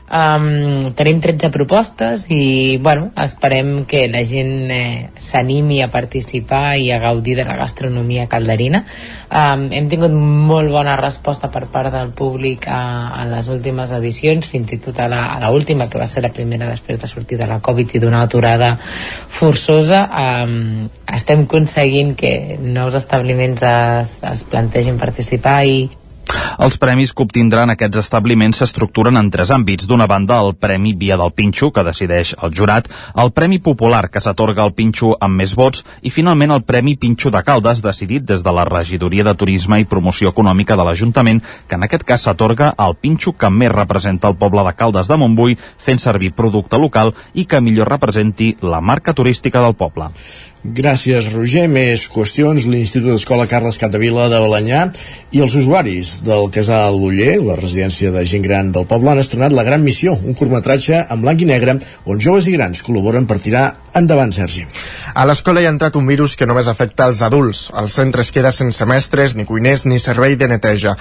Um, 0.09 0.89
tenim 0.97 1.19
13 1.21 1.51
propostes 1.53 2.23
i 2.33 2.79
bueno, 2.81 3.11
esperem 3.13 3.85
que 3.85 4.07
la 4.09 4.23
gent 4.25 4.71
eh, 4.73 5.09
s'animi 5.21 5.83
a 5.85 5.91
participar 5.93 6.79
i 6.81 6.89
a 6.89 6.97
gaudir 6.97 7.35
de 7.37 7.45
la 7.45 7.57
gastronomia 7.59 8.25
calderina. 8.25 8.81
Um, 9.29 9.67
hem 9.69 9.89
tingut 9.91 10.15
molt 10.15 10.73
bona 10.73 10.95
resposta 10.97 11.51
per 11.53 11.67
part 11.69 11.93
del 11.93 12.09
públic 12.09 12.65
a, 12.65 13.13
a 13.21 13.27
les 13.29 13.51
últimes 13.53 13.93
edicions, 13.93 14.49
fins 14.49 14.73
i 14.73 14.81
tot 14.81 14.97
a 14.97 15.09
l'última, 15.45 15.85
que 15.85 16.01
va 16.01 16.09
ser 16.09 16.25
la 16.25 16.33
primera 16.33 16.71
després 16.71 16.97
de 16.97 17.11
sortir 17.11 17.37
de 17.37 17.45
la 17.45 17.59
Covid 17.61 17.93
i 17.93 18.01
d'una 18.01 18.23
aturada 18.25 18.73
forçosa. 18.81 20.07
Um, 20.09 20.89
estem 21.05 21.45
aconseguint 21.45 22.15
que 22.17 22.57
nous 22.57 22.97
establiments 22.97 23.61
es, 23.61 24.17
es 24.25 24.45
plantegin 24.49 24.97
participar 24.97 25.59
i 25.69 25.83
els 26.59 26.77
premis 26.77 27.13
que 27.13 27.23
obtindran 27.23 27.71
aquests 27.73 28.01
establiments 28.01 28.59
s'estructuren 28.61 29.17
en 29.19 29.29
tres 29.31 29.51
àmbits. 29.55 29.87
D'una 29.89 30.07
banda, 30.07 30.39
el 30.43 30.55
Premi 30.59 30.93
Via 30.93 31.17
del 31.17 31.31
Pinxo, 31.33 31.71
que 31.71 31.85
decideix 31.87 32.35
el 32.43 32.53
jurat, 32.55 32.89
el 33.15 33.31
Premi 33.31 33.59
Popular, 33.63 34.09
que 34.11 34.21
s'atorga 34.21 34.63
al 34.65 34.73
Pinxo 34.77 35.13
amb 35.19 35.39
més 35.41 35.55
vots, 35.55 35.85
i 36.01 36.11
finalment 36.13 36.53
el 36.55 36.65
Premi 36.67 36.97
Pinxo 36.99 37.31
de 37.33 37.43
Caldes, 37.47 37.83
decidit 37.85 38.27
des 38.27 38.43
de 38.43 38.53
la 38.55 38.67
Regidoria 38.67 39.23
de 39.23 39.35
Turisme 39.35 39.79
i 39.79 39.87
Promoció 39.89 40.33
Econòmica 40.33 40.77
de 40.77 40.85
l'Ajuntament, 40.87 41.41
que 41.67 41.79
en 41.79 41.87
aquest 41.87 42.05
cas 42.05 42.27
s'atorga 42.27 42.73
al 42.77 42.97
Pinxo 42.99 43.33
que 43.37 43.49
més 43.49 43.73
representa 43.73 44.29
el 44.29 44.37
poble 44.37 44.65
de 44.67 44.75
Caldes 44.75 45.07
de 45.07 45.17
Montbui, 45.17 45.57
fent 45.77 45.99
servir 45.99 46.35
producte 46.35 46.77
local 46.77 47.15
i 47.33 47.45
que 47.45 47.61
millor 47.61 47.89
representi 47.89 48.55
la 48.61 48.81
marca 48.81 49.13
turística 49.13 49.63
del 49.63 49.77
poble. 49.79 50.11
Gràcies, 50.59 51.29
Roger. 51.31 51.69
Més 51.71 52.01
qüestions. 52.11 52.65
L'Institut 52.67 53.13
d'Escola 53.13 53.45
Carles 53.47 53.77
Capdevila 53.79 54.27
de 54.27 54.41
Balanyà 54.43 54.81
i 55.31 55.39
els 55.39 55.53
usuaris 55.55 56.17
del 56.25 56.49
Casal 56.51 56.97
Uller, 56.99 57.37
la 57.45 57.55
residència 57.55 58.11
de 58.11 58.25
gent 58.27 58.43
gran 58.43 58.73
del 58.75 58.87
poble, 58.89 59.13
han 59.13 59.21
estrenat 59.21 59.55
La 59.55 59.63
Gran 59.63 59.85
Missió, 59.85 60.17
un 60.17 60.35
curtmetratge 60.35 61.05
en 61.05 61.21
blanc 61.23 61.39
i 61.39 61.47
negre 61.47 61.77
on 62.03 62.19
joves 62.19 62.49
i 62.49 62.57
grans 62.57 62.83
col·laboren 62.83 63.29
per 63.29 63.39
tirar 63.39 63.69
endavant, 63.95 64.33
Sergi. 64.35 64.65
A 65.15 65.23
l'escola 65.29 65.61
hi 65.61 65.69
ha 65.69 65.73
entrat 65.73 65.95
un 65.95 66.09
virus 66.09 66.35
que 66.35 66.47
només 66.49 66.67
afecta 66.67 67.07
els 67.07 67.21
adults. 67.25 67.69
El 67.79 67.87
centre 67.93 68.25
es 68.25 68.33
queda 68.35 68.51
sense 68.51 68.85
mestres, 68.89 69.35
ni 69.37 69.45
cuiners, 69.45 69.85
ni 69.85 69.99
servei 70.01 70.35
de 70.35 70.49
neteja. 70.49 70.97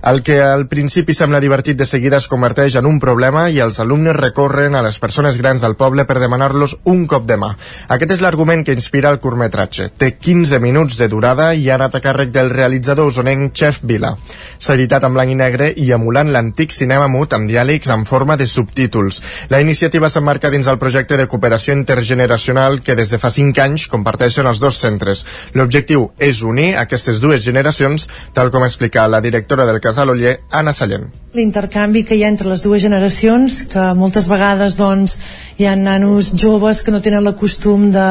El 0.00 0.22
que 0.24 0.38
al 0.40 0.66
principi 0.68 1.12
sembla 1.12 1.42
divertit 1.44 1.76
de 1.76 1.84
seguida 1.84 2.16
es 2.16 2.28
converteix 2.28 2.78
en 2.80 2.86
un 2.88 3.00
problema 3.00 3.48
i 3.52 3.58
els 3.60 3.80
alumnes 3.84 4.16
recorren 4.16 4.76
a 4.76 4.84
les 4.84 4.96
persones 4.98 5.36
grans 5.36 5.60
del 5.60 5.76
poble 5.76 6.06
per 6.08 6.16
demanar-los 6.22 6.78
un 6.88 7.06
cop 7.08 7.26
de 7.28 7.36
mà. 7.40 7.50
Aquest 7.88 8.16
és 8.16 8.24
l'argument 8.24 8.64
que 8.64 8.76
inspira 8.76 8.99
el 9.08 9.18
curtmetratge. 9.22 9.88
Té 9.96 10.10
15 10.18 10.58
minuts 10.60 10.98
de 11.00 11.08
durada 11.08 11.52
i 11.54 11.68
ha 11.70 11.76
anat 11.78 11.96
a 11.96 12.00
càrrec 12.04 12.32
del 12.34 12.50
realitzador 12.52 13.08
usonenc 13.08 13.54
Chef 13.56 13.78
Vila. 13.82 14.10
S'ha 14.58 14.74
editat 14.76 15.06
en 15.06 15.14
blanc 15.14 15.32
i 15.32 15.38
negre 15.38 15.70
i 15.76 15.88
emulant 15.96 16.32
l'antic 16.34 16.74
cinema 16.76 17.08
mut 17.08 17.32
amb 17.32 17.48
diàlegs 17.48 17.88
en 17.94 18.04
forma 18.04 18.36
de 18.36 18.46
subtítols. 18.46 19.22
La 19.48 19.60
iniciativa 19.64 20.10
s'emmarca 20.10 20.50
dins 20.50 20.68
el 20.68 20.78
projecte 20.82 21.16
de 21.16 21.28
cooperació 21.30 21.72
intergeneracional 21.78 22.80
que 22.84 22.98
des 22.98 23.10
de 23.14 23.18
fa 23.22 23.30
5 23.30 23.64
anys 23.64 23.86
comparteixen 23.88 24.46
els 24.50 24.60
dos 24.60 24.76
centres. 24.82 25.24
L'objectiu 25.54 26.10
és 26.18 26.42
unir 26.42 26.74
aquestes 26.76 27.20
dues 27.24 27.44
generacions, 27.44 28.08
tal 28.34 28.50
com 28.50 28.64
explica 28.66 29.08
la 29.08 29.22
directora 29.24 29.66
del 29.66 29.80
Casal 29.80 30.10
Oller, 30.10 30.40
Anna 30.50 30.72
Sallent. 30.76 31.10
L'intercanvi 31.30 32.02
que 32.02 32.16
hi 32.18 32.24
ha 32.24 32.30
entre 32.32 32.48
les 32.50 32.62
dues 32.64 32.82
generacions, 32.82 33.60
que 33.70 33.82
moltes 33.94 34.26
vegades 34.26 34.74
doncs, 34.74 35.20
hi 35.60 35.68
ha 35.68 35.76
nanos 35.78 36.32
joves 36.34 36.82
que 36.82 36.90
no 36.90 36.98
tenen 37.04 37.22
la 37.22 37.36
costum 37.38 37.90
de, 37.94 38.06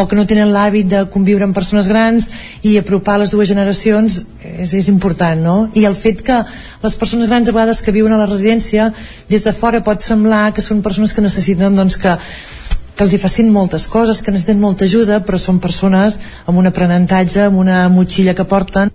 o 0.00 0.06
que 0.08 0.16
no 0.16 0.24
tenen 0.32 0.52
l'hàbit 0.54 0.88
de 0.88 1.04
conviure 1.12 1.46
amb 1.46 1.56
persones 1.56 1.90
grans 1.92 2.30
i 2.66 2.78
apropar 2.80 3.18
les 3.20 3.34
dues 3.34 3.50
generacions 3.52 4.22
és, 4.40 4.72
és 4.72 4.88
important, 4.88 5.38
no? 5.38 5.56
I 5.78 5.84
el 5.88 5.94
fet 5.98 6.24
que 6.26 6.40
les 6.82 6.98
persones 6.98 7.28
grans 7.30 7.48
a 7.48 7.54
vegades 7.54 7.84
que 7.84 7.94
viuen 7.94 8.16
a 8.16 8.20
la 8.20 8.30
residència 8.30 8.90
des 9.28 9.44
de 9.44 9.54
fora 9.54 9.84
pot 9.84 10.02
semblar 10.02 10.48
que 10.56 10.64
són 10.64 10.82
persones 10.82 11.12
que 11.12 11.24
necessiten 11.24 11.76
doncs, 11.76 12.00
que 12.00 12.16
que 12.92 13.06
els 13.06 13.14
hi 13.16 13.18
facin 13.18 13.48
moltes 13.50 13.86
coses, 13.88 14.20
que 14.22 14.34
necessiten 14.34 14.60
molta 14.60 14.84
ajuda, 14.84 15.22
però 15.26 15.40
són 15.40 15.58
persones 15.64 16.20
amb 16.46 16.60
un 16.60 16.68
aprenentatge, 16.68 17.46
amb 17.48 17.62
una 17.64 17.86
motxilla 17.88 18.36
que 18.36 18.46
porten. 18.46 18.92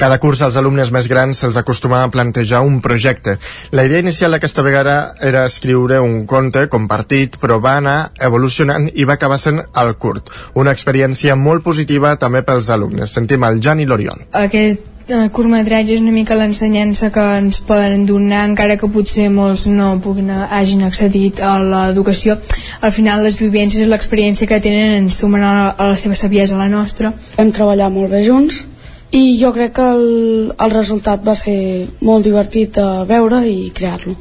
Cada 0.00 0.16
curs 0.16 0.40
als 0.40 0.54
alumnes 0.56 0.88
més 0.96 1.04
grans 1.12 1.42
se'ls 1.42 1.58
acostuma 1.60 1.98
a 2.00 2.08
plantejar 2.08 2.62
un 2.64 2.78
projecte. 2.80 3.34
La 3.76 3.82
idea 3.84 4.00
inicial 4.00 4.32
d'aquesta 4.32 4.62
vegada 4.64 4.94
era 5.20 5.42
escriure 5.44 5.98
un 6.00 6.22
conte 6.24 6.62
compartit, 6.72 7.36
però 7.42 7.58
va 7.60 7.74
anar 7.82 7.96
evolucionant 8.28 8.86
i 8.94 9.04
va 9.04 9.18
acabar 9.18 9.36
sent 9.42 9.60
el 9.82 9.92
curt. 10.00 10.32
Una 10.56 10.72
experiència 10.72 11.36
molt 11.36 11.66
positiva 11.66 12.14
també 12.16 12.40
pels 12.48 12.70
alumnes. 12.72 13.12
Sentim 13.12 13.44
el 13.44 13.60
Jan 13.60 13.84
i 13.84 13.88
l'Oriol. 13.90 14.24
Aquest 14.40 15.12
eh, 15.12 15.28
curtmetratge 15.36 15.98
és 15.98 16.00
una 16.00 16.16
mica 16.16 16.40
l'ensenyança 16.40 17.12
que 17.12 17.26
ens 17.42 17.60
poden 17.68 18.08
donar 18.08 18.46
encara 18.48 18.80
que 18.80 18.88
potser 18.88 19.28
molts 19.36 19.66
no 19.68 19.92
puguin, 20.00 20.32
hagin 20.32 20.88
accedit 20.88 21.44
a 21.44 21.58
l'educació 21.60 22.40
al 22.80 22.96
final 22.96 23.20
les 23.28 23.36
vivències 23.36 23.84
i 23.84 23.92
l'experiència 23.92 24.48
que 24.48 24.64
tenen 24.64 24.96
ens 25.02 25.20
sumen 25.20 25.44
a 25.44 25.54
la, 25.60 25.70
a 25.76 25.92
la 25.92 26.02
seva 26.08 26.16
saviesa 26.16 26.56
a 26.56 26.64
la 26.64 26.72
nostra 26.72 27.12
hem 27.36 27.52
treballat 27.52 27.92
molt 27.92 28.16
bé 28.16 28.24
junts 28.24 28.64
i 29.10 29.38
jo 29.40 29.52
crec 29.52 29.76
que 29.76 29.86
el, 29.92 30.52
el 30.54 30.74
resultat 30.74 31.22
va 31.26 31.34
ser 31.38 31.60
molt 32.00 32.26
divertit 32.26 32.76
de 32.78 32.88
veure 33.08 33.44
i 33.46 33.70
crear-lo. 33.74 34.16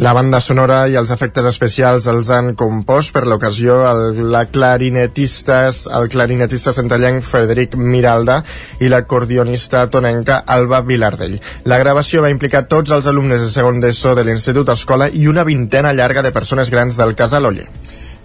La 0.00 0.14
banda 0.16 0.38
sonora 0.40 0.86
i 0.88 0.94
els 0.96 1.10
efectes 1.12 1.44
especials 1.44 2.06
els 2.08 2.30
han 2.32 2.54
compost 2.56 3.12
per 3.12 3.26
l'ocasió 3.28 3.74
el, 3.84 4.22
la 4.32 4.46
clarinetista, 4.48 5.58
el 5.98 6.08
clarinetista 6.08 6.72
centellenc 6.72 7.20
Frederic 7.26 7.76
Miralda 7.76 8.38
i 8.80 8.88
l'acordionista 8.88 9.84
tonenca 9.92 10.40
Alba 10.56 10.80
Vilardell. 10.88 11.36
La 11.68 11.76
gravació 11.84 12.24
va 12.24 12.32
implicar 12.32 12.64
tots 12.64 12.96
els 12.96 13.10
alumnes 13.12 13.44
de 13.44 13.50
segon 13.52 13.84
d'ESO 13.84 14.16
de 14.16 14.24
l'Institut 14.24 14.72
Escola 14.72 15.10
i 15.12 15.28
una 15.28 15.44
vintena 15.44 15.92
llarga 15.92 16.24
de 16.24 16.32
persones 16.32 16.72
grans 16.72 16.96
del 16.96 17.12
Casal 17.14 17.52
Oller. 17.52 17.68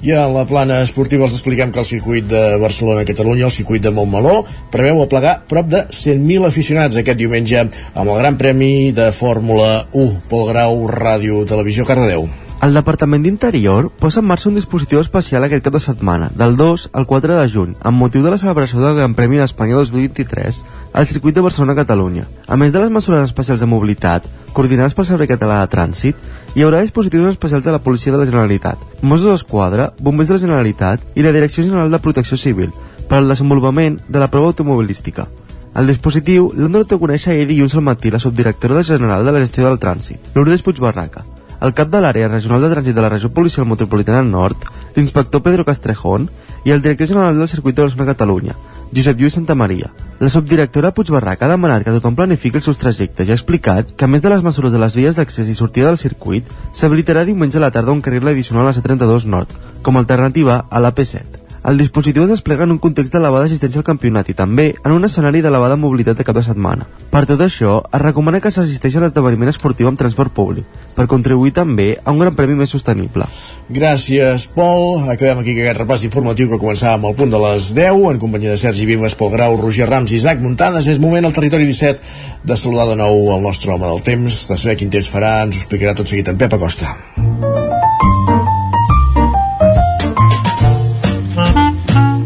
I 0.03 0.11
a 0.11 0.25
la 0.27 0.43
plana 0.45 0.81
esportiva 0.83 1.23
els 1.25 1.37
expliquem 1.37 1.71
que 1.71 1.79
el 1.79 1.87
circuit 1.87 2.27
de 2.27 2.57
Barcelona-Catalunya, 2.61 3.47
el 3.47 3.55
circuit 3.55 3.83
de 3.83 3.93
Montmeló, 3.95 4.41
preveu 4.71 4.99
aplegar 5.01 5.37
prop 5.47 5.69
de 5.71 5.85
100.000 5.87 6.47
aficionats 6.47 6.99
aquest 6.99 7.21
diumenge 7.21 7.63
amb 7.63 8.09
el 8.09 8.17
Gran 8.19 8.37
Premi 8.37 8.91
de 8.91 9.11
Fórmula 9.15 9.85
1. 9.93 10.25
Pol 10.29 10.49
Grau, 10.51 10.83
Ràdio, 10.91 11.45
Televisió, 11.47 11.87
Cardedeu. 11.87 12.27
El 12.65 12.73
Departament 12.73 13.21
d'Interior 13.21 13.89
posa 13.99 14.21
en 14.21 14.25
marxa 14.25 14.47
un 14.49 14.55
dispositiu 14.55 15.01
especial 15.01 15.43
aquest 15.45 15.65
cap 15.65 15.75
de 15.75 15.81
setmana, 15.83 16.29
del 16.39 16.55
2 16.57 16.87
al 16.97 17.05
4 17.05 17.35
de 17.35 17.49
juny, 17.51 17.75
amb 17.83 17.99
motiu 17.99 18.23
de 18.23 18.31
la 18.31 18.39
celebració 18.41 18.79
del 18.81 18.95
Gran 18.97 19.13
Premi 19.13 19.37
d'Espanya 19.37 19.75
2023 19.75 20.63
al 20.93 21.05
circuit 21.05 21.35
de 21.35 21.43
Barcelona-Catalunya. 21.45 22.25
A 22.47 22.55
més 22.55 22.71
de 22.71 22.81
les 22.81 22.89
mesures 22.95 23.27
especials 23.27 23.61
de 23.61 23.67
mobilitat, 23.69 24.25
coordinades 24.55 24.95
pel 24.95 25.07
Servei 25.11 25.29
Català 25.29 25.59
de 25.61 25.69
Trànsit, 25.75 26.23
hi 26.55 26.63
haurà 26.63 26.79
dispositius 26.79 27.33
especials 27.33 27.65
de 27.65 27.71
la 27.73 27.81
Policia 27.83 28.13
de 28.13 28.17
la 28.17 28.25
Generalitat, 28.25 28.79
Mossos 29.01 29.27
d'Esquadra, 29.27 29.89
Bombers 29.99 30.29
de 30.29 30.37
la 30.37 30.43
Generalitat 30.45 31.01
i 31.19 31.23
la 31.25 31.33
Direcció 31.35 31.65
General 31.65 31.91
de 31.91 31.99
Protecció 31.99 32.37
Civil 32.39 32.71
per 33.09 33.17
al 33.19 33.27
desenvolupament 33.27 33.97
de 34.07 34.21
la 34.21 34.29
prova 34.31 34.53
automobilística. 34.53 35.27
El 35.75 35.91
dispositiu 35.91 36.53
l'han 36.55 36.71
donat 36.71 36.95
a 36.95 36.99
conèixer 37.01 37.33
ahir 37.33 37.49
dilluns 37.49 37.75
al 37.75 37.83
matí 37.83 38.11
la 38.11 38.23
subdirectora 38.23 38.85
general 38.87 39.27
de 39.27 39.33
la 39.35 39.41
gestió 39.43 39.67
del 39.67 39.81
trànsit, 39.83 40.31
Lourdes 40.33 40.63
Puigbarraca, 40.63 41.25
el 41.59 41.75
cap 41.75 41.91
de 41.91 41.99
l'àrea 41.99 42.31
regional 42.31 42.63
de 42.63 42.71
trànsit 42.71 42.95
de 42.95 43.03
la 43.03 43.11
regió 43.11 43.33
policial 43.35 43.67
metropolitana 43.67 44.23
nord, 44.23 44.63
l'inspector 44.95 45.43
Pedro 45.43 45.67
Castrejón 45.67 46.29
i 46.63 46.71
el 46.71 46.81
director 46.81 47.11
general 47.11 47.35
del 47.37 47.51
circuit 47.51 47.75
de 47.75 47.83
Barcelona 47.83 48.13
Catalunya, 48.13 48.55
Josep 48.95 49.19
Lluís 49.19 49.33
Santa 49.35 49.55
Maria. 49.55 49.91
La 50.19 50.29
subdirectora 50.31 50.93
Puigbarraca 50.95 51.49
ha 51.49 51.51
demanat 51.51 51.83
que 51.83 51.91
tothom 51.97 52.15
planifiqui 52.15 52.61
els 52.61 52.69
seus 52.69 52.79
trajectes 52.79 53.27
i 53.27 53.33
ha 53.33 53.39
explicat 53.39 53.91
que 53.91 54.07
a 54.07 54.11
més 54.11 54.23
de 54.23 54.31
les 54.31 54.43
mesures 54.45 54.71
de 54.71 54.79
les 54.79 54.95
vies 54.95 55.19
d'accés 55.19 55.51
i 55.51 55.59
sortida 55.59 55.91
del 55.91 55.99
circuit, 55.99 56.47
s'habilitarà 56.71 57.25
diumenge 57.27 57.59
a 57.59 57.65
la 57.67 57.73
tarda 57.75 57.91
un 57.91 58.03
carril 58.05 58.31
addicional 58.31 58.63
a 58.63 58.71
la 58.71 58.77
C32 58.77 59.27
Nord, 59.27 59.51
com 59.83 59.97
a 59.97 60.05
alternativa 60.05 60.63
a 60.71 60.79
l'AP7. 60.79 61.44
El 61.65 61.79
dispositiu 61.79 62.21
es 62.21 62.29
desplega 62.29 62.61
en 62.67 62.75
un 62.75 62.77
context 62.77 63.15
d'elevada 63.15 63.47
assistència 63.47 63.79
al 63.81 63.85
campionat 63.87 64.27
i 64.29 64.35
també 64.37 64.67
en 64.85 64.91
un 64.93 65.07
escenari 65.07 65.39
d'elevada 65.41 65.79
mobilitat 65.81 66.19
de 66.19 66.25
cap 66.27 66.37
de 66.37 66.43
setmana. 66.45 66.85
Per 67.09 67.23
tot 67.25 67.41
això, 67.41 67.79
es 67.89 68.03
recomana 68.03 68.37
que 68.43 68.51
s'assisteixi 68.53 68.99
a 68.99 69.01
l'esdeveniment 69.01 69.49
esportiu 69.49 69.89
amb 69.89 69.97
transport 69.97 70.29
públic, 70.37 70.67
per 70.93 71.07
contribuir 71.09 71.55
també 71.57 71.87
a 71.97 72.13
un 72.13 72.21
gran 72.21 72.37
premi 72.37 72.53
més 72.59 72.69
sostenible. 72.69 73.25
Gràcies, 73.73 74.45
Pol. 74.53 75.09
Acabem 75.09 75.41
aquí 75.41 75.55
aquest 75.55 75.81
repàs 75.81 76.05
informatiu 76.05 76.51
que 76.51 76.61
començava 76.61 76.99
amb 76.99 77.09
el 77.09 77.17
punt 77.17 77.33
de 77.33 77.41
les 77.47 77.71
10, 77.73 77.97
en 78.11 78.21
companyia 78.21 78.53
de 78.53 78.61
Sergi 78.61 78.85
Vives, 78.85 79.17
Pol 79.17 79.33
Grau, 79.33 79.57
Roger 79.57 79.89
Rams 79.89 80.13
i 80.13 80.19
Isaac 80.19 80.45
Muntades. 80.45 80.85
És 80.85 81.01
moment 81.01 81.25
al 81.25 81.33
territori 81.33 81.65
17 81.65 82.45
de 82.45 82.59
saludar 82.61 82.91
de 82.91 82.99
nou 83.01 83.33
el 83.33 83.41
nostre 83.41 83.73
home 83.73 83.89
del 83.89 84.05
temps, 84.05 84.43
de 84.51 84.61
saber 84.61 84.77
quin 84.77 84.93
temps 84.93 85.09
farà, 85.09 85.39
ens 85.47 85.57
ho 85.57 85.65
explicarà 85.65 85.97
tot 85.97 86.13
seguit 86.13 86.29
en 86.29 86.37
Pep 86.37 86.59
Acosta. 86.59 86.93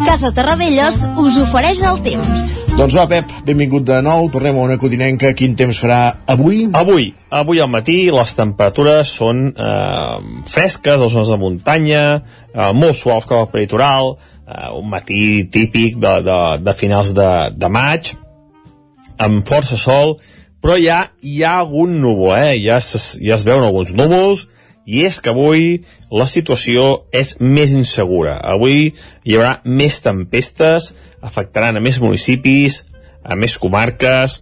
Casa 0.10 0.32
Terradellos 0.34 1.04
us 1.22 1.36
ofereix 1.38 1.84
el 1.86 2.00
temps. 2.02 2.44
Doncs 2.74 2.96
va, 2.98 3.04
Pep, 3.06 3.30
benvingut 3.46 3.84
de 3.86 4.00
nou. 4.02 4.26
Tornem 4.34 4.56
a 4.58 4.64
una 4.66 4.78
codinenca. 4.82 5.30
Quin 5.38 5.54
temps 5.54 5.78
farà 5.84 6.00
avui? 6.34 6.64
Avui, 6.74 7.12
avui 7.30 7.62
al 7.62 7.70
matí 7.70 8.00
les 8.10 8.34
temperatures 8.34 9.12
són 9.20 9.44
eh, 9.52 10.16
fresques 10.50 10.96
a 10.96 11.04
les 11.04 11.14
zones 11.14 11.30
de 11.30 11.38
muntanya, 11.38 12.02
eh, 12.50 12.72
molt 12.74 12.98
suaus 12.98 13.30
com 13.30 13.44
el 13.44 13.52
peritoral, 13.54 14.16
eh, 14.50 14.72
un 14.80 14.90
matí 14.90 15.46
típic 15.54 16.02
de, 16.02 16.16
de, 16.26 16.40
de 16.66 16.76
finals 16.80 17.14
de, 17.14 17.30
de 17.54 17.70
maig, 17.70 18.16
amb 19.22 19.46
força 19.46 19.78
sol, 19.78 20.16
però 20.58 20.80
ja 20.82 21.04
hi 21.22 21.44
ha 21.44 21.60
algun 21.60 22.00
núvol, 22.02 22.34
eh? 22.34 22.56
ja, 22.66 22.82
es, 22.82 23.20
ja 23.22 23.38
es 23.38 23.46
veuen 23.46 23.70
alguns 23.70 23.94
núvols, 23.94 24.48
i 24.86 25.04
és 25.06 25.20
que 25.22 25.32
avui 25.32 25.82
la 26.12 26.28
situació 26.28 27.06
és 27.16 27.36
més 27.40 27.74
insegura. 27.76 28.38
Avui 28.42 28.94
hi 29.24 29.38
haurà 29.38 29.60
més 29.66 30.00
tempestes, 30.06 30.94
afectaran 31.22 31.78
a 31.78 31.84
més 31.84 32.00
municipis, 32.02 32.84
a 33.24 33.36
més 33.36 33.58
comarques, 33.62 34.40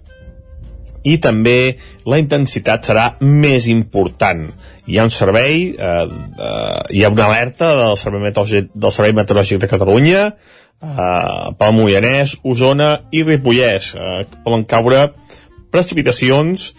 i 1.08 1.18
també 1.24 1.78
la 2.10 2.20
intensitat 2.22 2.88
serà 2.88 3.08
més 3.22 3.68
important. 3.72 4.48
Hi 4.88 5.00
ha 5.00 5.08
un 5.08 5.12
servei, 5.12 5.72
eh, 5.72 6.06
eh, 6.48 6.82
hi 6.96 7.04
ha 7.04 7.12
una 7.12 7.28
alerta 7.28 7.74
del 7.80 7.98
Servei 8.00 8.24
Meteorològic, 8.24 8.72
del 8.74 8.94
Servei 8.96 9.16
Meteorològic 9.16 9.62
de 9.64 9.70
Catalunya, 9.72 10.24
eh, 10.28 11.56
pel 11.60 11.76
Moianès, 11.76 12.38
Osona 12.44 12.92
i 13.12 13.24
Ripollès. 13.24 13.94
Eh, 13.96 14.26
poden 14.44 14.64
caure 14.64 15.10
precipitacions 15.72 16.72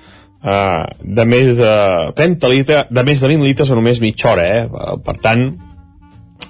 uh, 0.42 0.84
de 1.02 1.24
més 1.28 1.56
de 1.58 1.72
30 2.18 2.52
litres, 2.52 2.90
de 2.90 3.04
més 3.06 3.22
de 3.22 3.30
20 3.32 3.46
litres 3.46 3.70
en 3.70 3.80
només 3.80 4.02
mitja 4.02 4.32
hora, 4.32 4.44
eh? 4.44 4.92
Per 5.04 5.16
tant, 5.22 5.48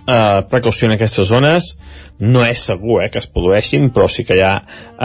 uh, 0.08 0.40
precaució 0.50 0.88
en 0.88 0.96
aquestes 0.96 1.30
zones, 1.30 1.72
no 2.18 2.42
és 2.46 2.64
segur 2.70 3.02
eh, 3.04 3.08
que 3.12 3.22
es 3.22 3.30
produeixin, 3.30 3.90
però 3.94 4.08
sí 4.10 4.26
que 4.26 4.38
hi 4.38 4.44
ha 4.44 4.56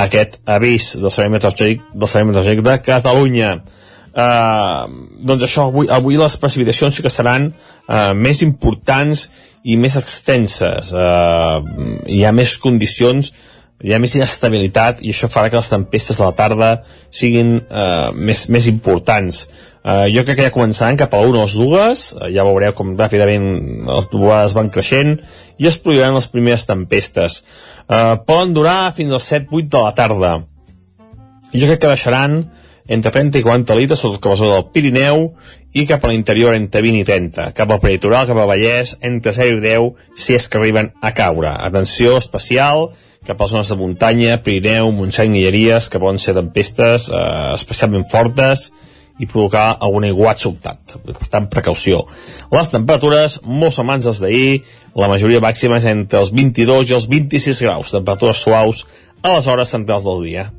aquest 0.05 0.39
avís 0.49 0.93
del 0.97 1.14
Servei 1.14 1.35
Meteorològic, 1.35 1.88
del 1.93 2.10
Servei 2.10 2.31
Meteorològic 2.31 2.65
de 2.65 2.77
Catalunya. 2.85 3.55
Uh, 4.14 4.85
doncs 5.26 5.47
això, 5.47 5.68
avui, 5.72 5.88
avui 5.89 6.19
les 6.22 6.35
precipitacions 6.38 6.93
sí 6.93 7.01
que 7.05 7.10
seran 7.10 7.47
uh, 7.49 8.11
més 8.14 8.43
importants 8.45 9.27
i 9.64 9.77
més 9.80 9.95
extenses. 9.99 10.91
Eh, 10.91 11.57
hi 12.11 12.23
ha 12.26 12.34
més 12.35 12.57
condicions 12.60 13.31
hi 13.84 13.93
ha 13.93 13.99
més 13.99 14.15
inestabilitat 14.15 15.03
i 15.03 15.11
això 15.11 15.27
farà 15.31 15.51
que 15.51 15.60
les 15.60 15.69
tempestes 15.72 16.19
de 16.19 16.23
la 16.23 16.35
tarda 16.38 16.72
siguin 17.11 17.57
eh, 17.60 18.10
més, 18.15 18.45
més 18.53 18.69
importants. 18.72 19.43
Eh, 19.84 20.07
jo 20.15 20.23
crec 20.23 20.39
que 20.39 20.47
ja 20.47 20.55
començaran 20.55 20.99
cap 20.99 21.14
a 21.14 21.19
la 21.19 21.27
1 21.27 21.35
o 21.35 21.43
les 21.43 21.57
dues, 21.60 22.05
eh, 22.15 22.31
ja 22.35 22.47
veureu 22.47 22.72
com 22.77 22.95
ràpidament 22.99 23.45
les 23.89 24.10
dues 24.14 24.55
van 24.55 24.72
creixent 24.72 25.18
i 25.60 25.68
es 25.68 25.77
produiran 25.84 26.15
les 26.15 26.30
primeres 26.31 26.64
tempestes. 26.69 27.41
Eh, 27.84 28.15
poden 28.26 28.55
durar 28.55 28.93
fins 28.95 29.11
als 29.11 29.27
7-8 29.34 29.69
de 29.76 29.84
la 29.84 29.95
tarda. 29.99 30.34
Jo 31.53 31.68
crec 31.68 31.84
que 31.84 31.91
baixaran 31.91 32.45
entre 32.88 33.11
30 33.11 33.39
i 33.39 33.43
40 33.43 33.76
litres, 33.76 34.03
a 34.03 34.10
la 34.11 34.35
zona 34.35 34.55
del 34.57 34.65
Pirineu, 34.73 35.30
i 35.73 35.85
cap 35.89 36.03
a 36.03 36.11
l'interior 36.11 36.55
entre 36.55 36.81
20 36.84 36.99
i 36.99 37.07
30. 37.07 37.51
Cap 37.55 37.72
al 37.72 37.80
peritoral, 37.80 38.27
cap 38.27 38.38
a 38.38 38.47
Vallès, 38.49 38.97
entre 39.01 39.34
0 39.34 39.57
i 39.57 39.64
10, 39.64 39.93
si 40.19 40.35
és 40.35 40.47
que 40.47 40.60
arriben 40.60 40.91
a 41.01 41.14
caure. 41.15 41.49
Atenció 41.49 42.18
especial, 42.19 42.89
cap 43.27 43.39
a 43.39 43.45
les 43.45 43.53
zones 43.55 43.69
de 43.71 43.77
muntanya, 43.79 44.39
Pirineu, 44.43 44.91
Montseny 44.95 45.37
i 45.39 45.43
Lleries, 45.45 45.89
que 45.89 46.01
poden 46.01 46.19
ser 46.19 46.35
tempestes 46.37 47.09
eh, 47.09 47.21
especialment 47.55 48.05
fortes 48.11 48.69
i 49.21 49.27
provocar 49.29 49.77
algun 49.85 50.07
aiguat 50.07 50.41
sobtat. 50.41 50.97
Per 51.05 51.29
tant, 51.29 51.47
precaució. 51.51 52.01
Les 52.53 52.71
temperatures, 52.73 53.39
molt 53.45 53.75
semblants 53.75 54.09
als 54.09 54.21
d'ahir, 54.23 54.63
la 54.97 55.09
majoria 55.11 55.41
màxima 55.43 55.77
és 55.79 55.87
entre 55.91 56.19
els 56.23 56.33
22 56.33 56.91
i 56.91 56.97
els 56.97 57.07
26 57.11 57.61
graus, 57.65 57.93
temperatures 57.93 58.41
suaus 58.41 58.83
a 59.23 59.37
les 59.37 59.47
hores 59.47 59.71
centrals 59.71 60.07
del 60.09 60.25
dia. 60.25 60.49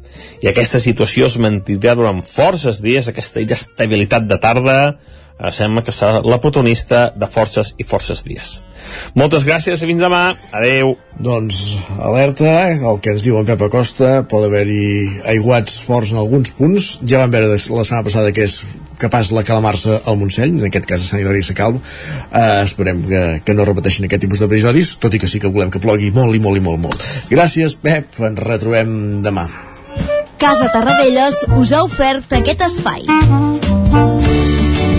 I 0.41 0.49
aquesta 0.49 0.81
situació 0.81 1.27
es 1.29 1.37
mantindrà 1.43 1.97
durant 1.99 2.23
forces 2.25 2.81
dies, 2.85 3.11
aquesta 3.11 3.43
inestabilitat 3.45 4.31
de 4.31 4.39
tarda, 4.41 4.79
sembla 5.55 5.83
que 5.83 5.93
serà 5.93 6.21
la 6.23 6.39
protagonista 6.41 7.09
de 7.17 7.27
forces 7.27 7.75
i 7.79 7.85
forces 7.87 8.23
dies. 8.25 8.61
Moltes 9.19 9.45
gràcies 9.47 9.83
i 9.83 9.89
fins 9.89 10.03
demà. 10.03 10.23
Adeu. 10.55 10.95
Doncs 11.15 11.77
alerta, 11.99 12.53
el 12.75 13.01
que 13.03 13.15
ens 13.15 13.25
diu 13.27 13.39
en 13.39 13.47
Pep 13.47 13.67
Acosta, 13.67 14.23
pot 14.31 14.47
haver-hi 14.47 15.23
aiguats 15.35 15.81
forts 15.83 16.15
en 16.15 16.23
alguns 16.23 16.55
punts. 16.55 16.89
Ja 17.03 17.25
vam 17.25 17.35
veure 17.35 17.53
la 17.55 17.59
setmana 17.59 18.07
passada 18.07 18.33
que 18.35 18.47
és 18.47 18.61
capaç 18.99 19.33
la 19.35 19.45
calamar-se 19.47 19.99
al 20.07 20.19
Montseny, 20.21 20.59
en 20.61 20.69
aquest 20.71 20.89
cas 20.91 21.03
a 21.03 21.09
Sant 21.09 21.23
Hilari 21.23 21.43
Sacalm. 21.43 21.81
Uh, 21.83 22.63
esperem 22.63 23.03
que, 23.07 23.23
que 23.47 23.59
no 23.59 23.67
repeteixin 23.67 24.09
aquest 24.09 24.27
tipus 24.27 24.43
d'episodis, 24.43 24.97
tot 25.03 25.15
i 25.15 25.23
que 25.23 25.31
sí 25.31 25.43
que 25.43 25.51
volem 25.51 25.73
que 25.75 25.83
plogui 25.83 26.13
molt 26.15 26.39
i 26.39 26.43
molt 26.43 26.63
i 26.63 26.65
molt 26.65 26.83
molt. 26.87 27.07
Gràcies, 27.31 27.79
Pep. 27.83 28.19
Ens 28.25 28.43
retrobem 28.47 29.23
demà. 29.27 29.49
Casa 30.39 30.69
Tarradellas 30.73 31.47
us 31.57 31.73
ha 31.73 31.85
ofert 31.87 32.39
aquest 32.39 32.67
espai. 32.67 33.09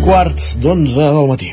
Quart 0.00 0.40
d'onze 0.56 1.02
del 1.12 1.26
matí. 1.28 1.50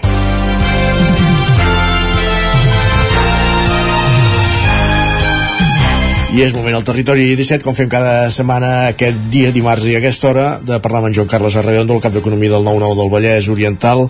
I 6.31 6.43
és 6.45 6.53
moment 6.55 6.77
al 6.77 6.85
territori 6.87 7.27
17, 7.35 7.65
com 7.65 7.75
fem 7.75 7.91
cada 7.91 8.29
setmana 8.31 8.71
aquest 8.93 9.19
dia, 9.33 9.51
dimarts 9.51 9.89
i 9.91 9.97
aquesta 9.99 10.31
hora, 10.31 10.47
de 10.63 10.79
parlar 10.79 11.03
amb 11.03 11.09
en 11.09 11.17
Joan 11.19 11.31
Carles 11.31 11.59
Arredondo, 11.59 11.97
el 11.97 12.03
cap 12.03 12.15
d'Economia 12.15 12.55
del 12.55 12.63
9-9 12.63 12.99
del 13.01 13.13
Vallès 13.17 13.51
Oriental, 13.51 14.07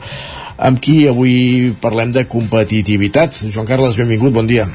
amb 0.57 0.81
qui 0.85 0.99
avui 1.09 1.73
parlem 1.81 2.14
de 2.14 2.27
competitivitat. 2.30 3.41
Joan 3.49 3.65
Carles, 3.65 3.97
benvingut, 3.97 4.35
bon 4.38 4.45
dia. 4.45 4.69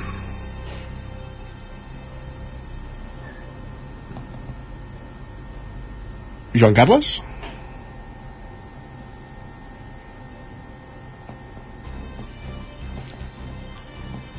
Joan 6.52 6.74
Carles? 6.74 7.20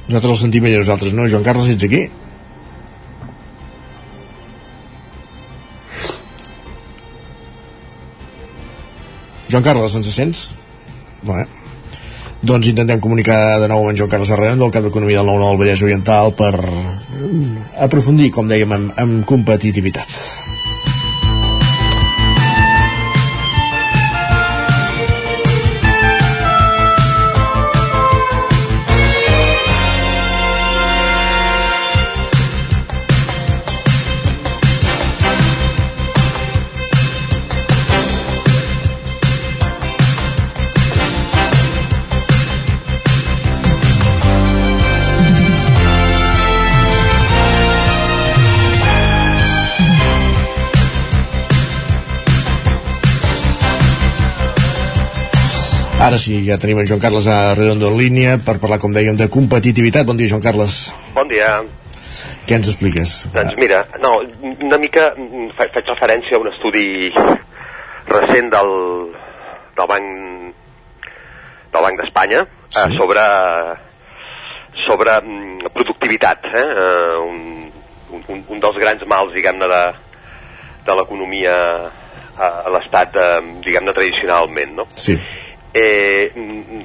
Nosaltres 0.07 0.33
el 0.33 0.41
sentim 0.41 0.67
ell 0.67 0.77
nosaltres, 0.81 1.15
no? 1.15 1.27
Joan 1.31 1.45
Carles, 1.45 1.71
ets 1.71 1.87
aquí? 1.87 2.03
Joan 9.53 9.63
Carles, 9.63 9.95
ens 9.95 10.09
sents? 10.09 10.47
Bé. 11.23 11.43
Doncs 12.43 12.67
intentem 12.67 12.99
comunicar 12.99 13.59
de 13.61 13.69
nou 13.71 13.85
amb 13.87 13.99
Joan 13.99 14.09
Carles 14.11 14.31
Arredondo, 14.33 14.67
el 14.67 14.73
cap 14.75 14.83
d'Economia 14.83 15.21
del 15.21 15.29
9 15.31 15.45
del 15.45 15.61
Vallès 15.61 15.83
Oriental, 15.85 16.33
per 16.35 16.55
aprofundir, 17.87 18.33
com 18.35 18.49
dèiem, 18.49 18.73
en, 18.75 18.89
en 18.99 19.21
competitivitat. 19.29 20.17
Ara 56.03 56.17
sí, 56.19 56.41
ja 56.43 56.57
tenim 56.59 56.79
en 56.81 56.87
Joan 56.89 56.99
Carles 56.99 57.27
a 57.31 57.53
Redondo 57.55 57.87
en 57.87 57.97
línia 57.97 58.33
per 58.43 58.57
parlar, 58.59 58.79
com 58.83 58.91
dèiem, 58.91 59.15
de 59.15 59.29
competitivitat. 59.31 60.03
Bon 60.09 60.17
dia, 60.19 60.27
Joan 60.31 60.43
Carles. 60.43 60.89
Bon 61.15 61.29
dia. 61.31 61.61
Què 62.47 62.57
ens 62.59 62.67
expliques? 62.69 63.13
Doncs 63.33 63.55
mira, 63.57 63.85
no, 64.03 64.17
una 64.67 64.77
mica 64.81 65.13
mm, 65.15 65.47
fa- 65.57 65.69
faig 65.73 65.87
referència 65.93 66.35
a 66.37 66.41
un 66.43 66.49
estudi 66.51 66.83
recent 68.11 68.51
del, 68.53 68.73
del 69.79 69.87
Banc 69.89 70.11
del 71.73 71.85
Banc 71.87 71.97
d'Espanya 72.03 72.43
sí. 72.45 72.83
eh, 72.83 72.89
sobre 72.99 73.23
sobre 74.85 75.15
mm, 75.23 75.71
productivitat, 75.73 76.45
eh? 76.51 76.65
eh, 76.83 77.17
un, 77.23 78.19
un, 78.27 78.43
un 78.57 78.59
dels 78.61 78.77
grans 78.83 79.07
mals, 79.09 79.31
diguem-ne, 79.33 79.69
de, 79.71 79.81
de 80.85 80.97
l'economia 80.99 81.55
a, 82.35 82.51
a 82.67 82.73
l'estat, 82.75 83.15
eh, 83.15 83.39
diguem-ne, 83.65 83.95
tradicionalment, 83.95 84.75
no? 84.83 84.85
Sí. 84.99 85.15
Eh, 85.73 86.31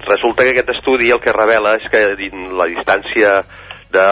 resulta 0.06 0.44
que 0.44 0.54
aquest 0.54 0.72
estudi 0.76 1.10
el 1.10 1.20
que 1.20 1.34
revela 1.34 1.76
és 1.78 1.86
que 1.92 2.02
la 2.56 2.68
distància 2.70 3.42
de 3.92 4.06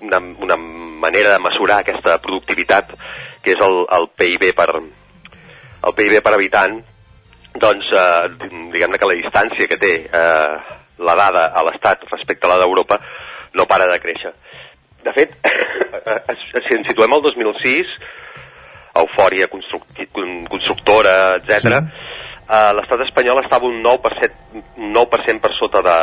una, 0.00 0.56
manera 0.56 1.32
de 1.32 1.42
mesurar 1.42 1.80
aquesta 1.80 2.18
productivitat 2.22 2.92
que 3.44 3.54
és 3.54 3.62
el, 3.64 3.84
el 3.96 4.08
PIB 4.16 4.50
per 4.56 4.68
el 4.76 5.94
PIB 5.96 6.20
per 6.24 6.34
habitant 6.34 6.80
doncs 7.60 7.88
eh, 7.96 8.28
diguem-ne 8.74 8.98
que 9.00 9.10
la 9.10 9.18
distància 9.18 9.68
que 9.70 9.80
té 9.80 9.94
eh, 10.06 10.76
la 11.00 11.16
dada 11.18 11.48
a 11.56 11.64
l'Estat 11.66 12.04
respecte 12.10 12.46
a 12.46 12.54
la 12.54 12.60
d'Europa 12.62 13.00
no 13.54 13.66
para 13.66 13.88
de 13.90 13.98
créixer. 13.98 14.32
De 15.02 15.12
fet, 15.16 15.32
si 16.68 16.76
ens 16.76 16.86
situem 16.86 17.12
al 17.16 17.22
2006, 17.24 17.90
eufòria 19.00 19.48
constructora, 19.50 21.16
etc. 21.40 21.56
Sí. 21.64 22.09
Uh, 22.50 22.72
l'estat 22.74 23.04
espanyol 23.04 23.38
estava 23.44 23.68
un 23.68 23.76
9%, 23.84 24.32
un 24.82 24.88
9 24.96 25.36
per 25.38 25.52
sota 25.54 25.84
de, 25.86 25.98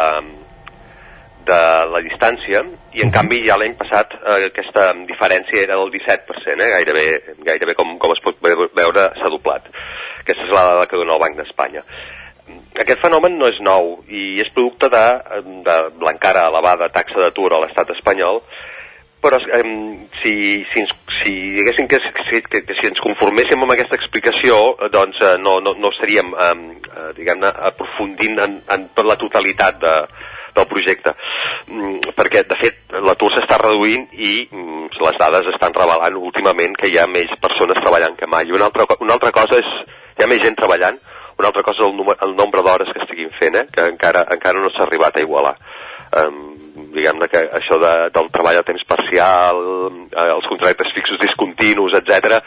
de 1.50 1.58
la 1.92 2.00
distància 2.06 2.62
i 2.96 3.04
en 3.04 3.12
canvi 3.12 3.42
ja 3.44 3.58
l'any 3.60 3.74
passat 3.76 4.14
uh, 4.16 4.38
aquesta 4.46 4.94
diferència 5.10 5.66
era 5.66 5.76
del 5.76 5.92
17%, 5.92 6.56
eh? 6.56 6.70
gairebé, 6.78 7.04
gairebé 7.50 7.76
com, 7.76 7.98
com 8.00 8.16
es 8.16 8.24
pot 8.24 8.40
ve- 8.44 8.70
veure 8.80 9.10
s'ha 9.20 9.34
doblat. 9.34 9.68
Aquesta 10.24 10.48
és 10.48 10.54
la 10.56 10.64
dada 10.72 10.88
que 10.88 11.00
dona 11.02 11.18
el 11.18 11.24
Banc 11.26 11.36
d'Espanya. 11.42 11.84
Aquest 12.80 13.04
fenomen 13.04 13.36
no 13.36 13.52
és 13.52 13.60
nou 13.60 13.98
i 14.08 14.40
és 14.40 14.52
producte 14.56 14.88
de, 14.94 15.06
de 15.68 15.78
l'encara 16.00 16.48
elevada 16.48 16.88
taxa 16.96 17.20
d'atur 17.20 17.52
a 17.52 17.62
l'estat 17.66 17.92
espanyol, 17.98 18.40
però 19.24 19.40
eh, 19.42 19.64
si, 20.22 20.34
si, 20.74 20.84
si 20.86 21.08
si 21.24 21.34
diguéssim 21.34 21.88
que, 21.88 22.00
que, 22.00 22.42
que, 22.42 22.62
que 22.66 22.76
si 22.80 22.88
ens 22.90 23.02
conforméssim 23.04 23.62
amb 23.62 23.74
aquesta 23.74 23.98
explicació, 23.98 24.58
eh, 24.78 24.90
doncs 24.94 25.20
eh, 25.22 25.36
no, 25.42 25.58
no, 25.64 25.74
no 25.80 25.92
estaríem, 25.94 26.34
eh, 26.34 27.12
diguem-ne, 27.18 27.52
aprofundint 27.72 28.40
en, 28.44 28.58
en 28.74 28.88
la 29.08 29.18
totalitat 29.20 29.80
de, 29.82 29.96
del 30.58 30.68
projecte. 30.70 31.14
Mm, 31.68 32.14
perquè, 32.18 32.44
de 32.50 32.60
fet, 32.62 32.82
l'atur 33.10 33.32
s'està 33.34 33.60
reduint 33.62 34.08
i 34.14 34.34
mm, 34.46 34.90
les 35.04 35.20
dades 35.22 35.52
estan 35.54 35.76
revelant 35.78 36.20
últimament 36.22 36.78
que 36.78 36.92
hi 36.92 37.00
ha 37.02 37.08
més 37.12 37.34
persones 37.44 37.82
treballant 37.84 38.18
que 38.20 38.30
mai. 38.30 38.50
Una 38.54 38.70
altra, 38.70 38.88
una 39.04 39.18
altra 39.18 39.34
cosa 39.36 39.62
és, 39.62 39.74
hi 40.18 40.26
ha 40.26 40.32
més 40.32 40.44
gent 40.44 40.58
treballant, 40.60 41.00
una 41.38 41.52
altra 41.52 41.66
cosa 41.66 41.86
és 41.86 41.90
el, 41.92 42.16
el 42.26 42.38
nombre 42.38 42.64
d'hores 42.66 42.94
que 42.94 43.04
estiguin 43.06 43.34
fent, 43.40 43.60
eh, 43.60 43.68
que 43.74 43.90
encara, 43.94 44.26
encara 44.38 44.62
no 44.62 44.74
s'ha 44.74 44.88
arribat 44.88 45.18
a 45.18 45.26
igualar. 45.26 45.58
Um, 46.18 46.57
diguem-ne 46.98 47.30
que 47.32 47.44
això 47.62 47.78
de, 47.82 47.94
del 48.16 48.32
treball 48.34 48.60
a 48.60 48.66
temps 48.68 48.84
parcial, 48.90 49.62
eh, 50.10 50.30
els 50.34 50.50
contractes 50.50 50.92
fixos 50.98 51.22
discontinus, 51.22 51.96
etc 52.02 52.42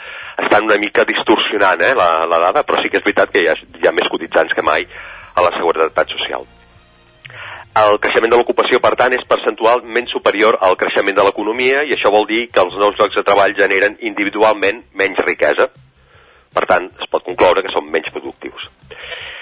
estan 0.45 0.65
una 0.65 0.79
mica 0.79 1.05
distorsionant 1.05 1.83
eh, 1.83 1.95
la, 1.95 2.27
la 2.27 2.39
dada, 2.39 2.65
però 2.65 2.81
sí 2.81 2.91
que 2.91 3.01
és 3.01 3.05
veritat 3.05 3.33
que 3.33 3.45
hi 3.45 3.51
ha, 3.51 3.57
hi 3.57 3.89
ha 3.89 3.95
més 3.97 4.09
cotitzants 4.13 4.55
que 4.57 4.65
mai 4.65 4.87
a 5.35 5.45
la 5.45 5.53
Seguretat 5.57 6.17
Social. 6.17 6.47
El 7.81 8.01
creixement 8.03 8.33
de 8.33 8.39
l'ocupació, 8.41 8.81
per 8.83 8.97
tant, 8.99 9.15
és 9.15 9.27
percentualment 9.31 10.09
superior 10.11 10.59
al 10.67 10.75
creixement 10.81 11.17
de 11.17 11.27
l'economia 11.27 11.85
i 11.87 11.95
això 11.95 12.11
vol 12.11 12.27
dir 12.27 12.49
que 12.51 12.65
els 12.65 12.75
nous 12.81 12.99
llocs 12.99 13.15
de 13.15 13.23
treball 13.27 13.55
generen 13.59 13.95
individualment 14.11 14.83
menys 14.99 15.23
riquesa. 15.27 15.69
Per 16.51 16.67
tant, 16.67 16.91
es 16.99 17.11
pot 17.13 17.23
concloure 17.29 17.63
que 17.63 17.71
són 17.71 17.87
menys 17.93 18.11
productius. 18.11 18.67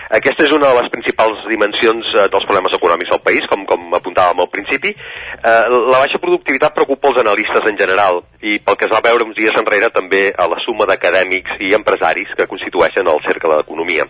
Aquesta 0.08 0.46
és 0.46 0.52
una 0.56 0.70
de 0.70 0.76
les 0.78 0.88
principals 0.88 1.42
dimensions 1.50 2.06
eh, 2.14 2.22
dels 2.32 2.46
problemes 2.48 2.72
econòmics 2.78 3.10
del 3.12 3.20
país, 3.20 3.44
com, 3.50 3.66
com 3.68 3.92
apuntàvem 3.98 4.40
al 4.40 4.48
principi. 4.48 4.94
Eh, 4.94 5.64
la 5.68 6.00
baixa 6.00 6.20
productivitat 6.22 6.72
preocupa 6.78 7.10
els 7.10 7.20
analistes 7.20 7.68
en 7.68 7.76
general 7.76 8.22
i 8.40 8.56
pel 8.64 8.78
que 8.80 8.88
es 8.88 8.94
va 8.94 9.02
veure 9.04 9.28
uns 9.28 9.36
dies 9.36 9.60
enrere 9.60 9.92
també 9.92 10.30
a 10.32 10.48
la 10.48 10.56
suma 10.64 10.88
d'acadèmics 10.88 11.60
i 11.60 11.74
empresaris 11.76 12.32
que 12.38 12.48
constitueixen 12.48 13.12
el 13.12 13.20
cercle 13.28 13.60
d'economia. 13.60 14.08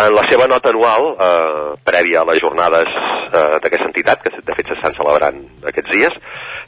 En 0.00 0.12
la 0.14 0.24
seva 0.30 0.46
nota 0.48 0.70
anual, 0.72 1.12
eh, 1.12 1.70
prèvia 1.84 2.22
a 2.22 2.28
les 2.32 2.40
jornades 2.40 2.88
eh, 2.88 3.58
d'aquesta 3.60 3.90
entitat, 3.90 4.22
que 4.24 4.32
de 4.32 4.56
fet 4.56 4.70
s'estan 4.70 4.96
celebrant 4.96 5.42
aquests 5.66 5.92
dies, 5.92 6.20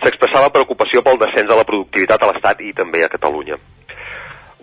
s'expressava 0.03 0.53
preocupació 0.53 1.01
pel 1.07 1.21
descens 1.23 1.49
de 1.49 1.57
la 1.57 1.65
productivitat 1.65 2.21
a 2.21 2.33
l'Estat 2.33 2.61
i 2.61 2.75
també 2.77 3.07
a 3.07 3.13
Catalunya. 3.13 3.57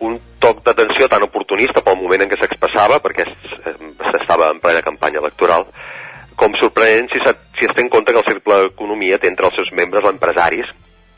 Un 0.06 0.20
toc 0.40 0.62
d'atenció 0.64 1.10
tan 1.12 1.26
oportunista 1.26 1.84
pel 1.84 1.98
moment 2.00 2.24
en 2.24 2.30
què 2.32 2.40
s'expressava, 2.40 3.02
perquè 3.04 3.26
s'estava 3.28 4.52
en 4.54 4.62
plena 4.64 4.86
campanya 4.86 5.20
electoral, 5.20 5.68
com 6.40 6.56
sorprenent 6.56 7.10
si, 7.12 7.20
si 7.60 7.68
es 7.68 7.74
té 7.76 7.84
en 7.84 7.90
compte 7.92 8.14
que 8.16 8.22
el 8.22 8.30
Cercle 8.30 8.62
d'Economia 8.64 9.20
té 9.20 9.28
entre 9.28 9.50
els 9.50 9.58
seus 9.60 9.74
membres 9.76 10.08
empresaris 10.08 10.70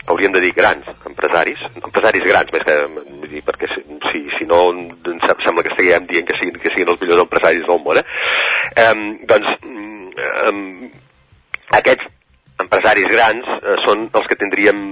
hauríem 0.06 0.32
de 0.34 0.40
dir 0.42 0.50
grans 0.54 0.88
empresaris, 1.06 1.60
empresaris 1.78 2.24
grans 2.26 2.50
més 2.54 2.64
que 2.66 2.76
dir, 3.30 3.42
perquè 3.46 3.68
si, 3.70 3.84
si, 4.10 4.22
si 4.38 4.48
no 4.50 4.64
sembla 5.22 5.62
que 5.62 5.70
estiguem 5.74 6.08
dient 6.10 6.26
que 6.26 6.38
siguin, 6.40 6.58
que 6.58 6.72
siguin 6.74 6.90
els 6.90 7.04
millors 7.04 7.22
empresaris 7.26 7.68
del 7.68 7.82
món 7.84 8.00
eh? 8.00 8.06
um, 8.88 9.04
doncs 9.30 9.52
um, 10.48 10.90
aquests 11.78 12.10
empresaris 12.66 13.06
grans 13.12 13.46
uh, 13.60 13.78
són 13.86 14.08
els 14.10 14.26
que 14.26 14.40
tindríem 14.42 14.82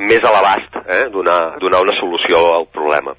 més 0.00 0.24
a 0.24 0.32
l'abast 0.34 0.80
eh, 0.86 1.04
donar, 1.12 1.40
donar 1.60 1.82
una 1.84 1.96
solució 1.98 2.40
al 2.54 2.70
problema 2.72 3.14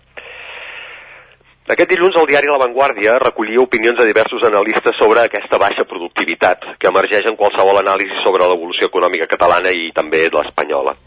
aquest 1.72 1.92
dilluns 1.94 2.18
el 2.20 2.26
diari 2.28 2.50
La 2.52 2.58
Vanguardia 2.60 3.14
recollia 3.22 3.62
opinions 3.62 3.96
de 3.96 4.08
diversos 4.10 4.42
analistes 4.44 4.98
sobre 5.00 5.22
aquesta 5.22 5.60
baixa 5.62 5.86
productivitat 5.88 6.66
que 6.82 6.90
emergeix 6.90 7.30
en 7.30 7.38
qualsevol 7.40 7.80
anàlisi 7.80 8.18
sobre 8.26 8.44
l'evolució 8.50 8.90
econòmica 8.90 9.30
catalana 9.32 9.72
i 9.72 9.88
també 9.96 10.26
l'espanyola. 10.34 10.98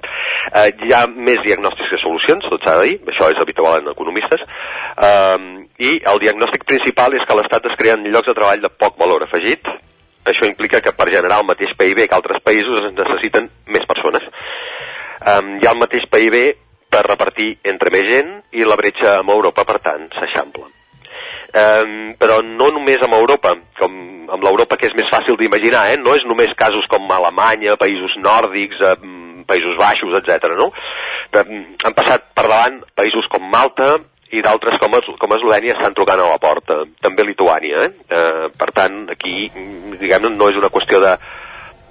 Eh, 0.55 0.71
hi 0.87 0.95
ha 0.97 1.03
més 1.11 1.43
diagnòstics 1.45 1.91
que 1.93 2.01
solucions, 2.01 2.49
tot 2.49 2.65
s'ha 2.65 2.79
de 2.79 2.87
dir, 2.89 2.97
això 3.13 3.29
és 3.35 3.43
habitual 3.43 3.83
en 3.83 3.91
economistes, 3.93 4.47
eh, 5.11 5.39
i 5.85 5.93
el 6.15 6.23
diagnòstic 6.25 6.65
principal 6.71 7.19
és 7.19 7.29
que 7.29 7.37
l'Estat 7.37 7.69
es 7.69 7.77
creen 7.83 8.09
llocs 8.09 8.33
de 8.33 8.37
treball 8.39 8.65
de 8.65 8.73
poc 8.73 8.97
valor 9.05 9.27
afegit, 9.29 9.69
això 10.25 10.49
implica 10.49 10.81
que 10.81 10.97
per 10.97 11.11
generar 11.13 11.43
el 11.43 11.49
mateix 11.51 11.77
PIB 11.77 12.07
que 12.09 12.17
altres 12.17 12.41
països 12.41 12.81
es 12.81 12.97
necessiten 12.97 13.51
més 13.69 13.85
persones. 13.91 14.25
Um, 15.25 15.55
hi 15.59 15.67
ha 15.67 15.73
el 15.73 15.81
mateix 15.81 16.05
PIB 16.13 16.41
per 16.93 17.05
repartir 17.07 17.55
entre 17.65 17.91
més 17.95 18.07
gent 18.09 18.33
i 18.53 18.67
la 18.69 18.77
bretxa 18.79 19.19
amb 19.21 19.33
Europa, 19.35 19.65
per 19.67 19.81
tant, 19.85 20.09
s'eixampla. 20.19 20.69
Um, 21.55 22.15
però 22.19 22.41
no 22.45 22.69
només 22.75 23.03
amb 23.07 23.17
Europa, 23.17 23.55
com 23.79 24.01
amb 24.35 24.45
l'Europa 24.45 24.79
que 24.81 24.89
és 24.89 24.97
més 24.97 25.11
fàcil 25.13 25.39
d'imaginar, 25.39 25.85
eh? 25.93 26.01
no 26.01 26.15
és 26.17 26.25
només 26.29 26.55
casos 26.59 26.87
com 26.91 27.11
Alemanya, 27.13 27.77
països 27.81 28.17
nòrdics, 28.23 28.81
eh, 28.81 28.97
Països 29.45 29.77
Baixos, 29.77 30.15
etc. 30.17 30.55
no? 30.57 30.71
Han 31.37 31.97
passat 31.97 32.31
per 32.33 32.47
davant 32.47 32.79
països 32.97 33.29
com 33.29 33.45
Malta 33.53 33.91
i 34.35 34.41
d'altres 34.43 34.81
com, 34.81 34.97
com 35.21 35.35
Eslovènia 35.37 35.75
estan 35.77 35.95
trucant 35.95 36.23
a 36.23 36.31
la 36.31 36.41
porta, 36.43 36.81
també 37.05 37.27
Lituània. 37.29 37.85
Eh? 37.85 37.91
Eh, 38.09 38.47
per 38.59 38.71
tant, 38.75 39.05
aquí, 39.13 39.51
diguem 40.01 40.31
no 40.33 40.49
és 40.51 40.59
una 40.59 40.73
qüestió 40.73 41.03
de, 41.05 41.13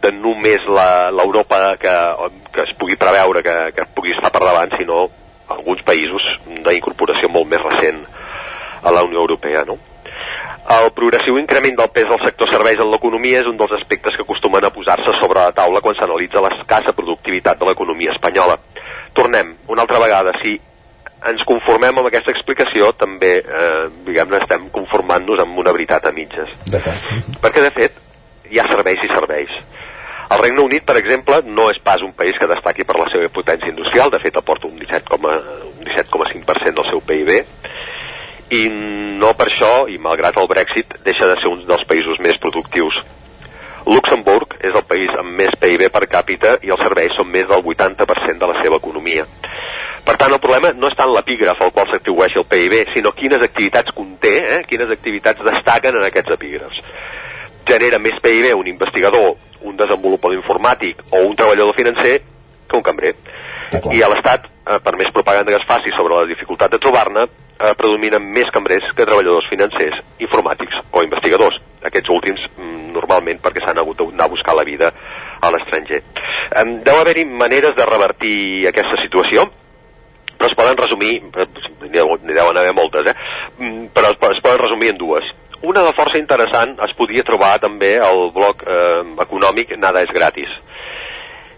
de 0.04 0.12
només 0.16 0.66
l'Europa 0.68 1.78
que, 1.80 1.96
que 2.52 2.66
es 2.66 2.76
pugui 2.80 3.00
preveure 3.00 3.44
que, 3.46 3.56
que 3.78 3.88
pugui 3.96 4.14
estar 4.16 4.32
per 4.34 4.44
davant, 4.44 4.74
sinó 4.78 5.08
alguns 5.54 5.84
països 5.88 6.26
d'incorporació 6.66 7.30
molt 7.32 7.50
més 7.52 7.64
recent 7.64 8.04
a 8.84 8.92
la 8.92 9.04
Unió 9.08 9.24
Europea. 9.24 9.64
No? 9.68 9.78
El 10.74 10.90
progressiu 10.96 11.38
increment 11.40 11.76
del 11.80 11.92
pes 11.96 12.08
del 12.08 12.22
sector 12.24 12.52
serveis 12.52 12.80
en 12.80 12.92
l'economia 12.92 13.42
és 13.42 13.50
un 13.50 13.58
dels 13.60 13.74
aspectes 13.80 14.16
que 14.16 14.24
acostumen 14.24 14.64
a 14.64 14.72
posar-se 14.76 15.16
sobre 15.20 15.42
la 15.42 15.56
taula 15.56 15.82
quan 15.84 15.96
s'analitza 15.98 16.44
l'escassa 16.44 16.96
productivitat 16.96 17.60
de 17.60 17.68
l'economia 17.68 18.14
espanyola. 18.16 18.60
Tornem, 19.14 19.58
una 19.68 19.84
altra 19.84 20.00
vegada, 20.04 20.32
si 20.42 20.56
ens 21.28 21.44
conformem 21.48 22.00
amb 22.00 22.10
aquesta 22.10 22.32
explicació, 22.32 22.92
també, 23.00 23.38
eh, 23.40 23.84
diguem-ne, 24.08 24.40
estem 24.44 24.68
conformant-nos 24.72 25.44
amb 25.44 25.60
una 25.60 25.76
veritat 25.76 26.08
a 26.08 26.16
mitges. 26.16 26.52
Perquè, 27.44 27.64
de 27.64 27.72
fet, 27.76 28.00
hi 28.52 28.60
ha 28.60 28.68
serveis 28.72 29.04
i 29.04 29.12
serveis 29.12 29.54
el 30.34 30.42
Regne 30.42 30.62
Unit, 30.64 30.84
per 30.86 30.98
exemple, 30.98 31.42
no 31.46 31.70
és 31.72 31.80
pas 31.84 32.02
un 32.02 32.14
país 32.18 32.38
que 32.40 32.50
destaqui 32.50 32.86
per 32.88 32.98
la 33.00 33.10
seva 33.14 33.30
potència 33.34 33.70
industrial, 33.70 34.12
de 34.14 34.22
fet 34.24 34.38
aporta 34.40 34.68
un 34.68 34.78
17,5% 34.80 35.74
17 35.84 36.72
del 36.78 36.90
seu 36.90 37.02
PIB, 37.06 37.30
i 38.54 38.64
no 38.70 39.34
per 39.38 39.50
això, 39.50 39.74
i 39.90 39.98
malgrat 40.02 40.38
el 40.38 40.50
Brexit, 40.50 40.98
deixa 41.06 41.28
de 41.30 41.38
ser 41.42 41.52
un 41.52 41.64
dels 41.68 41.86
països 41.90 42.20
més 42.24 42.40
productius. 42.42 42.98
Luxemburg 43.86 44.58
és 44.64 44.72
el 44.72 44.86
país 44.88 45.12
amb 45.20 45.34
més 45.38 45.56
PIB 45.60 45.90
per 45.92 46.06
càpita 46.12 46.58
i 46.64 46.72
els 46.72 46.84
serveis 46.86 47.16
són 47.18 47.28
més 47.32 47.48
del 47.50 47.64
80% 47.74 48.40
de 48.40 48.52
la 48.52 48.60
seva 48.62 48.80
economia. 48.80 49.26
Per 50.04 50.16
tant, 50.20 50.34
el 50.36 50.42
problema 50.44 50.74
no 50.76 50.90
és 50.92 50.98
tant 51.00 51.12
l'epígraf 51.12 51.62
al 51.64 51.72
qual 51.76 51.88
s'atribueix 51.92 52.36
el 52.40 52.48
PIB, 52.52 52.80
sinó 52.94 53.14
quines 53.16 53.44
activitats 53.44 53.96
conté, 53.96 54.36
eh? 54.58 54.62
quines 54.68 54.92
activitats 54.92 55.44
destaquen 55.44 56.00
en 56.00 56.08
aquests 56.08 56.36
epígrafs. 56.36 56.80
Genera 57.68 58.00
més 58.04 58.20
PIB 58.24 58.52
un 58.58 58.68
investigador 58.68 59.36
un 59.64 59.78
desenvolupador 59.80 60.38
informàtic 60.38 61.02
o 61.12 61.24
un 61.28 61.36
treballador 61.36 61.76
financer 61.78 62.22
que 62.68 62.78
un 62.78 62.84
cambrer. 62.84 63.16
I 63.92 64.04
a 64.04 64.10
l'Estat, 64.12 64.46
eh, 64.46 64.80
per 64.84 64.96
més 64.98 65.10
propaganda 65.14 65.52
que 65.52 65.62
es 65.62 65.68
faci 65.68 65.94
sobre 65.98 66.16
la 66.20 66.30
dificultat 66.30 66.72
de 66.72 66.80
trobar-ne, 66.80 67.24
eh, 67.24 67.74
predominen 67.78 68.22
més 68.22 68.50
cambrers 68.54 68.86
que 68.96 69.06
treballadors 69.06 69.50
financers, 69.50 70.00
informàtics 70.20 70.80
o 70.92 71.04
investigadors. 71.04 71.58
Aquests 71.84 72.10
últims, 72.10 72.40
mm, 72.58 72.94
normalment, 72.94 73.42
perquè 73.42 73.66
s'han 73.66 73.78
hagut 73.78 73.98
d'anar 73.98 74.26
a 74.26 74.34
buscar 74.36 74.56
la 74.56 74.64
vida 74.64 74.94
a 75.42 75.52
l'estranger. 75.52 76.04
Eh, 76.52 76.66
deu 76.84 76.96
haver-hi 76.96 77.26
maneres 77.26 77.76
de 77.76 77.86
revertir 77.86 78.68
aquesta 78.68 79.02
situació, 79.02 79.50
però 80.38 80.50
es 80.50 80.56
poden 80.56 80.78
resumir, 80.78 81.16
eh, 81.18 81.48
n'hi 81.82 82.34
deuen 82.34 82.58
haver 82.58 82.74
moltes, 82.74 83.06
eh? 83.08 83.16
Mm, 83.58 83.86
però 83.94 84.12
es, 84.12 84.18
es 84.38 84.42
poden 84.42 84.60
resumir 84.60 84.90
en 84.90 84.98
dues. 84.98 85.24
Una 85.64 85.80
de 85.80 85.94
força 85.96 86.20
interessant 86.20 86.74
es 86.84 86.92
podia 87.00 87.24
trobar 87.24 87.54
també 87.64 87.94
al 88.04 88.26
bloc 88.36 88.66
eh, 88.68 89.04
econòmic 89.24 89.70
Nada 89.80 90.02
és 90.04 90.12
gratis. 90.12 90.52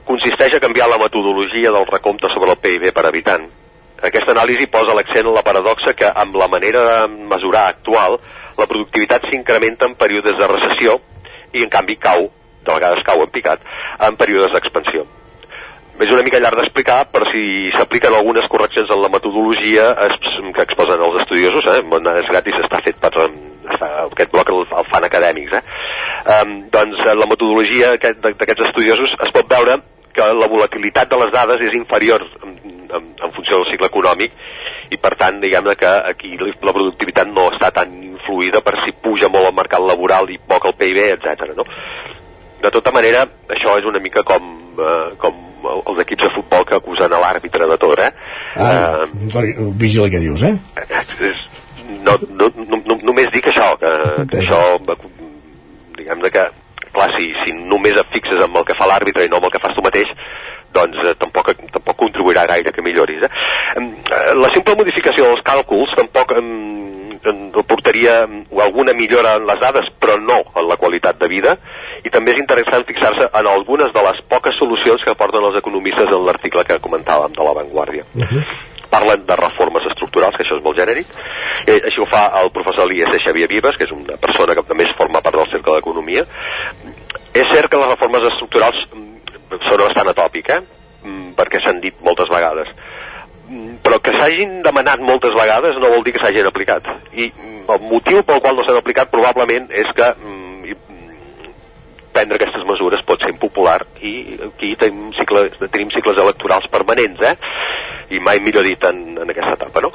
Consisteix 0.06 0.54
a 0.54 0.60
canviar 0.62 0.86
la 0.92 1.00
metodologia 1.02 1.72
del 1.74 1.88
recompte 1.90 2.30
sobre 2.30 2.54
el 2.54 2.62
PIB 2.62 2.92
per 2.94 3.08
habitant. 3.10 3.48
Aquesta 4.06 4.36
anàlisi 4.36 4.70
posa 4.70 4.94
l'accent 4.94 5.26
en 5.26 5.34
la 5.34 5.46
paradoxa 5.50 5.96
que 5.98 6.14
amb 6.24 6.38
la 6.38 6.52
manera 6.54 6.86
de 6.92 7.26
mesurar 7.34 7.66
actual 7.72 8.20
la 8.60 8.70
productivitat 8.70 9.26
s'incrementa 9.32 9.90
en 9.90 9.98
períodes 9.98 10.38
de 10.38 10.54
recessió 10.54 11.00
i 11.58 11.66
en 11.66 11.74
canvi 11.74 11.98
cau, 11.98 12.30
de 12.62 12.74
vegades 12.78 13.02
cau 13.10 13.26
en 13.26 13.34
picat, 13.34 13.66
en 14.06 14.22
períodes 14.22 14.54
d'expansió 14.54 15.08
és 16.04 16.12
una 16.12 16.24
mica 16.28 16.42
llarg 16.44 16.60
d'explicar, 16.60 17.06
però 17.14 17.28
si 17.32 17.72
s'apliquen 17.76 18.14
algunes 18.14 18.48
correccions 18.52 18.90
en 18.92 19.02
la 19.02 19.12
metodologia 19.14 19.94
que 19.96 20.66
exposen 20.66 21.02
els 21.02 21.22
estudiosos, 21.22 21.68
eh? 21.72 21.82
és 22.20 22.32
gratis, 22.32 22.58
està 22.66 22.82
fet 22.84 23.00
per, 23.00 23.12
està, 23.16 23.92
aquest 24.04 24.34
bloc 24.34 24.52
el, 24.52 24.66
el 24.80 24.90
fan 24.92 25.08
acadèmics, 25.08 25.56
eh? 25.56 25.64
Um, 26.26 26.56
doncs 26.74 27.00
eh, 27.06 27.14
la 27.14 27.28
metodologia 27.30 27.94
d'aquests 27.94 28.68
estudiosos 28.68 29.14
es 29.28 29.32
pot 29.36 29.48
veure 29.50 29.78
que 30.16 30.28
la 30.34 30.48
volatilitat 30.50 31.12
de 31.12 31.20
les 31.22 31.32
dades 31.34 31.64
és 31.68 31.76
inferior 31.78 32.24
en, 32.44 32.56
en, 32.66 33.10
en 33.14 33.34
funció 33.36 33.60
del 33.60 33.70
cicle 33.70 33.92
econòmic 33.92 34.34
i 34.96 35.00
per 35.02 35.14
tant 35.20 35.40
diguem-ne 35.44 35.76
que 35.78 35.92
aquí 36.12 36.36
la 36.40 36.74
productivitat 36.74 37.30
no 37.30 37.50
està 37.54 37.72
tan 37.76 37.94
influïda 38.04 38.62
per 38.66 38.78
si 38.84 38.96
puja 39.06 39.30
molt 39.32 39.52
el 39.52 39.58
mercat 39.58 39.84
laboral 39.86 40.30
i 40.34 40.40
poc 40.40 40.70
el 40.70 40.78
PIB, 40.80 41.02
etc. 41.16 41.52
No? 41.58 41.66
De 42.64 42.72
tota 42.74 42.94
manera, 42.96 43.26
això 43.52 43.76
és 43.80 43.86
una 43.86 44.02
mica 44.02 44.24
com, 44.26 44.56
eh, 44.80 45.10
com 45.22 45.42
els 45.74 46.02
equips 46.06 46.28
de 46.28 46.32
futbol 46.36 46.66
que 46.68 46.78
acusen 46.78 47.14
a 47.14 47.22
l'àrbitre 47.24 47.68
de 47.72 47.78
tot, 47.82 48.02
eh? 48.02 48.12
Ah, 48.56 49.06
uh, 49.06 49.72
vigila 49.82 50.10
què 50.12 50.22
dius, 50.24 50.46
eh? 50.48 50.56
És, 51.00 51.42
no, 52.06 52.18
no, 52.30 52.50
no, 52.56 52.82
no, 52.86 53.00
només 53.04 53.32
dic 53.34 53.50
això, 53.52 53.72
que, 53.82 53.92
que 54.32 54.42
això, 54.44 54.62
diguem-ne 55.98 56.32
que, 56.34 56.46
clar, 56.92 57.10
si, 57.18 57.32
si 57.44 57.56
només 57.58 57.98
et 58.00 58.14
fixes 58.14 58.42
en 58.46 58.60
el 58.62 58.68
que 58.68 58.78
fa 58.80 58.90
l'àrbitre 58.90 59.26
i 59.26 59.32
no 59.32 59.42
en 59.42 59.48
el 59.50 59.54
que 59.54 59.64
fas 59.64 59.76
tu 59.78 59.86
mateix, 59.86 60.12
doncs 60.76 61.00
eh, 61.04 61.16
tampoc, 61.22 61.54
tampoc 61.74 61.98
contribuirà 62.04 62.46
gaire 62.52 62.74
que 62.76 62.84
milloris. 62.86 63.24
Eh? 63.24 63.32
Eh, 63.80 64.36
la 64.42 64.52
simple 64.54 64.76
modificació 64.80 65.30
dels 65.30 65.46
càlculs 65.48 65.96
tampoc 66.00 66.36
eh, 66.36 67.64
portaria 67.66 68.20
alguna 68.62 68.94
millora 68.94 69.36
en 69.40 69.48
les 69.50 69.60
dades, 69.62 69.90
però 70.00 70.20
no 70.22 70.42
en 70.54 70.70
la 70.70 70.78
qualitat 70.78 71.18
de 71.22 71.32
vida, 71.32 71.56
i 72.06 72.12
també 72.14 72.36
és 72.36 72.44
interessant 72.44 72.86
fixar-se 72.86 73.32
en 73.32 73.50
algunes 73.50 73.92
de 73.96 74.06
les 74.10 74.22
poques 74.30 74.58
solucions 74.60 75.02
que 75.04 75.16
aporten 75.16 75.44
els 75.50 75.58
economistes 75.64 76.12
en 76.12 76.26
l'article 76.28 76.66
que 76.68 76.82
comentàvem 76.84 77.34
de 77.34 77.50
La 77.50 77.58
Vanguardia. 77.58 78.06
Uh 78.14 78.30
-huh 78.30 78.46
parlen 78.96 79.26
de 79.26 79.36
reformes 79.36 79.84
estructurals, 79.92 80.36
que 80.38 80.44
això 80.46 80.56
és 80.56 80.64
molt 80.64 80.78
genèric. 80.78 81.08
Eh, 81.68 81.82
així 81.84 82.00
ho 82.00 82.06
fa 82.06 82.30
el 82.42 82.52
professor 82.56 82.88
l'IS 82.88 83.18
Xavier 83.26 83.50
Vives, 83.52 83.76
que 83.78 83.84
és 83.84 83.92
una 83.92 84.16
persona 84.16 84.56
que 84.56 84.64
també 84.64 84.88
forma 84.98 85.22
part 85.26 85.36
del 85.36 85.52
Cercle 85.52 85.76
d'Economia. 85.76 86.24
És 87.34 87.48
cert 87.52 87.70
que 87.70 87.82
les 87.82 87.92
reformes 87.92 88.30
estructurals 88.32 88.86
sona 89.68 89.88
bastant 89.88 90.12
atòpic, 90.12 90.50
eh? 90.50 90.62
Mm, 91.06 91.34
perquè 91.38 91.62
s'han 91.62 91.82
dit 91.84 91.98
moltes 92.02 92.30
vegades 92.34 92.72
mm, 93.46 93.82
però 93.86 94.00
que 94.02 94.14
s'hagin 94.16 94.62
demanat 94.66 95.04
moltes 95.06 95.36
vegades 95.38 95.78
no 95.78 95.92
vol 95.94 96.02
dir 96.06 96.16
que 96.16 96.22
s'hagin 96.24 96.50
aplicat 96.50 96.88
i 97.14 97.28
mm, 97.30 97.68
el 97.70 97.84
motiu 97.92 98.24
pel 98.26 98.42
qual 98.42 98.58
no 98.58 98.66
s'han 98.66 98.80
aplicat 98.82 99.12
probablement 99.14 99.70
és 99.70 99.92
que 99.98 100.10
prendre 102.16 102.40
aquestes 102.40 102.64
mesures 102.64 103.04
pot 103.06 103.22
ser 103.22 103.34
impopular 103.34 103.82
i 104.00 104.40
aquí 104.48 104.72
tenim, 104.80 105.12
cicle, 105.20 105.50
tenim 105.68 105.92
cicles 105.94 106.20
electorals 106.24 106.68
permanents 106.72 107.22
eh? 107.28 107.36
i 108.16 108.22
mai 108.24 108.40
millor 108.42 108.64
dit 108.66 108.90
en, 108.90 109.02
en 109.20 109.34
aquesta 109.34 109.58
etapa 109.60 109.84
no? 109.84 109.92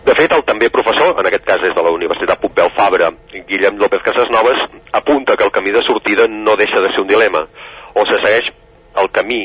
De 0.00 0.14
fet, 0.16 0.32
el 0.32 0.42
també 0.48 0.70
professor, 0.72 1.12
en 1.20 1.26
aquest 1.28 1.44
cas 1.44 1.62
és 1.68 1.74
de 1.76 1.82
la 1.84 1.90
Universitat 1.92 2.40
Pompeu 2.40 2.70
Fabra, 2.72 3.10
Guillem 3.50 3.76
López 3.76 4.00
Casasnoves, 4.00 4.62
apunta 4.96 5.36
que 5.36 5.44
el 5.44 5.52
camí 5.52 5.74
de 5.76 5.82
sortida 5.84 6.24
no 6.24 6.54
deixa 6.56 6.80
de 6.80 6.88
ser 6.94 7.02
un 7.04 7.10
dilema 7.10 7.42
o 7.94 8.06
se 8.06 8.18
segueix 8.22 8.50
el 9.00 9.10
camí 9.10 9.42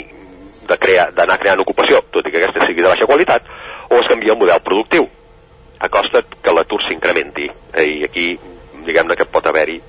de 0.67 0.77
crear 0.81 1.11
d'anar 1.13 1.37
creant 1.41 1.61
ocupació, 1.61 2.01
tot 2.11 2.25
i 2.25 2.33
que 2.33 2.41
aquesta 2.41 2.65
sigui 2.65 2.81
de 2.81 2.89
baixa 2.89 3.09
qualitat, 3.09 3.45
o 3.89 3.99
es 3.99 4.07
canvia 4.09 4.33
el 4.33 4.39
model 4.39 4.61
productiu, 4.65 5.07
a 5.79 5.89
costa 5.89 6.23
que 6.41 6.53
l'atur 6.53 6.81
s'incrementi. 6.85 7.49
Eh, 7.73 7.85
I 7.85 8.03
aquí, 8.07 8.31
diguem-ne 8.85 9.15
que 9.15 9.27
pot 9.29 9.45
haver-hi 9.45 9.79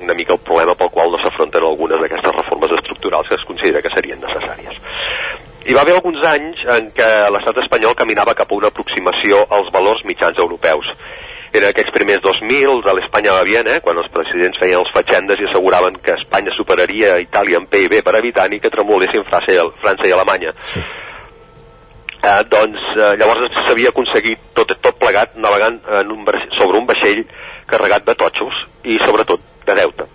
una 0.00 0.14
mica 0.14 0.34
el 0.34 0.40
problema 0.40 0.74
pel 0.74 0.90
qual 0.90 1.12
no 1.12 1.20
s'afronten 1.22 1.62
algunes 1.62 2.00
d'aquestes 2.00 2.34
reformes 2.34 2.72
estructurals 2.78 3.28
que 3.28 3.36
es 3.38 3.44
considera 3.44 3.82
que 3.82 3.92
serien 3.94 4.20
necessàries. 4.20 4.80
Hi 5.64 5.74
va 5.76 5.80
haver 5.80 5.94
alguns 5.96 6.24
anys 6.28 6.64
en 6.76 6.90
què 6.92 7.10
l'estat 7.32 7.60
espanyol 7.62 7.94
caminava 7.96 8.34
cap 8.36 8.50
a 8.50 8.56
una 8.58 8.68
aproximació 8.72 9.44
als 9.48 9.70
valors 9.72 10.04
mitjans 10.04 10.38
europeus 10.38 10.90
eren 11.58 11.70
aquells 11.70 11.92
primers 11.94 12.22
2000 12.24 12.82
de 12.86 12.94
l'Espanya 12.96 13.36
va 13.36 13.44
bien, 13.46 13.68
eh, 13.70 13.80
quan 13.84 13.98
els 14.00 14.10
presidents 14.14 14.58
feien 14.60 14.80
els 14.80 14.92
fatxendes 14.94 15.40
i 15.40 15.48
asseguraven 15.48 16.00
que 16.04 16.16
Espanya 16.18 16.54
superaria 16.56 17.14
a 17.14 17.22
Itàlia 17.22 17.60
en 17.62 17.68
PIB 17.70 18.00
per 18.06 18.16
habitant 18.18 18.52
i 18.52 18.60
que 18.60 18.72
tremolessin 18.74 19.26
França 19.28 19.54
i, 19.54 19.60
França 19.82 20.08
i 20.08 20.14
Alemanya. 20.16 20.54
Sí. 20.62 20.82
Eh, 22.24 22.40
doncs 22.48 22.80
eh, 22.96 23.12
llavors 23.20 23.60
s'havia 23.66 23.92
aconseguit 23.92 24.50
tot, 24.56 24.72
tot 24.80 24.98
plegat 24.98 25.36
navegant 25.36 25.80
en 26.00 26.12
un, 26.16 26.26
sobre 26.56 26.80
un 26.80 26.90
vaixell 26.90 27.24
carregat 27.70 28.06
de 28.08 28.18
totxos 28.18 28.66
i 28.84 28.98
sobretot 29.04 29.40
de 29.66 29.80
deute 29.82 30.13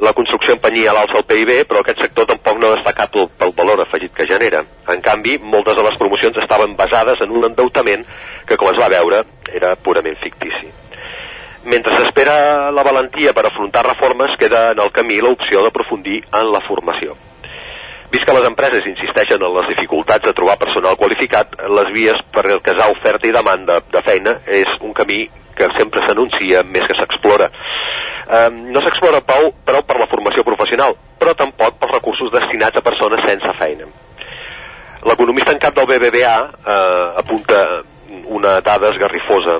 la 0.00 0.12
construcció 0.16 0.54
empenyia 0.56 0.94
l'alça 0.96 1.18
el 1.20 1.26
PIB, 1.28 1.50
però 1.68 1.82
aquest 1.82 2.00
sector 2.00 2.26
tampoc 2.28 2.58
no 2.58 2.70
ha 2.70 2.76
destacat 2.78 3.12
pel, 3.12 3.28
pel 3.36 3.52
valor 3.56 3.82
afegit 3.84 4.14
que 4.16 4.26
genera. 4.28 4.62
En 4.88 5.02
canvi, 5.04 5.36
moltes 5.38 5.76
de 5.76 5.84
les 5.84 5.96
promocions 6.00 6.36
estaven 6.40 6.76
basades 6.76 7.20
en 7.20 7.34
un 7.36 7.44
endeutament 7.50 8.06
que, 8.48 8.56
com 8.56 8.70
es 8.72 8.80
va 8.80 8.88
veure, 8.92 9.24
era 9.52 9.74
purament 9.76 10.16
fictici. 10.22 10.70
Mentre 11.68 11.92
s'espera 11.92 12.70
la 12.72 12.84
valentia 12.86 13.34
per 13.36 13.44
afrontar 13.46 13.84
reformes, 13.84 14.38
queda 14.40 14.70
en 14.72 14.80
el 14.80 14.92
camí 14.96 15.20
l'opció 15.20 15.66
d'aprofundir 15.66 16.22
en 16.32 16.48
la 16.54 16.62
formació. 16.64 17.18
Vist 18.10 18.24
que 18.26 18.34
les 18.34 18.48
empreses 18.48 18.88
insisteixen 18.88 19.42
en 19.44 19.52
les 19.54 19.68
dificultats 19.70 20.24
de 20.24 20.32
trobar 20.34 20.56
personal 20.58 20.96
qualificat, 20.98 21.52
les 21.76 21.92
vies 21.94 22.24
per 22.32 22.48
el 22.48 22.64
casar 22.64 22.88
oferta 22.90 23.28
i 23.28 23.36
demanda 23.36 23.78
de 23.92 24.02
feina 24.02 24.38
és 24.48 24.72
un 24.80 24.96
camí 24.96 25.26
que 25.54 25.68
sempre 25.76 26.02
s'anuncia 26.06 26.64
més 26.64 26.88
que 26.88 26.96
s'explora 26.96 27.50
eh, 28.30 28.50
no 28.50 28.82
s'explora 28.84 29.20
prou, 29.26 29.50
prou 29.66 29.82
per 29.86 29.98
la 30.00 30.08
formació 30.10 30.44
professional, 30.46 30.94
però 31.18 31.34
tampoc 31.36 31.78
pels 31.80 31.96
recursos 31.96 32.32
destinats 32.32 32.78
a 32.78 32.84
persones 32.84 33.24
sense 33.26 33.52
feina. 33.58 33.88
L'economista 35.08 35.52
en 35.52 35.60
cap 35.62 35.76
del 35.76 35.88
BBVA 35.88 36.36
eh, 36.44 37.20
apunta 37.22 37.60
una 38.26 38.60
dada 38.60 38.90
esgarrifosa. 38.90 39.58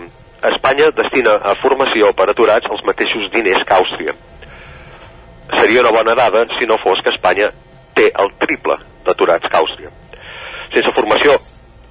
Espanya 0.51 0.91
destina 0.97 1.37
a 1.45 1.55
formació 1.61 2.13
per 2.17 2.31
aturats 2.31 2.69
els 2.73 2.83
mateixos 2.87 3.31
diners 3.33 3.65
que 3.67 3.77
Àustria. 3.77 4.15
Seria 5.51 5.83
una 5.83 5.93
bona 5.93 6.15
dada 6.15 6.47
si 6.59 6.67
no 6.67 6.79
fos 6.81 7.01
que 7.05 7.13
Espanya 7.13 7.51
té 7.97 8.11
el 8.23 8.31
triple 8.41 8.77
d'aturats 9.07 9.49
que 9.49 9.59
Àustria. 9.59 9.91
Sense 10.71 10.93
formació 10.97 11.35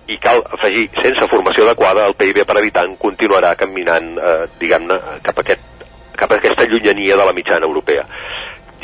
i 0.10 0.18
cal 0.18 0.42
afegir, 0.56 0.88
sense 1.04 1.28
formació 1.30 1.68
adequada, 1.68 2.08
el 2.10 2.16
PIB 2.18 2.42
per 2.48 2.58
habitant 2.58 2.96
continuarà 2.98 3.54
caminant, 3.58 4.16
eh, 4.18 4.48
diguem-ne, 4.62 4.98
cap 5.26 5.38
a 5.38 5.44
aquest 5.46 5.79
cap 6.20 6.32
a 6.32 6.40
aquesta 6.40 6.68
llunyania 6.70 7.18
de 7.20 7.26
la 7.26 7.36
mitjana 7.36 7.68
europea. 7.70 8.06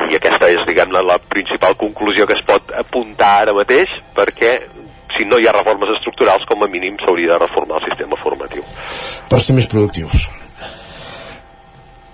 I 0.10 0.18
aquesta 0.18 0.49
és, 0.52 0.64
diguem-ne, 0.68 1.02
la 1.07 1.20
principal 1.20 1.78
conclusió 1.80 2.28
que 2.28 2.36
es 2.36 2.44
pot 2.48 2.72
apuntar 2.76 3.32
ara 3.44 3.56
mateix, 3.56 3.91
perquè 4.16 4.57
si 5.16 5.28
no 5.28 5.40
hi 5.40 5.48
ha 5.48 5.53
reformes 5.56 5.94
estructurals, 5.98 6.44
com 6.49 6.64
a 6.64 6.72
mínim 6.72 6.98
s'hauria 6.99 7.36
de 7.36 7.44
reformar 7.45 7.80
el 7.80 7.88
sistema 7.90 8.20
formatiu. 8.20 8.66
Per 9.32 9.40
ser 9.40 9.56
més 9.56 9.70
productius. 9.72 10.28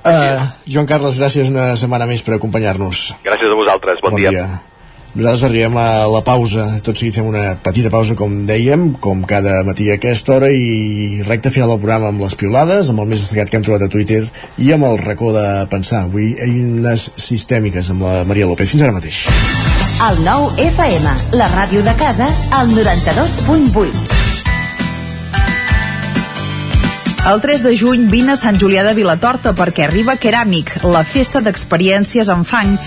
Uh, 0.02 0.41
Joan 0.65 0.88
Carles, 0.89 1.19
gràcies 1.22 1.49
una 1.53 1.72
setmana 1.77 2.07
més 2.10 2.23
per 2.26 2.38
acompanyar-nos. 2.38 3.11
Gràcies 3.26 3.53
a 3.53 3.57
vosaltres, 3.57 4.02
bon, 4.02 4.15
bon 4.15 4.22
dia. 4.22 4.34
dia. 4.34 4.70
Nosaltres 5.11 5.43
arribem 5.43 5.75
a 5.75 6.07
la 6.07 6.21
pausa, 6.23 6.63
tot 6.85 6.95
seguit 6.95 7.17
fem 7.17 7.25
una 7.27 7.57
petita 7.59 7.89
pausa, 7.91 8.15
com 8.15 8.45
dèiem, 8.47 8.93
com 9.03 9.25
cada 9.27 9.57
matí 9.67 9.89
a 9.91 9.97
aquesta 9.99 10.38
hora, 10.38 10.47
i 10.55 11.19
recte 11.27 11.51
final 11.51 11.73
del 11.73 11.81
programa 11.81 12.07
amb 12.13 12.23
les 12.23 12.38
piolades, 12.39 12.88
amb 12.88 13.03
el 13.03 13.09
més 13.11 13.25
destacat 13.25 13.51
que 13.51 13.59
hem 13.59 13.65
trobat 13.67 13.83
a 13.83 13.91
Twitter, 13.91 14.21
i 14.55 14.71
amb 14.71 14.88
el 14.88 14.95
racó 15.03 15.33
de 15.35 15.43
pensar. 15.73 16.05
Avui 16.07 16.31
eines 16.39 17.09
sistèmiques 17.19 17.91
amb 17.91 18.07
la 18.07 18.23
Maria 18.23 18.47
López. 18.47 18.71
Fins 18.71 18.88
ara 18.88 18.95
mateix. 18.95 19.25
El 20.07 20.23
nou 20.23 20.47
FM, 20.55 21.17
la 21.35 21.51
ràdio 21.51 21.83
de 21.83 21.97
casa, 21.99 22.31
al 22.55 22.71
92.8. 22.71 24.19
El 27.27 27.43
3 27.43 27.67
de 27.67 27.75
juny 27.77 28.07
vine 28.09 28.31
a 28.33 28.39
Sant 28.39 28.55
Julià 28.63 28.88
de 28.88 28.95
Vilatorta 28.95 29.51
perquè 29.59 29.89
arriba 29.89 30.15
Keràmic, 30.15 30.79
la 30.88 31.03
festa 31.03 31.43
d'experiències 31.43 32.31
en 32.31 32.47
fang 32.47 32.79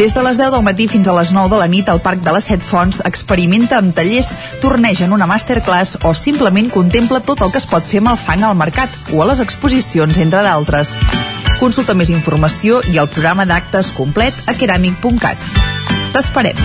des 0.00 0.14
de 0.14 0.22
les 0.22 0.38
10 0.38 0.48
del 0.54 0.62
matí 0.64 0.86
fins 0.88 1.08
a 1.08 1.12
les 1.12 1.28
9 1.30 1.50
de 1.52 1.56
la 1.60 1.66
nit 1.68 1.88
al 1.92 1.98
Parc 2.00 2.22
de 2.24 2.32
les 2.32 2.46
Set 2.48 2.62
Fonts 2.64 3.02
experimenta 3.04 3.76
amb 3.76 3.92
tallers, 3.92 4.30
torneja 4.62 5.04
en 5.04 5.12
una 5.12 5.26
masterclass 5.28 5.98
o 6.08 6.14
simplement 6.16 6.70
contempla 6.72 7.18
tot 7.20 7.42
el 7.44 7.50
que 7.52 7.60
es 7.60 7.66
pot 7.68 7.84
fer 7.84 8.00
amb 8.00 8.14
el 8.14 8.16
fang 8.16 8.40
al 8.48 8.56
mercat 8.56 8.88
o 9.12 9.20
a 9.20 9.26
les 9.28 9.42
exposicions, 9.44 10.16
entre 10.16 10.40
d'altres. 10.46 10.94
Consulta 11.58 11.92
més 11.92 12.08
informació 12.08 12.80
i 12.88 12.96
el 12.96 13.10
programa 13.12 13.44
d'actes 13.44 13.90
complet 13.92 14.32
a 14.48 14.54
keramic.cat. 14.56 15.36
T'esperem. 16.14 16.56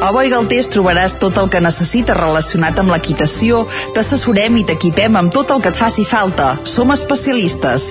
A 0.00 0.14
Boi 0.16 0.32
Galtés 0.32 0.72
trobaràs 0.72 1.18
tot 1.20 1.36
el 1.44 1.52
que 1.52 1.60
necessites 1.60 2.16
relacionat 2.16 2.80
amb 2.80 2.96
l'equitació, 2.96 3.66
t'assessorem 3.92 4.56
i 4.56 4.64
t'equipem 4.64 5.20
amb 5.20 5.36
tot 5.36 5.52
el 5.52 5.60
que 5.60 5.74
et 5.76 5.84
faci 5.84 6.08
falta. 6.08 6.54
Som 6.64 6.96
especialistes. 6.96 7.90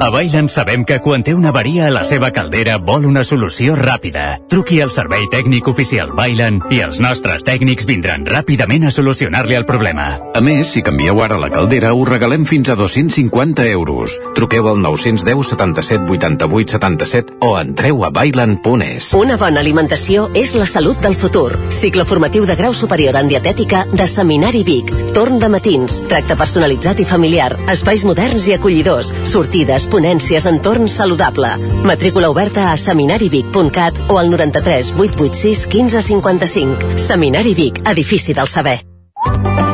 A 0.00 0.10
Bailen 0.10 0.48
sabem 0.48 0.84
que 0.84 0.98
quan 1.00 1.22
té 1.24 1.32
una 1.34 1.48
avaria 1.48 1.86
a 1.86 1.92
la 1.94 2.02
seva 2.04 2.28
caldera 2.34 2.76
vol 2.82 3.06
una 3.06 3.22
solució 3.24 3.76
ràpida. 3.78 4.40
Truqui 4.50 4.80
al 4.82 4.90
servei 4.92 5.24
tècnic 5.32 5.68
oficial 5.70 6.10
Bailen 6.12 6.58
i 6.74 6.80
els 6.84 6.98
nostres 7.00 7.46
tècnics 7.46 7.86
vindran 7.88 8.26
ràpidament 8.26 8.84
a 8.84 8.92
solucionar-li 8.92 9.56
el 9.56 9.64
problema. 9.64 10.18
A 10.34 10.42
més, 10.44 10.72
si 10.74 10.82
canvieu 10.84 11.22
ara 11.24 11.38
la 11.40 11.48
caldera, 11.48 11.94
us 11.94 12.10
regalem 12.10 12.44
fins 12.44 12.68
a 12.68 12.76
250 12.76 13.66
euros. 13.70 14.18
Truqueu 14.36 14.68
al 14.68 14.82
910 14.82 15.54
77 15.54 16.10
88 16.10 16.76
77 16.76 17.38
o 17.40 17.54
entreu 17.60 18.04
a 18.04 18.10
bailen.es. 18.10 19.12
Una 19.14 19.38
bona 19.40 19.62
alimentació 19.62 20.26
és 20.34 20.56
la 20.58 20.66
salut 20.66 21.00
del 21.00 21.14
futur. 21.14 21.52
Cicle 21.70 22.04
formatiu 22.04 22.44
de 22.50 22.58
grau 22.58 22.74
superior 22.74 23.16
en 23.22 23.30
dietètica 23.30 23.86
de 23.92 24.08
Seminari 24.10 24.64
Vic. 24.66 24.92
Torn 25.14 25.38
de 25.38 25.48
matins, 25.48 26.02
tracte 26.10 26.36
personalitzat 26.36 27.00
i 27.00 27.08
familiar, 27.08 27.54
espais 27.72 28.04
moderns 28.04 28.50
i 28.50 28.58
acollidors, 28.58 29.14
sortides, 29.30 29.83
les 29.84 29.90
ponències 29.92 30.46
Entorn 30.48 30.88
Saludable. 30.88 31.50
Matrícula 31.84 32.30
oberta 32.32 32.70
a 32.72 32.76
seminarivic.cat 32.80 34.08
o 34.08 34.18
al 34.18 34.30
93 34.30 34.94
886 34.96 35.66
1555. 35.68 36.98
Seminari 36.98 37.54
Vic, 37.54 37.82
edifici 37.84 38.32
del 38.32 38.48
saber. 38.48 38.80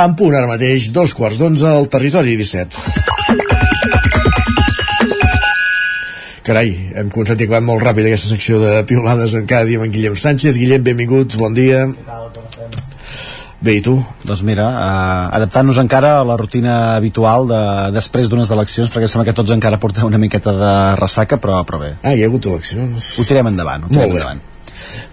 En 0.00 0.14
punt 0.16 0.32
ara 0.32 0.48
mateix, 0.48 0.86
dos 0.96 1.12
quarts 1.12 1.40
d'onze 1.42 1.66
al 1.68 1.88
territori 1.92 2.32
17. 2.38 2.78
Carai, 6.46 6.70
hem 6.96 7.10
començat 7.12 7.42
i 7.42 7.44
acabat 7.44 7.66
molt 7.66 7.84
ràpid 7.84 8.08
aquesta 8.08 8.30
secció 8.30 8.60
de 8.62 8.78
piolades 8.88 9.34
en 9.36 9.44
cada 9.50 9.68
dia 9.68 9.76
amb 9.76 9.90
en 9.90 9.92
Guillem 9.92 10.16
Sánchez. 10.16 10.56
Guillem, 10.56 10.86
benvingut, 10.86 11.36
bon 11.36 11.52
dia. 11.58 11.84
Bé, 13.60 13.74
i 13.76 13.82
tu? 13.84 13.98
Doncs 14.24 14.40
mira, 14.48 14.70
uh, 14.72 15.36
adaptant-nos 15.36 15.82
encara 15.82 16.14
a 16.22 16.24
la 16.24 16.38
rutina 16.40 16.76
habitual 16.94 17.44
de, 17.50 17.60
després 17.92 18.32
d'unes 18.32 18.48
eleccions, 18.56 18.88
perquè 18.88 19.04
em 19.04 19.12
sembla 19.12 19.28
que 19.28 19.36
tots 19.36 19.52
encara 19.52 19.82
portem 19.82 20.08
una 20.08 20.22
miqueta 20.22 20.56
de 20.56 20.76
ressaca, 21.02 21.36
però, 21.42 21.60
però 21.68 21.82
bé. 21.82 21.92
Ah, 22.00 22.16
hi 22.16 22.24
ha 22.24 22.30
hagut 22.32 22.48
eleccions. 22.48 23.18
Ho 23.20 23.28
tirem 23.28 23.52
endavant, 23.52 23.84
ho 23.84 23.92
tirem 23.92 24.16
endavant. 24.16 24.40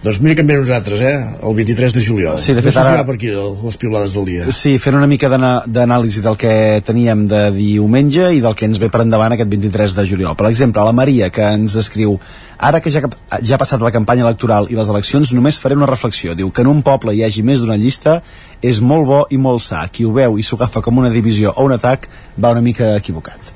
Doncs 0.02 0.20
mira 0.20 0.34
que 0.34 0.42
en 0.42 0.46
ve 0.46 0.56
nosaltres, 0.58 1.00
eh? 1.00 1.14
El 1.42 1.54
23 1.54 1.92
de 1.94 2.02
juliol. 2.06 2.38
Sí, 2.38 2.54
de 2.54 2.62
fet, 2.62 2.74
no 2.74 2.80
ara- 2.80 3.04
per 3.06 3.14
aquí, 3.16 3.28
les 3.30 3.76
piolades 3.76 4.14
del 4.14 4.24
dia. 4.24 4.46
Sí, 4.52 4.76
fent 4.78 4.96
una 4.96 5.06
mica 5.10 5.28
d'anàlisi 5.28 6.20
del 6.24 6.36
que 6.36 6.82
teníem 6.86 7.26
de 7.28 7.50
diumenge 7.56 8.32
i 8.34 8.40
del 8.40 8.54
que 8.54 8.66
ens 8.66 8.78
ve 8.78 8.88
per 8.90 9.02
endavant 9.04 9.32
aquest 9.34 9.50
23 9.50 9.94
de 9.94 10.06
juliol. 10.06 10.36
Per 10.36 10.46
exemple, 10.50 10.82
la 10.84 10.92
Maria, 10.92 11.30
que 11.30 11.42
ens 11.42 11.76
escriu 11.76 12.18
ara 12.58 12.80
que 12.80 12.90
ja, 12.90 13.00
ja 13.42 13.54
ha 13.54 13.58
passat 13.58 13.80
la 13.82 13.92
campanya 13.94 14.24
electoral 14.26 14.66
i 14.70 14.74
les 14.78 14.88
eleccions, 14.88 15.32
només 15.32 15.58
faré 15.58 15.76
una 15.78 15.86
reflexió. 15.86 16.34
Diu 16.34 16.50
que 16.50 16.62
en 16.62 16.68
un 16.72 16.82
poble 16.82 17.14
hi 17.14 17.22
hagi 17.24 17.42
més 17.42 17.60
d'una 17.60 17.76
llista 17.76 18.20
és 18.62 18.80
molt 18.80 19.06
bo 19.06 19.20
i 19.30 19.38
molt 19.38 19.62
sa. 19.62 19.84
Qui 19.92 20.04
ho 20.04 20.12
veu 20.12 20.38
i 20.38 20.42
s'ho 20.42 20.56
agafa 20.56 20.80
com 20.82 20.98
una 20.98 21.10
divisió 21.10 21.52
o 21.56 21.64
un 21.64 21.72
atac 21.72 22.08
va 22.42 22.50
una 22.50 22.60
mica 22.62 22.96
equivocat. 22.96 23.54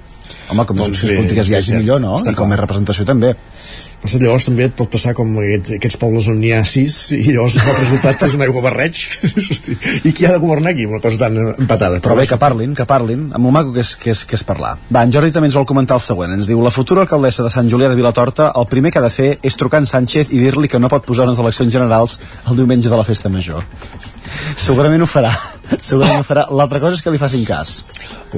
Home, 0.52 0.64
com 0.66 0.76
més 0.76 0.86
Doncs 0.86 0.98
opcions 1.02 1.18
polítiques 1.18 1.48
hi 1.48 1.54
hagi 1.56 1.74
millor, 1.78 2.00
no? 2.00 2.18
I 2.28 2.34
com 2.36 2.48
més 2.50 2.58
representació 2.60 3.04
també. 3.08 3.34
Però 4.02 4.18
llavors 4.18 4.48
també 4.48 4.64
et 4.66 4.74
pot 4.74 4.90
passar 4.90 5.12
com 5.14 5.30
aquests, 5.38 5.76
aquests 5.76 5.98
pobles 6.00 6.26
on 6.32 6.40
n'hi 6.42 6.50
ha 6.56 6.62
sis 6.66 6.96
i 7.14 7.20
llavors 7.28 7.54
el 7.60 7.76
resultat 7.76 8.24
és 8.26 8.34
un 8.34 8.42
aigua 8.42 8.64
barreig 8.64 8.98
i 10.08 10.10
qui 10.10 10.26
ha 10.26 10.32
de 10.34 10.40
governar 10.42 10.72
aquí? 10.72 10.88
Una 10.90 10.98
cosa 11.04 11.20
tan 11.20 11.38
empatada. 11.52 12.00
Però 12.02 12.16
bé, 12.18 12.26
que 12.26 12.38
parlin, 12.40 12.74
que 12.78 12.88
parlin, 12.88 13.28
amb 13.30 13.46
el 13.46 13.54
maco 13.54 13.74
que 13.76 13.84
és, 13.86 13.94
que 14.00 14.10
és, 14.10 14.24
que 14.26 14.34
és 14.40 14.44
parlar. 14.48 14.74
Va, 14.90 15.04
en 15.06 15.14
Jordi 15.14 15.30
també 15.34 15.52
ens 15.52 15.58
vol 15.58 15.68
comentar 15.70 16.00
el 16.00 16.02
següent. 16.02 16.34
Ens 16.34 16.50
diu, 16.50 16.58
la 16.66 16.74
futura 16.74 17.06
alcaldessa 17.06 17.46
de 17.46 17.54
Sant 17.54 17.70
Julià 17.70 17.92
de 17.92 17.98
Vilatorta, 17.98 18.50
el 18.58 18.66
primer 18.72 18.90
que 18.90 18.98
ha 18.98 19.06
de 19.06 19.14
fer 19.14 19.30
és 19.38 19.58
trucar 19.60 19.84
en 19.84 19.86
Sánchez 19.86 20.34
i 20.34 20.42
dir-li 20.42 20.70
que 20.72 20.82
no 20.82 20.90
pot 20.90 21.06
posar 21.06 21.30
unes 21.30 21.38
eleccions 21.38 21.72
generals 21.72 22.18
el 22.50 22.58
diumenge 22.58 22.90
de 22.90 22.98
la 22.98 23.06
festa 23.06 23.30
major. 23.30 23.62
Segurament 24.58 25.06
ho 25.06 25.10
farà. 25.10 25.51
Segurament 25.80 26.20
ho 26.20 26.26
farà. 26.26 26.44
L'altra 26.52 26.80
cosa 26.82 26.98
és 26.98 27.02
que 27.04 27.12
li 27.14 27.20
facin 27.20 27.44
cas. 27.46 27.74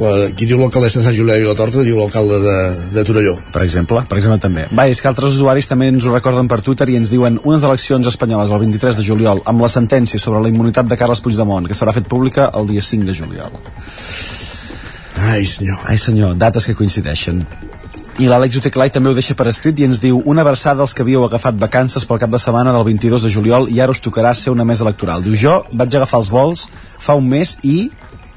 La, 0.00 0.12
qui 0.36 0.46
diu 0.48 0.60
l'alcaldessa 0.60 1.00
de 1.00 1.04
Sant 1.06 1.16
Julià 1.16 1.38
de 1.38 1.44
Vilatorta 1.44 1.84
diu 1.86 1.98
l'alcalde 1.98 2.40
de, 2.42 2.56
de 2.94 3.04
Torelló. 3.08 3.34
Per 3.54 3.64
exemple, 3.64 4.04
per 4.10 4.18
exemple 4.20 4.38
també. 4.42 4.66
Va, 4.76 4.86
és 4.92 5.00
que 5.02 5.10
altres 5.10 5.38
usuaris 5.38 5.68
també 5.70 5.88
ens 5.92 6.06
ho 6.06 6.14
recorden 6.14 6.50
per 6.50 6.60
Twitter 6.66 6.88
i 6.92 6.98
ens 7.00 7.12
diuen 7.12 7.40
unes 7.42 7.64
eleccions 7.66 8.08
espanyoles 8.12 8.52
el 8.52 8.64
23 8.66 9.00
de 9.00 9.06
juliol 9.06 9.42
amb 9.50 9.64
la 9.64 9.72
sentència 9.72 10.20
sobre 10.22 10.42
la 10.44 10.52
immunitat 10.52 10.88
de 10.90 10.98
Carles 11.00 11.24
Puigdemont 11.24 11.68
que 11.68 11.76
s'haurà 11.76 11.96
fet 11.96 12.08
pública 12.10 12.50
el 12.54 12.70
dia 12.70 12.84
5 12.84 13.08
de 13.08 13.16
juliol. 13.16 13.60
Ai, 15.24 15.44
senyor. 15.46 15.78
Ai, 15.88 15.98
senyor, 15.98 16.34
dates 16.36 16.66
que 16.68 16.76
coincideixen. 16.76 17.44
I 18.22 18.28
l'Àlex 18.30 18.54
Uteclai 18.60 18.92
també 18.94 19.10
ho 19.10 19.14
deixa 19.16 19.34
per 19.34 19.48
escrit 19.50 19.80
i 19.82 19.86
ens 19.88 19.98
diu 19.98 20.20
una 20.30 20.44
versada 20.46 20.84
als 20.84 20.92
que 20.94 21.02
havíeu 21.02 21.24
agafat 21.26 21.56
vacances 21.58 22.04
pel 22.06 22.20
cap 22.22 22.30
de 22.30 22.38
setmana 22.38 22.70
del 22.76 22.84
22 22.86 23.24
de 23.26 23.30
juliol 23.34 23.66
i 23.74 23.80
ara 23.82 23.90
us 23.90 24.02
tocarà 24.04 24.30
ser 24.38 24.52
una 24.54 24.64
mesa 24.64 24.84
electoral. 24.86 25.24
Diu, 25.26 25.34
jo 25.34 25.56
vaig 25.74 25.96
agafar 25.98 26.20
els 26.22 26.30
vols 26.30 26.68
fa 27.02 27.16
un 27.18 27.26
mes 27.28 27.56
i 27.66 27.88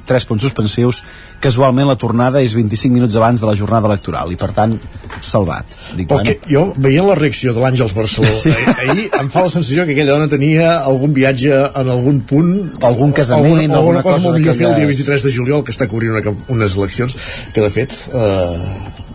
tres 0.08 0.24
punts 0.26 0.42
suspensius, 0.42 1.02
casualment 1.44 1.86
la 1.90 1.98
tornada 2.00 2.40
és 2.42 2.54
25 2.56 2.96
minuts 2.96 3.18
abans 3.20 3.42
de 3.44 3.46
la 3.50 3.54
jornada 3.60 3.90
electoral 3.92 4.32
i 4.32 4.38
per 4.40 4.50
tant, 4.56 4.74
salvat. 5.20 5.74
Dic, 6.00 6.08
Perquè 6.10 6.38
jo, 6.48 6.62
veient 6.80 7.06
la 7.10 7.18
reacció 7.20 7.52
de 7.54 7.60
l'Àngels 7.60 7.94
Barceló 7.94 8.32
sí. 8.32 8.54
ahir, 8.56 9.10
em 9.20 9.28
fa 9.30 9.44
la 9.46 9.52
sensació 9.52 9.84
que 9.86 9.92
aquella 9.98 10.16
dona 10.16 10.30
tenia 10.32 10.78
algun 10.80 11.12
viatge 11.14 11.52
en 11.68 11.92
algun 11.92 12.22
punt 12.30 12.54
Algun 12.88 13.12
casament, 13.12 13.52
alguna, 13.52 13.62
alguna 13.62 13.78
alguna 13.82 14.06
cosa, 14.08 14.22
cosa 14.22 14.30
molt 14.32 14.40
millor 14.40 14.56
fer 14.56 14.70
el 14.70 14.76
dia 14.80 14.88
d'aquelles- 14.88 15.04
23 15.04 15.28
de 15.28 15.36
juliol 15.38 15.66
que 15.68 15.76
està 15.76 15.90
cobrint 15.92 16.16
una, 16.16 16.34
unes 16.56 16.78
eleccions 16.80 17.14
que 17.54 17.62
de 17.68 17.70
fet 17.76 17.94
eh, 18.16 19.06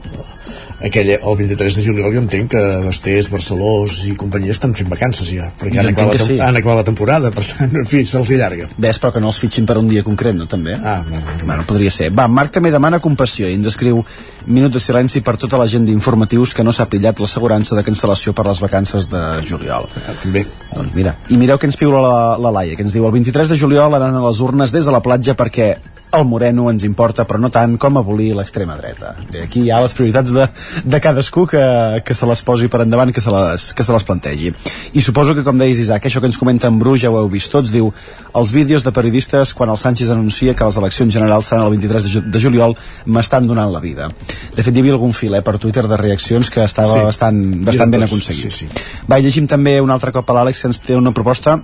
aquella, 0.84 1.18
el 1.22 1.36
23 1.38 1.78
de 1.78 1.84
juliol 1.86 2.14
jo 2.16 2.22
entenc 2.24 2.52
que 2.54 2.62
Bastés, 2.86 3.30
Barcelós 3.32 4.02
i 4.10 4.16
companyia 4.18 4.54
estan 4.54 4.74
fent 4.78 4.90
vacances 4.90 5.30
ja 5.30 5.48
perquè 5.58 5.76
Jo 5.76 5.84
han 5.84 5.92
acabat, 5.92 6.18
la, 6.20 6.26
sí. 6.26 6.38
han 6.48 6.58
acabat 6.60 6.82
la 6.82 6.86
temporada 6.88 7.32
per 7.34 7.44
tant, 7.46 7.76
en 7.82 7.88
fi, 7.88 8.04
se'ls 8.08 8.34
allarga 8.36 8.68
Ves, 8.76 8.98
però 9.02 9.12
que 9.14 9.22
no 9.22 9.30
els 9.32 9.40
fitxin 9.42 9.66
per 9.68 9.78
un 9.80 9.88
dia 9.90 10.02
concret, 10.06 10.36
no, 10.36 10.48
també? 10.50 10.74
Ah, 10.76 11.00
no, 11.08 11.20
no, 11.20 11.38
Bueno, 11.42 11.64
podria 11.68 11.90
ser. 11.92 12.10
Va, 12.14 12.26
Marc 12.28 12.52
també 12.54 12.72
demana 12.72 13.00
compassió 13.02 13.48
i 13.48 13.56
ens 13.58 13.68
escriu 13.70 14.02
minut 14.46 14.72
de 14.74 14.80
silenci 14.82 15.22
per 15.22 15.36
tota 15.38 15.58
la 15.60 15.68
gent 15.70 15.86
d'informatius 15.86 16.54
que 16.56 16.64
no 16.66 16.74
s'ha 16.74 16.88
pillat 16.90 17.20
l'assegurança 17.22 17.76
de 17.78 17.84
cancel·lació 17.86 18.34
per 18.34 18.46
les 18.48 18.60
vacances 18.62 19.08
de 19.10 19.22
juliol. 19.46 19.88
Ah, 20.02 20.16
també. 20.22 20.44
Doncs 20.72 20.94
mira, 20.96 21.14
i 21.30 21.38
mireu 21.38 21.60
que 21.60 21.68
ens 21.68 21.78
piula 21.78 22.02
la, 22.02 22.18
la 22.42 22.54
Laia, 22.58 22.76
que 22.78 22.86
ens 22.86 22.96
diu 22.96 23.06
el 23.06 23.14
23 23.14 23.52
de 23.52 23.58
juliol 23.60 23.98
anant 23.98 24.18
a 24.18 24.24
les 24.26 24.40
urnes 24.42 24.74
des 24.74 24.88
de 24.88 24.94
la 24.94 25.02
platja 25.04 25.36
perquè 25.38 25.74
el 26.12 26.24
moreno 26.28 26.68
ens 26.70 26.84
importa, 26.84 27.24
però 27.24 27.38
no 27.40 27.48
tant 27.52 27.78
com 27.80 27.96
abolir 27.96 28.32
l'extrema 28.36 28.76
dreta. 28.76 29.14
Aquí 29.42 29.62
hi 29.64 29.70
ha 29.72 29.80
les 29.80 29.94
prioritats 29.96 30.32
de, 30.34 30.46
de 30.84 31.00
cadascú 31.00 31.46
que, 31.48 31.62
que 32.04 32.14
se 32.14 32.26
les 32.28 32.42
posi 32.44 32.68
per 32.68 32.82
endavant 32.84 33.12
que 33.12 33.20
se 33.24 33.32
les, 33.32 33.68
que 33.72 33.84
se 33.86 33.92
les 33.94 34.04
plantegi. 34.04 34.52
I 34.92 35.00
suposo 35.04 35.34
que, 35.34 35.44
com 35.46 35.56
deies, 35.58 35.80
Isaac, 35.80 36.06
això 36.10 36.20
que 36.20 36.28
ens 36.28 36.38
comenta 36.40 36.68
en 36.68 36.78
Bru 36.78 36.94
ja 37.00 37.10
ho 37.10 37.16
heu 37.22 37.30
vist 37.32 37.50
tots, 37.52 37.72
diu 37.72 37.88
els 38.36 38.52
vídeos 38.52 38.84
de 38.84 38.92
periodistes 38.92 39.54
quan 39.56 39.72
el 39.72 39.80
Sánchez 39.80 40.10
anuncia 40.12 40.54
que 40.54 40.64
les 40.68 40.76
eleccions 40.80 41.12
generals 41.14 41.48
seran 41.48 41.64
el 41.66 41.74
23 41.78 42.04
de, 42.06 42.10
ju 42.16 42.24
de 42.32 42.40
juliol 42.44 42.76
m'estan 43.06 43.46
donant 43.48 43.72
la 43.72 43.80
vida. 43.80 44.10
De 44.56 44.62
fet, 44.62 44.74
hi 44.76 44.80
havia 44.84 44.92
algun 44.98 45.12
fil 45.16 45.34
eh, 45.34 45.42
per 45.42 45.56
Twitter 45.58 45.86
de 45.88 45.96
reaccions 46.00 46.50
que 46.50 46.64
estava 46.64 46.92
Sí. 46.98 47.04
bastant, 47.08 47.38
bastant 47.64 47.90
ben 47.92 48.02
aconseguit. 48.04 48.52
sí, 48.52 48.66
sí. 48.68 49.06
Va, 49.10 49.18
llegim 49.18 49.46
també 49.48 49.78
un 49.80 49.90
altre 49.90 50.12
cop 50.12 50.28
a 50.30 50.34
l'Àlex 50.36 50.60
que 50.60 50.68
ens 50.68 50.80
té 50.84 50.96
una 50.96 51.12
proposta 51.16 51.58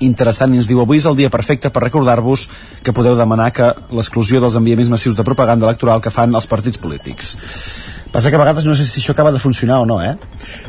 interessant 0.00 0.54
i 0.54 0.60
ens 0.60 0.68
diu 0.68 0.80
avui 0.82 1.00
és 1.00 1.06
el 1.08 1.16
dia 1.18 1.30
perfecte 1.32 1.70
per 1.70 1.84
recordar-vos 1.84 2.48
que 2.82 2.94
podeu 2.96 3.16
demanar 3.18 3.50
que 3.52 3.72
l'exclusió 3.96 4.40
dels 4.40 4.56
enviaments 4.60 4.90
massius 4.92 5.16
de 5.16 5.26
propaganda 5.26 5.68
electoral 5.68 6.00
que 6.00 6.12
fan 6.14 6.34
els 6.34 6.48
partits 6.50 6.80
polítics. 6.80 7.36
Passa 8.10 8.30
que 8.30 8.38
a 8.38 8.42
vegades 8.42 8.66
no 8.66 8.74
sé 8.74 8.86
si 8.88 9.00
això 9.00 9.14
acaba 9.14 9.32
de 9.32 9.42
funcionar 9.42 9.80
o 9.84 9.86
no, 9.86 10.00
eh? 10.02 10.16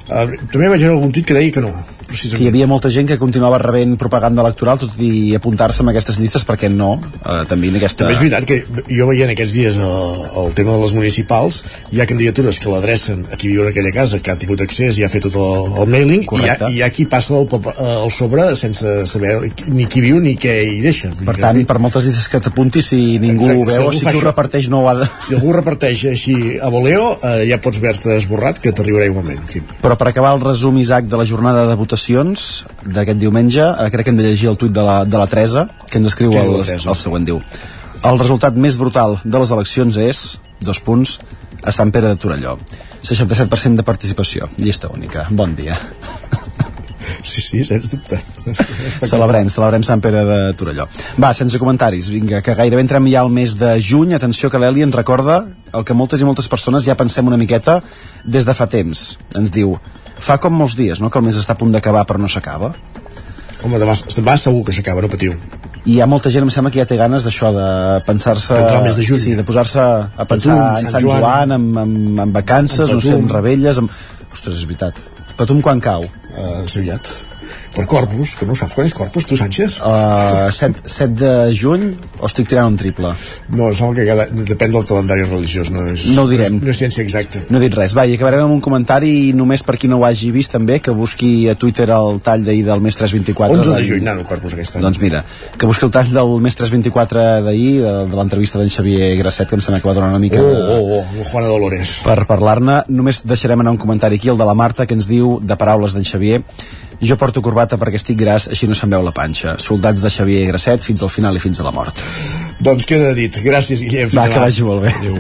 Uh, 0.08 0.28
també 0.52 0.70
vaig 0.70 0.84
veure 0.84 0.96
algun 0.96 1.16
tuit 1.16 1.26
que 1.26 1.38
deia 1.38 1.54
que 1.54 1.64
no 1.64 1.74
que 2.12 2.44
hi 2.44 2.48
havia 2.50 2.68
molta 2.68 2.90
gent 2.92 3.08
que 3.08 3.18
continuava 3.20 3.60
rebent 3.62 3.96
propaganda 4.00 4.44
electoral 4.44 4.80
tot 4.82 4.98
i 5.02 5.34
apuntar-se 5.38 5.84
en 5.84 5.92
aquestes 5.92 6.20
llistes 6.20 6.44
perquè 6.48 6.70
no, 6.72 6.94
eh, 7.22 7.44
també 7.50 7.72
en 7.72 7.78
aquesta... 7.80 8.06
També 8.06 8.16
és 8.18 8.22
veritat 8.22 8.48
que 8.50 8.86
jo 8.92 9.08
veia 9.10 9.28
en 9.28 9.34
aquests 9.34 9.56
dies 9.56 9.80
el, 9.80 10.26
el 10.44 10.56
tema 10.58 10.76
de 10.76 10.84
les 10.84 10.96
municipals 10.98 11.62
hi 11.92 12.02
ha 12.02 12.08
candidatures 12.10 12.60
que 12.62 12.72
l'adrecen 12.72 13.24
a 13.32 13.40
qui 13.40 13.52
viu 13.52 13.64
en 13.66 13.72
aquella 13.72 13.94
casa 13.96 14.20
que 14.20 14.34
ha 14.34 14.38
tingut 14.40 14.64
accés 14.66 15.00
i 15.00 15.06
ha 15.06 15.12
fet 15.12 15.28
tot 15.30 15.38
el, 15.40 15.78
el 15.84 15.92
mailing 15.94 16.26
i 16.26 16.42
hi, 16.42 16.50
ha, 16.52 16.58
i 16.70 16.80
hi 16.80 16.84
ha 16.86 16.92
qui 16.94 17.08
passa 17.12 17.38
el, 17.40 17.48
el 17.86 18.12
sobre 18.14 18.50
sense 18.60 18.96
saber 19.10 19.38
ni 19.72 19.88
qui 19.92 20.04
viu 20.04 20.20
ni 20.24 20.36
què 20.40 20.58
hi 20.68 20.80
deixa 20.84 21.14
per 21.22 21.38
tant, 21.40 21.62
per 21.68 21.80
moltes 21.84 22.08
llistes 22.10 22.28
que 22.32 22.42
t'apuntis 22.44 22.92
si 22.92 23.02
ningú 23.22 23.48
Exacte, 23.48 23.62
ho 23.62 23.70
veu 23.72 23.92
si 23.92 24.02
si 24.02 24.06
tu 24.08 24.14
això, 24.14 24.26
reparteix 24.28 24.70
no 24.74 24.84
ho 24.84 24.92
ha 24.92 24.98
de... 25.02 25.10
si 25.24 25.38
algú 25.38 25.56
reparteix 25.56 26.06
així 26.12 26.38
a 26.60 26.72
voleo 26.74 27.14
eh, 27.22 27.31
ja 27.48 27.60
pots 27.64 27.82
veure-te 27.84 28.16
esborrat 28.18 28.62
que 28.62 28.74
t'arribarà 28.76 29.08
igualment 29.10 29.42
en 29.42 29.50
fi. 29.50 29.64
però 29.84 29.98
per 30.00 30.10
acabar 30.12 30.34
el 30.36 30.44
resum 30.44 30.78
Isaac 30.82 31.10
de 31.12 31.20
la 31.20 31.26
jornada 31.26 31.68
de 31.70 31.76
votacions 31.80 32.66
d'aquest 32.86 33.20
diumenge, 33.20 33.62
eh, 33.62 33.90
crec 33.94 34.06
que 34.06 34.14
hem 34.16 34.20
de 34.22 34.28
llegir 34.30 34.50
el 34.52 34.58
tuit 34.58 34.74
de 34.74 34.86
la, 34.86 35.04
de 35.06 35.18
la 35.18 35.28
Teresa, 35.28 35.68
que 35.90 36.00
ens 36.02 36.12
escriu 36.14 36.34
el, 36.34 36.60
el 36.62 36.96
següent, 36.96 37.28
diu 37.28 37.42
el 38.02 38.18
resultat 38.18 38.56
més 38.58 38.78
brutal 38.82 39.20
de 39.24 39.44
les 39.44 39.52
eleccions 39.54 39.98
és, 40.02 40.22
dos 40.62 40.80
punts, 40.82 41.20
a 41.62 41.74
Sant 41.76 41.92
Pere 41.94 42.10
de 42.10 42.18
Torelló. 42.18 42.58
67% 43.06 43.78
de 43.78 43.86
participació. 43.86 44.50
Llista 44.58 44.90
única, 44.90 45.28
bon 45.30 45.54
dia 45.58 45.78
Sí, 47.22 47.42
sí, 47.42 47.64
sens 47.66 47.90
dubte. 47.92 48.20
celebrem, 49.06 49.50
celebrem 49.54 49.84
Sant 49.86 50.02
Pere 50.04 50.24
de 50.28 50.40
Torelló. 50.60 50.88
Va, 51.22 51.34
sense 51.38 51.60
comentaris, 51.62 52.10
vinga, 52.14 52.42
que 52.46 52.56
gairebé 52.58 52.84
entrem 52.86 53.08
ja 53.12 53.24
al 53.24 53.32
mes 53.34 53.58
de 53.60 53.76
juny. 53.82 54.16
Atenció 54.18 54.52
que 54.52 54.62
l'Eli 54.62 54.86
ens 54.86 54.96
recorda 54.96 55.42
el 55.74 55.86
que 55.88 55.96
moltes 55.98 56.22
i 56.22 56.28
moltes 56.28 56.50
persones 56.52 56.86
ja 56.86 56.98
pensem 57.00 57.28
una 57.28 57.40
miqueta 57.42 57.80
des 58.24 58.46
de 58.46 58.56
fa 58.58 58.68
temps. 58.70 59.18
Ens 59.38 59.54
diu, 59.54 59.78
fa 60.22 60.38
com 60.42 60.54
molts 60.54 60.76
dies, 60.78 61.02
no?, 61.02 61.10
que 61.10 61.20
el 61.20 61.26
mes 61.26 61.40
està 61.40 61.58
a 61.58 61.60
punt 61.60 61.74
d'acabar 61.74 62.06
però 62.10 62.22
no 62.22 62.30
s'acaba. 62.30 62.74
Home, 63.62 63.78
demà, 63.82 63.94
demà 64.16 64.38
segur 64.42 64.64
que 64.68 64.74
s'acaba, 64.74 65.04
no 65.06 65.10
patiu. 65.12 65.36
I 65.82 65.96
hi 65.96 66.02
ha 66.02 66.06
molta 66.10 66.30
gent, 66.30 66.46
em 66.46 66.52
sembla, 66.54 66.70
que 66.74 66.82
ja 66.82 66.86
té 66.90 66.98
ganes 66.98 67.24
d'això, 67.26 67.50
de 67.56 67.68
pensar-se... 68.06 68.58
mes 68.86 68.98
de 68.98 69.06
juny. 69.06 69.20
Sí, 69.22 69.36
de 69.38 69.46
posar-se 69.46 69.82
a 69.82 70.26
pensar 70.30 70.54
Patum, 70.54 70.60
en 70.62 70.84
Sant 70.84 70.94
Sant 70.94 71.06
Joan, 71.06 71.22
Joan, 71.24 71.56
en, 71.58 71.66
en, 71.82 72.20
en 72.26 72.34
vacances, 72.36 72.90
en 72.90 73.00
no 73.00 73.02
sé, 73.02 73.16
Patum. 73.16 73.32
rebelles... 73.34 73.82
En... 73.82 73.90
Ostres, 74.32 74.62
és 74.62 74.68
veritat. 74.70 75.00
Patum 75.38 75.62
quan 75.64 75.82
cau? 75.84 76.04
Uh, 76.32 76.64
aviat. 76.66 77.12
Per 77.76 77.86
Corpus, 77.88 78.36
que 78.36 78.46
no 78.48 78.56
saps 78.58 78.76
quan 78.76 78.88
és 78.90 78.94
Corpus, 78.96 79.26
tu, 79.28 79.38
Sánchez? 79.40 79.80
Uh, 79.80 80.50
7, 80.52 80.84
7 80.92 81.16
de 81.22 81.32
juny 81.56 81.86
o 82.20 82.28
estic 82.28 82.50
tirant 82.52 82.68
un 82.74 82.78
triple? 82.80 83.14
No, 83.56 83.70
sembla 83.76 84.02
que 84.02 84.08
cada, 84.10 84.26
depèn 84.50 84.74
del 84.76 84.84
calendari 84.90 85.24
religiós, 85.24 85.72
no 85.72 85.86
és, 85.94 86.10
No 86.16 86.26
ho 86.26 86.32
direm. 86.32 86.58
No 86.58 86.60
és, 86.60 86.66
no 86.68 86.74
és 86.74 86.82
ciència 86.84 87.06
exacta. 87.06 87.44
No 87.50 87.60
he 87.60 87.64
dit 87.64 87.78
res. 87.78 87.96
Va, 87.96 88.04
i 88.10 88.18
acabarem 88.18 88.44
amb 88.44 88.58
un 88.58 88.64
comentari 88.64 89.32
només 89.38 89.64
per 89.64 89.78
qui 89.80 89.88
no 89.92 90.02
ho 90.02 90.06
hagi 90.08 90.34
vist 90.36 90.52
també, 90.52 90.82
que 90.84 90.92
busqui 90.96 91.32
a 91.52 91.56
Twitter 91.56 91.88
el 91.96 92.20
tall 92.26 92.44
d'ahir 92.48 92.66
del 92.68 92.84
mes 92.84 93.00
324. 93.00 93.62
11 93.62 93.78
de 93.78 93.88
juny, 93.88 94.04
nano, 94.08 94.28
Corpus 94.28 94.58
aquest 94.58 94.76
any. 94.76 94.86
Doncs 94.88 95.00
mira, 95.04 95.24
que 95.56 95.70
busqui 95.70 95.88
el 95.88 95.96
tall 95.96 96.12
del 96.12 96.36
mes 96.44 96.60
324 96.60 97.26
d'ahir, 97.48 97.72
de, 97.86 97.96
de 98.12 98.20
l'entrevista 98.20 98.60
d'en 98.60 98.72
Xavier 98.74 99.14
Grasset, 99.22 99.48
que 99.50 99.56
em 99.56 99.64
sembla 99.64 99.80
que 99.80 99.88
va 99.88 99.96
donar 99.98 100.12
una 100.12 100.22
mica... 100.24 100.44
Oh, 100.44 100.76
oh, 100.76 101.00
oh, 101.00 101.26
Juana 101.32 101.48
Dolores. 101.48 101.98
Per 102.04 102.20
parlar-ne, 102.28 102.82
només 102.92 103.24
deixarem 103.24 103.64
anar 103.64 103.76
un 103.78 103.82
comentari 103.82 104.20
aquí, 104.20 104.32
el 104.34 104.40
de 104.40 104.48
la 104.48 104.58
Marta, 104.58 104.86
que 104.86 104.98
ens 104.98 105.08
diu, 105.10 105.38
de 105.42 105.58
paraules 105.60 105.96
d'en 105.96 106.08
Xavier, 106.08 106.42
jo 107.02 107.18
porto 107.18 107.42
corbata 107.42 107.80
perquè 107.82 107.98
estic 108.00 108.20
gras, 108.20 108.48
així 108.52 108.70
no 108.70 108.78
se'm 108.78 108.92
veu 108.94 109.04
la 109.06 109.14
panxa. 109.16 109.58
Soldats 109.60 110.04
de 110.04 110.10
Xavier 110.14 110.46
Grasset 110.52 110.86
fins 110.86 111.02
al 111.02 111.10
final 111.10 111.36
i 111.36 111.44
fins 111.44 111.60
a 111.60 111.68
la 111.68 111.74
mort. 111.76 111.98
Doncs 112.62 112.86
queda 112.90 113.14
dit. 113.18 113.42
Gràcies, 113.44 113.82
Guillem. 113.82 114.14
Va, 114.14 114.30
que 114.30 114.40
vagi 114.46 114.68
molt 114.68 114.86
bé. 114.86 114.94
Adéu. 115.02 115.18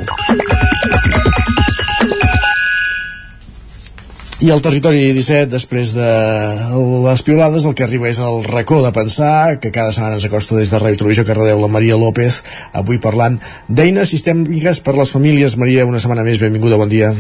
I 4.41 4.49
al 4.49 4.61
territori 4.65 5.11
17, 5.13 5.51
després 5.51 5.91
de 5.93 6.05
les 7.05 7.21
piolades, 7.21 7.65
el 7.69 7.75
que 7.77 7.83
arriba 7.85 8.07
és 8.09 8.17
el 8.17 8.41
racó 8.47 8.79
de 8.81 8.89
pensar, 8.95 9.59
que 9.61 9.69
cada 9.69 9.93
setmana 9.93 10.17
ens 10.17 10.25
acosta 10.25 10.57
des 10.57 10.71
de 10.73 10.79
Ràdio 10.81 10.97
Televisió 11.03 11.25
Cardedeu 11.27 11.61
la 11.61 11.69
Maria 11.69 11.99
López, 12.01 12.39
avui 12.73 12.97
parlant 12.97 13.37
d'eines 13.69 14.09
sistèmiques 14.09 14.81
per 14.81 14.97
les 14.97 15.13
famílies. 15.13 15.59
Maria, 15.61 15.85
una 15.85 16.01
setmana 16.01 16.25
més, 16.25 16.41
benvinguda, 16.41 16.81
bon 16.81 16.89
dia. 16.89 17.13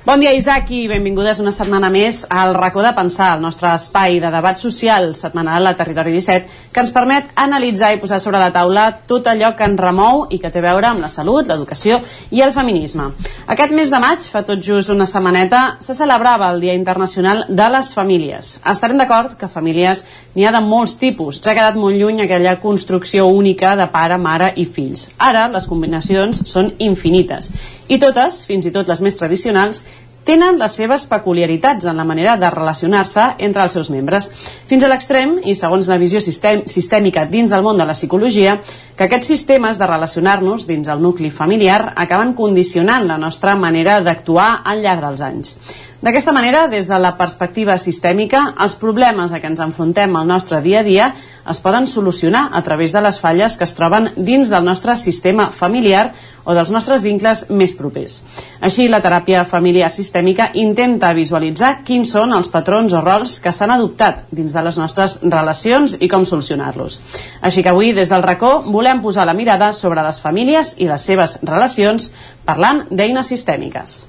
Bon 0.00 0.16
dia, 0.16 0.30
Isaac, 0.32 0.70
i 0.72 0.86
benvingudes 0.88 1.42
una 1.42 1.50
setmana 1.52 1.90
més 1.92 2.22
al 2.32 2.54
racó 2.56 2.80
de 2.80 2.94
pensar, 2.96 3.34
el 3.36 3.42
nostre 3.44 3.68
espai 3.76 4.14
de 4.22 4.30
debat 4.32 4.56
social 4.56 5.10
setmanal 5.14 5.68
a 5.68 5.74
Territori 5.76 6.14
17, 6.14 6.54
que 6.72 6.80
ens 6.80 6.92
permet 6.94 7.26
analitzar 7.36 7.90
i 7.92 7.98
posar 8.00 8.16
sobre 8.24 8.40
la 8.40 8.48
taula 8.54 8.86
tot 9.06 9.28
allò 9.28 9.50
que 9.58 9.68
ens 9.68 9.76
remou 9.76 10.22
i 10.32 10.38
que 10.40 10.48
té 10.48 10.62
a 10.62 10.64
veure 10.64 10.88
amb 10.88 11.04
la 11.04 11.10
salut, 11.12 11.44
l'educació 11.44 11.98
i 12.32 12.40
el 12.40 12.54
feminisme. 12.54 13.10
Aquest 13.52 13.74
mes 13.76 13.92
de 13.92 14.00
maig, 14.00 14.24
fa 14.24 14.40
tot 14.48 14.62
just 14.64 14.88
una 14.88 15.04
setmaneta, 15.04 15.60
se 15.84 15.92
celebrava 15.98 16.48
el 16.48 16.64
Dia 16.64 16.78
Internacional 16.80 17.44
de 17.50 17.68
les 17.76 17.92
Famílies. 17.92 18.54
Estarem 18.72 18.96
d'acord 18.96 19.36
que 19.36 19.52
famílies 19.52 20.06
n'hi 20.32 20.48
ha 20.48 20.54
de 20.56 20.64
molts 20.64 20.96
tipus. 20.96 21.42
Ja 21.44 21.52
ha 21.52 21.58
quedat 21.60 21.76
molt 21.76 22.00
lluny 22.00 22.24
aquella 22.24 22.56
construcció 22.64 23.28
única 23.28 23.76
de 23.76 23.90
pare, 23.92 24.16
mare 24.16 24.54
i 24.56 24.64
fills. 24.64 25.10
Ara, 25.18 25.44
les 25.52 25.68
combinacions 25.68 26.40
són 26.48 26.72
infinites. 26.78 27.52
I 27.90 27.98
totes, 27.98 28.44
fins 28.46 28.68
i 28.68 28.70
tot 28.70 28.86
les 28.86 29.00
més 29.02 29.18
tradicionals, 29.18 29.82
tenen 30.24 30.60
les 30.60 30.74
seves 30.76 31.06
peculiaritats 31.10 31.88
en 31.90 31.96
la 31.98 32.04
manera 32.04 32.36
de 32.38 32.50
relacionar-se 32.52 33.24
entre 33.42 33.64
els 33.64 33.74
seus 33.74 33.90
membres, 33.90 34.28
fins 34.68 34.84
a 34.84 34.90
l'extrem, 34.92 35.38
i 35.42 35.56
segons 35.58 35.88
la 35.90 35.98
visió 35.98 36.20
sistèmica 36.20 37.24
dins 37.26 37.50
del 37.50 37.64
món 37.66 37.80
de 37.80 37.86
la 37.88 37.96
psicologia, 37.96 38.58
que 38.96 39.08
aquests 39.08 39.32
sistemes 39.32 39.80
de 39.80 39.88
relacionar-nos 39.90 40.68
dins 40.68 40.90
el 40.92 41.02
nucli 41.02 41.32
familiar 41.34 41.94
acaben 41.96 42.34
condicionant 42.38 43.08
la 43.08 43.18
nostra 43.18 43.56
manera 43.56 44.00
d'actuar 44.04 44.60
al 44.62 44.84
llarg 44.84 45.08
dels 45.08 45.24
anys. 45.24 45.56
D'aquesta 46.00 46.32
manera, 46.32 46.62
des 46.72 46.86
de 46.88 46.96
la 46.96 47.10
perspectiva 47.12 47.74
sistèmica, 47.76 48.54
els 48.64 48.72
problemes 48.80 49.34
a 49.34 49.40
què 49.40 49.50
ens 49.50 49.60
enfrontem 49.60 50.14
al 50.16 50.30
nostre 50.30 50.62
dia 50.64 50.80
a 50.80 50.86
dia 50.86 51.10
es 51.52 51.60
poden 51.60 51.84
solucionar 51.86 52.46
a 52.56 52.62
través 52.64 52.94
de 52.96 53.02
les 53.04 53.18
falles 53.20 53.58
que 53.60 53.66
es 53.68 53.74
troben 53.76 54.08
dins 54.16 54.48
del 54.48 54.64
nostre 54.64 54.94
sistema 54.96 55.50
familiar 55.52 56.06
o 56.48 56.56
dels 56.56 56.72
nostres 56.72 57.04
vincles 57.04 57.44
més 57.52 57.76
propers. 57.76 58.22
Així, 58.64 58.88
la 58.88 59.02
teràpia 59.04 59.44
familiar 59.44 59.90
sistèmica 59.92 60.48
intenta 60.54 61.12
visualitzar 61.12 61.82
quins 61.84 62.16
són 62.16 62.32
els 62.32 62.48
patrons 62.48 62.96
o 62.96 63.04
rols 63.04 63.36
que 63.44 63.52
s'han 63.52 63.76
adoptat 63.76 64.24
dins 64.32 64.56
de 64.56 64.64
les 64.64 64.80
nostres 64.80 65.18
relacions 65.20 65.98
i 66.00 66.08
com 66.08 66.24
solucionar-los. 66.24 67.00
Així 67.44 67.60
que 67.60 67.74
avui, 67.76 67.92
des 67.92 68.08
del 68.08 68.24
racó, 68.24 68.62
volem 68.64 69.04
posar 69.04 69.28
la 69.28 69.36
mirada 69.36 69.74
sobre 69.76 70.00
les 70.00 70.24
famílies 70.24 70.78
i 70.80 70.88
les 70.88 71.10
seves 71.12 71.42
relacions 71.44 72.08
parlant 72.48 72.86
d'eines 72.88 73.36
sistèmiques. 73.36 74.06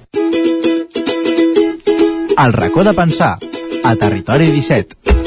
El 2.44 2.54
racó 2.54 2.84
de 2.84 2.92
pensar, 2.94 3.38
a 3.84 3.96
Territori 3.96 4.50
17. 4.50 5.20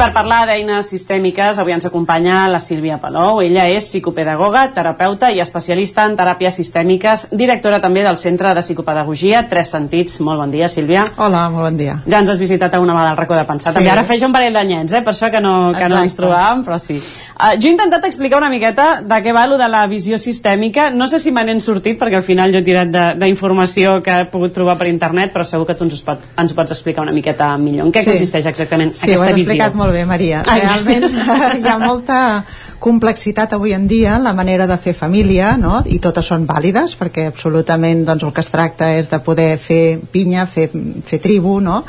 Per 0.00 0.14
parlar 0.16 0.46
d'eines 0.48 0.86
sistèmiques, 0.88 1.58
avui 1.60 1.74
ens 1.74 1.84
acompanya 1.84 2.46
la 2.48 2.56
Sílvia 2.58 2.96
Palou. 2.96 3.42
Ella 3.44 3.66
és 3.68 3.84
psicopedagoga, 3.84 4.62
terapeuta 4.72 5.28
i 5.30 5.40
especialista 5.44 6.06
en 6.08 6.14
teràpies 6.16 6.56
sistèmiques, 6.56 7.26
directora 7.36 7.82
també 7.84 8.00
del 8.06 8.16
Centre 8.16 8.54
de 8.56 8.62
Psicopedagogia 8.64 9.42
Tres 9.50 9.74
Sentits. 9.74 10.16
Molt 10.24 10.40
bon 10.40 10.50
dia, 10.54 10.68
Sílvia. 10.72 11.04
Hola, 11.20 11.42
molt 11.52 11.66
bon 11.68 11.76
dia. 11.76 11.98
Ja 12.08 12.22
ens 12.24 12.30
has 12.32 12.40
visitat 12.40 12.72
a 12.74 12.80
una 12.80 12.94
mà 12.96 13.02
del 13.10 13.18
racó 13.18 13.36
de 13.36 13.44
pensar. 13.44 13.74
Sí. 13.74 13.76
També 13.78 13.90
ara 13.92 14.04
feia 14.08 14.24
un 14.26 14.32
parell 14.32 14.56
d'anyets, 14.56 14.94
eh? 14.96 15.02
per 15.04 15.12
això 15.12 15.28
que 15.30 15.40
no, 15.44 15.52
que 15.76 15.88
no 15.92 16.00
ens 16.00 16.14
Exacte. 16.14 16.22
trobàvem, 16.22 16.64
però 16.64 16.78
sí. 16.80 16.96
Uh, 17.36 17.52
jo 17.60 17.68
he 17.68 17.74
intentat 17.74 18.04
explicar 18.08 18.40
una 18.40 18.48
miqueta 18.48 19.02
de 19.04 19.20
què 19.20 19.34
va 19.36 19.44
lo 19.52 19.58
de 19.60 19.68
la 19.68 19.84
visió 19.86 20.16
sistèmica. 20.18 20.88
No 20.90 21.08
sé 21.12 21.18
si 21.20 21.30
me 21.30 21.44
n'he 21.44 21.58
sortit, 21.60 22.00
perquè 22.00 22.16
al 22.16 22.24
final 22.24 22.52
jo 22.56 22.62
he 22.62 22.64
tirat 22.64 22.88
de- 22.88 23.14
d'informació 23.20 24.00
que 24.02 24.16
he 24.22 24.24
pogut 24.32 24.54
trobar 24.56 24.78
per 24.78 24.88
internet, 24.88 25.32
però 25.34 25.44
segur 25.44 25.66
que 25.68 25.74
tu 25.76 25.84
ens, 25.84 26.00
ho 26.00 26.04
pot, 26.08 26.24
ens 26.40 26.52
ho 26.52 26.56
pots 26.56 26.72
explicar 26.72 27.02
una 27.04 27.12
miqueta 27.12 27.52
millor. 27.58 27.84
En 27.86 27.92
què 27.92 28.00
Sí. 28.02 28.10
consisteix 28.14 28.46
exactament 28.46 28.94
Sí, 28.94 29.10
ho 29.10 29.12
aquesta 29.12 29.26
has 29.28 29.34
visió? 29.34 29.52
explicat 29.52 29.74
molt 29.74 29.89
bé, 29.94 30.04
Maria. 30.08 30.42
Ai, 30.46 30.60
Realment 30.64 31.06
gràcies. 31.06 31.58
hi 31.60 31.68
ha 31.68 31.78
molta 31.82 32.20
complexitat 32.80 33.52
avui 33.52 33.74
en 33.76 33.86
dia 33.86 34.18
la 34.18 34.32
manera 34.32 34.66
de 34.66 34.76
fer 34.80 34.94
família, 34.96 35.52
no? 35.60 35.82
i 35.86 36.00
totes 36.02 36.30
són 36.32 36.46
vàlides, 36.48 36.96
perquè 36.98 37.26
absolutament 37.28 38.06
doncs, 38.08 38.24
el 38.26 38.32
que 38.34 38.42
es 38.42 38.50
tracta 38.50 38.88
és 38.96 39.10
de 39.12 39.20
poder 39.22 39.50
fer 39.60 40.00
pinya, 40.12 40.46
fer, 40.48 40.70
fer 41.06 41.20
tribu, 41.22 41.58
no? 41.60 41.82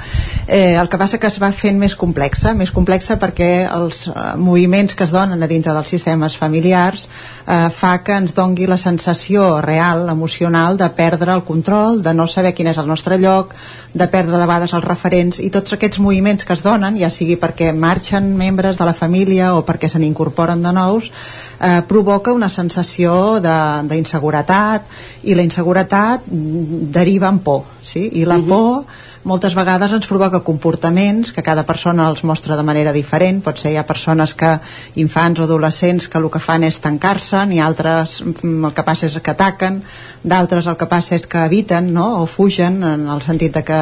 Eh, 0.47 0.75
el 0.75 0.89
que 0.91 0.99
passa 0.99 1.17
que 1.17 1.31
es 1.31 1.39
va 1.41 1.51
fent 1.55 1.79
més 1.79 1.95
complexa, 1.95 2.53
més 2.57 2.73
complexa 2.75 3.17
perquè 3.21 3.51
els 3.71 4.03
eh, 4.11 4.25
moviments 4.37 4.97
que 4.97 5.07
es 5.07 5.15
donen 5.15 5.41
a 5.41 5.49
dintre 5.49 5.73
dels 5.73 5.89
sistemes 5.95 6.35
familiars 6.37 7.07
eh, 7.47 7.69
fa 7.71 7.93
que 8.03 8.17
ens 8.19 8.35
dongui 8.35 8.67
la 8.67 8.77
sensació 8.77 9.61
real, 9.63 10.07
emocional, 10.11 10.77
de 10.77 10.89
perdre 10.97 11.33
el 11.33 11.45
control, 11.47 12.01
de 12.03 12.13
no 12.13 12.27
saber 12.27 12.53
quin 12.57 12.71
és 12.71 12.79
el 12.81 12.89
nostre 12.91 13.17
lloc, 13.21 13.55
de 13.93 14.07
perdre 14.11 14.37
de 14.37 14.45
vegades 14.45 14.75
els 14.75 14.85
referents 14.87 15.39
i 15.43 15.49
tots 15.53 15.75
aquests 15.75 15.99
moviments 16.03 16.45
que 16.47 16.55
es 16.55 16.63
donen, 16.63 16.99
ja 16.99 17.09
sigui 17.11 17.37
perquè 17.39 17.71
marxen 17.75 18.31
membres 18.37 18.79
de 18.79 18.87
la 18.87 18.95
família 18.97 19.53
o 19.55 19.65
perquè 19.67 19.89
se 19.91 19.99
n'incorporen 19.99 20.63
de 20.63 20.75
nous, 20.81 21.11
eh, 21.59 21.81
provoca 21.87 22.33
una 22.33 22.49
sensació 22.49 23.39
de- 23.41 23.87
d'inseguretat 23.89 24.81
i 25.23 25.35
la 25.35 25.43
inseguretat 25.43 26.21
deriva 26.27 27.29
en 27.29 27.39
por, 27.39 27.63
sí? 27.83 28.09
i 28.13 28.25
la 28.25 28.37
por 28.39 28.85
moltes 29.23 29.53
vegades 29.53 29.93
ens 29.93 30.07
provoca 30.09 30.41
comportaments 30.41 31.31
que 31.31 31.43
cada 31.45 31.63
persona 31.67 32.07
els 32.09 32.23
mostra 32.25 32.55
de 32.57 32.65
manera 32.65 32.93
diferent 32.93 33.41
pot 33.45 33.59
ser 33.61 33.73
hi 33.73 33.77
ha 33.77 33.85
persones 33.85 34.33
que 34.33 34.55
infants 35.01 35.39
o 35.39 35.45
adolescents 35.45 36.07
que 36.09 36.17
el 36.17 36.29
que 36.33 36.41
fan 36.41 36.65
és 36.65 36.79
tancar-se 36.81 37.43
ni 37.45 37.59
altres 37.61 38.21
mm, 38.23 38.65
el 38.65 38.73
que 38.73 38.85
passa 38.87 39.05
és 39.05 39.19
que 39.21 39.33
ataquen 39.35 39.81
d'altres 40.23 40.65
el 40.67 40.77
que 40.77 40.87
passa 40.89 41.15
és 41.15 41.27
que 41.29 41.43
eviten 41.45 41.91
no? 41.93 42.21
o 42.21 42.25
fugen 42.25 42.81
en 42.83 43.05
el 43.09 43.21
sentit 43.21 43.53
de 43.53 43.63
que 43.63 43.79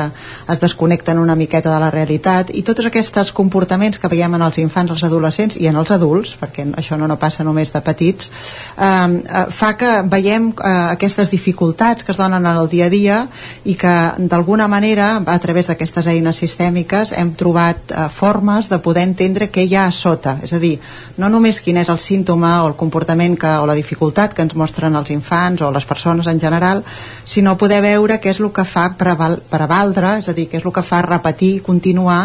es 0.51 0.59
desconnecten 0.59 1.19
una 1.19 1.37
miqueta 1.39 1.71
de 1.71 1.79
la 1.79 1.91
realitat 1.91 2.51
i 2.51 2.63
tots 2.63 2.89
aquests 2.89 3.31
comportaments 3.31 3.99
que 3.99 4.11
veiem 4.11 4.35
en 4.35 4.43
els 4.43 4.59
infants, 4.59 4.91
els 4.91 5.03
adolescents 5.07 5.55
i 5.55 5.67
en 5.71 5.79
els 5.79 5.91
adults 5.91 6.35
perquè 6.39 6.67
això 6.75 6.99
no, 6.99 7.07
no 7.07 7.19
passa 7.19 7.47
només 7.47 7.71
de 7.71 7.83
petits 7.85 8.27
eh, 8.75 8.83
eh, 8.83 9.45
fa 9.55 9.71
que 9.79 10.01
veiem 10.03 10.51
eh, 10.51 10.75
aquestes 10.97 11.31
dificultats 11.31 12.03
que 12.03 12.11
es 12.11 12.19
donen 12.19 12.43
en 12.43 12.57
el 12.57 12.67
dia 12.67 12.87
a 12.87 12.93
dia 12.93 13.23
i 13.63 13.75
que 13.79 13.95
d'alguna 14.19 14.67
manera 14.67 15.19
a 15.29 15.39
través 15.39 15.69
d'aquestes 15.69 16.07
eines 16.11 16.39
sistèmiques 16.41 17.13
hem 17.15 17.33
trobat 17.39 17.91
eh, 17.91 18.07
formes 18.13 18.69
de 18.69 18.79
poder 18.83 19.05
entendre 19.07 19.49
què 19.53 19.65
hi 19.67 19.75
ha 19.75 19.87
a 19.87 19.95
sota 19.95 20.37
és 20.43 20.53
a 20.53 20.59
dir, 20.61 20.75
no 21.17 21.29
només 21.29 21.61
quin 21.63 21.77
és 21.81 21.89
el 21.89 21.99
símptoma 22.01 22.63
o 22.63 22.69
el 22.69 22.77
comportament 22.79 23.37
que, 23.39 23.51
o 23.61 23.67
la 23.69 23.77
dificultat 23.77 24.33
que 24.33 24.45
ens 24.45 24.55
mostren 24.55 24.95
els 24.99 25.11
infants 25.15 25.61
o 25.61 25.71
les 25.71 25.85
persones 25.85 26.27
en 26.27 26.39
general, 26.39 26.83
sinó 27.25 27.57
poder 27.57 27.81
veure 27.85 28.19
què 28.19 28.33
és 28.33 28.41
el 28.41 28.51
que 28.55 28.65
fa 28.65 28.89
preval, 28.97 29.39
prevaldre, 29.49 30.17
és 30.23 30.29
a 30.29 30.35
dir, 30.37 30.49
què 30.49 30.59
és 30.59 30.65
el 30.65 30.75
que 30.75 30.85
fa 30.85 31.03
repetir 31.05 31.55
i 31.57 31.61
continuar 31.65 32.23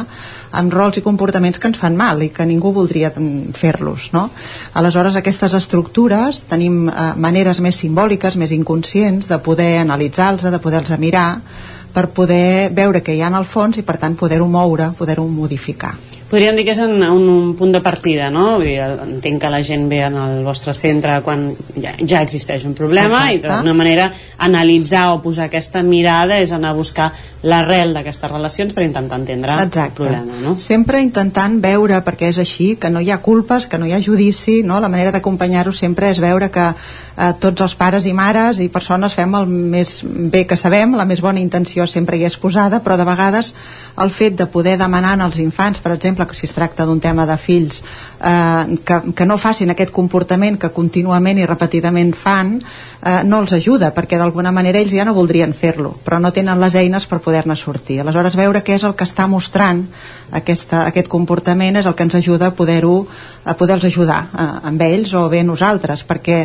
amb 0.55 0.72
rols 0.72 0.98
i 0.98 1.05
comportaments 1.05 1.59
que 1.59 1.68
ens 1.70 1.78
fan 1.81 1.97
mal 1.98 2.22
i 2.22 2.31
que 2.35 2.47
ningú 2.47 2.72
voldria 2.74 3.10
fer-los 3.59 4.10
no? 4.14 4.28
aleshores 4.78 5.18
aquestes 5.18 5.55
estructures 5.59 6.44
tenim 6.51 6.89
eh, 6.89 7.12
maneres 7.18 7.60
més 7.64 7.78
simbòliques 7.82 8.39
més 8.40 8.55
inconscients 8.55 9.28
de 9.31 9.40
poder 9.43 9.72
analitzar-los 9.82 10.47
de 10.47 10.62
poder-los 10.62 10.98
mirar 11.02 11.28
per 11.95 12.09
poder 12.16 12.73
veure 12.75 13.03
què 13.07 13.15
hi 13.15 13.23
ha 13.23 13.31
en 13.31 13.39
el 13.39 13.47
fons 13.47 13.79
i 13.79 13.87
per 13.87 13.97
tant 14.03 14.19
poder-ho 14.19 14.51
moure, 14.51 14.91
poder-ho 14.99 15.27
modificar 15.31 15.95
podríem 16.35 16.56
dir 16.59 16.65
que 16.66 16.74
és 16.74 16.81
un, 16.82 16.98
un, 16.98 17.28
un 17.31 17.52
punt 17.55 17.70
de 17.74 17.81
partida, 17.85 18.27
no? 18.35 18.56
Vull 18.59 18.66
dir, 18.66 18.78
entenc 18.82 19.39
que 19.44 19.51
la 19.52 19.61
gent 19.62 19.86
ve 19.90 20.01
en 20.09 20.16
el 20.19 20.40
vostre 20.47 20.74
centre 20.74 21.20
quan 21.23 21.47
ja, 21.78 21.94
ja 22.01 22.24
existeix 22.27 22.65
un 22.66 22.74
problema 22.74 23.28
Exacte. 23.28 23.36
i 23.39 23.43
d'alguna 23.44 23.74
manera 23.78 24.09
analitzar 24.43 25.05
o 25.12 25.20
posar 25.23 25.47
aquesta 25.47 25.85
mirada 25.86 26.40
és 26.43 26.51
anar 26.52 26.73
a 26.73 26.78
buscar 26.78 27.12
l'arrel 27.47 27.94
d'aquestes 27.94 28.32
relacions 28.32 28.74
per 28.74 28.82
intentar 28.82 29.20
entendre 29.20 29.55
Exacte. 29.62 29.85
el 29.86 29.94
problema, 30.01 30.40
no? 30.43 30.56
Sempre 30.59 31.02
intentant 31.05 31.61
veure, 31.62 32.01
perquè 32.02 32.32
és 32.32 32.43
així, 32.43 32.74
que 32.81 32.90
no 32.90 33.02
hi 33.05 33.12
ha 33.15 33.20
culpes, 33.23 33.69
que 33.70 33.78
no 33.78 33.86
hi 33.86 33.94
ha 33.94 34.02
judici, 34.02 34.62
no? 34.66 34.81
La 34.82 34.90
manera 34.90 35.15
d'acompanyar-ho 35.15 35.73
sempre 35.73 36.11
és 36.11 36.19
veure 36.24 36.51
que 36.51 36.66
eh, 36.70 37.32
tots 37.40 37.62
els 37.62 37.77
pares 37.78 38.09
i 38.11 38.15
mares 38.16 38.59
i 38.59 38.69
persones 38.73 39.15
fem 39.15 39.39
el 39.39 39.47
més 39.47 40.01
bé 40.05 40.44
que 40.51 40.59
sabem, 40.59 40.97
la 40.98 41.06
més 41.06 41.23
bona 41.23 41.43
intenció 41.43 41.86
sempre 41.86 42.19
hi 42.19 42.27
és 42.27 42.39
posada, 42.40 42.82
però 42.82 42.98
de 42.98 43.06
vegades 43.06 43.52
el 44.02 44.11
fet 44.11 44.39
de 44.40 44.48
poder 44.51 44.77
demanar 44.81 45.15
als 45.20 45.39
infants, 45.39 45.78
per 45.78 45.93
exemple, 45.94 46.24
exemple, 46.25 46.37
si 46.37 46.47
es 46.47 46.55
tracta 46.55 46.87
d'un 46.87 47.01
tema 47.01 47.27
de 47.27 47.37
fills, 47.37 47.83
eh, 48.25 48.79
que, 48.85 49.01
que 49.15 49.27
no 49.27 49.39
facin 49.39 49.71
aquest 49.75 49.93
comportament 49.93 50.59
que 50.61 50.73
contínuament 50.75 51.39
i 51.39 51.47
repetidament 51.47 52.15
fan, 52.17 52.57
eh, 53.03 53.21
no 53.29 53.43
els 53.45 53.53
ajuda, 53.57 53.93
perquè 53.95 54.19
d'alguna 54.19 54.53
manera 54.53 54.81
ells 54.81 54.95
ja 54.97 55.05
no 55.05 55.15
voldrien 55.17 55.53
fer-lo, 55.55 55.95
però 56.05 56.21
no 56.21 56.33
tenen 56.33 56.61
les 56.61 56.75
eines 56.81 57.07
per 57.11 57.21
poder-ne 57.25 57.57
sortir. 57.57 58.01
Aleshores, 58.01 58.39
veure 58.41 58.65
què 58.65 58.79
és 58.79 58.87
el 58.89 58.97
que 58.97 59.07
està 59.07 59.29
mostrant 59.29 59.85
aquesta, 60.35 60.87
aquest 60.89 61.09
comportament 61.13 61.77
és 61.77 61.87
el 61.87 61.95
que 61.95 62.07
ens 62.09 62.17
ajuda 62.19 62.51
a 62.51 62.57
poder-ho 62.57 63.05
a 63.45 63.55
poder-los 63.55 63.85
ajudar 63.85 64.21
eh, 64.33 64.49
amb 64.71 64.83
ells 64.83 65.13
o 65.15 65.27
bé 65.29 65.43
nosaltres, 65.45 66.05
perquè 66.09 66.39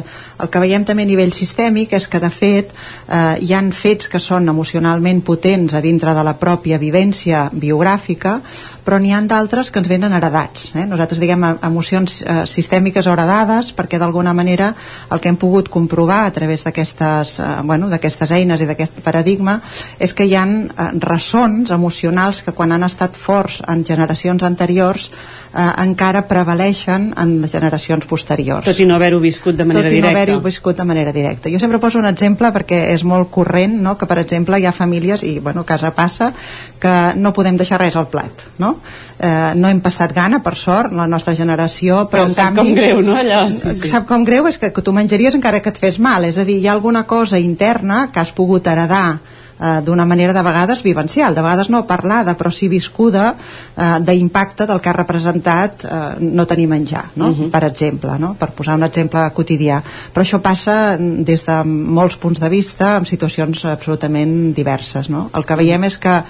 el 0.44 0.50
que 0.52 0.62
veiem 0.62 0.84
també 0.86 1.06
a 1.08 1.10
nivell 1.10 1.32
sistèmic 1.34 1.96
és 1.96 2.08
que 2.12 2.20
de 2.20 2.30
fet 2.34 2.74
eh, 2.74 3.40
hi 3.40 3.54
han 3.56 3.72
fets 3.72 4.10
que 4.12 4.20
són 4.20 4.50
emocionalment 4.52 5.22
potents 5.26 5.74
a 5.74 5.82
dintre 5.82 6.14
de 6.16 6.26
la 6.28 6.36
pròpia 6.40 6.80
vivència 6.82 7.48
biogràfica, 7.54 8.40
però 8.84 9.00
n'hi 9.00 9.14
han 9.16 9.30
d'altres 9.32 9.72
que 9.72 9.80
ens 9.80 9.90
venen 9.90 10.14
heredats. 10.18 10.72
Eh? 10.76 10.86
Nosaltres 10.90 11.22
diguem 11.24 11.46
emocions 11.70 12.20
eh, 12.22 12.44
sistèmiques 12.50 13.08
heredades 13.08 13.72
perquè 13.78 14.00
d'alguna 14.02 14.34
manera 14.34 14.74
el 15.10 15.22
que 15.22 15.32
hem 15.32 15.40
pogut 15.40 15.70
comprovar 15.72 16.26
a 16.26 16.34
través 16.36 16.66
d'aquestes 16.66 17.38
eh, 17.40 17.50
bueno, 17.64 17.90
eines 17.90 18.62
i 18.62 18.68
d'aquest 18.68 19.02
paradigma 19.06 19.60
és 20.00 20.14
que 20.14 20.26
hi 20.26 20.36
han 20.36 20.56
eh, 20.68 20.90
ressons 21.06 21.72
emocionals 21.72 22.44
que 22.44 22.56
quan 22.58 22.74
han 22.76 22.84
estat 22.84 23.16
forts 23.16 23.62
en 23.68 23.86
generacions 23.86 24.44
anteriors 24.44 25.10
eh, 25.10 25.72
encara 25.84 26.26
prevaleixen 26.28 27.12
en 27.18 27.36
les 27.42 27.52
generacions 27.52 28.06
posteriors. 28.10 28.66
Tot 28.66 28.80
i 28.80 28.88
no 28.90 28.98
haver-ho 28.98 29.20
viscut 29.24 29.58
de 29.58 29.66
manera 29.66 29.90
directa. 29.90 29.96
Tot 29.96 30.00
i 30.00 30.06
no 30.06 30.14
haver-ho 30.14 30.40
viscut 30.46 30.78
de 30.78 30.88
manera 30.88 31.14
directa. 31.16 31.50
Jo 31.50 31.60
sempre 31.62 31.80
poso 31.82 32.00
un 32.00 32.08
exemple 32.10 32.52
perquè 32.56 32.82
és 32.94 33.04
molt 33.04 33.32
corrent 33.34 33.80
no? 33.82 33.96
que, 33.98 34.08
per 34.10 34.20
exemple, 34.24 34.60
hi 34.60 34.68
ha 34.70 34.76
famílies, 34.76 35.24
i 35.24 35.40
bueno, 35.40 35.66
casa 35.66 35.92
passa, 35.96 36.32
que 36.80 36.96
no 37.20 37.34
podem 37.36 37.58
deixar 37.60 37.82
res 37.82 37.98
al 38.00 38.10
plat, 38.12 38.46
no? 38.60 38.78
Eh, 39.20 39.52
no 39.60 39.68
hem 39.68 39.82
passat 39.84 40.14
gana, 40.16 40.40
per 40.44 40.56
sort, 40.56 40.94
la 40.96 41.08
nostra 41.08 41.34
generació, 41.36 41.59
però, 41.68 42.06
però 42.12 42.24
en 42.30 42.36
sap 42.36 42.56
canvi... 42.56 42.72
com 42.72 42.80
greu, 42.80 43.02
no? 43.02 43.18
Allò, 43.20 43.50
sí, 43.52 43.74
sí. 43.74 43.90
Sap 43.90 44.08
com 44.08 44.24
greu 44.24 44.48
és 44.48 44.58
que, 44.62 44.72
que 44.72 44.86
tu 44.86 44.94
menjaries 44.96 45.36
encara 45.36 45.60
que 45.60 45.74
et 45.74 45.82
fes 45.82 46.00
mal, 46.00 46.24
és 46.24 46.38
a 46.38 46.46
dir, 46.48 46.60
hi 46.62 46.70
ha 46.70 46.74
alguna 46.78 47.04
cosa 47.04 47.40
interna 47.40 48.08
que 48.14 48.20
has 48.24 48.32
pogut 48.32 48.68
heredar 48.68 49.20
eh, 49.60 49.82
d'una 49.84 50.06
manera 50.06 50.34
de 50.34 50.42
vegades 50.44 50.84
vivencial, 50.84 51.36
de 51.36 51.42
vegades 51.42 51.70
no 51.70 51.86
parlada, 51.88 52.36
però 52.38 52.52
sí 52.52 52.70
viscuda 52.72 53.34
eh, 53.34 54.00
d'impacte 54.06 54.68
del 54.70 54.80
que 54.80 54.90
ha 54.90 54.96
representat 54.96 55.84
eh, 55.84 56.00
no 56.20 56.48
tenir 56.48 56.68
menjar, 56.68 57.10
no? 57.16 57.30
Uh 57.30 57.32
mhm. 57.32 57.44
-huh. 57.44 57.52
per 57.52 57.64
exemple, 57.66 58.18
no? 58.20 58.36
per 58.40 58.52
posar 58.52 58.76
un 58.76 58.84
exemple 58.84 59.20
quotidià. 59.34 59.82
Però 60.14 60.24
això 60.24 60.40
passa 60.40 60.98
des 61.00 61.46
de 61.46 61.64
molts 61.64 62.18
punts 62.18 62.40
de 62.40 62.50
vista, 62.50 62.98
en 62.98 63.06
situacions 63.06 63.66
absolutament 63.66 64.54
diverses. 64.56 65.10
No? 65.10 65.30
El 65.34 65.46
que 65.46 65.56
veiem 65.56 65.84
és 65.84 65.98
que 65.98 66.24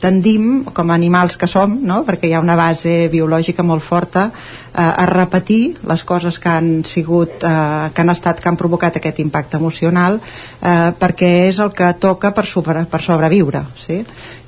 tendim, 0.00 0.64
com 0.72 0.90
a 0.90 0.96
animals 0.96 1.36
que 1.36 1.46
som, 1.46 1.76
no? 1.86 2.02
perquè 2.08 2.30
hi 2.30 2.34
ha 2.34 2.42
una 2.42 2.56
base 2.58 3.08
biològica 3.12 3.62
molt 3.62 3.84
forta, 3.84 4.30
eh, 4.30 4.80
a 4.80 5.06
repetir 5.06 5.76
les 5.86 6.04
coses 6.04 6.38
que 6.40 6.48
han 6.48 6.84
sigut, 6.84 7.44
eh, 7.44 7.90
que 7.94 8.00
han 8.02 8.10
estat, 8.10 8.40
que 8.40 8.48
han 8.48 8.56
provocat 8.56 8.96
aquest 8.96 9.20
impacte 9.20 9.58
emocional, 9.60 10.20
eh, 10.62 10.92
perquè 10.98 11.30
és 11.48 11.58
el 11.58 11.72
que 11.76 11.92
toca 12.00 12.32
per, 12.34 12.46
super, 12.46 12.86
per 12.86 13.02
sobreviure. 13.02 13.64
Sí? 13.78 14.00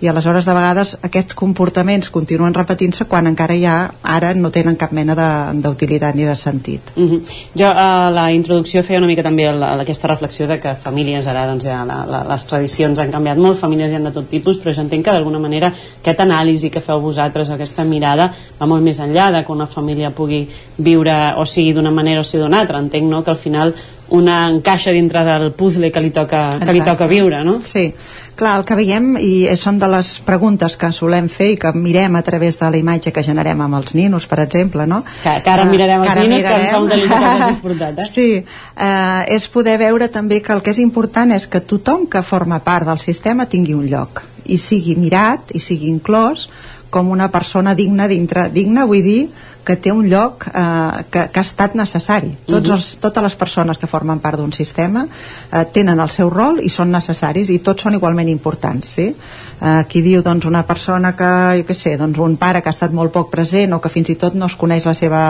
I 0.02 0.08
aleshores, 0.08 0.46
de 0.48 0.54
vegades, 0.56 0.96
aquests 1.02 1.36
comportaments 1.38 2.10
continuen 2.10 2.54
repetint-se 2.54 3.04
quan 3.06 3.28
encara 3.30 3.54
ja 3.60 3.76
ara 4.02 4.32
no 4.34 4.50
tenen 4.50 4.76
cap 4.76 4.90
mena 4.92 5.14
d'utilitat 5.54 6.16
ni 6.16 6.24
de 6.24 6.34
sentit. 6.36 6.92
Uh 6.96 7.10
-huh. 7.10 7.20
Jo 7.54 7.68
a 7.68 8.10
la 8.10 8.32
introducció 8.32 8.82
feia 8.82 8.98
una 8.98 9.06
mica 9.06 9.22
també 9.22 9.46
aquesta 9.46 10.08
reflexió 10.08 10.46
de 10.46 10.58
que 10.58 10.74
famílies 10.74 11.26
ara 11.26 11.46
doncs 11.46 11.64
ja 11.64 11.84
la, 11.84 12.04
la, 12.06 12.24
les 12.24 12.46
tradicions 12.46 12.98
han 12.98 13.10
canviat 13.10 13.38
molt, 13.38 13.58
famílies 13.58 13.90
hi 13.90 13.94
han 13.94 14.04
de 14.04 14.10
tot 14.10 14.28
tipus, 14.28 14.58
però 14.58 14.74
jo 14.74 14.82
entenc 14.82 15.04
que 15.04 15.10
d'alguna 15.10 15.38
manera 15.42 15.72
aquest 15.72 16.22
anàlisi 16.24 16.70
que 16.70 16.82
feu 16.84 17.02
vosaltres, 17.02 17.50
aquesta 17.50 17.84
mirada, 17.84 18.30
va 18.60 18.68
molt 18.70 18.86
més 18.86 19.00
enllà 19.02 19.30
de 19.34 19.42
que 19.44 19.52
una 19.52 19.66
família 19.66 20.12
pugui 20.14 20.44
viure 20.78 21.16
o 21.36 21.46
sigui 21.46 21.74
d'una 21.76 21.90
manera 21.90 22.22
o 22.22 22.26
sigui 22.26 22.44
d'una 22.44 22.62
altra. 22.62 22.80
Entenc 22.80 23.10
no, 23.10 23.24
que 23.26 23.34
al 23.34 23.40
final 23.42 23.74
una 24.08 24.50
encaixa 24.50 24.92
dintre 24.92 25.22
del 25.24 25.52
puzzle 25.52 25.90
que 25.92 26.00
li 26.00 26.10
toca, 26.10 26.58
que 26.60 26.72
li 26.74 26.82
toca 26.84 27.06
viure, 27.08 27.42
no? 27.44 27.54
Sí, 27.64 27.86
clar, 28.36 28.58
el 28.60 28.66
que 28.68 28.76
veiem 28.76 29.14
i 29.16 29.46
són 29.56 29.78
de 29.80 29.88
les 29.88 30.10
preguntes 30.26 30.76
que 30.76 30.90
solem 30.92 31.30
fer 31.32 31.52
i 31.54 31.56
que 31.60 31.72
mirem 31.72 32.18
a 32.18 32.22
través 32.26 32.58
de 32.60 32.68
la 32.70 32.80
imatge 32.80 33.12
que 33.12 33.24
generem 33.24 33.62
amb 33.64 33.78
els 33.80 33.94
ninos, 33.96 34.26
per 34.28 34.42
exemple, 34.44 34.86
no? 34.86 35.02
Que, 35.22 35.38
que 35.44 35.54
ara 35.54 35.64
mirarem 35.70 36.04
els 36.04 36.18
ninos, 36.20 36.42
mirarem. 36.42 36.58
que 36.58 36.68
em 36.68 36.74
fa 36.74 36.82
un 36.82 36.90
delit 36.92 37.14
que 37.14 37.30
hagis 37.30 37.62
portat, 37.62 38.02
eh? 38.04 38.10
Sí, 38.12 38.28
eh, 38.42 39.22
és 39.32 39.48
poder 39.48 39.78
veure 39.80 40.10
també 40.12 40.42
que 40.44 40.52
el 40.52 40.60
que 40.60 40.74
és 40.74 40.82
important 40.82 41.32
és 41.32 41.48
que 41.48 41.62
tothom 41.64 42.04
que 42.10 42.20
forma 42.26 42.60
part 42.60 42.90
del 42.90 43.00
sistema 43.00 43.48
tingui 43.48 43.78
un 43.78 43.88
lloc 43.88 44.26
i 44.44 44.58
sigui 44.58 44.96
mirat 44.98 45.54
i 45.54 45.60
sigui 45.62 45.88
inclòs 45.88 46.48
com 46.92 47.08
una 47.08 47.30
persona 47.32 47.74
digna 47.74 48.06
dintre, 48.10 48.48
digna 48.52 48.84
vull 48.84 49.02
dir 49.02 49.20
que 49.64 49.76
té 49.76 49.92
un 49.92 50.08
lloc 50.10 50.46
eh, 50.48 51.04
que, 51.10 51.26
que 51.32 51.40
ha 51.40 51.46
estat 51.46 51.76
necessari. 51.78 52.32
Tots 52.46 52.68
mhm. 52.68 52.76
els, 52.76 52.90
totes 53.02 53.26
les 53.28 53.36
persones 53.38 53.78
que 53.78 53.90
formen 53.90 54.20
part 54.22 54.40
d'un 54.40 54.52
sistema 54.52 55.06
eh, 55.06 55.64
tenen 55.72 56.00
el 56.02 56.10
seu 56.10 56.30
rol 56.30 56.60
i 56.62 56.70
són 56.72 56.92
necessaris 56.92 57.50
i 57.50 57.60
tots 57.64 57.86
són 57.86 57.98
igualment 57.98 58.30
importants. 58.32 58.96
Sí? 58.98 59.08
Eh, 59.62 59.78
aquí 59.78 60.02
diu 60.02 60.22
doncs, 60.26 60.46
una 60.48 60.64
persona 60.66 61.12
que, 61.14 61.30
jo 61.60 61.66
què 61.68 61.76
sé, 61.78 61.94
doncs, 62.00 62.18
un 62.18 62.36
pare 62.40 62.62
que 62.62 62.70
ha 62.70 62.74
estat 62.74 62.94
molt 62.94 63.12
poc 63.14 63.30
present 63.30 63.76
o 63.76 63.80
que 63.82 63.92
fins 63.92 64.10
i 64.10 64.18
tot 64.18 64.34
no 64.34 64.48
es 64.50 64.56
coneix 64.58 64.88
la 64.88 64.94
seva, 64.98 65.22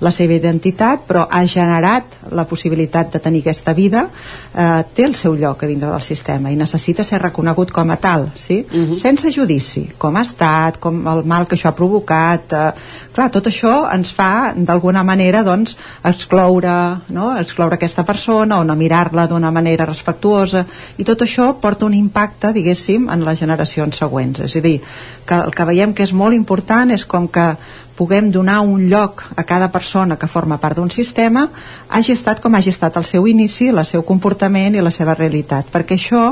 la 0.00 0.12
seva 0.14 0.36
identitat 0.38 1.02
però 1.08 1.26
ha 1.30 1.42
generat 1.50 2.18
la 2.30 2.44
possibilitat 2.48 3.10
de 3.16 3.20
tenir 3.24 3.42
aquesta 3.42 3.74
vida 3.74 4.04
eh, 4.06 4.82
té 4.94 5.06
el 5.08 5.16
seu 5.18 5.34
lloc 5.38 5.64
a 5.64 5.70
dintre 5.70 5.90
del 5.90 6.04
sistema 6.04 6.52
i 6.52 6.58
necessita 6.60 7.04
ser 7.04 7.20
reconegut 7.22 7.72
com 7.74 7.90
a 7.90 7.98
tal 7.98 8.28
sí? 8.36 8.60
Uh 8.62 8.76
mhm. 8.76 8.90
-huh. 8.92 9.00
sense 9.02 9.32
judici, 9.32 9.88
com 9.98 10.16
ha 10.16 10.22
estat 10.22 10.78
com 10.78 11.02
el 11.14 11.24
mal 11.24 11.46
que 11.46 11.56
això 11.56 11.68
ha 11.68 11.80
provocat 11.80 12.52
eh, 12.52 12.72
clar, 13.14 13.30
tot 13.30 13.46
això 13.50 13.71
ens 13.92 14.12
fa 14.14 14.52
d'alguna 14.56 15.02
manera 15.06 15.42
doncs, 15.46 15.76
excloure, 16.08 16.74
no? 17.14 17.30
excloure 17.40 17.78
aquesta 17.78 18.04
persona 18.08 18.60
o 18.60 18.66
no 18.66 18.76
mirar-la 18.78 19.26
d'una 19.30 19.52
manera 19.54 19.86
respectuosa 19.88 20.64
i 20.98 21.06
tot 21.08 21.24
això 21.24 21.52
porta 21.60 21.86
un 21.88 21.96
impacte 21.98 22.52
diguéssim 22.56 23.08
en 23.12 23.24
les 23.26 23.40
generacions 23.42 23.98
següents 24.04 24.42
és 24.46 24.56
a 24.56 24.64
dir, 24.64 24.78
que 25.26 25.40
el 25.46 25.54
que 25.54 25.68
veiem 25.68 25.94
que 25.94 26.06
és 26.06 26.12
molt 26.12 26.36
important 26.36 26.92
és 26.94 27.06
com 27.06 27.28
que 27.28 27.52
puguem 27.96 28.30
donar 28.32 28.60
un 28.60 28.88
lloc 28.88 29.22
a 29.36 29.44
cada 29.44 29.70
persona 29.72 30.16
que 30.16 30.26
forma 30.26 30.58
part 30.58 30.78
d'un 30.78 30.90
sistema 30.90 31.48
hagi 31.88 32.12
estat 32.12 32.40
com 32.40 32.54
hagi 32.54 32.70
estat 32.72 32.96
el 32.96 33.04
seu 33.04 33.26
inici, 33.28 33.68
el 33.68 33.84
seu 33.84 34.02
comportament 34.02 34.74
i 34.74 34.82
la 34.84 34.90
seva 34.90 35.14
realitat, 35.14 35.68
perquè 35.72 35.98
això 35.98 36.24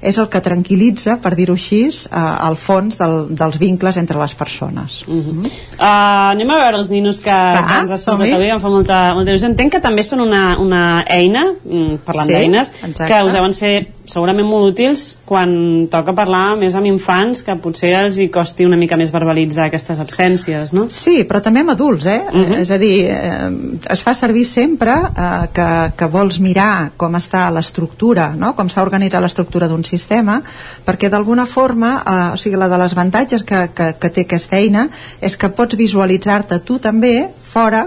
és 0.00 0.18
el 0.18 0.28
que 0.28 0.42
tranquil·litza, 0.44 1.18
per 1.22 1.34
dir-ho 1.34 1.56
així, 1.56 1.86
eh, 1.88 2.20
al 2.20 2.56
fons 2.60 2.98
del, 3.00 3.16
dels 3.36 3.58
vincles 3.58 3.96
entre 3.96 4.18
les 4.20 4.34
persones. 4.34 5.02
Uh 5.06 5.14
-huh. 5.14 5.46
uh, 5.78 6.30
anem 6.32 6.50
a 6.50 6.58
veure 6.62 6.76
els 6.78 6.90
ninos 6.90 7.20
que, 7.20 7.30
Va, 7.30 7.66
que 7.66 7.78
ens 7.80 7.90
escoltat 7.90 8.26
som-hi. 8.26 8.32
avui, 8.32 8.50
em 8.50 8.60
fa 8.60 8.68
molta, 8.68 9.14
molta 9.14 9.30
il·lusió. 9.30 9.46
Entenc 9.46 9.72
que 9.72 9.80
també 9.80 10.02
són 10.02 10.20
una, 10.20 10.58
una 10.58 11.04
eina, 11.08 11.52
mm, 11.64 11.96
parlant 12.04 12.28
Sí, 12.28 12.34
d'eines, 12.34 12.72
que 13.06 13.22
us 13.24 13.32
deuen 13.32 13.52
ser 13.52 13.95
segurament 14.10 14.46
molt 14.46 14.72
útils 14.72 15.04
quan 15.26 15.50
toca 15.92 16.14
parlar 16.16 16.56
més 16.58 16.74
amb 16.78 16.88
infants 16.88 17.42
que 17.46 17.56
potser 17.62 17.92
els 17.98 18.18
hi 18.22 18.28
costi 18.32 18.66
una 18.66 18.78
mica 18.78 18.98
més 18.98 19.12
verbalitzar 19.14 19.66
aquestes 19.66 20.00
absències, 20.02 20.72
no? 20.76 20.86
Sí, 20.94 21.24
però 21.28 21.42
també 21.44 21.64
amb 21.64 21.74
adults, 21.74 22.06
eh? 22.06 22.22
Uh 22.32 22.40
-huh. 22.40 22.60
És 22.60 22.70
a 22.70 22.78
dir, 22.78 23.06
eh, 23.10 23.50
es 23.90 24.02
fa 24.02 24.14
servir 24.14 24.44
sempre 24.44 24.92
eh, 24.92 25.48
que, 25.52 25.92
que 25.96 26.06
vols 26.06 26.38
mirar 26.40 26.92
com 26.96 27.14
està 27.14 27.50
l'estructura, 27.52 28.34
no? 28.36 28.54
com 28.54 28.68
s'ha 28.68 28.82
organitzat 28.82 29.22
l'estructura 29.22 29.68
d'un 29.68 29.84
sistema, 29.84 30.42
perquè 30.86 31.08
d'alguna 31.08 31.46
forma, 31.46 32.02
eh, 32.06 32.34
o 32.34 32.36
sigui, 32.36 32.56
la 32.56 32.68
de 32.68 32.78
les 32.78 32.92
avantatges 32.92 33.42
que, 33.42 33.68
que, 33.74 33.94
que 34.00 34.10
té 34.10 34.20
aquesta 34.20 34.56
eina 34.56 34.88
és 35.20 35.36
que 35.36 35.48
pots 35.48 35.76
visualitzar-te 35.76 36.58
tu 36.60 36.78
també 36.78 37.28
fora 37.42 37.86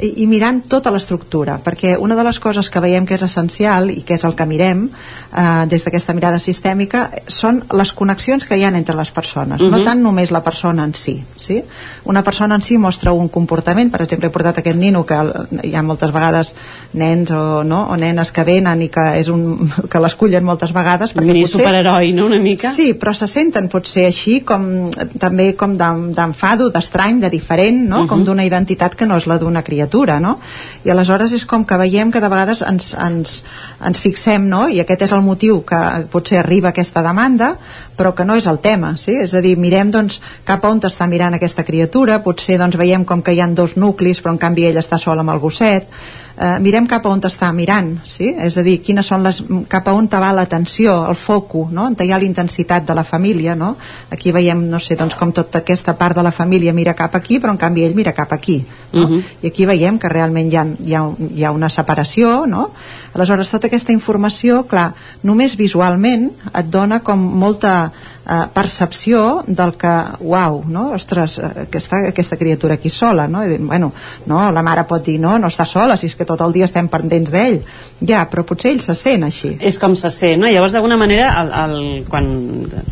i, 0.00 0.22
i 0.24 0.26
mirant 0.26 0.62
tota 0.68 0.90
l'estructura 0.90 1.60
perquè 1.64 1.96
una 2.02 2.16
de 2.18 2.24
les 2.26 2.40
coses 2.42 2.68
que 2.70 2.80
veiem 2.82 3.06
que 3.06 3.14
és 3.14 3.22
essencial 3.22 3.90
i 3.90 4.02
que 4.02 4.14
és 4.14 4.24
el 4.24 4.34
que 4.34 4.46
mirem 4.46 4.88
eh, 4.90 5.66
des 5.70 5.84
d'aquesta 5.84 6.14
mirada 6.14 6.38
sistèmica 6.42 7.10
són 7.28 7.62
les 7.78 7.92
connexions 7.92 8.44
que 8.44 8.56
hi 8.58 8.64
ha 8.64 8.72
entre 8.74 8.96
les 8.96 9.10
persones 9.14 9.60
uh 9.60 9.66
-huh. 9.66 9.70
no 9.70 9.78
Mhm. 9.78 9.84
tant 9.84 10.02
només 10.02 10.30
la 10.32 10.42
persona 10.42 10.82
en 10.84 10.94
si 10.94 11.22
sí? 11.36 11.62
una 12.04 12.22
persona 12.24 12.54
en 12.56 12.62
si 12.62 12.76
mostra 12.78 13.12
un 13.12 13.28
comportament 13.28 13.90
per 13.92 14.02
exemple 14.02 14.26
he 14.28 14.30
portat 14.32 14.58
aquest 14.58 14.76
nino 14.76 15.04
que 15.06 15.14
el- 15.14 15.48
hi 15.62 15.74
ha 15.76 15.82
moltes 15.82 16.10
vegades 16.12 16.54
nens 16.92 17.30
o, 17.30 17.62
no? 17.64 17.84
o 17.90 17.96
nenes 17.96 18.32
que 18.32 18.42
venen 18.44 18.82
i 18.82 18.88
que, 18.88 19.18
és 19.20 19.28
un, 19.28 19.70
que 19.90 20.00
l'escullen 20.00 20.44
moltes 20.44 20.72
vegades 20.72 21.12
Un 21.14 21.22
perquè 21.22 21.26
mini 21.26 21.42
potser 21.42 21.60
superheroi, 21.60 22.12
no?, 22.12 22.26
una 22.26 22.38
mica. 22.38 22.72
Sí, 22.72 22.94
però 22.94 23.12
se 23.14 23.28
senten 23.28 23.68
potser 23.68 24.06
així 24.06 24.40
com 24.40 24.90
també 25.18 25.54
com 25.54 25.76
d'en- 25.76 26.12
d'enfado, 26.12 26.70
d'estrany, 26.70 27.20
de 27.20 27.30
diferent, 27.30 27.88
no? 27.88 28.02
Mhm. 28.02 28.08
com 28.08 28.24
d'una 28.24 28.44
identitat 28.44 28.94
que 28.96 29.06
no 29.06 29.16
és 29.16 29.26
la 29.26 29.38
d'una 29.38 29.62
criatura, 29.62 29.83
no? 30.20 30.38
I 30.84 30.90
aleshores 30.90 31.32
és 31.36 31.44
com 31.48 31.64
que 31.64 31.78
veiem 31.80 32.10
que 32.12 32.20
de 32.20 32.30
vegades 32.32 32.62
ens, 32.62 32.92
ens, 33.00 33.36
ens 33.84 34.00
fixem, 34.00 34.48
no? 34.48 34.66
I 34.68 34.80
aquest 34.82 35.06
és 35.08 35.14
el 35.16 35.24
motiu 35.26 35.62
que 35.66 35.80
potser 36.12 36.40
arriba 36.40 36.70
aquesta 36.72 37.02
demanda, 37.02 37.54
però 37.96 38.14
que 38.14 38.24
no 38.24 38.36
és 38.36 38.46
el 38.50 38.58
tema, 38.58 38.96
sí? 38.96 39.16
És 39.24 39.34
a 39.34 39.42
dir, 39.44 39.56
mirem 39.60 39.90
doncs 39.94 40.20
cap 40.44 40.64
a 40.64 40.72
on 40.72 40.82
està 40.84 41.06
mirant 41.08 41.34
aquesta 41.34 41.64
criatura, 41.64 42.22
potser 42.24 42.58
doncs 42.58 42.76
veiem 42.76 43.04
com 43.04 43.22
que 43.22 43.32
hi 43.32 43.40
han 43.40 43.54
dos 43.54 43.76
nuclis, 43.76 44.20
però 44.20 44.34
en 44.34 44.42
canvi 44.42 44.68
ell 44.68 44.80
està 44.80 44.98
sol 44.98 45.22
amb 45.22 45.34
el 45.34 45.42
gosset, 45.42 45.88
eh, 46.36 46.58
mirem 46.60 46.86
cap 46.90 47.06
a 47.06 47.10
on 47.12 47.22
està 47.24 47.50
mirant, 47.54 47.94
sí? 48.04 48.32
és 48.34 48.56
a 48.58 48.64
dir, 48.66 48.78
quines 48.84 49.06
són 49.06 49.22
les, 49.24 49.40
cap 49.70 49.88
a 49.88 49.94
on 49.94 50.08
te 50.10 50.20
va 50.20 50.32
l'atenció, 50.34 50.96
el 51.08 51.16
foco, 51.16 51.68
no? 51.70 51.86
on 51.86 51.96
hi 52.00 52.12
ha 52.12 52.18
la 52.18 52.26
intensitat 52.26 52.86
de 52.86 52.94
la 52.94 53.04
família, 53.04 53.54
no? 53.54 53.74
aquí 54.10 54.32
veiem, 54.32 54.66
no 54.70 54.80
sé, 54.80 54.96
doncs 54.96 55.14
com 55.18 55.32
tota 55.32 55.62
aquesta 55.62 55.94
part 55.98 56.16
de 56.16 56.24
la 56.26 56.32
família 56.32 56.72
mira 56.72 56.94
cap 56.94 57.14
aquí, 57.14 57.38
però 57.38 57.54
en 57.54 57.60
canvi 57.60 57.84
ell 57.86 57.94
mira 57.94 58.12
cap 58.12 58.32
aquí, 58.32 58.64
no? 58.92 59.08
Mhm. 59.08 59.22
i 59.42 59.48
aquí 59.48 59.66
veiem 59.66 59.98
que 59.98 60.08
realment 60.08 60.50
hi 60.52 60.56
ha, 60.56 60.64
hi 60.64 60.94
ha, 60.94 61.02
hi 61.34 61.44
ha 61.44 61.52
una 61.52 61.68
separació, 61.68 62.46
no? 62.46 62.70
aleshores 63.14 63.50
tota 63.50 63.66
aquesta 63.66 63.92
informació, 63.92 64.64
clar, 64.66 64.92
només 65.22 65.56
visualment 65.56 66.30
et 66.52 66.70
dona 66.70 67.00
com 67.00 67.18
molta 67.18 67.92
eh, 68.26 68.46
percepció 68.52 69.42
del 69.46 69.74
que, 69.76 69.94
uau, 70.20 70.62
no? 70.66 70.90
ostres, 70.96 71.38
eh, 71.38 71.66
que 71.70 71.80
està 71.82 72.00
aquesta 72.08 72.38
criatura 72.40 72.78
aquí 72.78 72.90
sola, 72.90 73.26
no? 73.28 73.44
I 73.44 73.54
dir, 73.54 73.58
bueno, 73.60 73.92
no, 74.26 74.40
la 74.52 74.62
mare 74.62 74.86
pot 74.88 75.04
dir, 75.04 75.18
no, 75.20 75.36
no 75.38 75.50
està 75.52 75.66
sola, 75.68 75.96
si 76.00 76.08
és 76.10 76.16
que 76.16 76.26
tot 76.28 76.40
el 76.44 76.54
dia 76.56 76.68
estem 76.68 76.88
pendents 76.92 77.32
d'ell, 77.34 77.60
ja, 78.00 78.24
però 78.30 78.46
potser 78.46 78.74
ell 78.74 78.82
se 78.84 78.96
sent 78.98 79.26
així. 79.26 79.54
és 79.60 79.78
com 79.78 79.94
se 79.98 80.10
sent, 80.10 80.40
no? 80.40 80.50
Llavors, 80.50 80.76
d'alguna 80.76 80.98
manera, 81.00 81.30
el, 81.42 81.52
el, 81.64 81.76
quan 82.08 82.30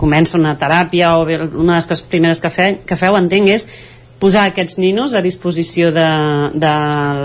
comença 0.01 0.39
una 0.39 0.57
teràpia 0.59 1.17
o 1.19 1.27
una 1.27 1.81
de 1.81 1.89
les 1.89 2.03
primeres 2.03 2.41
que, 2.41 2.51
fe, 2.51 2.69
que 2.87 2.97
feu, 2.99 3.17
entenc, 3.17 3.49
és 3.53 3.69
posar 4.23 4.45
aquests 4.53 4.79
ninos 4.79 5.17
a 5.19 5.23
disposició 5.25 5.91
de, 5.91 6.07
de 6.55 6.73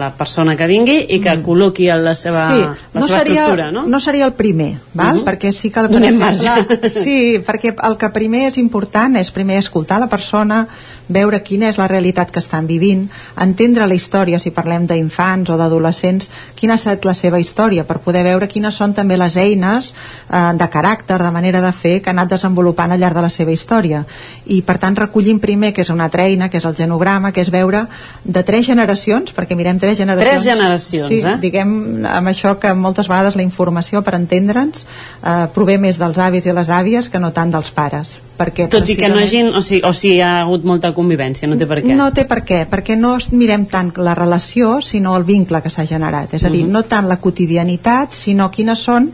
la 0.01 0.09
persona 0.17 0.55
que 0.57 0.65
vingui 0.69 0.97
i 1.13 1.19
que 1.21 1.35
col·loqui 1.45 1.91
la 1.93 2.15
seva, 2.17 2.47
sí, 2.49 2.63
la 2.95 3.03
no 3.03 3.05
seva 3.05 3.19
seria, 3.21 3.43
estructura, 3.43 3.69
no? 3.75 3.85
no 3.85 3.99
seria 4.01 4.25
el 4.25 4.33
primer, 4.39 4.71
val? 4.97 5.19
Mhm. 5.19 5.27
perquè 5.27 5.53
sí 5.53 5.69
que 5.69 5.85
per 5.85 5.91
Donem 5.93 6.17
exemple, 6.17 6.79
marge. 6.81 6.89
sí, 7.03 7.17
perquè 7.45 7.75
el 7.77 7.97
que 8.01 8.09
primer 8.15 8.47
és 8.49 8.57
important 8.57 9.19
és 9.21 9.29
primer 9.31 9.59
escoltar 9.61 9.99
la 10.01 10.09
persona 10.09 10.63
veure 11.07 11.39
quina 11.43 11.69
és 11.71 11.77
la 11.79 11.87
realitat 11.87 12.31
que 12.31 12.41
estan 12.43 12.67
vivint 12.67 13.05
entendre 13.43 13.87
la 13.87 13.95
història, 13.95 14.39
si 14.39 14.51
parlem 14.55 14.87
d'infants 14.89 15.49
o 15.53 15.57
d'adolescents, 15.59 16.29
quina 16.55 16.75
ha 16.75 16.81
estat 16.81 17.05
la 17.07 17.15
seva 17.17 17.39
història 17.39 17.85
per 17.87 17.99
poder 18.03 18.23
veure 18.27 18.49
quines 18.51 18.75
són 18.75 18.93
també 18.97 19.17
les 19.17 19.37
eines 19.37 19.91
eh, 19.91 20.53
de 20.57 20.69
caràcter, 20.73 21.19
de 21.21 21.31
manera 21.31 21.61
de 21.63 21.71
fer 21.71 21.97
que 22.01 22.11
ha 22.11 22.15
anat 22.15 22.35
desenvolupant 22.35 22.91
al 22.91 23.01
llarg 23.01 23.17
de 23.17 23.25
la 23.25 23.31
seva 23.33 23.55
història. 23.55 24.03
I 24.45 24.61
per 24.67 24.77
tant 24.81 24.97
recollim 24.97 25.39
primer 25.39 25.73
que 25.73 25.85
és 25.85 25.91
una 25.93 26.07
altra 26.07 26.27
eina, 26.27 26.49
que 26.49 26.59
és 26.61 26.67
el 26.67 26.75
genograma, 26.75 27.31
que 27.31 27.41
és 27.41 27.51
veure 27.53 27.85
de 28.23 28.43
tres 28.43 28.67
generacions, 28.67 29.33
perquè 29.35 29.55
mirem 29.55 29.79
tres 29.79 29.97
generacions. 29.97 30.43
Tres 30.43 30.47
generacions, 30.47 31.09
sí, 31.09 31.21
eh? 31.23 31.37
diguem 31.41 32.05
amb 32.07 32.33
això 32.33 32.57
que 32.59 32.73
moltes 32.75 33.09
vegades 33.09 33.37
la 33.39 33.45
informació 33.45 34.03
per 34.03 34.17
entendre'ns 34.19 34.85
eh, 34.85 35.47
prové 35.55 35.77
més 35.81 35.99
dels 36.01 36.17
avis 36.19 36.47
i 36.47 36.55
les 36.55 36.69
àvies 36.69 37.11
que 37.11 37.21
no 37.23 37.33
tant 37.35 37.53
dels 37.53 37.71
pares 37.71 38.17
perquè 38.37 38.67
Tot 38.69 38.89
i 38.89 38.95
que 38.95 39.09
no 39.09 39.17
hagin, 39.19 39.49
o 39.55 39.61
sigui, 39.61 39.81
o 39.87 39.93
sigui, 39.93 40.15
hi 40.17 40.21
ha 40.21 40.41
hagut 40.41 40.63
molta 40.63 40.93
convivència, 40.93 41.47
no 41.49 41.57
té 41.57 41.65
per 41.65 41.81
què. 41.83 41.95
no 41.97 42.11
té 42.13 42.25
per 42.25 42.43
què, 42.45 42.65
perquè 42.69 42.97
no 42.97 43.17
mirem 43.31 43.65
tant 43.65 43.91
la 43.97 44.13
relació, 44.15 44.81
sinó 44.81 45.15
el 45.17 45.23
vincle 45.23 45.61
que 45.61 45.69
s'ha 45.73 45.85
generat. 45.85 46.33
És 46.33 46.43
a 46.45 46.49
dir, 46.49 46.63
Mhm. 46.63 46.71
no 46.71 46.83
tant 46.83 47.07
la 47.07 47.17
quotidianitat, 47.17 48.13
sinó 48.13 48.51
quines 48.51 48.79
són 48.79 49.11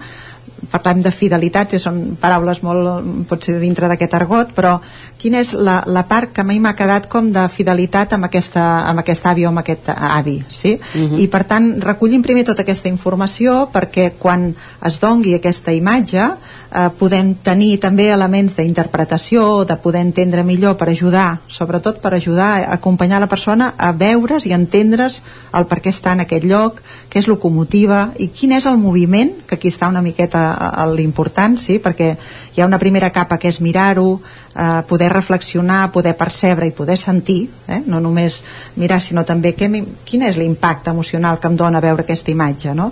parlem 0.71 1.01
de 1.01 1.11
fidelitats, 1.11 1.73
i 1.73 1.79
són 1.79 2.17
paraules 2.19 2.63
molt, 2.63 3.03
potser 3.27 3.59
dintre 3.59 3.87
d'aquest 3.87 4.13
argot, 4.13 4.53
però 4.55 4.79
quina 5.23 5.39
és 5.39 5.53
la, 5.55 5.77
la 5.87 6.03
part 6.03 6.33
que 6.35 6.43
mi 6.43 6.57
m'ha 6.59 6.73
quedat 6.75 7.07
com 7.11 7.29
de 7.31 7.45
fidelitat 7.51 8.11
amb 8.17 8.27
aquesta, 8.27 8.63
amb 8.89 8.99
aquest 8.99 9.29
avi 9.31 9.45
o 9.47 9.53
amb 9.53 9.61
aquest 9.61 9.87
avi, 9.93 10.35
sí? 10.51 10.75
Mhm. 10.75 11.21
I 11.23 11.29
per 11.31 11.45
tant 11.47 11.69
recollim 11.83 12.25
primer 12.25 12.43
tota 12.49 12.65
aquesta 12.65 12.91
informació 12.91 13.69
perquè 13.71 14.11
quan 14.19 14.49
es 14.83 14.99
dongui 14.99 15.37
aquesta 15.37 15.71
imatge 15.71 16.25
eh, 16.25 16.89
podem 16.99 17.33
tenir 17.45 17.77
també 17.79 18.09
elements 18.11 18.57
d'interpretació, 18.57 19.63
de 19.63 19.77
poder 19.79 20.01
entendre 20.03 20.43
millor 20.43 20.75
per 20.77 20.89
ajudar, 20.91 21.39
sobretot 21.47 22.01
per 22.03 22.13
ajudar 22.17 22.51
a 22.57 22.73
acompanyar 22.75 23.21
la 23.23 23.31
persona 23.31 23.73
a 23.77 23.93
veure's 23.93 24.45
i 24.49 24.53
entendre's 24.57 25.21
el 25.53 25.69
per 25.69 25.79
què 25.79 25.93
està 25.93 26.17
en 26.17 26.25
aquest 26.25 26.43
lloc, 26.43 26.81
què 27.09 27.21
és 27.21 27.29
locomotiva 27.31 28.09
i 28.19 28.27
quin 28.33 28.57
és 28.57 28.67
el 28.67 28.77
moviment, 28.81 29.31
que 29.47 29.55
aquí 29.55 29.71
està 29.71 29.87
una 29.87 30.01
miqueta 30.01 30.43
l'important, 30.91 31.55
sí? 31.57 31.79
perquè 31.79 32.15
hi 32.55 32.61
ha 32.61 32.67
una 32.67 32.81
primera 32.81 33.11
capa 33.13 33.37
que 33.37 33.47
és 33.47 33.61
mirar-ho, 33.61 34.19
eh, 34.55 34.81
poder 34.87 35.11
reflexionar, 35.13 35.91
poder 35.91 36.15
percebre 36.17 36.67
i 36.67 36.71
poder 36.71 36.97
sentir, 36.97 37.49
eh? 37.67 37.81
no 37.85 37.99
només 37.99 38.41
mirar, 38.75 39.01
sinó 39.01 39.23
també 39.25 39.53
què, 39.57 39.69
quin 40.05 40.25
és 40.27 40.37
l'impacte 40.37 40.93
emocional 40.93 41.39
que 41.39 41.49
em 41.51 41.57
dona 41.57 41.81
veure 41.83 42.05
aquesta 42.05 42.31
imatge, 42.31 42.75
no? 42.77 42.91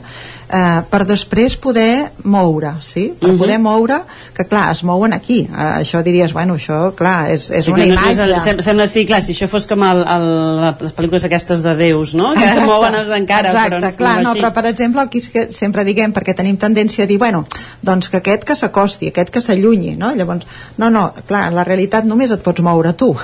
Eh, 0.53 0.81
per 0.89 1.05
després 1.07 1.55
poder 1.55 2.11
moure, 2.23 2.73
sí? 2.81 3.13
Per 3.17 3.29
Mhm. 3.29 3.37
poder 3.39 3.57
moure, 3.59 4.01
que 4.35 4.43
clar, 4.45 4.71
es 4.73 4.83
mouen 4.83 5.13
aquí. 5.13 5.47
Eh, 5.49 5.55
això 5.79 6.01
diries, 6.03 6.33
bueno, 6.33 6.55
això, 6.55 6.93
clar, 6.93 7.29
és, 7.31 7.49
és 7.51 7.63
Sí, 7.63 7.71
una 7.71 7.85
no- 7.85 7.93
no 7.95 8.01
imatge. 8.01 8.23
el- 8.23 8.39
sem- 8.41 8.59
sembla, 8.61 8.85
sí, 8.87 9.05
clar, 9.05 9.21
si 9.23 9.31
això 9.33 9.47
fos 9.47 9.65
com 9.65 9.81
el, 9.81 10.01
el, 10.03 10.75
les 10.81 10.93
pel·lícules 10.93 11.23
aquestes 11.23 11.63
de 11.63 11.75
déus, 11.77 12.13
no? 12.13 12.33
Que 12.33 12.43
Exacte, 12.43 12.65
mouen 12.65 12.95
els 12.95 13.09
encara, 13.09 13.49
exacte, 13.51 13.75
però 13.77 13.79
no, 13.91 13.95
clar, 13.95 14.21
no, 14.23 14.29
així. 14.31 14.41
però 14.41 14.53
per 14.53 14.65
exemple 14.65 15.01
el 15.01 15.09
que 15.09 15.17
és 15.19 15.29
que 15.29 15.53
sempre 15.53 15.85
diguem, 15.85 16.11
perquè 16.13 16.35
tenim 16.35 16.57
tendència 16.57 17.05
a 17.05 17.07
dir 17.07 17.17
bueno, 17.17 17.45
doncs 17.81 18.09
que 18.09 18.17
aquest 18.17 18.43
que 18.43 18.55
s'acosti, 18.55 19.07
aquest 19.07 19.29
que 19.29 19.39
s'allunyi 19.39 19.95
no? 19.95 20.11
llavors, 20.13 20.45
no, 20.77 20.89
no, 20.89 21.13
clar, 21.27 21.47
en 21.47 21.55
la 21.55 21.63
realitat 21.63 22.03
només 22.03 22.29
et 22.29 22.41
pots 22.43 22.59
moure 22.61 22.91
tu 22.93 23.15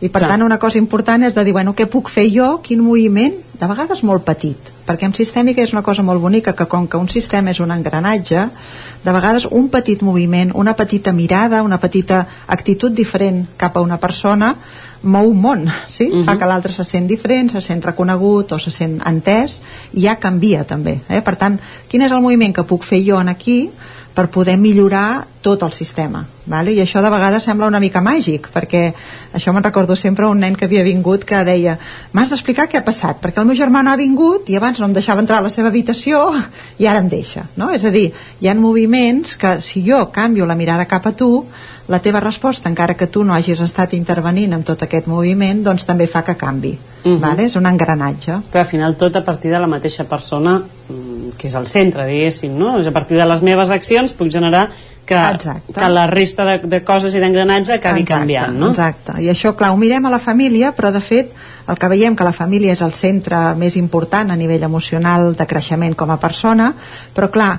i 0.00 0.08
per 0.08 0.20
Clar. 0.20 0.30
tant 0.30 0.42
una 0.44 0.58
cosa 0.58 0.78
important 0.78 1.24
és 1.24 1.34
de 1.34 1.42
dir, 1.44 1.52
bueno, 1.52 1.74
què 1.74 1.86
puc 1.86 2.08
fer 2.08 2.30
jo, 2.32 2.60
quin 2.62 2.80
moviment 2.80 3.34
de 3.58 3.66
vegades 3.66 4.04
molt 4.04 4.22
petit, 4.24 4.56
perquè 4.88 5.04
en 5.08 5.14
sistèmica 5.14 5.62
és 5.62 5.74
una 5.76 5.84
cosa 5.84 6.02
molt 6.02 6.22
bonica, 6.24 6.56
que 6.56 6.66
com 6.66 6.88
que 6.88 6.96
un 6.96 7.10
sistema 7.12 7.52
és 7.52 7.60
un 7.60 7.70
engranatge, 7.74 8.48
de 9.04 9.14
vegades 9.14 9.46
un 9.52 9.68
petit 9.68 10.02
moviment, 10.02 10.54
una 10.54 10.74
petita 10.74 11.12
mirada, 11.12 11.62
una 11.62 11.78
petita 11.78 12.24
actitud 12.46 12.92
diferent 12.96 13.44
cap 13.60 13.76
a 13.76 13.84
una 13.84 14.00
persona 14.00 14.54
mou 15.02 15.28
un 15.30 15.40
món, 15.40 15.68
sí? 15.86 16.08
Mhm. 16.08 16.24
fa 16.24 16.38
que 16.38 16.46
l'altre 16.46 16.72
se 16.72 16.84
sent 16.84 17.06
diferent, 17.06 17.52
se 17.52 17.60
sent 17.60 17.84
reconegut 17.84 18.52
o 18.52 18.58
se 18.58 18.70
sent 18.70 19.00
entès 19.06 19.60
i 19.92 20.02
ja 20.02 20.16
canvia 20.16 20.64
també 20.64 21.00
eh? 21.08 21.20
per 21.22 21.36
tant, 21.36 21.58
quin 21.88 22.02
és 22.02 22.12
el 22.12 22.20
moviment 22.20 22.52
que 22.52 22.64
puc 22.64 22.82
fer 22.82 23.04
jo 23.04 23.20
en 23.20 23.28
aquí 23.28 23.70
per 24.18 24.26
poder 24.34 24.56
millorar 24.58 25.28
tot 25.46 25.62
el 25.62 25.70
sistema 25.70 26.24
vale? 26.50 26.72
i 26.74 26.80
això 26.82 26.98
de 27.04 27.10
vegades 27.12 27.44
sembla 27.46 27.68
una 27.70 27.78
mica 27.78 28.00
màgic 28.02 28.48
perquè 28.50 28.80
això 29.38 29.52
me'n 29.54 29.62
recordo 29.62 29.94
sempre 29.94 30.26
un 30.26 30.42
nen 30.42 30.56
que 30.58 30.66
havia 30.66 30.82
vingut 30.82 31.22
que 31.28 31.44
deia 31.46 31.76
m'has 32.10 32.32
d'explicar 32.32 32.66
què 32.66 32.80
ha 32.80 32.86
passat 32.88 33.20
perquè 33.22 33.38
el 33.38 33.46
meu 33.46 33.58
germà 33.60 33.84
no 33.86 33.92
ha 33.94 34.00
vingut 34.00 34.50
i 34.50 34.58
abans 34.58 34.80
no 34.82 34.88
em 34.90 34.96
deixava 34.96 35.22
entrar 35.22 35.38
a 35.38 35.46
la 35.46 35.54
seva 35.54 35.70
habitació 35.70 36.24
i 36.82 36.90
ara 36.90 36.98
em 36.98 37.06
deixa 37.12 37.46
no? 37.54 37.70
és 37.70 37.86
a 37.86 37.94
dir, 37.94 38.08
hi 38.42 38.50
ha 38.50 38.58
moviments 38.58 39.38
que 39.38 39.60
si 39.62 39.84
jo 39.86 40.08
canvio 40.10 40.50
la 40.50 40.58
mirada 40.58 40.90
cap 40.90 41.06
a 41.06 41.14
tu 41.14 41.44
la 41.88 42.02
teva 42.04 42.20
resposta, 42.20 42.68
encara 42.68 42.94
que 42.94 43.06
tu 43.06 43.22
no 43.24 43.32
hagis 43.32 43.62
estat 43.64 43.94
intervenint 43.96 44.52
en 44.52 44.62
tot 44.62 44.82
aquest 44.84 45.06
moviment, 45.08 45.62
doncs 45.64 45.86
també 45.88 46.06
fa 46.06 46.20
que 46.22 46.34
canvi. 46.36 46.74
Uh 47.04 47.12
-huh. 47.12 47.20
vale? 47.20 47.44
És 47.44 47.56
un 47.56 47.64
engranatge. 47.66 48.40
Però 48.52 48.60
al 48.60 48.66
final 48.66 48.96
tot 48.96 49.16
a 49.16 49.24
partir 49.24 49.50
de 49.50 49.58
la 49.58 49.66
mateixa 49.66 50.04
persona 50.04 50.62
que 51.38 51.48
és 51.48 51.56
el 51.58 51.68
centre, 51.70 52.06
diguéssim, 52.08 52.54
no? 52.58 52.78
És 52.82 52.88
a 52.90 52.94
partir 52.94 53.18
de 53.18 53.26
les 53.28 53.42
meves 53.46 53.70
accions 53.74 54.14
puc 54.18 54.32
generar 54.34 54.66
que, 55.08 55.16
Exacte. 55.16 55.72
que 55.72 55.88
la 55.88 56.06
resta 56.06 56.44
de, 56.44 56.58
de 56.68 56.82
coses 56.84 57.14
i 57.16 57.22
d'engranatge 57.22 57.78
acabi 57.78 58.02
Exacte, 58.04 58.20
canviant, 58.20 58.58
no? 58.60 58.72
Exacte, 58.74 59.16
i 59.24 59.30
això, 59.32 59.54
clar, 59.56 59.72
ho 59.72 59.80
mirem 59.80 60.04
a 60.04 60.12
la 60.12 60.20
família, 60.20 60.74
però 60.76 60.92
de 60.92 61.00
fet 61.00 61.32
el 61.68 61.78
que 61.80 61.88
veiem 61.88 62.16
que 62.16 62.26
la 62.26 62.34
família 62.36 62.74
és 62.76 62.82
el 62.84 62.92
centre 62.96 63.54
més 63.56 63.78
important 63.80 64.30
a 64.30 64.36
nivell 64.36 64.66
emocional 64.68 65.32
de 65.38 65.46
creixement 65.48 65.96
com 65.96 66.12
a 66.12 66.18
persona, 66.20 66.74
però 67.16 67.30
clar, 67.32 67.54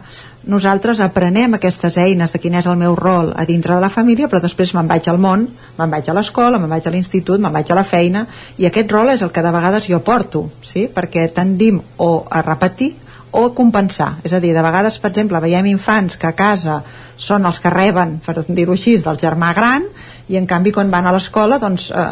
nosaltres 0.50 1.02
aprenem 1.04 1.58
aquestes 1.58 1.98
eines 1.98 2.32
de 2.34 2.40
quin 2.42 2.56
és 2.62 2.70
el 2.70 2.78
meu 2.80 2.96
rol 2.96 3.34
a 3.36 3.46
dintre 3.50 3.76
de 3.76 3.82
la 3.82 3.90
família, 3.90 4.30
però 4.30 4.42
després 4.46 4.76
me'n 4.78 4.88
vaig 4.88 5.10
al 5.10 5.20
món, 5.22 5.50
me'n 5.78 5.92
vaig 5.92 6.10
a 6.10 6.16
l'escola, 6.16 6.62
me'n 6.62 6.72
vaig 6.72 6.88
a 6.88 6.94
l'institut, 6.94 7.42
me'n 7.42 7.54
vaig 7.54 7.70
a 7.72 7.82
la 7.82 7.84
feina, 7.84 8.26
i 8.58 8.70
aquest 8.70 8.92
rol 8.94 9.10
és 9.14 9.26
el 9.26 9.34
que 9.34 9.46
de 9.46 9.52
vegades 9.58 9.90
jo 9.90 10.00
porto, 10.06 10.48
sí? 10.62 10.88
perquè 10.94 11.28
tendim 11.34 11.82
o 11.98 12.12
a 12.30 12.42
repetir 12.46 12.94
o 13.32 13.46
a 13.46 13.54
compensar. 13.56 14.16
És 14.24 14.34
a 14.34 14.40
dir, 14.40 14.54
de 14.56 14.64
vegades, 14.66 14.98
per 15.00 15.12
exemple, 15.12 15.42
veiem 15.44 15.70
infants 15.72 16.18
que 16.18 16.28
a 16.30 16.36
casa 16.38 16.82
són 17.20 17.46
els 17.46 17.60
que 17.60 17.72
reben, 17.74 18.18
per 18.26 18.46
dir-ho 18.48 18.78
així, 18.78 18.96
del 19.04 19.20
germà 19.20 19.52
gran, 19.58 19.86
i 20.30 20.38
en 20.38 20.46
canvi 20.46 20.72
quan 20.72 20.92
van 20.94 21.08
a 21.10 21.14
l'escola 21.14 21.58
doncs 21.62 21.90
eh, 21.90 22.06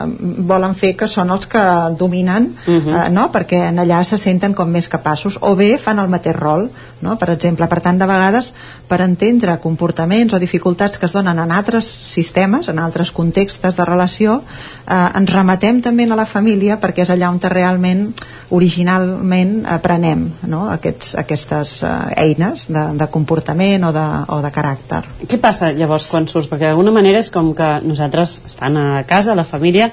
volen 0.49 0.73
fer 0.77 0.93
que 0.97 1.07
són 1.09 1.29
els 1.33 1.45
que 1.49 1.61
dominen 1.99 2.49
uh 2.49 2.73
-huh. 2.73 3.05
eh, 3.05 3.09
no? 3.13 3.29
perquè 3.31 3.69
en 3.69 3.77
allà 3.79 4.03
se 4.03 4.17
senten 4.17 4.53
com 4.53 4.69
més 4.69 4.87
capaços 4.87 5.37
o 5.41 5.55
bé 5.55 5.77
fan 5.77 5.99
el 5.99 6.09
mateix 6.09 6.35
rol 6.35 6.69
no? 7.01 7.17
per 7.17 7.29
exemple, 7.29 7.67
per 7.67 7.79
tant 7.79 7.99
de 7.99 8.05
vegades 8.05 8.53
per 8.87 9.01
entendre 9.01 9.59
comportaments 9.59 10.33
o 10.33 10.39
dificultats 10.39 10.97
que 10.97 11.05
es 11.05 11.13
donen 11.13 11.39
en 11.39 11.51
altres 11.51 11.85
sistemes, 11.85 12.67
en 12.67 12.79
altres 12.79 13.11
contextes 13.11 13.75
de 13.75 13.85
relació 13.85 14.41
eh, 14.89 15.17
ens 15.19 15.33
remetem 15.33 15.81
també 15.81 16.03
a 16.03 16.15
la 16.15 16.25
família 16.25 16.79
perquè 16.79 17.01
és 17.01 17.09
allà 17.09 17.29
on 17.29 17.39
realment 17.41 18.13
originalment 18.49 19.65
aprenem 19.65 20.31
no? 20.41 20.69
Aquests, 20.69 21.15
aquestes 21.15 21.83
eh, 21.83 21.87
eines 22.15 22.67
de, 22.71 22.97
de 22.97 23.07
comportament 23.07 23.83
o 23.83 23.91
de, 23.91 24.07
o 24.27 24.41
de 24.41 24.51
caràcter 24.51 24.96
Què 25.27 25.39
passa 25.41 25.71
llavors 25.73 26.07
quan 26.07 26.27
surts? 26.27 26.49
Perquè 26.49 26.69
d'alguna 26.69 26.91
manera 26.91 27.19
és 27.19 27.29
com 27.33 27.53
que 27.55 27.79
nosaltres 27.83 28.41
estan 28.45 28.77
a 28.77 29.03
casa, 29.07 29.31
a 29.33 29.35
la 29.35 29.43
família, 29.47 29.91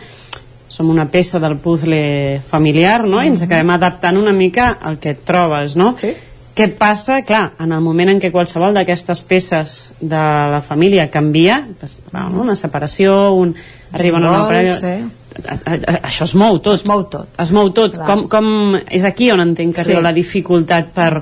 som 0.68 0.88
una 0.90 1.06
peça 1.06 1.38
del 1.40 1.56
puzzle 1.62 2.40
familiar, 2.48 3.04
no? 3.06 3.22
I 3.22 3.28
ens 3.28 3.40
Mhm. 3.40 3.46
acabem 3.46 3.70
adaptant 3.70 4.16
una 4.18 4.32
mica 4.32 4.78
al 4.82 4.98
que 4.98 5.10
et 5.10 5.24
trobes, 5.24 5.76
no? 5.76 5.94
Sí. 5.98 6.14
Què 6.54 6.68
passa? 6.78 7.22
Clar, 7.22 7.52
en 7.58 7.72
el 7.72 7.80
moment 7.80 8.10
en 8.10 8.20
què 8.20 8.30
qualsevol 8.30 8.74
d'aquestes 8.74 9.22
peces 9.22 9.94
de 10.00 10.16
la 10.16 10.60
família 10.62 11.10
canvia, 11.10 11.66
doncs, 11.80 12.00
va, 12.14 12.28
no? 12.30 12.42
una 12.42 12.54
separació, 12.54 13.32
un, 13.34 13.54
arriba 13.92 14.18
una 14.18 14.26
nova 14.26 14.38
Dol, 14.38 14.46
parella... 14.48 14.76
sí. 14.78 15.04
A- 15.34 15.70
a- 15.70 15.74
a- 15.74 16.00
Això 16.08 16.24
es 16.24 16.34
mou 16.38 16.60
tot. 16.60 16.74
Es 16.80 16.84
mou 16.86 17.02
tot. 17.10 17.28
Es 17.42 17.50
mou 17.52 17.70
tot. 17.74 17.94
Clar. 17.94 18.06
Com, 18.06 18.28
com, 18.28 18.76
és 18.88 19.02
aquí 19.04 19.30
on 19.32 19.40
entenc 19.40 19.74
que 19.74 19.82
Sí. 19.82 19.90
arriba 19.90 20.02
la 20.02 20.12
dificultat 20.12 20.92
per 20.94 21.20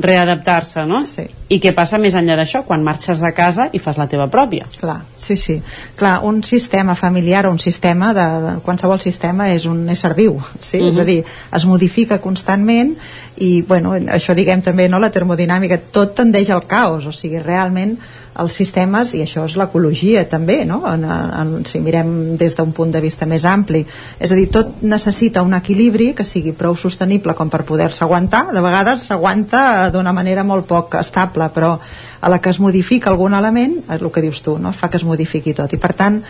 readaptar-se, 0.00 0.84
no? 0.86 1.04
Sí. 1.06 1.22
I 1.52 1.58
què 1.60 1.74
passa 1.76 1.98
més 2.00 2.14
enllà 2.16 2.34
d'això? 2.38 2.62
Quan 2.64 2.82
marxes 2.82 3.20
de 3.20 3.30
casa 3.36 3.68
i 3.72 3.78
fas 3.78 3.98
la 4.00 4.06
teva 4.08 4.26
pròpia. 4.32 4.64
Clar, 4.80 5.02
sí, 5.18 5.36
sí. 5.36 5.60
Clar, 5.96 6.20
un 6.24 6.42
sistema 6.42 6.94
familiar 6.94 7.46
o 7.46 7.50
un 7.52 7.58
sistema 7.58 8.12
de, 8.14 8.24
de 8.46 8.54
qualsevol 8.64 9.00
sistema 9.00 9.50
és 9.52 9.66
un 9.66 9.88
ésser 9.92 10.14
viu, 10.14 10.40
sí? 10.60 10.78
Mhm. 10.80 10.88
És 10.88 10.98
a 10.98 11.04
dir, 11.04 11.24
es 11.52 11.64
modifica 11.66 12.18
constantment 12.20 12.96
i, 13.36 13.62
bueno, 13.62 13.92
això 13.94 14.34
diguem 14.34 14.62
també, 14.62 14.88
no?, 14.88 14.98
la 14.98 15.10
termodinàmica, 15.12 15.78
tot 15.92 16.14
tendeix 16.16 16.50
al 16.50 16.66
caos, 16.66 17.06
o 17.06 17.12
sigui, 17.12 17.38
realment 17.38 17.98
els 18.40 18.54
sistemes, 18.56 19.12
i 19.16 19.22
això 19.24 19.44
és 19.44 19.56
l'ecologia 19.60 20.22
també, 20.28 20.62
no? 20.68 20.80
En, 20.88 21.04
en, 21.04 21.50
si 21.68 21.82
mirem 21.84 22.36
des 22.40 22.56
d'un 22.56 22.72
punt 22.72 22.92
de 22.94 23.02
vista 23.04 23.28
més 23.28 23.44
ampli, 23.44 23.82
és 24.18 24.32
a 24.32 24.38
dir, 24.38 24.48
tot 24.52 24.80
necessita 24.82 25.44
un 25.44 25.52
equilibri 25.58 26.12
que 26.16 26.24
sigui 26.24 26.54
prou 26.56 26.76
sostenible 26.78 27.36
com 27.36 27.52
per 27.52 27.64
poder-se 27.68 28.04
aguantar, 28.06 28.46
de 28.54 28.64
vegades 28.64 29.08
s'aguanta 29.10 29.90
d'una 29.92 30.14
manera 30.16 30.46
molt 30.48 30.66
poc 30.70 30.96
estable, 31.00 31.50
però 31.52 31.76
a 32.22 32.30
la 32.30 32.38
que 32.40 32.50
es 32.54 32.60
modifica 32.62 33.10
algun 33.10 33.34
element, 33.34 33.80
és 33.90 34.00
el 34.00 34.10
que 34.14 34.22
dius 34.22 34.40
tu, 34.46 34.54
no? 34.62 34.70
fa 34.72 34.88
que 34.88 35.00
es 35.00 35.04
modifiqui 35.04 35.52
tot, 35.58 35.74
i 35.74 35.80
per 35.82 35.90
tant 35.98 36.20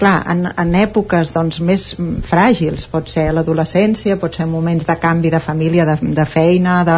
clar, 0.00 0.22
en, 0.32 0.46
en 0.56 0.76
èpoques 0.78 1.32
doncs, 1.34 1.58
més 1.66 1.84
fràgils, 2.26 2.86
pot 2.88 3.10
ser 3.10 3.26
l'adolescència, 3.34 4.16
pot 4.20 4.38
ser 4.38 4.46
moments 4.48 4.86
de 4.88 4.96
canvi 5.02 5.32
de 5.34 5.40
família, 5.42 5.84
de, 5.88 5.96
de 6.16 6.26
feina, 6.26 6.78
de, 6.86 6.96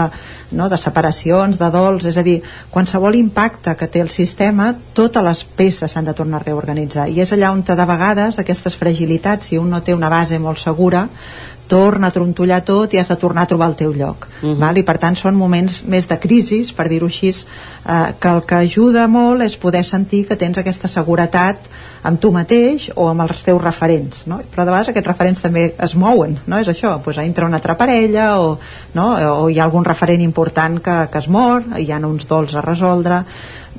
no? 0.58 0.68
de 0.68 0.78
separacions, 0.78 1.58
de 1.58 1.70
dols, 1.74 2.06
és 2.12 2.20
a 2.20 2.24
dir, 2.26 2.38
qualsevol 2.70 3.18
impacte 3.18 3.74
que 3.80 3.88
té 3.88 4.04
el 4.04 4.12
sistema, 4.14 4.70
totes 4.94 5.24
les 5.26 5.42
peces 5.58 5.90
s'han 5.96 6.06
de 6.06 6.14
tornar 6.14 6.42
a 6.42 6.46
reorganitzar, 6.46 7.08
i 7.08 7.24
és 7.24 7.32
allà 7.34 7.50
on 7.56 7.64
de 7.66 7.88
vegades 7.88 8.38
aquestes 8.38 8.76
fragilitats, 8.76 9.48
si 9.48 9.58
un 9.58 9.72
no 9.72 9.82
té 9.82 9.96
una 9.96 10.12
base 10.12 10.38
molt 10.38 10.60
segura, 10.60 11.08
torna 11.72 12.10
a 12.10 12.14
trontollar 12.14 12.60
tot 12.68 12.92
i 12.92 13.00
has 13.00 13.08
de 13.08 13.16
tornar 13.16 13.46
a 13.46 13.50
trobar 13.50 13.70
el 13.72 13.78
teu 13.80 13.94
lloc 13.96 14.28
Mhm. 14.42 14.58
val? 14.60 14.78
i 14.78 14.84
per 14.84 14.98
tant 14.98 15.16
són 15.16 15.38
moments 15.38 15.82
més 15.88 16.08
de 16.08 16.18
crisis 16.20 16.72
per 16.76 16.88
dir-ho 16.92 17.08
així 17.08 17.30
eh, 17.32 18.12
que 18.20 18.28
el 18.28 18.42
que 18.44 18.60
ajuda 18.66 19.06
molt 19.08 19.42
és 19.42 19.56
poder 19.56 19.84
sentir 19.84 20.26
que 20.28 20.36
tens 20.36 20.58
aquesta 20.58 20.88
seguretat 20.88 21.70
amb 22.02 22.18
tu 22.20 22.32
mateix 22.34 22.88
o 22.96 23.06
amb 23.08 23.22
els 23.22 23.44
teus 23.46 23.62
referents 23.62 24.24
no? 24.26 24.40
però 24.52 24.64
de 24.66 24.72
vegades 24.72 24.90
aquests 24.90 25.08
referents 25.08 25.40
també 25.40 25.68
es 25.78 25.94
mouen 25.94 26.38
no? 26.46 26.58
és 26.58 26.68
això, 26.68 26.96
doncs 27.04 27.22
entra 27.22 27.46
una 27.46 27.60
altra 27.60 27.76
parella 27.78 28.40
o, 28.40 28.58
no? 28.94 29.08
o 29.38 29.48
hi 29.48 29.58
ha 29.60 29.64
algun 29.64 29.84
referent 29.86 30.20
important 30.20 30.80
que, 30.82 30.98
que 31.12 31.18
es 31.18 31.28
mor, 31.28 31.62
hi 31.78 31.90
ha 31.92 32.02
uns 32.02 32.26
dols 32.28 32.54
a 32.54 32.64
resoldre 32.64 33.22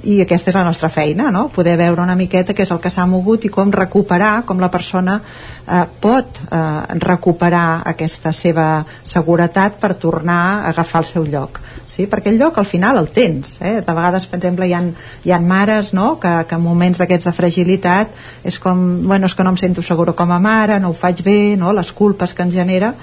i 0.01 0.19
aquesta 0.23 0.51
és 0.51 0.57
la 0.57 0.65
nostra 0.65 0.89
feina, 0.89 1.29
no? 1.31 1.47
poder 1.53 1.75
veure 1.77 2.01
una 2.01 2.17
miqueta 2.19 2.55
què 2.55 2.65
és 2.65 2.71
el 2.73 2.81
que 2.83 2.91
s'ha 2.93 3.05
mogut 3.07 3.45
i 3.45 3.51
com 3.53 3.71
recuperar, 3.71 4.43
com 4.47 4.59
la 4.59 4.71
persona 4.73 5.19
eh, 5.21 5.83
pot 6.01 6.41
eh, 6.43 6.63
recuperar 7.03 7.83
aquesta 7.93 8.33
seva 8.33 8.67
seguretat 9.03 9.77
per 9.79 9.93
tornar 10.01 10.41
a 10.43 10.69
agafar 10.73 11.03
el 11.03 11.09
seu 11.13 11.29
lloc 11.29 11.61
sí? 11.93 12.07
perquè 12.09 12.31
el 12.33 12.39
lloc 12.41 12.57
al 12.57 12.67
final 12.69 12.97
el 12.97 13.09
tens 13.13 13.57
eh? 13.61 13.75
de 13.85 13.93
vegades 13.93 14.25
per 14.29 14.39
exemple 14.39 14.67
hi 14.67 14.73
ha, 14.73 14.81
hi 15.23 15.33
ha 15.33 15.39
mares 15.39 15.93
no? 15.93 16.17
que, 16.19 16.31
que 16.49 16.57
en 16.57 16.63
moments 16.63 17.01
d'aquests 17.01 17.29
de 17.29 17.35
fragilitat 17.37 18.17
és 18.43 18.57
com, 18.61 18.79
bueno, 19.05 19.29
és 19.29 19.35
que 19.37 19.45
no 19.45 19.53
em 19.53 19.59
sento 19.61 19.85
segura 19.85 20.15
com 20.17 20.31
a 20.31 20.39
mare, 20.41 20.79
no 20.81 20.93
ho 20.93 20.97
faig 20.97 21.21
bé 21.25 21.55
no? 21.59 21.73
les 21.75 21.91
culpes 21.93 22.33
que 22.33 22.45
ens 22.45 22.55
genera 22.55 22.93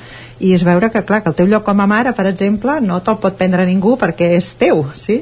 i 0.41 0.55
és 0.57 0.65
veure 0.65 0.91
que 0.91 1.05
clar, 1.05 1.21
que 1.23 1.31
el 1.31 1.37
teu 1.39 1.49
lloc 1.51 1.67
com 1.67 1.81
a 1.81 1.89
mare 1.91 2.15
per 2.17 2.27
exemple 2.31 2.79
no 2.85 3.01
te'l 3.05 3.21
pot 3.23 3.37
prendre 3.39 3.67
ningú 3.69 3.97
perquè 4.01 4.33
és 4.39 4.53
teu 4.61 4.87
sí? 4.97 5.21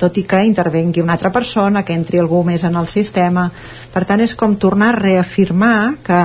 tot 0.00 0.16
i 0.16 0.24
que 0.24 0.44
intervengui 0.46 1.02
una 1.04 1.18
altra 1.18 1.32
persona 1.34 1.84
que 1.84 1.96
entri 1.96 2.22
algú 2.22 2.44
més 2.46 2.64
en 2.64 2.78
el 2.80 2.88
sistema 2.88 3.50
per 3.92 4.06
tant 4.08 4.22
és 4.24 4.34
com 4.38 4.56
tornar 4.56 4.94
a 4.94 5.00
reafirmar 5.00 5.76
que 6.06 6.22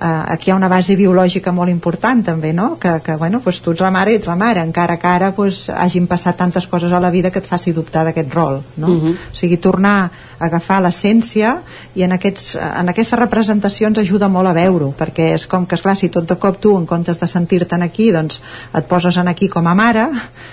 eh, 0.00 0.32
aquí 0.34 0.50
hi 0.50 0.52
ha 0.52 0.56
una 0.56 0.68
base 0.68 0.96
biològica 0.96 1.52
molt 1.52 1.70
important 1.70 2.22
també, 2.24 2.52
no? 2.52 2.76
Que, 2.80 2.98
que 3.04 3.16
bueno, 3.16 3.40
doncs 3.44 3.60
tu 3.62 3.74
ets 3.74 3.82
la 3.84 3.90
mare 3.94 4.14
i 4.14 4.20
ets 4.20 4.30
la 4.30 4.36
mare, 4.38 4.62
encara 4.62 4.96
que 4.98 5.10
ara 5.10 5.32
doncs, 5.36 5.66
hagin 5.74 6.06
passat 6.06 6.38
tantes 6.38 6.66
coses 6.66 6.92
a 6.92 7.00
la 7.00 7.10
vida 7.10 7.30
que 7.30 7.42
et 7.42 7.46
faci 7.46 7.72
dubtar 7.72 8.04
d'aquest 8.06 8.34
rol, 8.34 8.62
no? 8.76 8.88
Mhm. 8.88 9.16
O 9.32 9.36
sigui, 9.36 9.56
tornar 9.56 9.96
a 10.04 10.10
agafar 10.38 10.78
l'essència 10.82 11.56
i 11.98 12.04
en, 12.06 12.12
aquests, 12.14 12.52
en 12.56 12.92
aquestes 12.92 13.18
representacions 13.18 13.98
ajuda 13.98 14.28
molt 14.30 14.50
a 14.50 14.54
veure-ho, 14.56 14.92
perquè 14.98 15.32
és 15.34 15.46
com 15.50 15.66
que, 15.66 15.74
esclar, 15.78 15.96
si 15.98 16.10
tot 16.14 16.28
de 16.28 16.36
cop 16.38 16.60
tu, 16.62 16.76
en 16.78 16.86
comptes 16.86 17.18
de 17.18 17.26
sentir-te'n 17.26 17.82
aquí, 17.82 18.10
doncs 18.14 18.40
et 18.78 18.86
poses 18.90 19.16
en 19.18 19.28
aquí 19.28 19.48
com 19.50 19.66
a 19.66 19.74
mare, 19.74 20.06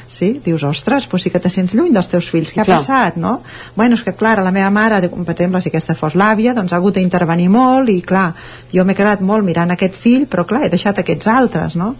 sí? 0.09 0.39
dius, 0.43 0.63
ostres, 0.65 1.07
doncs 1.09 1.27
sí 1.27 1.33
que 1.33 1.41
te 1.41 1.51
sents 1.53 1.75
lluny 1.77 1.93
dels 1.93 2.09
teus 2.09 2.29
fills, 2.31 2.53
què 2.53 2.63
ha 2.63 2.67
Clar. 2.67 2.79
passat, 2.79 3.19
no? 3.21 3.39
Bueno, 3.75 3.99
és 3.99 4.03
que, 4.05 4.15
clar, 4.17 4.39
la 4.43 4.53
meva 4.55 4.71
mare, 4.73 5.01
per 5.05 5.35
exemple, 5.35 5.61
si 5.61 5.69
aquesta 5.69 5.95
fos 5.97 6.17
l'àvia, 6.17 6.55
doncs 6.57 6.73
ha 6.73 6.81
hagut 6.81 6.97
d'intervenir 6.97 7.49
molt 7.53 7.91
i, 7.93 7.99
clar, 8.05 8.31
jo 8.73 8.85
m'he 8.85 8.97
quedat 8.97 9.21
molt 9.21 9.34
mirant 9.43 9.73
aquest 9.73 9.97
fill, 9.99 10.27
però, 10.31 10.45
clar, 10.47 10.63
he 10.65 10.71
deixat 10.71 11.01
aquests 11.01 11.27
altres, 11.27 11.75
no? 11.75 11.95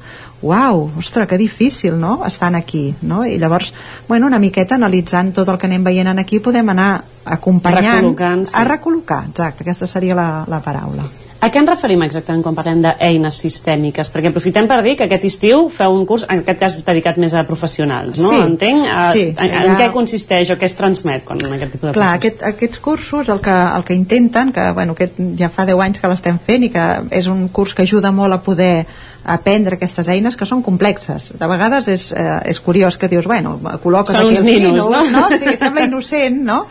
Uau, 0.45 0.85
ostres, 1.01 1.27
que 1.27 1.37
difícil, 1.41 1.99
no?, 1.99 2.21
estan 2.27 2.55
aquí, 2.55 2.93
no? 3.01 3.25
I 3.25 3.37
llavors, 3.41 3.73
bueno, 4.07 4.27
una 4.27 4.39
miqueta 4.39 4.75
analitzant 4.75 5.33
tot 5.33 5.49
el 5.49 5.59
que 5.59 5.67
anem 5.67 5.83
veient 5.83 6.13
en 6.13 6.23
aquí, 6.23 6.39
podem 6.39 6.69
anar 6.75 6.89
acompanyant... 7.25 8.03
Recol·locant, 8.05 8.47
sí. 8.47 8.55
A 8.55 8.65
recol·locar, 8.67 9.23
exacte, 9.31 9.65
aquesta 9.65 9.89
seria 9.89 10.15
la, 10.15 10.29
la 10.47 10.61
paraula. 10.63 11.09
A 11.45 11.51
què 11.53 11.59
ens 11.61 11.69
referim 11.69 12.01
exactament 12.05 12.41
quan 12.41 12.55
parlem 12.57 12.79
d'eines 12.81 13.37
sistèmiques? 13.43 14.09
Perquè 14.13 14.31
aprofitem 14.31 14.65
per 14.69 14.79
dir 14.85 14.95
que 14.97 15.05
aquest 15.05 15.27
estiu 15.29 15.67
feu 15.69 15.93
un 15.93 16.05
curs, 16.09 16.23
en 16.25 16.41
aquest 16.41 16.59
cas 16.63 16.77
dedicat 16.87 17.19
més 17.21 17.35
a 17.37 17.43
professionals, 17.45 18.17
no? 18.23 18.31
Sí, 18.33 18.39
Entenc? 18.47 18.87
A, 18.89 19.05
sí, 19.13 19.25
en, 19.35 19.51
ja- 19.53 19.63
en 19.67 19.75
què 19.79 19.89
consisteix 19.93 20.49
o 20.55 20.57
què 20.57 20.65
es 20.69 20.77
transmet 20.79 21.25
quan 21.27 21.43
en 21.45 21.53
aquest 21.59 21.75
tipus 21.77 21.91
de 21.91 21.95
Clar, 21.99 22.11
aquest, 22.17 22.41
aquests 22.49 22.81
cursos 22.81 23.29
el 23.29 23.43
que, 23.45 23.53
el 23.77 23.85
que 23.85 23.93
intenten, 23.97 24.51
que 24.55 24.71
bueno, 24.73 24.97
aquest 24.97 25.19
ja 25.37 25.51
fa 25.53 25.67
10 25.69 25.83
anys 25.85 26.01
que 26.01 26.11
l'estem 26.15 26.39
fent 26.49 26.65
i 26.65 26.71
que 26.73 26.85
és 27.21 27.27
un 27.31 27.47
curs 27.53 27.75
que 27.77 27.85
ajuda 27.85 28.11
molt 28.15 28.33
a 28.33 28.41
poder 28.41 28.85
aprendre 29.25 29.77
aquestes 29.77 30.09
eines 30.09 30.35
que 30.39 30.49
són 30.49 30.63
complexes. 30.65 31.31
De 31.37 31.47
vegades 31.51 31.87
és, 31.91 32.09
eh, 32.11 32.41
és 32.49 32.59
curiós 32.59 32.97
que 32.97 33.11
dius, 33.11 33.29
bueno, 33.29 33.59
col·loques 33.83 34.15
Són 34.15 34.25
aquí 34.25 34.39
els 34.39 34.43
ninos, 34.47 34.89
no? 34.89 35.03
no? 35.11 35.29
Sí, 35.37 35.45
sembla 35.59 35.85
innocent, 35.85 36.41
no? 36.45 36.63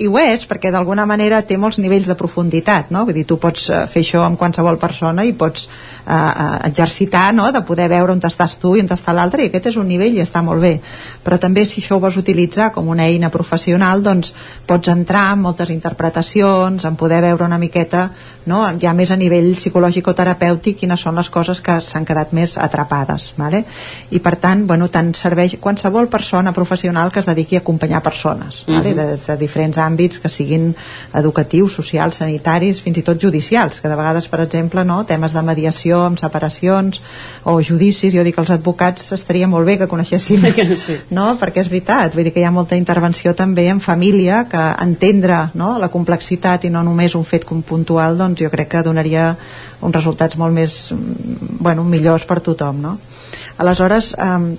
I 0.00 0.06
ho 0.08 0.16
és, 0.16 0.46
perquè 0.48 0.70
d'alguna 0.72 1.04
manera 1.04 1.42
té 1.42 1.58
molts 1.60 1.76
nivells 1.82 2.06
de 2.08 2.16
profunditat, 2.16 2.88
no? 2.94 3.04
Vull 3.04 3.18
dir, 3.18 3.26
tu 3.28 3.36
pots 3.42 3.66
eh, 3.68 3.84
fer 3.90 4.04
això 4.06 4.20
això 4.20 4.26
amb 4.26 4.38
qualsevol 4.38 4.78
persona 4.78 5.24
i 5.24 5.32
pots 5.32 5.66
eh, 5.66 6.12
eh, 6.12 6.68
exercitar 6.68 7.32
no? 7.34 7.50
de 7.52 7.62
poder 7.62 7.88
veure 7.88 8.12
on 8.12 8.20
estàs 8.20 8.58
tu 8.60 8.74
i 8.76 8.82
on 8.82 8.90
està 8.90 9.14
l'altre 9.16 9.44
i 9.44 9.48
aquest 9.48 9.70
és 9.72 9.78
un 9.80 9.88
nivell 9.88 10.16
i 10.16 10.22
està 10.22 10.42
molt 10.42 10.60
bé 10.60 10.78
però 11.24 11.38
també 11.38 11.64
si 11.64 11.80
això 11.80 11.96
ho 11.96 12.02
vols 12.02 12.18
utilitzar 12.20 12.70
com 12.74 12.88
una 12.88 13.06
eina 13.06 13.30
professional 13.30 14.02
doncs 14.02 14.34
pots 14.66 14.88
entrar 14.88 15.32
en 15.34 15.44
moltes 15.46 15.70
interpretacions 15.70 16.84
en 16.84 16.96
poder 16.96 17.20
veure 17.22 17.44
una 17.44 17.58
miqueta 17.58 18.10
no? 18.46 18.64
ja 18.80 18.92
més 18.92 19.10
a 19.10 19.16
nivell 19.20 19.54
psicològic 19.54 20.08
o 20.08 20.16
terapèutic 20.16 20.80
quines 20.82 21.00
són 21.00 21.16
les 21.16 21.30
coses 21.30 21.60
que 21.60 21.80
s'han 21.80 21.99
quedat 22.08 22.32
més 22.36 22.56
atrapades 22.58 23.32
vale? 23.36 23.64
i 24.10 24.20
per 24.20 24.36
tant 24.42 24.66
bueno, 24.66 24.88
tant 24.88 25.12
serveix 25.14 25.56
qualsevol 25.60 26.08
persona 26.08 26.52
professional 26.52 27.12
que 27.12 27.20
es 27.20 27.28
dediqui 27.28 27.56
a 27.56 27.62
acompanyar 27.64 28.02
persones 28.02 28.62
uh 28.62 28.66
-huh. 28.66 28.76
vale? 28.76 28.94
de, 28.94 29.18
de 29.26 29.36
diferents 29.36 29.78
àmbits 29.78 30.20
que 30.20 30.28
siguin 30.28 30.74
educatius, 31.14 31.74
socials, 31.74 32.16
sanitaris 32.16 32.80
fins 32.80 32.98
i 32.98 33.02
tot 33.02 33.20
judicials, 33.20 33.80
que 33.80 33.88
de 33.88 33.96
vegades 33.96 34.28
per 34.28 34.40
exemple 34.40 34.84
no? 34.84 35.04
temes 35.04 35.32
de 35.32 35.42
mediació 35.42 36.04
amb 36.06 36.18
separacions 36.18 37.00
o 37.44 37.60
judicis, 37.62 38.14
jo 38.14 38.24
dic 38.24 38.34
que 38.34 38.40
els 38.40 38.50
advocats 38.50 39.12
estaria 39.12 39.48
molt 39.48 39.66
bé 39.66 39.78
que 39.78 39.88
coneixessin 39.88 40.40
sí. 40.76 40.98
no? 41.10 41.36
perquè 41.40 41.60
és 41.60 41.68
veritat, 41.68 42.14
vull 42.14 42.24
dir 42.24 42.32
que 42.32 42.40
hi 42.40 42.44
ha 42.44 42.50
molta 42.50 42.76
intervenció 42.76 43.34
també 43.34 43.68
en 43.68 43.80
família 43.80 44.46
que 44.50 44.74
entendre 44.82 45.50
no? 45.54 45.78
la 45.78 45.88
complexitat 45.88 46.64
i 46.64 46.70
no 46.70 46.82
només 46.82 47.14
un 47.14 47.24
fet 47.24 47.44
puntual 47.46 48.16
doncs 48.18 48.40
jo 48.40 48.50
crec 48.50 48.68
que 48.68 48.82
donaria 48.82 49.36
uns 49.80 49.94
resultats 49.94 50.36
molt 50.36 50.54
més 50.54 50.92
bueno, 51.60 51.84
millors 51.90 52.26
per 52.28 52.40
tothom 52.40 52.82
no? 52.82 52.96
aleshores 53.58 54.14
eh, 54.16 54.56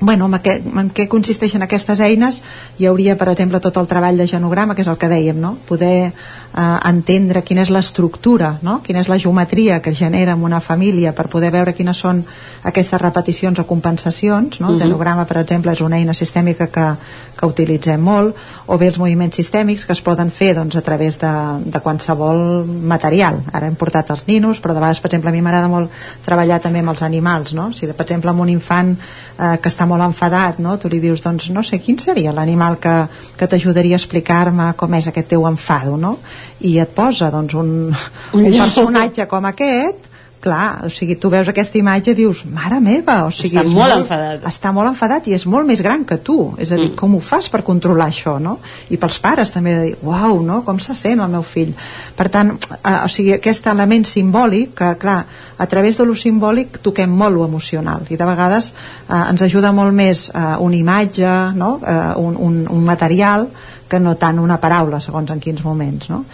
bueno, 0.00 0.26
en, 0.26 0.36
què, 0.40 0.56
en 0.64 0.88
què 0.96 1.06
consisteixen 1.12 1.62
aquestes 1.64 2.00
eines 2.00 2.40
hi 2.80 2.86
hauria 2.88 3.16
per 3.20 3.28
exemple 3.32 3.60
tot 3.60 3.76
el 3.76 3.88
treball 3.90 4.18
de 4.20 4.26
genograma 4.30 4.74
que 4.74 4.82
és 4.84 4.88
el 4.88 4.96
que 5.00 5.10
dèiem, 5.12 5.36
no? 5.40 5.56
poder 5.68 6.08
eh, 6.08 6.78
entendre 6.88 7.44
quina 7.44 7.64
és 7.66 7.72
l'estructura 7.74 8.54
no? 8.66 8.78
quina 8.86 9.04
és 9.04 9.10
la 9.12 9.18
geometria 9.20 9.80
que 9.84 9.94
genera 9.94 10.36
en 10.38 10.44
una 10.46 10.62
família 10.64 11.12
per 11.16 11.28
poder 11.32 11.52
veure 11.52 11.76
quines 11.76 12.00
són 12.00 12.24
aquestes 12.64 13.00
repeticions 13.02 13.60
o 13.60 13.66
compensacions 13.68 14.60
no? 14.60 14.68
el 14.68 14.74
uh 14.74 14.78
-huh. 14.78 14.82
genograma 14.86 15.26
per 15.26 15.42
exemple 15.42 15.72
és 15.72 15.80
una 15.80 15.98
eina 15.98 16.14
sistèmica 16.14 16.68
que, 16.68 16.94
que 17.40 17.48
utilitzem 17.48 18.02
molt 18.04 18.36
o 18.68 18.76
bé 18.80 18.90
els 18.90 18.98
moviments 19.00 19.40
sistèmics 19.40 19.86
que 19.88 19.94
es 19.96 20.02
poden 20.04 20.28
fer 20.34 20.52
doncs, 20.58 20.76
a 20.76 20.84
través 20.84 21.16
de, 21.22 21.30
de 21.64 21.80
qualsevol 21.80 22.66
material 22.92 23.40
ara 23.52 23.70
hem 23.70 23.78
portat 23.80 24.12
els 24.12 24.26
ninos 24.28 24.60
però 24.60 24.76
de 24.76 24.82
vegades 24.82 25.00
per 25.00 25.08
exemple 25.10 25.32
a 25.32 25.34
mi 25.34 25.40
m'agrada 25.44 25.70
molt 25.72 25.94
treballar 26.26 26.60
també 26.60 26.84
amb 26.84 26.92
els 26.92 27.02
animals 27.06 27.54
no? 27.56 27.70
si 27.72 27.88
per 27.88 28.04
exemple 28.04 28.32
amb 28.34 28.44
un 28.44 28.52
infant 28.52 28.92
eh, 28.92 29.56
que 29.62 29.72
està 29.72 29.88
molt 29.88 30.04
enfadat 30.04 30.60
no? 30.60 30.76
tu 30.76 30.92
li 30.92 31.00
dius 31.00 31.24
doncs 31.24 31.48
no 31.54 31.64
sé 31.64 31.80
quin 31.80 31.98
seria 32.02 32.36
l'animal 32.36 32.76
que, 32.82 32.96
que 33.40 33.48
t'ajudaria 33.48 33.96
a 33.96 34.02
explicar-me 34.02 34.72
com 34.76 35.00
és 35.00 35.08
aquest 35.08 35.32
teu 35.32 35.48
enfado 35.48 35.96
no? 35.96 36.18
i 36.60 36.76
et 36.78 36.92
posa 36.94 37.32
doncs, 37.32 37.56
un, 37.56 37.74
un, 37.88 38.44
un 38.44 38.60
personatge 38.60 39.26
com 39.30 39.48
aquest 39.48 40.09
clar, 40.40 40.86
o 40.86 40.90
sigui, 40.90 41.16
tu 41.20 41.28
veus 41.30 41.48
aquesta 41.50 41.78
imatge 41.78 42.14
i 42.14 42.16
dius, 42.16 42.42
mare 42.48 42.80
meva, 42.80 43.18
o 43.28 43.30
sigui, 43.34 43.58
està 43.60 43.64
molt, 43.68 43.76
molt 43.76 43.96
enfadat 43.98 44.46
està 44.48 44.72
molt 44.74 44.90
enfadat 44.90 45.28
i 45.28 45.34
és 45.36 45.44
molt 45.50 45.68
més 45.68 45.82
gran 45.84 46.06
que 46.08 46.16
tu 46.24 46.38
és 46.56 46.72
a 46.72 46.78
dir, 46.78 46.90
mm. 46.90 46.96
com 46.98 47.16
ho 47.18 47.20
fas 47.24 47.50
per 47.52 47.60
controlar 47.66 48.08
això 48.08 48.38
no? 48.42 48.56
i 48.88 48.98
pels 49.00 49.18
pares 49.22 49.52
també 49.52 49.74
de 49.76 49.82
dir, 49.88 49.94
uau, 50.06 50.40
no? 50.46 50.62
com 50.66 50.80
se 50.80 50.96
sent 50.98 51.20
el 51.20 51.32
meu 51.32 51.44
fill 51.46 51.74
per 52.16 52.30
tant, 52.32 52.54
eh, 52.78 52.96
o 53.04 53.10
sigui, 53.12 53.34
aquest 53.36 53.68
element 53.72 54.08
simbòlic 54.08 54.72
que 54.80 54.92
clar, 55.00 55.18
a 55.60 55.66
través 55.68 56.00
de 56.00 56.08
lo 56.08 56.16
simbòlic 56.16 56.80
toquem 56.84 57.12
molt 57.12 57.36
lo 57.36 57.44
emocional 57.44 58.08
i 58.08 58.16
de 58.16 58.30
vegades 58.32 58.72
eh, 58.72 59.20
ens 59.20 59.44
ajuda 59.44 59.74
molt 59.76 59.94
més 59.96 60.28
eh, 60.32 60.46
una 60.64 60.80
imatge 60.80 61.34
no? 61.60 61.76
eh, 61.84 62.00
un, 62.16 62.40
un, 62.40 62.64
un 62.70 62.88
material 62.88 63.50
que 63.90 64.00
no 64.00 64.16
tant 64.16 64.40
una 64.40 64.60
paraula 64.62 65.02
segons 65.04 65.30
en 65.34 65.42
quins 65.42 65.60
moments 65.66 66.08
no? 66.08 66.24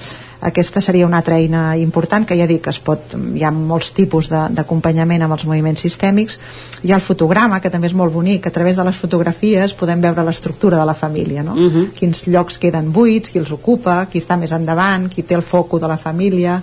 Aquesta 0.41 0.81
seria 0.81 1.07
una 1.07 1.19
altra 1.19 1.39
eina 1.39 1.77
important 1.81 2.27
que 2.27 2.37
ja 2.37 2.47
dic 2.47 2.63
que 2.67 2.73
es 2.75 2.81
pot, 2.83 3.15
hi 3.35 3.45
ha 3.45 3.51
molts 3.51 3.93
tipus 3.97 4.29
d'acompanyament 4.31 5.25
amb 5.25 5.37
els 5.37 5.47
moviments 5.49 5.81
sistèmics 5.81 6.39
hi 6.83 6.93
ha 6.93 6.99
el 7.01 7.05
fotograma 7.05 7.61
que 7.61 7.71
també 7.73 7.89
és 7.89 7.97
molt 7.97 8.13
bonic 8.13 8.47
a 8.47 8.53
través 8.53 8.77
de 8.77 8.85
les 8.85 8.97
fotografies 8.97 9.75
podem 9.75 10.01
veure 10.01 10.25
l'estructura 10.27 10.79
de 10.81 10.87
la 10.87 10.95
família 10.95 11.43
no? 11.43 11.55
Uh 11.55 11.73
-huh. 11.73 11.91
quins 11.93 12.27
llocs 12.27 12.59
queden 12.59 12.93
buits, 12.93 13.31
qui 13.31 13.39
els 13.39 13.51
ocupa 13.51 14.07
qui 14.07 14.19
està 14.19 14.37
més 14.37 14.53
endavant, 14.53 15.09
qui 15.09 15.23
té 15.23 15.35
el 15.35 15.43
foco 15.43 15.79
de 15.79 15.89
la 15.89 15.97
família 15.97 16.63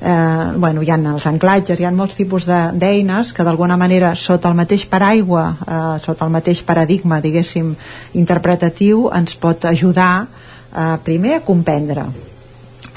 eh, 0.00 0.52
bueno, 0.56 0.82
hi 0.82 0.90
ha 0.90 0.96
els 0.96 1.26
anclatges, 1.26 1.80
hi 1.80 1.84
ha 1.84 1.90
molts 1.90 2.14
tipus 2.14 2.46
d'eines 2.46 3.32
que 3.32 3.44
d'alguna 3.44 3.76
manera 3.76 4.14
sota 4.14 4.48
el 4.48 4.54
mateix 4.54 4.86
paraigua, 4.86 5.56
eh, 5.66 5.98
sota 6.04 6.24
el 6.24 6.30
mateix 6.30 6.62
paradigma, 6.62 7.20
diguéssim, 7.20 7.74
interpretatiu, 8.14 9.10
ens 9.14 9.34
pot 9.34 9.64
ajudar 9.64 10.26
eh, 10.26 10.96
primer 11.04 11.34
a 11.36 11.40
comprendre 11.40 12.06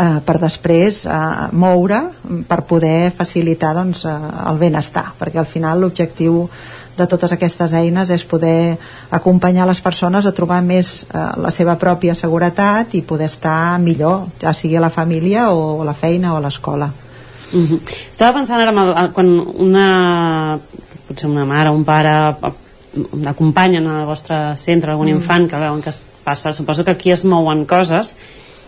eh, 0.02 0.20
per 0.26 0.38
després 0.42 1.04
eh, 1.06 1.16
moure 1.54 2.02
per 2.50 2.62
poder 2.68 3.12
facilitar 3.16 3.74
doncs, 3.78 4.06
eh, 4.10 4.14
el 4.50 4.62
benestar, 4.62 5.12
perquè 5.20 5.42
al 5.42 5.50
final 5.50 5.82
l'objectiu 5.82 6.48
de 6.98 7.08
totes 7.08 7.32
aquestes 7.32 7.74
eines 7.78 8.12
és 8.12 8.24
poder 8.28 8.78
acompanyar 9.16 9.66
les 9.70 9.80
persones 9.82 10.26
a 10.26 10.34
trobar 10.36 10.62
més 10.66 10.94
eh, 11.04 11.28
la 11.42 11.54
seva 11.54 11.78
pròpia 11.80 12.16
seguretat 12.18 12.96
i 12.98 13.06
poder 13.08 13.30
estar 13.32 13.80
millor, 13.80 14.28
ja 14.42 14.54
sigui 14.58 14.78
a 14.78 14.84
la 14.84 14.94
família 14.94 15.50
o 15.52 15.82
a 15.82 15.88
la 15.88 15.96
feina 15.98 16.34
o 16.34 16.38
a 16.38 16.44
l'escola. 16.44 16.92
Mm 17.52 17.66
-hmm. 17.68 17.80
Estava 18.12 18.34
pensant 18.34 18.62
ara 18.62 18.72
el, 18.72 19.12
quan 19.12 19.28
una 19.40 20.60
potser 21.08 21.30
una 21.30 21.46
mare 21.46 21.70
o 21.70 21.74
un 21.74 21.84
pare 21.84 22.36
acompanyen 23.26 23.88
al 23.88 24.06
vostre 24.06 24.58
centre 24.58 24.92
algun 24.92 25.08
mm. 25.08 25.16
infant 25.16 25.50
que 25.50 25.58
veuen 25.58 25.82
que 25.82 25.90
es 25.90 26.02
passa, 26.24 26.54
suposo 26.54 26.84
que 26.84 26.92
aquí 26.92 27.12
es 27.12 27.26
mouen 27.26 27.66
coses 27.66 28.18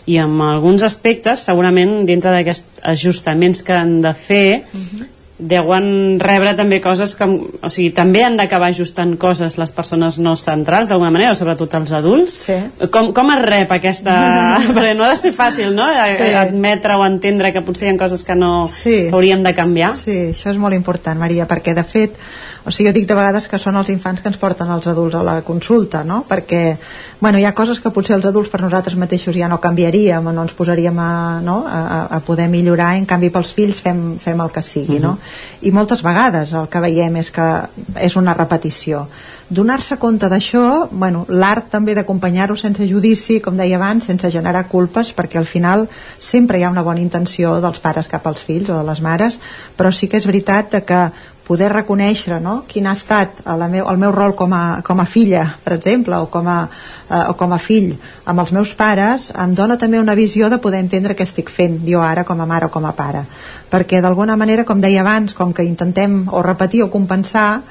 i 0.05 0.17
en 0.19 0.39
alguns 0.41 0.83
aspectes 0.83 1.45
segurament 1.47 2.03
dintre 2.05 2.31
d'aquests 2.35 2.83
ajustaments 2.93 3.63
que 3.63 3.73
han 3.73 4.01
de 4.01 4.13
fer 4.13 4.47
mm 4.63 4.85
-hmm 4.85 5.11
deuen 5.43 6.19
rebre 6.21 6.53
també 6.55 6.79
coses 6.81 7.15
que, 7.17 7.25
o 7.25 7.69
sigui, 7.71 7.89
també 7.95 8.21
han 8.23 8.37
d'acabar 8.37 8.69
ajustant 8.71 9.15
coses 9.19 9.57
les 9.57 9.73
persones 9.75 10.19
no 10.21 10.35
centrals 10.39 10.89
d'alguna 10.89 11.11
manera, 11.13 11.33
sobretot 11.35 11.73
els 11.79 11.93
adults 11.97 12.37
sí. 12.45 12.57
com, 12.93 13.11
com 13.15 13.31
es 13.33 13.41
rep 13.41 13.73
aquesta 13.75 14.13
perquè 14.75 14.93
no 14.97 15.07
ha 15.07 15.11
de 15.13 15.19
ser 15.19 15.33
fàcil, 15.35 15.73
no? 15.75 15.89
Sí. 15.89 16.29
admetre 16.37 16.97
o 16.99 17.05
entendre 17.05 17.53
que 17.53 17.63
potser 17.65 17.89
hi 17.89 17.93
ha 17.93 17.99
coses 17.99 18.23
que 18.27 18.37
no 18.37 18.53
sí. 18.69 19.07
que 19.09 19.15
hauríem 19.15 19.43
de 19.43 19.55
canviar 19.57 19.93
Sí, 19.97 20.19
això 20.31 20.51
és 20.53 20.61
molt 20.61 20.77
important, 20.77 21.19
Maria, 21.19 21.47
perquè 21.49 21.75
de 21.75 21.85
fet 21.87 22.17
o 22.65 22.71
sigui, 22.71 22.89
jo 22.89 22.93
dic 22.95 23.07
de 23.09 23.15
vegades 23.17 23.47
que 23.51 23.59
són 23.59 23.75
els 23.75 23.89
infants 23.91 24.21
que 24.23 24.29
ens 24.31 24.39
porten 24.39 24.69
els 24.71 24.87
adults 24.87 25.17
a 25.19 25.23
la 25.25 25.35
consulta, 25.43 26.03
no? 26.07 26.21
Perquè, 26.29 26.77
bueno, 27.19 27.39
hi 27.39 27.45
ha 27.45 27.53
coses 27.55 27.81
que 27.83 27.91
potser 27.91 28.15
els 28.15 28.27
adults 28.29 28.51
per 28.51 28.61
nosaltres 28.63 28.95
mateixos 28.99 29.35
ja 29.35 29.49
no 29.51 29.59
canviaríem 29.63 30.31
o 30.31 30.33
no 30.35 30.45
ens 30.47 30.55
posaríem 30.55 30.99
a, 30.99 31.41
no? 31.43 31.63
a, 31.67 32.07
a 32.07 32.21
poder 32.23 32.47
millorar, 32.49 32.93
en 32.95 33.05
canvi 33.09 33.29
pels 33.33 33.51
fills 33.55 33.81
fem, 33.83 34.15
fem 34.23 34.39
el 34.39 34.51
que 34.51 34.61
sigui, 34.61 34.97
uh 34.97 35.01
-huh. 35.01 35.03
no? 35.03 35.17
I 35.61 35.71
moltes 35.71 36.03
vegades 36.03 36.53
el 36.53 36.69
que 36.69 36.79
veiem 36.79 37.15
és 37.17 37.31
que 37.31 37.47
és 37.99 38.15
una 38.15 38.33
repetició. 38.33 39.07
Donar-se 39.49 39.97
compte 39.97 40.29
d'això, 40.29 40.87
bueno, 40.89 41.25
l'art 41.27 41.69
també 41.69 41.93
d'acompanyar-ho 41.93 42.55
sense 42.55 42.87
judici, 42.87 43.41
com 43.41 43.57
deia 43.57 43.75
abans, 43.75 44.05
sense 44.05 44.31
generar 44.31 44.67
culpes, 44.67 45.13
perquè 45.13 45.37
al 45.37 45.45
final 45.45 45.87
sempre 46.17 46.57
hi 46.57 46.63
ha 46.63 46.69
una 46.69 46.81
bona 46.81 47.01
intenció 47.01 47.59
dels 47.61 47.79
pares 47.79 48.07
cap 48.07 48.25
als 48.27 48.41
fills 48.41 48.69
o 48.69 48.77
de 48.77 48.83
les 48.83 49.01
mares, 49.01 49.39
però 49.77 49.91
sí 49.91 50.07
que 50.07 50.17
és 50.17 50.25
veritat 50.25 50.83
que 50.87 51.11
poder 51.47 51.69
reconèixer 51.73 52.39
no? 52.41 52.63
quin 52.67 52.87
ha 52.87 52.95
estat 52.95 53.41
el 53.51 53.65
meu, 53.69 53.87
el 53.91 53.99
meu 53.99 54.11
rol 54.15 54.35
com 54.35 54.53
a, 54.55 54.81
com 54.85 54.99
a 54.99 55.05
filla, 55.05 55.43
per 55.63 55.75
exemple, 55.75 56.15
o 56.15 56.29
com 56.31 56.47
a, 56.47 56.59
eh, 57.09 57.23
o 57.29 57.35
com 57.39 57.53
a 57.53 57.59
fill 57.59 57.91
amb 58.25 58.43
els 58.43 58.53
meus 58.55 58.73
pares, 58.79 59.29
em 59.35 59.55
dona 59.55 59.77
també 59.77 59.99
una 59.99 60.15
visió 60.15 60.49
de 60.49 60.61
poder 60.63 60.79
entendre 60.83 61.17
què 61.17 61.27
estic 61.27 61.51
fent 61.51 61.81
jo 61.87 62.01
ara 62.01 62.23
com 62.23 62.39
a 62.39 62.47
mare 62.47 62.69
o 62.69 62.73
com 62.73 62.85
a 62.87 62.93
pare. 62.95 63.25
Perquè 63.71 64.01
d'alguna 64.01 64.37
manera, 64.39 64.63
com 64.63 64.81
deia 64.81 65.01
abans, 65.01 65.35
com 65.35 65.51
que 65.53 65.67
intentem 65.67 66.23
o 66.31 66.41
repetir 66.45 66.83
o 66.83 66.91
compensar, 66.91 67.63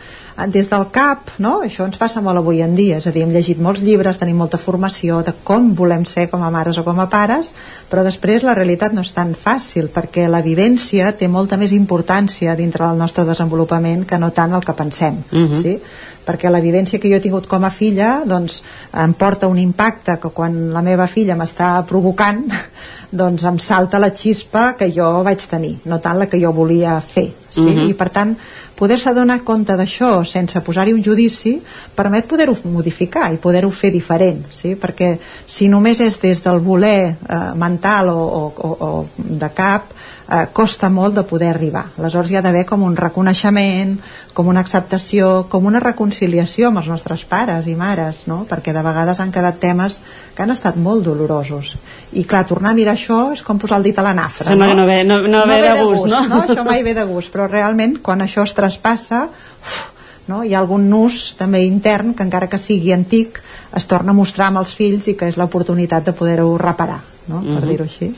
des 0.49 0.69
del 0.71 0.87
cap, 0.91 1.31
no? 1.39 1.61
això 1.63 1.85
ens 1.85 1.99
passa 2.01 2.21
molt 2.25 2.39
avui 2.39 2.63
en 2.63 2.75
dia, 2.75 2.97
és 2.99 3.07
a 3.07 3.13
dir, 3.13 3.23
hem 3.23 3.33
llegit 3.35 3.59
molts 3.61 3.83
llibres, 3.85 4.19
tenim 4.19 4.37
molta 4.37 4.59
formació 4.59 5.23
de 5.23 5.33
com 5.45 5.75
volem 5.75 6.05
ser 6.09 6.29
com 6.31 6.43
a 6.43 6.51
mares 6.51 6.79
o 6.79 6.85
com 6.85 6.99
a 7.01 7.09
pares, 7.11 7.53
però 7.91 8.03
després 8.03 8.43
la 8.43 8.55
realitat 8.55 8.93
no 8.93 9.01
és 9.05 9.13
tan 9.13 9.35
fàcil, 9.35 9.89
perquè 9.93 10.29
la 10.29 10.41
vivència 10.43 11.13
té 11.13 11.29
molta 11.29 11.57
més 11.57 11.73
importància 11.73 12.57
dintre 12.57 12.87
del 12.87 12.99
nostre 12.99 13.25
desenvolupament 13.25 14.07
que 14.07 14.19
no 14.19 14.31
tant 14.33 14.53
el 14.55 14.65
que 14.65 14.73
pensem, 14.73 15.23
uh 15.33 15.37
Mhm. 15.37 15.53
-huh. 15.53 15.63
sí? 15.63 15.79
Perquè 16.27 16.51
la 16.51 16.63
vivència 16.63 17.01
que 17.01 17.11
jo 17.11 17.19
he 17.19 17.25
tingut 17.25 17.49
com 17.51 17.65
a 17.65 17.71
filla 17.71 18.23
doncs, 18.29 18.63
em 19.05 19.15
porta 19.19 19.51
un 19.51 19.59
impacte 19.59 20.19
que 20.23 20.31
quan 20.35 20.73
la 20.75 20.83
meva 20.83 21.07
filla 21.11 21.37
m'està 21.39 21.75
provocant 21.89 22.45
doncs 23.23 23.45
em 23.49 23.59
salta 23.59 24.01
la 24.01 24.13
xispa 24.17 24.73
que 24.79 24.91
jo 24.93 25.09
vaig 25.27 25.47
tenir, 25.51 25.79
no 25.85 26.01
tant 26.01 26.19
la 26.19 26.29
que 26.31 26.41
jo 26.41 26.53
volia 26.57 27.01
fer 27.01 27.29
sí? 27.53 27.61
Uh 27.61 27.67
-huh. 27.67 27.89
i 27.91 27.95
per 27.95 28.09
tant 28.11 28.37
poder-se 28.75 29.13
donar 29.15 29.43
compte 29.45 29.77
d'això 29.77 30.25
sense 30.25 30.61
posar-hi 30.61 30.93
un 30.93 31.03
judici 31.05 31.61
permet 31.95 32.27
poder-ho 32.27 32.57
modificar 32.65 33.33
i 33.33 33.37
poder-ho 33.37 33.71
fer 33.71 33.91
diferent 33.91 34.45
sí? 34.51 34.75
perquè 34.75 35.19
si 35.47 35.69
només 35.69 36.01
és 36.01 36.21
des 36.21 36.43
del 36.43 36.59
voler 36.59 37.17
eh, 37.29 37.55
mental 37.55 38.09
o, 38.09 38.19
o, 38.19 38.53
o, 38.57 38.69
o 38.87 39.07
de 39.17 39.51
cap 39.55 39.83
eh, 40.31 40.47
costa 40.53 40.89
molt 40.91 41.15
de 41.15 41.23
poder 41.29 41.49
arribar. 41.51 41.85
Aleshores 41.99 42.31
hi 42.31 42.37
ha 42.37 42.43
d'haver 42.43 42.65
com 42.69 42.83
un 42.83 42.97
reconeixement, 42.97 43.97
com 44.35 44.49
una 44.49 44.61
acceptació, 44.61 45.47
com 45.51 45.67
una 45.67 45.81
reconciliació 45.81 46.69
amb 46.69 46.83
els 46.83 46.89
nostres 46.93 47.25
pares 47.29 47.67
i 47.69 47.75
mares, 47.77 48.27
no? 48.31 48.43
perquè 48.49 48.73
de 48.73 48.83
vegades 48.83 49.21
han 49.21 49.33
quedat 49.33 49.61
temes 49.61 50.01
que 50.35 50.43
han 50.43 50.51
estat 50.55 50.77
molt 50.77 51.05
dolorosos. 51.05 51.77
I 52.13 52.25
clar, 52.25 52.45
tornar 52.49 52.73
a 52.73 52.79
mirar 52.79 52.97
això 52.97 53.33
és 53.33 53.43
com 53.43 53.59
posar 53.59 53.81
el 53.81 53.89
dit 53.89 53.99
a 53.99 54.05
la 54.07 54.15
nafra. 54.17 54.49
Sembla 54.49 54.67
no? 54.67 54.73
que 54.73 54.81
no 54.81 54.87
ve, 54.87 54.99
no, 55.05 55.21
no, 55.27 55.47
ve, 55.47 55.61
de 55.63 55.85
gust, 55.85 56.07
no? 56.11 56.23
no? 56.29 56.43
Això 56.47 56.65
mai 56.65 56.83
ve 56.83 56.95
de 56.95 57.05
gust, 57.09 57.33
però 57.33 57.49
realment 57.51 57.99
quan 58.03 58.25
això 58.25 58.47
es 58.47 58.55
traspassa, 58.55 59.27
uf, 59.29 59.81
no? 60.29 60.43
hi 60.45 60.55
ha 60.55 60.61
algun 60.63 60.89
nus 60.91 61.35
també 61.39 61.65
intern 61.67 62.15
que 62.15 62.25
encara 62.25 62.49
que 62.49 62.61
sigui 62.63 62.93
antic 62.95 63.43
es 63.77 63.87
torna 63.89 64.13
a 64.13 64.17
mostrar 64.17 64.51
amb 64.51 64.61
els 64.63 64.75
fills 64.77 65.09
i 65.09 65.17
que 65.19 65.29
és 65.33 65.39
l'oportunitat 65.41 66.05
de 66.05 66.13
poder-ho 66.17 66.57
reparar, 66.61 67.01
no? 67.27 67.41
per 67.41 67.63
Mhm. 67.63 67.69
dir-ho 67.69 67.85
així. 67.85 68.15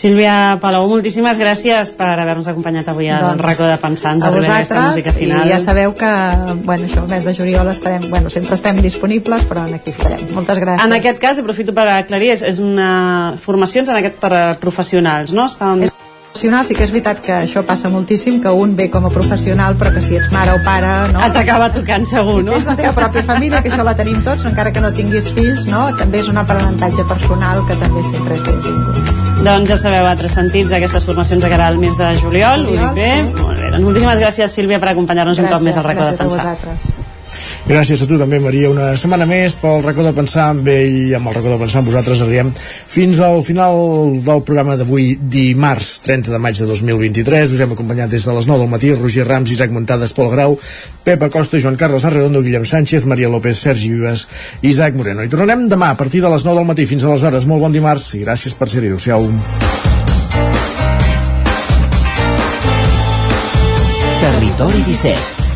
Sílvia 0.00 0.56
Palau, 0.62 0.86
moltíssimes 0.88 1.36
gràcies 1.36 1.90
per 1.92 2.06
haver-nos 2.14 2.46
acompanyat 2.48 2.86
avui 2.88 3.10
al 3.12 3.20
Doncs, 3.20 3.42
racó 3.44 3.66
de 3.68 3.76
pensar. 3.82 4.14
Ens 4.16 4.24
a 4.24 4.30
aquesta 4.30 4.46
vosaltres 4.56 4.86
música 4.86 5.12
final. 5.12 5.44
i 5.44 5.52
ja 5.52 5.58
sabeu 5.60 5.92
que 5.98 6.12
bueno, 6.64 6.88
això, 6.88 7.02
el 7.04 7.10
mes 7.10 7.26
de 7.28 7.34
juliol 7.36 7.68
estarem, 7.68 8.08
bueno, 8.08 8.32
sempre 8.32 8.56
estem 8.56 8.80
disponibles 8.80 9.44
però 9.50 9.66
aquí 9.68 9.92
estarem, 9.92 10.24
moltes 10.32 10.56
gràcies 10.56 10.86
En 10.86 10.96
aquest 10.96 11.20
cas, 11.20 11.42
aprofito 11.44 11.76
per 11.76 11.84
aclarir, 11.92 12.32
és, 12.32 12.44
és 12.48 12.62
una 12.64 13.36
formacions 13.44 13.92
en 13.92 14.00
aquest 14.00 14.16
per 14.22 14.32
a 14.32 14.42
professionals, 14.62 15.36
no? 15.36 15.44
Estan... 15.52 15.84
professional 16.30 16.64
sí 16.64 16.78
que 16.78 16.86
és 16.86 16.92
veritat 16.94 17.20
que 17.20 17.36
això 17.36 17.66
passa 17.68 17.92
moltíssim 17.92 18.40
que 18.40 18.48
un 18.48 18.76
ve 18.78 18.88
com 18.88 19.04
a 19.04 19.12
professional 19.12 19.76
però 19.76 19.92
que 19.92 20.00
si 20.00 20.16
ets 20.16 20.32
mare 20.32 20.54
o 20.56 20.60
pare 20.64 21.12
no? 21.12 21.26
t'acaba 21.34 21.72
tocant 21.76 22.08
segur, 22.08 22.40
no? 22.40 22.54
I 22.54 22.62
tens 22.62 22.70
la 22.72 22.76
teva 22.80 22.96
pròpia 22.96 23.26
família, 23.34 23.60
que 23.60 23.68
això 23.68 23.84
la 23.84 23.98
tenim 23.98 24.22
tots 24.24 24.48
encara 24.48 24.72
que 24.72 24.80
no 24.80 24.94
tinguis 24.96 25.28
fills, 25.36 25.66
no? 25.68 25.90
també 26.00 26.24
és 26.24 26.32
un 26.32 26.40
aprenentatge 26.40 27.04
personal 27.10 27.66
que 27.68 27.76
també 27.82 28.06
sempre 28.14 28.38
és 28.38 28.46
benvingut 28.48 29.19
Doncs 29.40 29.70
ja 29.72 29.76
sabeu, 29.80 30.04
altres 30.04 30.34
sentits, 30.36 30.72
aquestes 30.76 31.06
formacions 31.08 31.44
cara 31.48 31.70
al 31.72 31.78
mes 31.80 31.96
de 31.96 32.10
juliol, 32.20 32.66
ho 32.68 32.76
dic 32.76 32.96
bé? 32.98 33.10
Molt 33.40 33.56
bé, 33.56 33.70
doncs 33.72 33.86
moltíssimes 33.88 34.20
gràcies, 34.20 34.56
Sílvia, 34.58 34.80
per 34.82 34.92
acompanyar-nos 34.92 35.40
un 35.40 35.48
cop 35.52 35.64
més 35.64 35.80
al 35.80 35.88
racó 35.88 36.04
de 36.04 36.12
gràcies 36.12 36.20
a 36.20 36.24
pensar. 36.26 36.50
vosaltres 36.50 36.99
Gràcies 37.68 38.00
a 38.02 38.06
tu 38.08 38.16
també, 38.18 38.40
Maria. 38.42 38.70
Una 38.72 38.90
setmana 38.98 39.26
més 39.28 39.54
pel 39.60 39.82
racó 39.84 40.04
de 40.06 40.12
pensar 40.16 40.48
amb 40.50 40.66
ell 40.68 40.96
i 41.10 41.14
amb 41.14 41.30
el 41.30 41.36
racó 41.36 41.52
de 41.52 41.58
pensar 41.60 41.80
amb 41.80 41.90
vosaltres 41.90 42.22
arribem 42.24 42.50
fins 42.56 43.20
al 43.24 43.40
final 43.46 44.18
del 44.26 44.42
programa 44.46 44.76
d'avui, 44.80 45.12
dimarts 45.20 45.92
30 46.06 46.34
de 46.34 46.40
maig 46.42 46.58
de 46.58 46.68
2023. 46.68 47.54
Us 47.54 47.64
hem 47.64 47.74
acompanyat 47.76 48.12
des 48.12 48.26
de 48.26 48.36
les 48.36 48.50
9 48.50 48.64
del 48.64 48.72
matí 48.74 48.92
Roger 48.94 49.28
Rams, 49.28 49.54
Isaac 49.56 49.72
Montades, 49.72 50.14
Pol 50.16 50.30
Grau, 50.34 50.58
Pep 51.04 51.22
Acosta, 51.28 51.60
Joan 51.62 51.78
Carles 51.80 52.04
Arredondo, 52.04 52.42
Guillem 52.42 52.66
Sánchez, 52.66 53.06
Maria 53.06 53.32
López, 53.32 53.58
Sergi 53.58 53.92
Vives 53.92 54.26
Isaac 54.62 54.96
Moreno. 54.98 55.24
I 55.24 55.32
tornarem 55.32 55.68
demà 55.70 55.94
a 55.94 55.98
partir 56.00 56.24
de 56.24 56.32
les 56.32 56.44
9 56.44 56.60
del 56.60 56.68
matí 56.68 56.88
fins 56.90 57.04
a 57.04 57.12
les 57.14 57.22
hores. 57.22 57.46
Molt 57.46 57.64
bon 57.64 57.72
dimarts 57.72 58.12
i 58.18 58.24
gràcies 58.24 58.56
per 58.58 58.68
ser-hi. 58.68 58.90
Adéu-siau. 58.90 59.30
Territori 64.20 64.82
17, 64.86 65.49